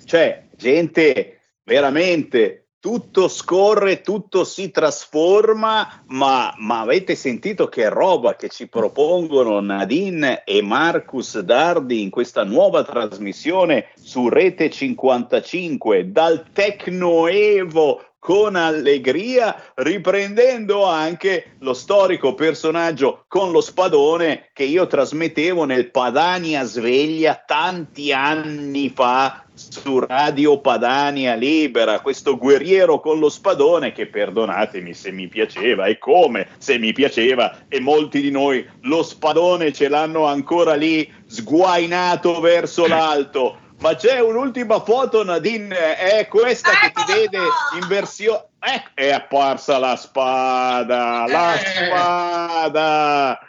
Cioè, 0.05 0.43
gente, 0.55 1.39
veramente 1.63 2.64
tutto 2.85 3.27
scorre, 3.29 4.01
tutto 4.01 4.43
si 4.43 4.69
trasforma, 4.69 6.03
ma, 6.09 6.53
ma 6.59 6.81
avete 6.81 7.15
sentito 7.15 7.67
che 7.67 7.89
roba 7.89 8.35
che 8.35 8.47
ci 8.49 8.67
propongono 8.67 9.59
Nadine 9.59 10.43
e 10.43 10.61
Marcus 10.61 11.39
Dardi 11.39 12.03
in 12.03 12.11
questa 12.11 12.43
nuova 12.43 12.83
trasmissione 12.83 13.87
su 13.95 14.29
Rete 14.29 14.69
55 14.69 16.11
dal 16.11 16.45
Tecnoevo 16.53 18.01
con 18.19 18.55
allegria, 18.55 19.55
riprendendo 19.75 20.85
anche 20.85 21.55
lo 21.61 21.73
storico 21.73 22.35
personaggio 22.35 23.25
con 23.27 23.51
lo 23.51 23.61
spadone 23.61 24.49
che 24.53 24.63
io 24.63 24.85
trasmettevo 24.85 25.63
nel 25.65 25.89
Padania 25.89 26.63
Sveglia 26.63 27.43
tanti 27.45 28.11
anni 28.11 28.89
fa 28.89 29.44
su 29.55 29.99
Radio 29.99 30.59
Padania 30.59 31.33
Libera, 31.35 32.01
questo 32.01 32.37
guerriero 32.37 32.99
con 32.99 33.19
lo 33.19 33.29
spadone 33.29 33.91
che 33.93 34.07
perdonatemi 34.07 34.93
se 34.93 35.11
mi 35.11 35.27
piaceva 35.27 35.85
e 35.85 35.97
come 35.97 36.47
se 36.57 36.77
mi 36.77 36.93
piaceva 36.93 37.59
e 37.67 37.79
molti 37.79 38.21
di 38.21 38.31
noi 38.31 38.67
lo 38.81 39.01
spadone 39.01 39.71
ce 39.71 39.87
l'hanno 39.87 40.25
ancora 40.25 40.75
lì 40.75 41.11
sguainato 41.25 42.39
verso 42.39 42.85
l'alto. 42.85 43.59
Ma 43.79 43.95
c'è 43.95 44.19
un'ultima 44.19 44.79
foto, 44.79 45.23
Nadine, 45.23 45.97
è 45.97 46.27
questa 46.27 46.71
che 46.71 46.91
ti 46.91 47.03
vede 47.11 47.39
in 47.79 47.87
versione... 47.87 48.43
Ecco, 48.57 48.89
è 48.95 49.11
apparsa 49.11 49.77
la 49.77 49.95
spada, 49.95 51.25
la 51.27 51.55
spada! 51.57 53.39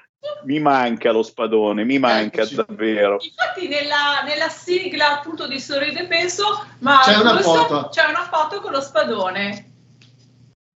Mi 0.44 0.58
manca 0.60 1.10
lo 1.12 1.22
spadone, 1.22 1.84
mi 1.84 1.98
manca 1.98 2.44
davvero. 2.46 3.18
Infatti 3.20 3.68
nella, 3.68 4.22
nella 4.24 4.48
sigla 4.48 5.18
appunto 5.18 5.46
di 5.46 5.58
Sorride 5.60 6.00
e 6.00 6.06
Penso, 6.06 6.66
ma 6.80 7.00
C'è 7.04 7.16
una 7.16 7.40
foto. 7.40 7.88
c'è 7.90 8.04
una 8.08 8.28
foto 8.30 8.60
con 8.60 8.72
lo 8.72 8.80
spadone. 8.80 9.72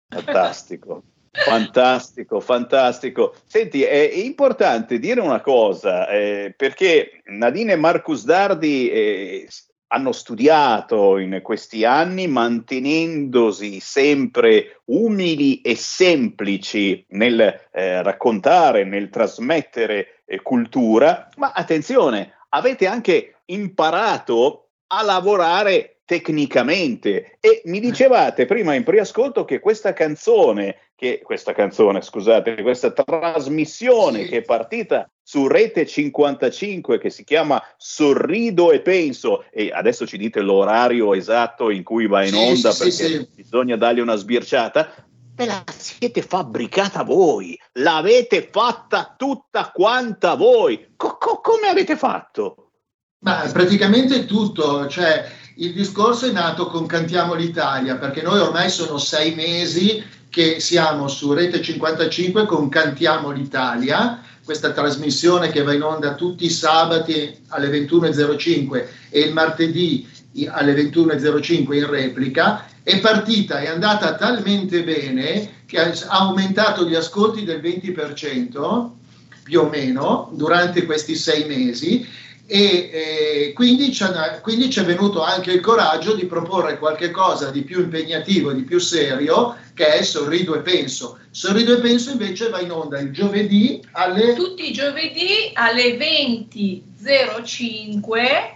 Fantastico, 0.08 1.02
fantastico, 1.30 2.40
fantastico. 2.40 3.34
Senti, 3.46 3.82
è 3.84 4.10
importante 4.14 4.98
dire 4.98 5.20
una 5.20 5.40
cosa, 5.40 6.08
eh, 6.08 6.52
perché 6.56 7.22
Nadine 7.26 7.72
e 7.72 7.76
Marcus 7.76 8.24
Dardi 8.24 8.90
eh, 8.90 9.48
hanno 9.92 10.12
studiato 10.12 11.18
in 11.18 11.40
questi 11.42 11.84
anni 11.84 12.28
mantenendosi 12.28 13.80
sempre 13.80 14.80
umili 14.86 15.60
e 15.62 15.74
semplici 15.74 17.04
nel 17.10 17.40
eh, 17.72 18.02
raccontare, 18.02 18.84
nel 18.84 19.10
trasmettere 19.10 20.22
eh, 20.24 20.42
cultura, 20.42 21.28
ma 21.36 21.52
attenzione, 21.52 22.34
avete 22.50 22.86
anche 22.86 23.40
imparato 23.46 24.68
a 24.88 25.02
lavorare 25.02 26.00
tecnicamente. 26.04 27.38
E 27.40 27.62
mi 27.64 27.80
dicevate 27.80 28.46
prima 28.46 28.74
in 28.74 28.84
preascolto 28.84 29.44
che 29.44 29.58
questa 29.58 29.92
canzone, 29.92 30.89
che, 31.00 31.22
questa 31.24 31.54
canzone, 31.54 32.02
scusate, 32.02 32.60
questa 32.60 32.92
trasmissione 32.92 34.26
che 34.26 34.36
è 34.36 34.42
partita 34.42 35.10
su 35.22 35.46
Rete 35.46 35.86
55 35.86 36.98
che 36.98 37.08
si 37.08 37.24
chiama 37.24 37.58
Sorrido 37.78 38.70
e 38.70 38.82
Penso 38.82 39.46
e 39.50 39.70
adesso 39.72 40.06
ci 40.06 40.18
dite 40.18 40.42
l'orario 40.42 41.14
esatto 41.14 41.70
in 41.70 41.84
cui 41.84 42.06
va 42.06 42.22
in 42.22 42.32
Sì, 42.32 42.36
onda 42.36 42.70
sì, 42.72 42.78
perché 42.78 42.92
sì, 42.92 43.12
sì. 43.14 43.28
bisogna 43.34 43.76
dargli 43.76 44.00
una 44.00 44.16
sbirciata. 44.16 44.92
Ve 45.36 45.46
la 45.46 45.64
siete 45.74 46.20
fabbricata 46.20 47.02
voi, 47.02 47.58
l'avete 47.78 48.46
fatta 48.52 49.14
tutta 49.16 49.70
quanta 49.72 50.34
voi. 50.34 50.92
Co- 50.96 51.16
co- 51.16 51.40
come 51.40 51.68
avete 51.68 51.96
fatto? 51.96 52.72
Ma 53.20 53.48
praticamente 53.50 54.26
tutto, 54.26 54.86
cioè 54.86 55.24
il 55.56 55.72
discorso 55.72 56.26
è 56.26 56.30
nato 56.32 56.66
con 56.66 56.84
Cantiamo 56.84 57.32
l'Italia, 57.32 57.96
perché 57.96 58.20
noi 58.20 58.38
ormai 58.38 58.68
sono 58.68 58.98
sei 58.98 59.34
mesi 59.34 60.18
che 60.30 60.60
siamo 60.60 61.08
su 61.08 61.32
Rete 61.32 61.60
55 61.60 62.46
con 62.46 62.68
Cantiamo 62.68 63.30
l'Italia, 63.30 64.22
questa 64.44 64.70
trasmissione 64.70 65.50
che 65.50 65.62
va 65.62 65.74
in 65.74 65.82
onda 65.82 66.14
tutti 66.14 66.44
i 66.44 66.50
sabati 66.50 67.36
alle 67.48 67.68
21.05 67.68 68.86
e 69.10 69.20
il 69.20 69.32
martedì 69.32 70.08
alle 70.46 70.74
21.05 70.74 71.74
in 71.74 71.90
replica, 71.90 72.64
è 72.82 73.00
partita, 73.00 73.58
è 73.58 73.66
andata 73.66 74.14
talmente 74.14 74.84
bene 74.84 75.64
che 75.66 75.80
ha 75.80 75.92
aumentato 76.08 76.88
gli 76.88 76.94
ascolti 76.94 77.44
del 77.44 77.60
20% 77.60 78.90
più 79.42 79.60
o 79.60 79.68
meno 79.68 80.30
durante 80.32 80.86
questi 80.86 81.16
sei 81.16 81.44
mesi 81.44 82.06
e 82.52 82.90
eh, 82.92 83.52
quindi, 83.52 83.96
ha- 84.00 84.40
quindi 84.40 84.70
ci 84.70 84.80
è 84.80 84.84
venuto 84.84 85.22
anche 85.22 85.52
il 85.52 85.60
coraggio 85.60 86.16
di 86.16 86.26
proporre 86.26 86.80
qualche 86.80 87.12
cosa 87.12 87.52
di 87.52 87.62
più 87.62 87.80
impegnativo, 87.80 88.52
di 88.52 88.64
più 88.64 88.80
serio, 88.80 89.56
che 89.72 89.94
è 89.94 90.02
Sorrido 90.02 90.56
e 90.56 90.60
Penso. 90.60 91.20
Sorrido 91.30 91.76
e 91.76 91.80
Penso 91.80 92.10
invece 92.10 92.48
va 92.48 92.58
in 92.58 92.72
onda 92.72 92.98
il 92.98 93.12
giovedì 93.12 93.80
alle... 93.92 94.34
Tutti 94.34 94.68
i 94.68 94.72
giovedì 94.72 95.52
alle 95.52 95.96
20.05 95.96 98.54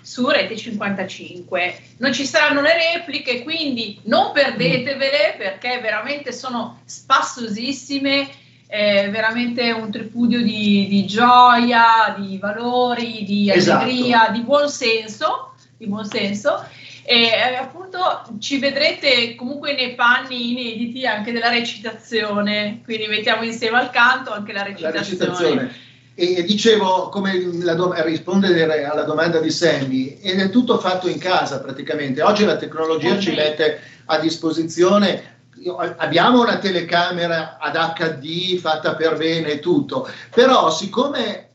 su 0.00 0.26
Rete 0.26 0.56
55. 0.56 1.82
Non 1.98 2.14
ci 2.14 2.24
saranno 2.24 2.62
le 2.62 2.94
repliche, 2.94 3.42
quindi 3.42 4.00
non 4.04 4.32
perdetevele 4.32 5.34
perché 5.36 5.80
veramente 5.82 6.32
sono 6.32 6.80
spassosissime, 6.86 8.26
è 8.68 9.08
veramente 9.10 9.72
un 9.72 9.90
tripudio 9.90 10.42
di, 10.42 10.86
di 10.88 11.06
gioia, 11.06 12.14
di 12.18 12.36
valori, 12.36 13.24
di 13.24 13.50
Esatto. 13.50 13.84
allegria, 13.84 14.28
di 14.30 14.40
buon 14.42 14.68
senso, 14.68 15.54
di 15.78 15.86
buon 15.86 16.04
senso. 16.04 16.62
E 17.02 17.28
eh, 17.28 17.56
appunto 17.56 18.36
ci 18.38 18.58
vedrete 18.58 19.34
comunque 19.34 19.74
nei 19.74 19.94
panni 19.94 20.50
inediti 20.50 21.06
anche 21.06 21.32
della 21.32 21.48
recitazione, 21.48 22.82
quindi 22.84 23.06
mettiamo 23.06 23.42
insieme 23.42 23.78
al 23.78 23.88
canto 23.88 24.32
anche 24.32 24.52
la 24.52 24.58
la 24.58 24.64
recitazione. 24.66 24.98
recitazione. 24.98 25.74
E, 26.14 26.42
dicevo, 26.42 27.08
come 27.08 27.40
la 27.62 27.72
do- 27.72 27.94
rispondere 28.02 28.84
alla 28.84 29.04
domanda 29.04 29.40
di 29.40 29.50
Sammy, 29.50 30.18
ed 30.20 30.40
è 30.40 30.50
tutto 30.50 30.78
fatto 30.78 31.08
in 31.08 31.18
casa 31.18 31.60
praticamente. 31.60 32.20
Oggi 32.20 32.44
la 32.44 32.56
tecnologia 32.56 33.18
ci 33.18 33.30
mette 33.30 33.80
a 34.04 34.18
disposizione. 34.18 35.36
Abbiamo 35.76 36.40
una 36.42 36.58
telecamera 36.58 37.58
ad 37.58 37.74
HD 37.74 38.58
fatta 38.58 38.94
per 38.94 39.16
bene 39.16 39.52
e 39.52 39.58
tutto, 39.60 40.08
però 40.34 40.70
siccome 40.70 41.50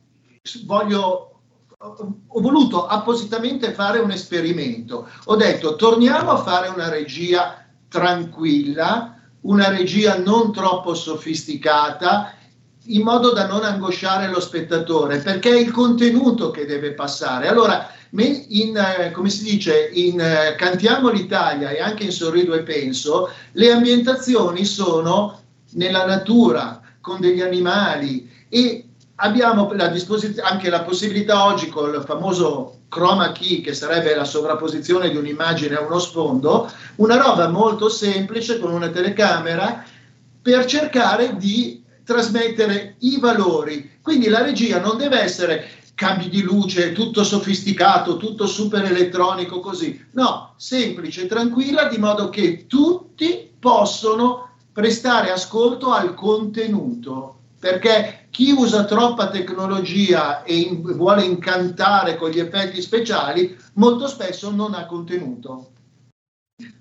voglio 0.65 1.27
ho 1.85 2.39
voluto 2.39 2.87
appositamente 2.87 3.73
fare 3.73 3.99
un 3.99 4.11
esperimento. 4.11 5.09
Ho 5.25 5.35
detto 5.35 5.75
torniamo 5.75 6.31
a 6.31 6.37
fare 6.37 6.69
una 6.69 6.87
regia 6.89 7.65
tranquilla, 7.89 9.19
una 9.41 9.69
regia 9.69 10.17
non 10.17 10.53
troppo 10.53 10.93
sofisticata, 10.93 12.35
in 12.85 13.01
modo 13.01 13.31
da 13.31 13.47
non 13.47 13.63
angosciare 13.63 14.29
lo 14.29 14.39
spettatore, 14.39 15.19
perché 15.19 15.51
è 15.51 15.59
il 15.59 15.71
contenuto 15.71 16.51
che 16.51 16.65
deve 16.65 16.93
passare. 16.93 17.47
Allora, 17.47 17.87
in, 18.49 18.77
eh, 18.77 19.11
come 19.11 19.29
si 19.29 19.43
dice, 19.43 19.89
in 19.93 20.19
eh, 20.19 20.55
Cantiamo 20.55 21.09
l'Italia 21.09 21.69
e 21.69 21.81
anche 21.81 22.03
in 22.03 22.11
Sorrido 22.11 22.53
e 22.53 22.61
Penso, 22.61 23.31
le 23.53 23.71
ambientazioni 23.71 24.65
sono 24.65 25.39
nella 25.71 26.05
natura, 26.05 26.79
con 27.01 27.19
degli 27.19 27.41
animali 27.41 28.29
e 28.47 28.85
abbiamo 29.15 29.69
la 29.73 29.93
anche 30.43 30.69
la 30.69 30.83
possibilità 30.83 31.45
oggi 31.45 31.67
con 31.67 31.93
il 31.93 32.03
famoso 32.05 32.81
chroma 32.87 33.31
key, 33.31 33.61
che 33.61 33.73
sarebbe 33.73 34.15
la 34.15 34.23
sovrapposizione 34.23 35.09
di 35.09 35.17
un'immagine 35.17 35.75
a 35.75 35.81
uno 35.81 35.99
sfondo, 35.99 36.71
una 36.97 37.17
roba 37.17 37.49
molto 37.49 37.89
semplice 37.89 38.59
con 38.59 38.71
una 38.71 38.89
telecamera 38.89 39.83
per 40.41 40.65
cercare 40.65 41.35
di 41.37 41.83
trasmettere 42.05 42.95
i 42.99 43.19
valori. 43.19 43.97
Quindi 44.01 44.29
la 44.29 44.43
regia 44.43 44.79
non 44.79 44.97
deve 44.97 45.19
essere 45.19 45.67
cambi 46.03 46.27
di 46.27 46.41
luce, 46.41 46.91
tutto 46.91 47.23
sofisticato, 47.23 48.17
tutto 48.17 48.45
super 48.45 48.83
elettronico 48.83 49.61
così. 49.61 50.05
No, 50.11 50.53
semplice, 50.57 51.27
tranquilla, 51.27 51.87
di 51.87 51.97
modo 51.97 52.27
che 52.27 52.65
tutti 52.67 53.49
possono 53.57 54.55
prestare 54.73 55.31
ascolto 55.31 55.93
al 55.93 56.13
contenuto. 56.13 57.37
Perché 57.57 58.27
chi 58.31 58.51
usa 58.51 58.83
troppa 58.83 59.29
tecnologia 59.29 60.43
e 60.43 60.57
in, 60.57 60.81
vuole 60.81 61.23
incantare 61.23 62.17
con 62.17 62.31
gli 62.31 62.39
effetti 62.39 62.81
speciali, 62.81 63.57
molto 63.75 64.07
spesso 64.07 64.51
non 64.51 64.73
ha 64.73 64.85
contenuto. 64.85 65.69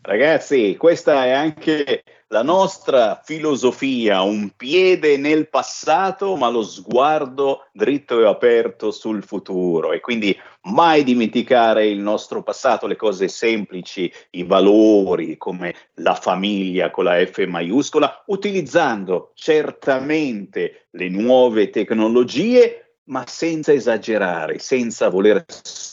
Ragazzi, 0.01 0.75
questa 0.77 1.25
è 1.27 1.31
anche 1.31 2.03
la 2.33 2.43
nostra 2.43 3.21
filosofia, 3.23 4.23
un 4.23 4.53
piede 4.57 5.19
nel 5.19 5.51
passato, 5.51 6.35
ma 6.35 6.49
lo 6.49 6.63
sguardo 6.63 7.67
dritto 7.73 8.19
e 8.21 8.27
aperto 8.27 8.91
sul 8.91 9.23
futuro. 9.23 9.93
E 9.93 10.01
quindi 10.01 10.35
mai 10.63 11.05
dimenticare 11.05 11.87
il 11.87 11.99
nostro 11.99 12.43
passato, 12.43 12.87
le 12.87 12.97
cose 12.97 13.29
semplici, 13.29 14.11
i 14.31 14.45
valori 14.45 15.37
come 15.37 15.75
la 15.97 16.15
famiglia 16.15 16.91
con 16.91 17.05
la 17.05 17.23
F 17.23 17.45
maiuscola, 17.45 18.25
utilizzando 18.29 19.33
certamente 19.35 20.87
le 20.93 21.11
nuove 21.11 21.69
tecnologie, 21.69 22.95
ma 23.05 23.27
senza 23.27 23.75
esagerare, 23.75 24.59
senza 24.59 25.11
voler 25.11 25.45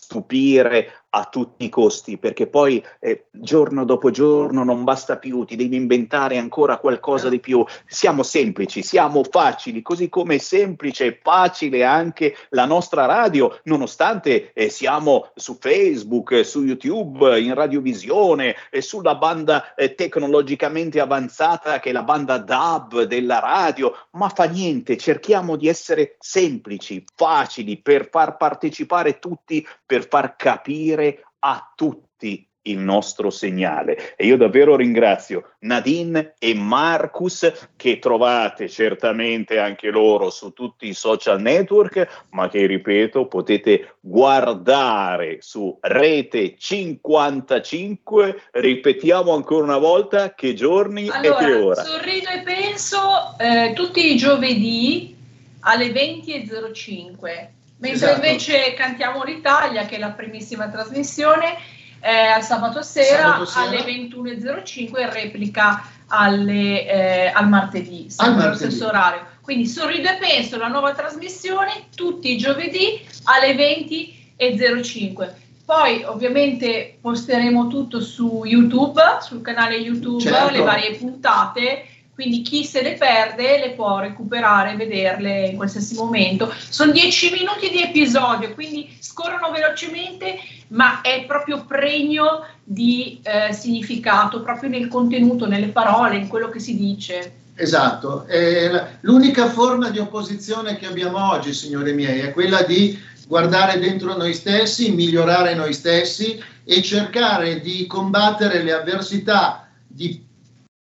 stupire 0.10 0.92
a 1.12 1.26
tutti 1.26 1.66
i 1.66 1.70
costi, 1.70 2.18
perché 2.18 2.48
poi 2.48 2.84
eh, 3.00 3.26
giorno 3.32 3.84
dopo 3.84 4.12
giorno 4.12 4.64
non 4.64 4.84
basta 4.84 5.18
più, 5.18 5.44
ti 5.44 5.56
devi 5.56 5.76
inventare 5.76 6.38
ancora 6.38 6.78
qualcosa 6.78 7.30
di 7.30 7.40
più. 7.40 7.64
Siamo 7.88 8.22
semplici, 8.22 8.84
siamo 8.84 9.24
facili, 9.24 9.82
così 9.82 10.10
come 10.10 10.36
è 10.36 10.38
semplice 10.38 11.06
e 11.06 11.20
facile 11.22 11.84
anche 11.84 12.36
la 12.50 12.66
nostra 12.66 13.06
radio, 13.06 13.60
nonostante 13.64 14.54
eh, 14.54 14.70
siamo 14.70 15.32
su 15.36 15.58
Facebook, 15.60 16.46
su 16.46 16.64
YouTube, 16.64 17.40
in 17.40 17.56
radiovisione, 17.56 18.56
e 18.70 18.82
sulla 18.82 19.16
banda 19.16 19.74
eh, 19.74 19.96
tecnologicamente 19.96 21.00
avanzata 21.00 21.80
che 21.80 21.90
è 21.90 21.94
la 21.94 22.04
banda 22.04 22.38
DAB 22.38 23.04
della 23.04 23.40
radio, 23.40 23.96
ma 24.12 24.30
fa 24.30 24.44
niente, 24.44 24.98
cerchiamo 24.98 25.56
di 25.56 25.68
essere 25.68 26.18
semplici, 26.20 27.04
facili 27.16 27.78
per 27.82 28.10
far 28.12 28.38
partecipare 28.38 29.18
tutti, 29.18 29.66
per 29.86 29.99
far 30.04 30.36
capire 30.36 31.24
a 31.40 31.72
tutti 31.76 32.50
il 32.64 32.78
nostro 32.78 33.30
segnale. 33.30 34.16
E 34.16 34.26
io 34.26 34.38
davvero 34.38 34.76
ringrazio 34.76 35.56
Nadine 35.60 36.34
e 36.38 36.54
Marcus 36.54 37.70
che 37.76 38.00
trovate 38.00 38.68
certamente 38.68 39.60
anche 39.60 39.90
loro 39.90 40.30
su 40.30 40.52
tutti 40.52 40.88
i 40.88 40.94
social 40.94 41.42
network, 41.42 42.26
ma 42.32 42.50
che 42.50 42.66
ripeto 42.66 43.28
potete 43.28 43.96
guardare 44.00 45.38
su 45.40 45.78
Rete 45.80 46.56
55. 46.58 48.44
Ripetiamo 48.52 49.34
ancora 49.34 49.64
una 49.64 49.78
volta 49.78 50.34
che 50.34 50.54
giorni 50.54 51.08
allora, 51.10 51.38
e 51.40 51.46
che 51.46 51.54
ora. 51.54 51.84
Sorrido 51.84 52.30
e 52.30 52.42
penso 52.44 53.00
eh, 53.40 53.74
tutti 53.74 54.12
i 54.12 54.18
giovedì 54.18 55.16
alle 55.62 55.88
20.05 55.88 57.58
Mentre 57.80 58.12
esatto. 58.12 58.26
invece 58.26 58.74
Cantiamo 58.74 59.24
l'Italia, 59.24 59.86
che 59.86 59.96
è 59.96 60.00
la 60.00 60.12
primissima 60.12 60.68
trasmissione, 60.70 61.56
eh, 62.02 62.28
al 62.28 62.44
sabato 62.44 62.82
sera, 62.82 63.22
sabato 63.22 63.46
sera. 63.46 63.66
alle 63.68 63.84
21.05 63.84 65.00
e 65.00 65.10
replica 65.10 65.86
alle, 66.08 66.88
eh, 66.88 67.32
al 67.34 67.48
martedì, 67.48 68.10
sempre 68.10 68.46
allo 68.46 68.56
stesso 68.56 68.88
orario. 68.88 69.26
Quindi 69.42 69.66
Sorrido 69.66 70.10
e 70.10 70.18
Penso, 70.18 70.58
la 70.58 70.68
nuova 70.68 70.94
trasmissione, 70.94 71.88
tutti 71.96 72.32
i 72.32 72.38
giovedì 72.38 73.06
alle 73.24 73.56
20.05. 73.56 75.34
Poi 75.66 76.04
ovviamente 76.04 76.98
posteremo 77.00 77.68
tutto 77.68 78.02
su 78.02 78.44
YouTube, 78.44 79.02
sul 79.22 79.42
canale 79.42 79.76
YouTube, 79.76 80.22
certo. 80.22 80.52
le 80.52 80.62
varie 80.62 80.96
puntate 80.96 81.86
quindi 82.20 82.42
chi 82.42 82.66
se 82.66 82.82
le 82.82 82.96
perde 82.96 83.60
le 83.60 83.72
può 83.72 84.00
recuperare, 84.00 84.76
vederle 84.76 85.48
in 85.48 85.56
qualsiasi 85.56 85.96
momento. 85.96 86.54
Sono 86.68 86.92
dieci 86.92 87.32
minuti 87.32 87.70
di 87.70 87.82
episodio, 87.82 88.54
quindi 88.54 88.94
scorrono 89.00 89.50
velocemente, 89.52 90.38
ma 90.70 91.00
è 91.00 91.24
proprio 91.26 91.64
pregno 91.64 92.46
di 92.62 93.22
eh, 93.24 93.54
significato, 93.54 94.42
proprio 94.42 94.70
nel 94.70 94.90
contenuto, 94.90 95.48
nelle 95.48 95.70
parole, 95.70 96.18
in 96.18 96.28
quello 96.28 96.50
che 96.50 96.60
si 96.60 96.76
dice. 96.76 97.32
Esatto, 97.56 98.26
eh, 98.28 98.70
l'unica 99.00 99.48
forma 99.48 99.90
di 99.90 100.00
opposizione 100.00 100.76
che 100.76 100.88
abbiamo 100.88 101.32
oggi, 101.32 101.54
signori 101.54 101.94
miei, 101.94 102.20
è 102.20 102.34
quella 102.34 102.64
di 102.64 103.00
guardare 103.30 103.80
dentro 103.80 104.18
noi 104.18 104.34
stessi, 104.34 104.92
migliorare 104.92 105.56
noi 105.56 105.72
stessi 105.72 106.38
e 106.66 106.82
cercare 106.82 107.62
di 107.62 107.88
combattere 107.88 108.62
le 108.62 108.74
avversità 108.74 109.70
di, 109.88 110.22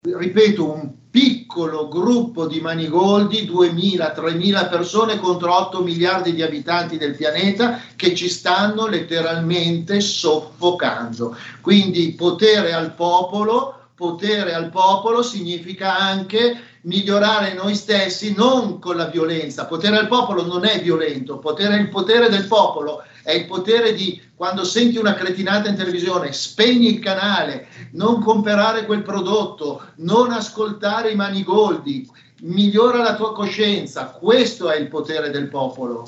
ripeto, 0.01 0.71
un 0.71 1.03
piccolo 1.15 1.87
gruppo 1.87 2.45
di 2.45 2.59
manigoldi, 2.59 3.49
2.000-3.000 3.49 4.69
persone 4.69 5.17
contro 5.17 5.55
8 5.55 5.81
miliardi 5.81 6.33
di 6.33 6.41
abitanti 6.41 6.97
del 6.97 7.15
pianeta 7.15 7.79
che 7.95 8.13
ci 8.13 8.27
stanno 8.27 8.87
letteralmente 8.87 10.01
soffocando. 10.01 11.37
Quindi 11.61 12.11
potere 12.15 12.73
al 12.73 12.95
popolo, 12.95 13.91
potere 13.95 14.53
al 14.53 14.69
popolo 14.69 15.23
significa 15.23 15.97
anche 15.97 16.59
migliorare 16.81 17.53
noi 17.53 17.75
stessi 17.75 18.33
non 18.35 18.79
con 18.79 18.97
la 18.97 19.05
violenza. 19.05 19.67
Potere 19.67 19.97
al 19.97 20.07
popolo 20.07 20.45
non 20.45 20.65
è 20.65 20.81
violento, 20.81 21.37
potere, 21.39 21.77
il 21.77 21.87
potere 21.87 22.27
del 22.27 22.45
popolo 22.45 23.03
è 23.25 23.33
il 23.33 23.47
potere 23.47 23.95
di 23.95 24.21
quando 24.35 24.63
senti 24.63 24.99
una 24.99 25.15
cretinata 25.15 25.67
in 25.67 25.75
televisione, 25.75 26.31
spegni 26.31 26.93
il 26.93 26.99
canale, 26.99 27.67
non 27.93 28.21
comprare 28.21 28.85
quel 28.85 29.01
prodotto, 29.01 29.81
non 29.97 30.31
ascoltare 30.31 31.09
i 31.09 31.15
manigoldi, 31.15 32.07
migliora 32.41 33.01
la 33.01 33.15
tua 33.15 33.33
coscienza. 33.33 34.11
Questo 34.11 34.69
è 34.69 34.77
il 34.77 34.89
potere 34.89 35.31
del 35.31 35.47
popolo. 35.47 36.05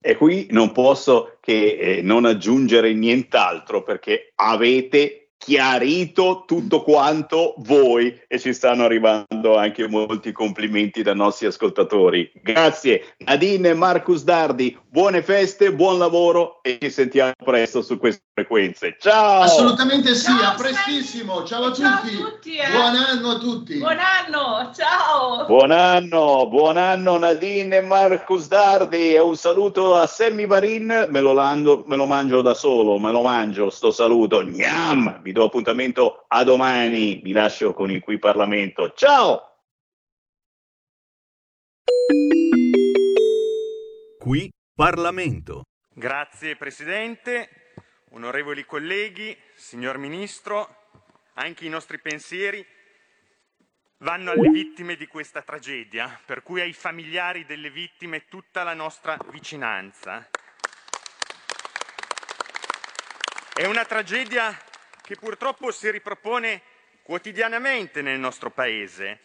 E 0.00 0.16
qui 0.16 0.48
non 0.50 0.72
posso 0.72 1.38
che 1.40 1.78
eh, 1.78 2.02
non 2.02 2.26
aggiungere 2.26 2.92
nient'altro 2.92 3.82
perché 3.82 4.32
avete 4.34 5.27
chiarito 5.38 6.44
tutto 6.46 6.82
quanto 6.82 7.54
voi 7.58 8.20
e 8.26 8.38
ci 8.38 8.52
stanno 8.52 8.84
arrivando 8.84 9.56
anche 9.56 9.88
molti 9.88 10.32
complimenti 10.32 11.02
dai 11.02 11.14
nostri 11.16 11.46
ascoltatori. 11.46 12.30
Grazie 12.42 13.14
Nadine 13.18 13.70
e 13.70 13.74
Marcus 13.74 14.24
Dardi, 14.24 14.76
buone 14.88 15.22
feste, 15.22 15.72
buon 15.72 15.98
lavoro 15.98 16.60
e 16.62 16.78
ci 16.80 16.90
sentiamo 16.90 17.32
presto 17.42 17.80
su 17.80 17.98
queste 17.98 18.27
frequenze. 18.38 18.96
Ciao! 18.98 19.42
Assolutamente 19.42 20.14
sì, 20.14 20.30
ciao, 20.30 20.52
a 20.52 20.54
prestissimo. 20.54 21.44
Ciao 21.44 21.64
a 21.64 21.72
ciao 21.72 22.00
tutti. 22.00 22.16
tutti 22.16 22.56
eh. 22.56 22.70
Buon 22.70 22.94
anno 22.94 23.30
a 23.30 23.38
tutti. 23.38 23.78
Buon 23.78 23.98
anno, 23.98 24.72
ciao. 24.74 25.46
Buon 25.46 25.70
anno, 25.72 26.48
buon 26.48 26.76
anno 26.76 27.18
Nadine 27.18 27.78
e 27.78 27.80
Marcus 27.80 28.46
Dardi 28.46 29.14
e 29.14 29.18
un 29.18 29.36
saluto 29.36 29.96
a 29.96 30.06
Sammy 30.06 30.46
Varin, 30.46 31.06
me 31.08 31.20
lo, 31.20 31.32
lando, 31.32 31.84
me 31.86 31.96
lo 31.96 32.06
mangio 32.06 32.42
da 32.42 32.54
solo, 32.54 32.98
me 32.98 33.10
lo 33.10 33.22
mangio 33.22 33.70
sto 33.70 33.90
saluto. 33.90 34.44
Gnam! 34.44 35.20
Vi 35.22 35.32
do 35.32 35.44
appuntamento 35.44 36.24
a 36.28 36.44
domani, 36.44 37.20
vi 37.22 37.32
lascio 37.32 37.72
con 37.72 37.90
il 37.90 38.02
qui 38.02 38.18
Parlamento. 38.18 38.92
Ciao! 38.94 39.42
Qui 44.18 44.50
Parlamento. 44.74 45.62
Grazie 45.98 46.54
Presidente, 46.54 47.48
onorevoli 48.10 48.64
colleghi, 48.64 49.36
signor 49.54 49.98
Ministro, 49.98 50.90
anche 51.34 51.64
i 51.64 51.68
nostri 51.68 51.98
pensieri 51.98 52.66
vanno 53.98 54.30
alle 54.30 54.50
vittime 54.50 54.96
di 54.96 55.06
questa 55.06 55.42
tragedia, 55.42 56.20
per 56.24 56.42
cui 56.42 56.60
ai 56.60 56.72
familiari 56.72 57.44
delle 57.44 57.70
vittime 57.70 58.28
tutta 58.28 58.62
la 58.62 58.74
nostra 58.74 59.16
vicinanza. 59.30 60.28
È 63.52 63.66
una 63.66 63.84
tragedia 63.84 64.56
che 65.02 65.16
purtroppo 65.16 65.72
si 65.72 65.90
ripropone 65.90 66.62
quotidianamente 67.02 68.02
nel 68.02 68.18
nostro 68.18 68.50
Paese. 68.50 69.20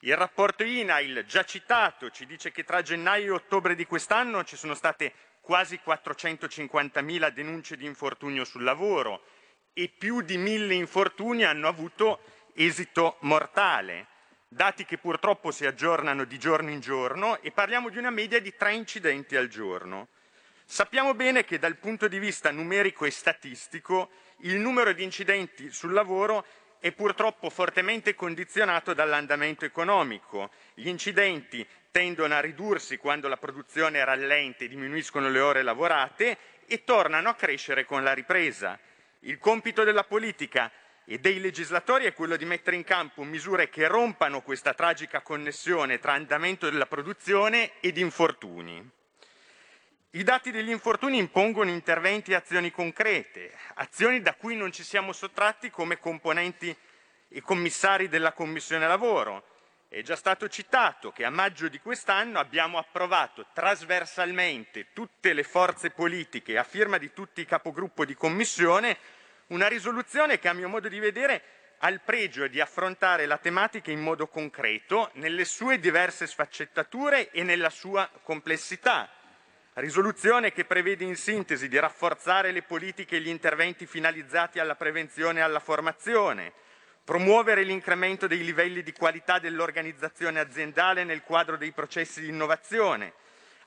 Il 0.00 0.16
rapporto 0.16 0.62
INAIL, 0.62 1.24
già 1.26 1.44
citato, 1.44 2.10
ci 2.10 2.24
dice 2.26 2.52
che 2.52 2.64
tra 2.64 2.80
gennaio 2.80 3.26
e 3.26 3.36
ottobre 3.36 3.74
di 3.74 3.84
quest'anno 3.84 4.44
ci 4.44 4.56
sono 4.56 4.74
state 4.74 5.12
quasi 5.46 5.78
450.000 5.86 7.30
denunce 7.30 7.76
di 7.76 7.86
infortunio 7.86 8.44
sul 8.44 8.64
lavoro 8.64 9.22
e 9.72 9.88
più 9.96 10.20
di 10.20 10.36
1.000 10.36 10.72
infortuni 10.72 11.44
hanno 11.44 11.68
avuto 11.68 12.18
esito 12.54 13.18
mortale. 13.20 14.08
Dati 14.48 14.84
che 14.84 14.98
purtroppo 14.98 15.52
si 15.52 15.64
aggiornano 15.64 16.24
di 16.24 16.36
giorno 16.36 16.70
in 16.70 16.80
giorno 16.80 17.40
e 17.42 17.52
parliamo 17.52 17.90
di 17.90 17.98
una 17.98 18.10
media 18.10 18.40
di 18.40 18.56
tre 18.56 18.74
incidenti 18.74 19.36
al 19.36 19.46
giorno. 19.46 20.08
Sappiamo 20.64 21.14
bene 21.14 21.44
che 21.44 21.60
dal 21.60 21.76
punto 21.76 22.08
di 22.08 22.18
vista 22.18 22.50
numerico 22.50 23.04
e 23.04 23.12
statistico 23.12 24.10
il 24.38 24.56
numero 24.56 24.92
di 24.92 25.04
incidenti 25.04 25.70
sul 25.70 25.92
lavoro 25.92 26.44
è 26.86 26.92
purtroppo 26.92 27.50
fortemente 27.50 28.14
condizionato 28.14 28.94
dall'andamento 28.94 29.64
economico. 29.64 30.50
Gli 30.72 30.86
incidenti 30.86 31.66
tendono 31.90 32.34
a 32.34 32.40
ridursi 32.40 32.96
quando 32.96 33.26
la 33.26 33.36
produzione 33.36 34.04
rallenta 34.04 34.62
e 34.62 34.68
diminuiscono 34.68 35.28
le 35.28 35.40
ore 35.40 35.62
lavorate 35.62 36.38
e 36.64 36.84
tornano 36.84 37.28
a 37.28 37.34
crescere 37.34 37.84
con 37.84 38.04
la 38.04 38.12
ripresa. 38.12 38.78
Il 39.20 39.38
compito 39.38 39.82
della 39.82 40.04
politica 40.04 40.70
e 41.04 41.18
dei 41.18 41.40
legislatori 41.40 42.04
è 42.04 42.14
quello 42.14 42.36
di 42.36 42.44
mettere 42.44 42.76
in 42.76 42.84
campo 42.84 43.24
misure 43.24 43.68
che 43.68 43.88
rompano 43.88 44.42
questa 44.42 44.72
tragica 44.72 45.22
connessione 45.22 45.98
tra 45.98 46.12
andamento 46.12 46.70
della 46.70 46.86
produzione 46.86 47.72
ed 47.80 47.96
infortuni. 47.96 48.90
I 50.16 50.22
dati 50.22 50.50
degli 50.50 50.70
infortuni 50.70 51.18
impongono 51.18 51.68
interventi 51.68 52.30
e 52.30 52.36
azioni 52.36 52.70
concrete, 52.70 53.52
azioni 53.74 54.22
da 54.22 54.32
cui 54.32 54.56
non 54.56 54.72
ci 54.72 54.82
siamo 54.82 55.12
sottratti 55.12 55.68
come 55.68 55.98
componenti 55.98 56.74
e 57.28 57.42
commissari 57.42 58.08
della 58.08 58.32
Commissione 58.32 58.88
Lavoro. 58.88 59.44
È 59.88 60.00
già 60.00 60.16
stato 60.16 60.48
citato 60.48 61.12
che 61.12 61.26
a 61.26 61.30
maggio 61.30 61.68
di 61.68 61.78
quest'anno 61.80 62.38
abbiamo 62.38 62.78
approvato 62.78 63.48
trasversalmente 63.52 64.86
tutte 64.94 65.34
le 65.34 65.42
forze 65.42 65.90
politiche 65.90 66.56
a 66.56 66.64
firma 66.64 66.96
di 66.96 67.12
tutti 67.12 67.42
i 67.42 67.46
capogruppo 67.46 68.06
di 68.06 68.14
Commissione 68.14 68.96
una 69.48 69.68
risoluzione 69.68 70.38
che 70.38 70.48
a 70.48 70.54
mio 70.54 70.70
modo 70.70 70.88
di 70.88 70.98
vedere 70.98 71.42
ha 71.80 71.90
il 71.90 72.00
pregio 72.02 72.48
di 72.48 72.58
affrontare 72.58 73.26
la 73.26 73.36
tematica 73.36 73.90
in 73.90 74.00
modo 74.00 74.28
concreto, 74.28 75.10
nelle 75.16 75.44
sue 75.44 75.78
diverse 75.78 76.26
sfaccettature 76.26 77.30
e 77.32 77.42
nella 77.42 77.68
sua 77.68 78.08
complessità 78.22 79.10
risoluzione 79.80 80.52
che 80.52 80.64
prevede 80.64 81.04
in 81.04 81.16
sintesi 81.16 81.68
di 81.68 81.78
rafforzare 81.78 82.50
le 82.50 82.62
politiche 82.62 83.16
e 83.16 83.20
gli 83.20 83.28
interventi 83.28 83.86
finalizzati 83.86 84.58
alla 84.58 84.74
prevenzione 84.74 85.40
e 85.40 85.42
alla 85.42 85.60
formazione, 85.60 86.52
promuovere 87.04 87.62
l'incremento 87.62 88.26
dei 88.26 88.42
livelli 88.42 88.82
di 88.82 88.92
qualità 88.92 89.38
dell'organizzazione 89.38 90.40
aziendale 90.40 91.04
nel 91.04 91.22
quadro 91.22 91.58
dei 91.58 91.72
processi 91.72 92.22
di 92.22 92.28
innovazione, 92.28 93.12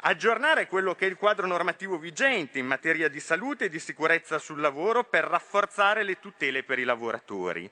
aggiornare 0.01 0.67
quello 0.67 0.95
che 0.95 1.05
è 1.05 1.09
il 1.09 1.15
quadro 1.15 1.45
normativo 1.45 1.99
vigente 1.99 2.57
in 2.57 2.65
materia 2.65 3.07
di 3.07 3.19
salute 3.19 3.65
e 3.65 3.69
di 3.69 3.79
sicurezza 3.79 4.39
sul 4.39 4.59
lavoro 4.59 5.03
per 5.03 5.25
rafforzare 5.25 6.01
le 6.03 6.19
tutele 6.19 6.63
per 6.63 6.79
i 6.79 6.85
lavoratori. 6.85 7.69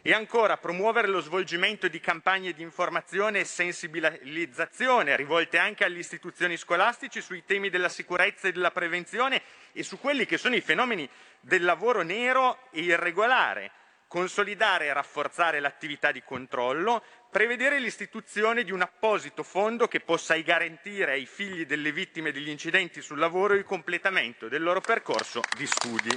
E 0.00 0.12
ancora 0.12 0.56
promuovere 0.56 1.06
lo 1.06 1.20
svolgimento 1.20 1.86
di 1.86 2.00
campagne 2.00 2.54
di 2.54 2.62
informazione 2.62 3.40
e 3.40 3.44
sensibilizzazione 3.44 5.14
rivolte 5.14 5.58
anche 5.58 5.84
agli 5.84 5.98
istituzioni 5.98 6.56
scolastici 6.56 7.20
sui 7.20 7.44
temi 7.44 7.70
della 7.70 7.88
sicurezza 7.88 8.48
e 8.48 8.52
della 8.52 8.72
prevenzione 8.72 9.42
e 9.70 9.84
su 9.84 10.00
quelli 10.00 10.26
che 10.26 10.38
sono 10.38 10.56
i 10.56 10.60
fenomeni 10.60 11.08
del 11.38 11.62
lavoro 11.62 12.02
nero 12.02 12.66
e 12.72 12.80
irregolare, 12.80 13.70
consolidare 14.08 14.86
e 14.86 14.92
rafforzare 14.92 15.60
l'attività 15.60 16.10
di 16.10 16.24
controllo, 16.24 17.04
prevedere 17.30 17.78
l'istituzione 17.78 18.64
di 18.64 18.72
un 18.72 18.80
apposito 18.80 19.44
fondo 19.44 19.86
che 19.86 20.00
possa 20.00 20.36
garantire 20.38 21.12
ai 21.12 21.26
figli 21.26 21.64
delle 21.64 21.92
vittime 21.92 22.32
degli 22.32 22.48
incidenti 22.48 23.00
sul 23.00 23.20
lavoro 23.20 23.54
il 23.54 23.62
completamento 23.62 24.48
del 24.48 24.64
loro 24.64 24.80
percorso 24.80 25.42
di 25.56 25.66
studi. 25.66 26.10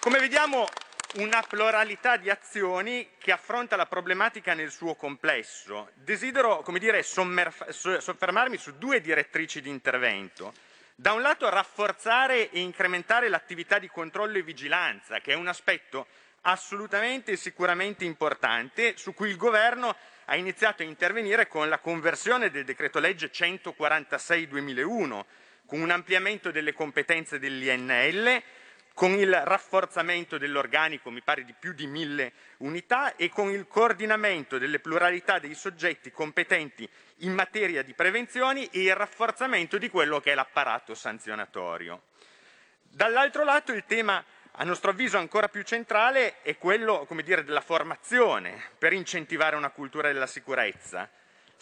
Come 0.00 0.18
vediamo 0.18 0.66
una 1.14 1.42
pluralità 1.42 2.16
di 2.16 2.30
azioni 2.30 3.08
che 3.18 3.32
affronta 3.32 3.74
la 3.74 3.86
problematica 3.86 4.54
nel 4.54 4.70
suo 4.70 4.94
complesso. 4.94 5.90
Desidero 5.94 6.64
dire, 6.78 7.02
soffermarmi 7.02 8.56
su 8.56 8.78
due 8.78 9.00
direttrici 9.00 9.60
di 9.60 9.68
intervento. 9.68 10.52
Da 10.94 11.12
un 11.12 11.22
lato 11.22 11.48
rafforzare 11.48 12.50
e 12.50 12.60
incrementare 12.60 13.28
l'attività 13.28 13.78
di 13.78 13.88
controllo 13.88 14.38
e 14.38 14.42
vigilanza, 14.42 15.20
che 15.20 15.32
è 15.32 15.34
un 15.36 15.48
aspetto 15.48 16.06
assolutamente 16.42 17.32
e 17.32 17.36
sicuramente 17.36 18.04
importante, 18.04 18.96
su 18.96 19.12
cui 19.12 19.30
il 19.30 19.36
Governo 19.36 19.96
ha 20.26 20.36
iniziato 20.36 20.82
a 20.82 20.86
intervenire 20.86 21.48
con 21.48 21.68
la 21.68 21.78
conversione 21.78 22.50
del 22.50 22.64
decreto 22.64 23.00
legge 23.00 23.32
146-2001, 23.32 25.24
con 25.66 25.80
un 25.80 25.90
ampliamento 25.90 26.50
delle 26.50 26.72
competenze 26.72 27.38
dell'INL, 27.38 28.42
con 28.94 29.12
il 29.12 29.32
rafforzamento 29.32 30.36
dell'organico, 30.38 31.10
mi 31.10 31.22
pare 31.22 31.44
di 31.44 31.54
più 31.58 31.72
di 31.72 31.86
mille 31.86 32.32
unità, 32.58 33.16
e 33.16 33.28
con 33.28 33.50
il 33.50 33.66
coordinamento 33.66 34.58
delle 34.58 34.80
pluralità 34.80 35.38
dei 35.38 35.54
soggetti 35.54 36.10
competenti 36.10 36.88
in 37.18 37.32
materia 37.32 37.82
di 37.82 37.94
prevenzioni 37.94 38.66
e 38.66 38.82
il 38.82 38.94
rafforzamento 38.94 39.78
di 39.78 39.88
quello 39.88 40.20
che 40.20 40.32
è 40.32 40.34
l'apparato 40.34 40.94
sanzionatorio. 40.94 42.02
Dall'altro 42.82 43.44
lato 43.44 43.72
il 43.72 43.84
tema, 43.86 44.22
a 44.52 44.64
nostro 44.64 44.90
avviso 44.90 45.16
ancora 45.16 45.48
più 45.48 45.62
centrale, 45.62 46.42
è 46.42 46.58
quello 46.58 47.06
dire, 47.22 47.44
della 47.44 47.60
formazione 47.60 48.70
per 48.76 48.92
incentivare 48.92 49.56
una 49.56 49.70
cultura 49.70 50.08
della 50.08 50.26
sicurezza. 50.26 51.08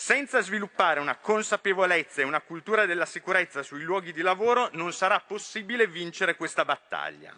Senza 0.00 0.40
sviluppare 0.42 1.00
una 1.00 1.16
consapevolezza 1.16 2.20
e 2.20 2.24
una 2.24 2.40
cultura 2.40 2.86
della 2.86 3.04
sicurezza 3.04 3.64
sui 3.64 3.82
luoghi 3.82 4.12
di 4.12 4.20
lavoro 4.20 4.68
non 4.74 4.92
sarà 4.92 5.18
possibile 5.18 5.88
vincere 5.88 6.36
questa 6.36 6.64
battaglia. 6.64 7.36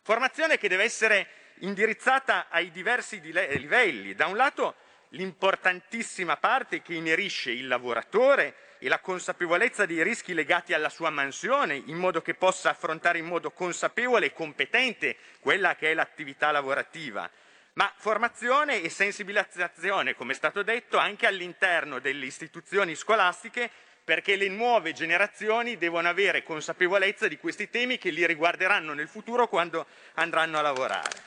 Formazione 0.00 0.56
che 0.56 0.68
deve 0.68 0.84
essere 0.84 1.28
indirizzata 1.58 2.46
ai 2.48 2.70
diversi 2.70 3.20
livelli. 3.20 4.14
Da 4.14 4.24
un 4.24 4.36
lato 4.36 4.76
l'importantissima 5.10 6.38
parte 6.38 6.80
che 6.80 6.94
inerisce 6.94 7.50
il 7.50 7.66
lavoratore 7.66 8.54
e 8.78 8.88
la 8.88 9.00
consapevolezza 9.00 9.84
dei 9.84 10.02
rischi 10.02 10.32
legati 10.32 10.72
alla 10.72 10.88
sua 10.88 11.10
mansione, 11.10 11.74
in 11.74 11.98
modo 11.98 12.22
che 12.22 12.32
possa 12.32 12.70
affrontare 12.70 13.18
in 13.18 13.26
modo 13.26 13.50
consapevole 13.50 14.26
e 14.26 14.32
competente 14.32 15.18
quella 15.40 15.76
che 15.76 15.90
è 15.90 15.94
l'attività 15.94 16.50
lavorativa 16.52 17.30
ma 17.78 17.92
formazione 17.94 18.82
e 18.82 18.88
sensibilizzazione, 18.88 20.16
come 20.16 20.32
è 20.32 20.34
stato 20.34 20.64
detto, 20.64 20.98
anche 20.98 21.28
all'interno 21.28 22.00
delle 22.00 22.26
istituzioni 22.26 22.96
scolastiche 22.96 23.70
perché 24.02 24.34
le 24.34 24.48
nuove 24.48 24.92
generazioni 24.92 25.78
devono 25.78 26.08
avere 26.08 26.42
consapevolezza 26.42 27.28
di 27.28 27.38
questi 27.38 27.70
temi 27.70 27.96
che 27.96 28.10
li 28.10 28.26
riguarderanno 28.26 28.94
nel 28.94 29.06
futuro 29.06 29.46
quando 29.46 29.86
andranno 30.14 30.58
a 30.58 30.62
lavorare. 30.62 31.22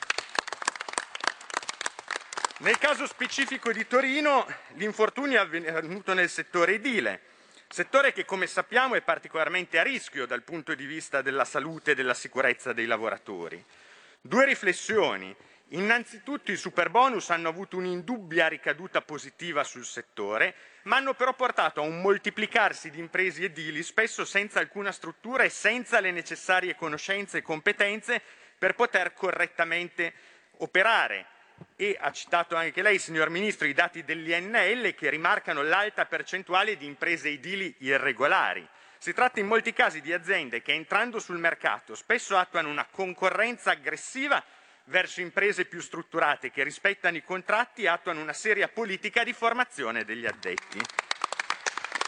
Nel 2.58 2.76
caso 2.76 3.06
specifico 3.06 3.72
di 3.72 3.86
Torino, 3.86 4.46
l'infortunio 4.74 5.38
è 5.38 5.40
avvenuto 5.40 6.12
nel 6.12 6.28
settore 6.28 6.74
edile, 6.74 7.22
settore 7.66 8.12
che 8.12 8.26
come 8.26 8.46
sappiamo 8.46 8.94
è 8.94 9.00
particolarmente 9.00 9.78
a 9.78 9.82
rischio 9.82 10.26
dal 10.26 10.42
punto 10.42 10.74
di 10.74 10.84
vista 10.84 11.22
della 11.22 11.46
salute 11.46 11.92
e 11.92 11.94
della 11.94 12.14
sicurezza 12.14 12.74
dei 12.74 12.84
lavoratori. 12.84 13.64
Due 14.20 14.44
riflessioni. 14.44 15.34
Innanzitutto 15.74 16.52
i 16.52 16.56
superbonus 16.56 17.30
hanno 17.30 17.48
avuto 17.48 17.78
un'indubbia 17.78 18.46
ricaduta 18.46 19.00
positiva 19.00 19.64
sul 19.64 19.86
settore, 19.86 20.54
ma 20.82 20.96
hanno 20.96 21.14
però 21.14 21.32
portato 21.32 21.80
a 21.80 21.84
un 21.84 22.02
moltiplicarsi 22.02 22.90
di 22.90 22.98
imprese 22.98 23.44
edili 23.44 23.82
spesso 23.82 24.26
senza 24.26 24.58
alcuna 24.58 24.92
struttura 24.92 25.44
e 25.44 25.48
senza 25.48 26.00
le 26.00 26.10
necessarie 26.10 26.74
conoscenze 26.74 27.38
e 27.38 27.42
competenze 27.42 28.20
per 28.58 28.74
poter 28.74 29.14
correttamente 29.14 30.12
operare. 30.58 31.26
E 31.76 31.96
ha 31.98 32.12
citato 32.12 32.54
anche 32.54 32.82
lei, 32.82 32.98
signor 32.98 33.30
Ministro, 33.30 33.66
i 33.66 33.72
dati 33.72 34.04
dell'INL 34.04 34.94
che 34.94 35.08
rimarcano 35.08 35.62
l'alta 35.62 36.04
percentuale 36.04 36.76
di 36.76 36.84
imprese 36.84 37.30
edili 37.30 37.74
irregolari. 37.78 38.68
Si 38.98 39.14
tratta 39.14 39.40
in 39.40 39.46
molti 39.46 39.72
casi 39.72 40.02
di 40.02 40.12
aziende 40.12 40.60
che 40.60 40.74
entrando 40.74 41.18
sul 41.18 41.38
mercato 41.38 41.94
spesso 41.94 42.36
attuano 42.36 42.68
una 42.68 42.86
concorrenza 42.90 43.70
aggressiva 43.70 44.44
verso 44.84 45.20
imprese 45.20 45.64
più 45.64 45.80
strutturate 45.80 46.50
che 46.50 46.62
rispettano 46.62 47.16
i 47.16 47.24
contratti 47.24 47.82
e 47.82 47.88
attuano 47.88 48.20
una 48.20 48.32
seria 48.32 48.68
politica 48.68 49.24
di 49.24 49.32
formazione 49.32 50.04
degli 50.04 50.26
addetti. 50.26 50.80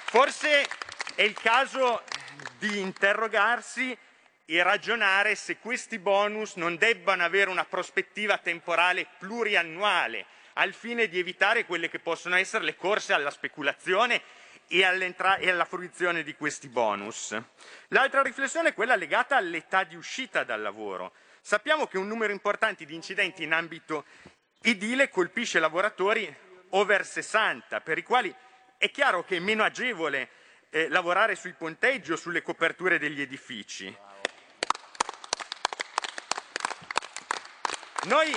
Forse 0.07 0.67
è 1.15 1.23
il 1.23 1.35
caso 1.35 2.03
di 2.59 2.79
interrogarsi 2.81 3.97
e 4.47 4.63
ragionare 4.63 5.35
se 5.35 5.59
questi 5.59 5.99
bonus 5.99 6.55
non 6.57 6.77
debbano 6.77 7.25
avere 7.25 7.51
una 7.51 7.65
prospettiva 7.65 8.39
temporale 8.39 9.07
pluriannuale 9.19 10.27
al 10.55 10.73
fine 10.73 11.09
di 11.09 11.19
evitare 11.19 11.65
quelle 11.65 11.89
che 11.89 11.99
possono 11.99 12.37
essere 12.37 12.65
le 12.65 12.77
corse 12.77 13.13
alla 13.13 13.31
speculazione 13.31 14.23
e, 14.69 14.81
e 14.81 15.51
alla 15.51 15.65
fruizione 15.65 16.23
di 16.23 16.35
questi 16.35 16.69
bonus. 16.69 17.37
L'altra 17.89 18.23
riflessione 18.23 18.71
è 18.71 18.75
quella 18.75 18.97
legata 18.97 19.37
all'età 19.37 19.85
di 19.85 19.97
uscita 19.97 20.45
dal 20.45 20.63
lavoro. 20.63 21.13
Sappiamo 21.45 21.87
che 21.87 21.99
un 21.99 22.07
numero 22.07 22.33
importante 22.33 22.87
di 22.87 22.95
incidenti 22.95 23.43
in 23.43 23.53
ambito 23.53 24.07
edile 24.63 25.11
colpisce 25.11 25.59
lavoratori 25.59 26.35
over 26.71 27.05
60, 27.05 27.83
per 27.83 27.99
i 27.99 28.03
quali 28.03 28.35
è 28.79 28.91
chiaro 28.91 29.25
che 29.25 29.37
è 29.37 29.41
meno 29.41 29.63
agevole 29.63 30.31
eh, 30.71 30.89
lavorare 30.89 31.35
sui 31.35 31.53
ponteggi 31.53 32.13
o 32.13 32.17
sulle 32.17 32.41
coperture 32.41 32.99
degli 32.99 33.21
edifici. 33.21 33.95
Noi 38.05 38.35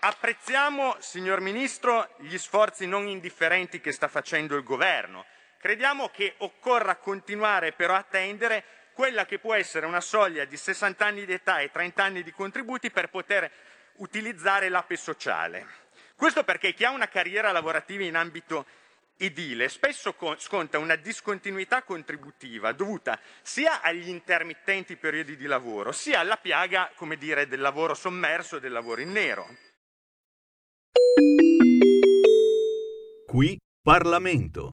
apprezziamo, 0.00 0.96
signor 1.00 1.40
Ministro, 1.40 2.14
gli 2.18 2.36
sforzi 2.36 2.86
non 2.86 3.08
indifferenti 3.08 3.80
che 3.80 3.92
sta 3.92 4.08
facendo 4.08 4.56
il 4.56 4.62
Governo. 4.62 5.24
Crediamo 5.56 6.10
che 6.10 6.34
occorra 6.38 6.96
continuare 6.96 7.72
però 7.72 7.94
a 7.94 8.02
tendere 8.02 8.81
quella 8.92 9.26
che 9.26 9.38
può 9.38 9.54
essere 9.54 9.86
una 9.86 10.00
soglia 10.00 10.44
di 10.44 10.56
60 10.56 11.04
anni 11.04 11.24
di 11.24 11.32
età 11.32 11.60
e 11.60 11.70
30 11.70 12.02
anni 12.02 12.22
di 12.22 12.32
contributi 12.32 12.90
per 12.90 13.08
poter 13.08 13.50
utilizzare 13.96 14.68
l'APE 14.68 14.96
sociale. 14.96 15.66
Questo 16.16 16.44
perché 16.44 16.72
chi 16.74 16.84
ha 16.84 16.90
una 16.90 17.08
carriera 17.08 17.52
lavorativa 17.52 18.04
in 18.04 18.16
ambito 18.16 18.66
edile 19.16 19.68
spesso 19.68 20.14
sconta 20.38 20.78
una 20.78 20.96
discontinuità 20.96 21.82
contributiva 21.82 22.72
dovuta 22.72 23.18
sia 23.40 23.80
agli 23.80 24.08
intermittenti 24.08 24.96
periodi 24.96 25.36
di 25.36 25.46
lavoro, 25.46 25.92
sia 25.92 26.20
alla 26.20 26.36
piaga, 26.36 26.90
come 26.96 27.16
dire, 27.16 27.46
del 27.46 27.60
lavoro 27.60 27.94
sommerso 27.94 28.58
del 28.58 28.72
lavoro 28.72 29.00
in 29.00 29.12
nero. 29.12 29.46
Qui 33.26 33.58
Parlamento. 33.82 34.72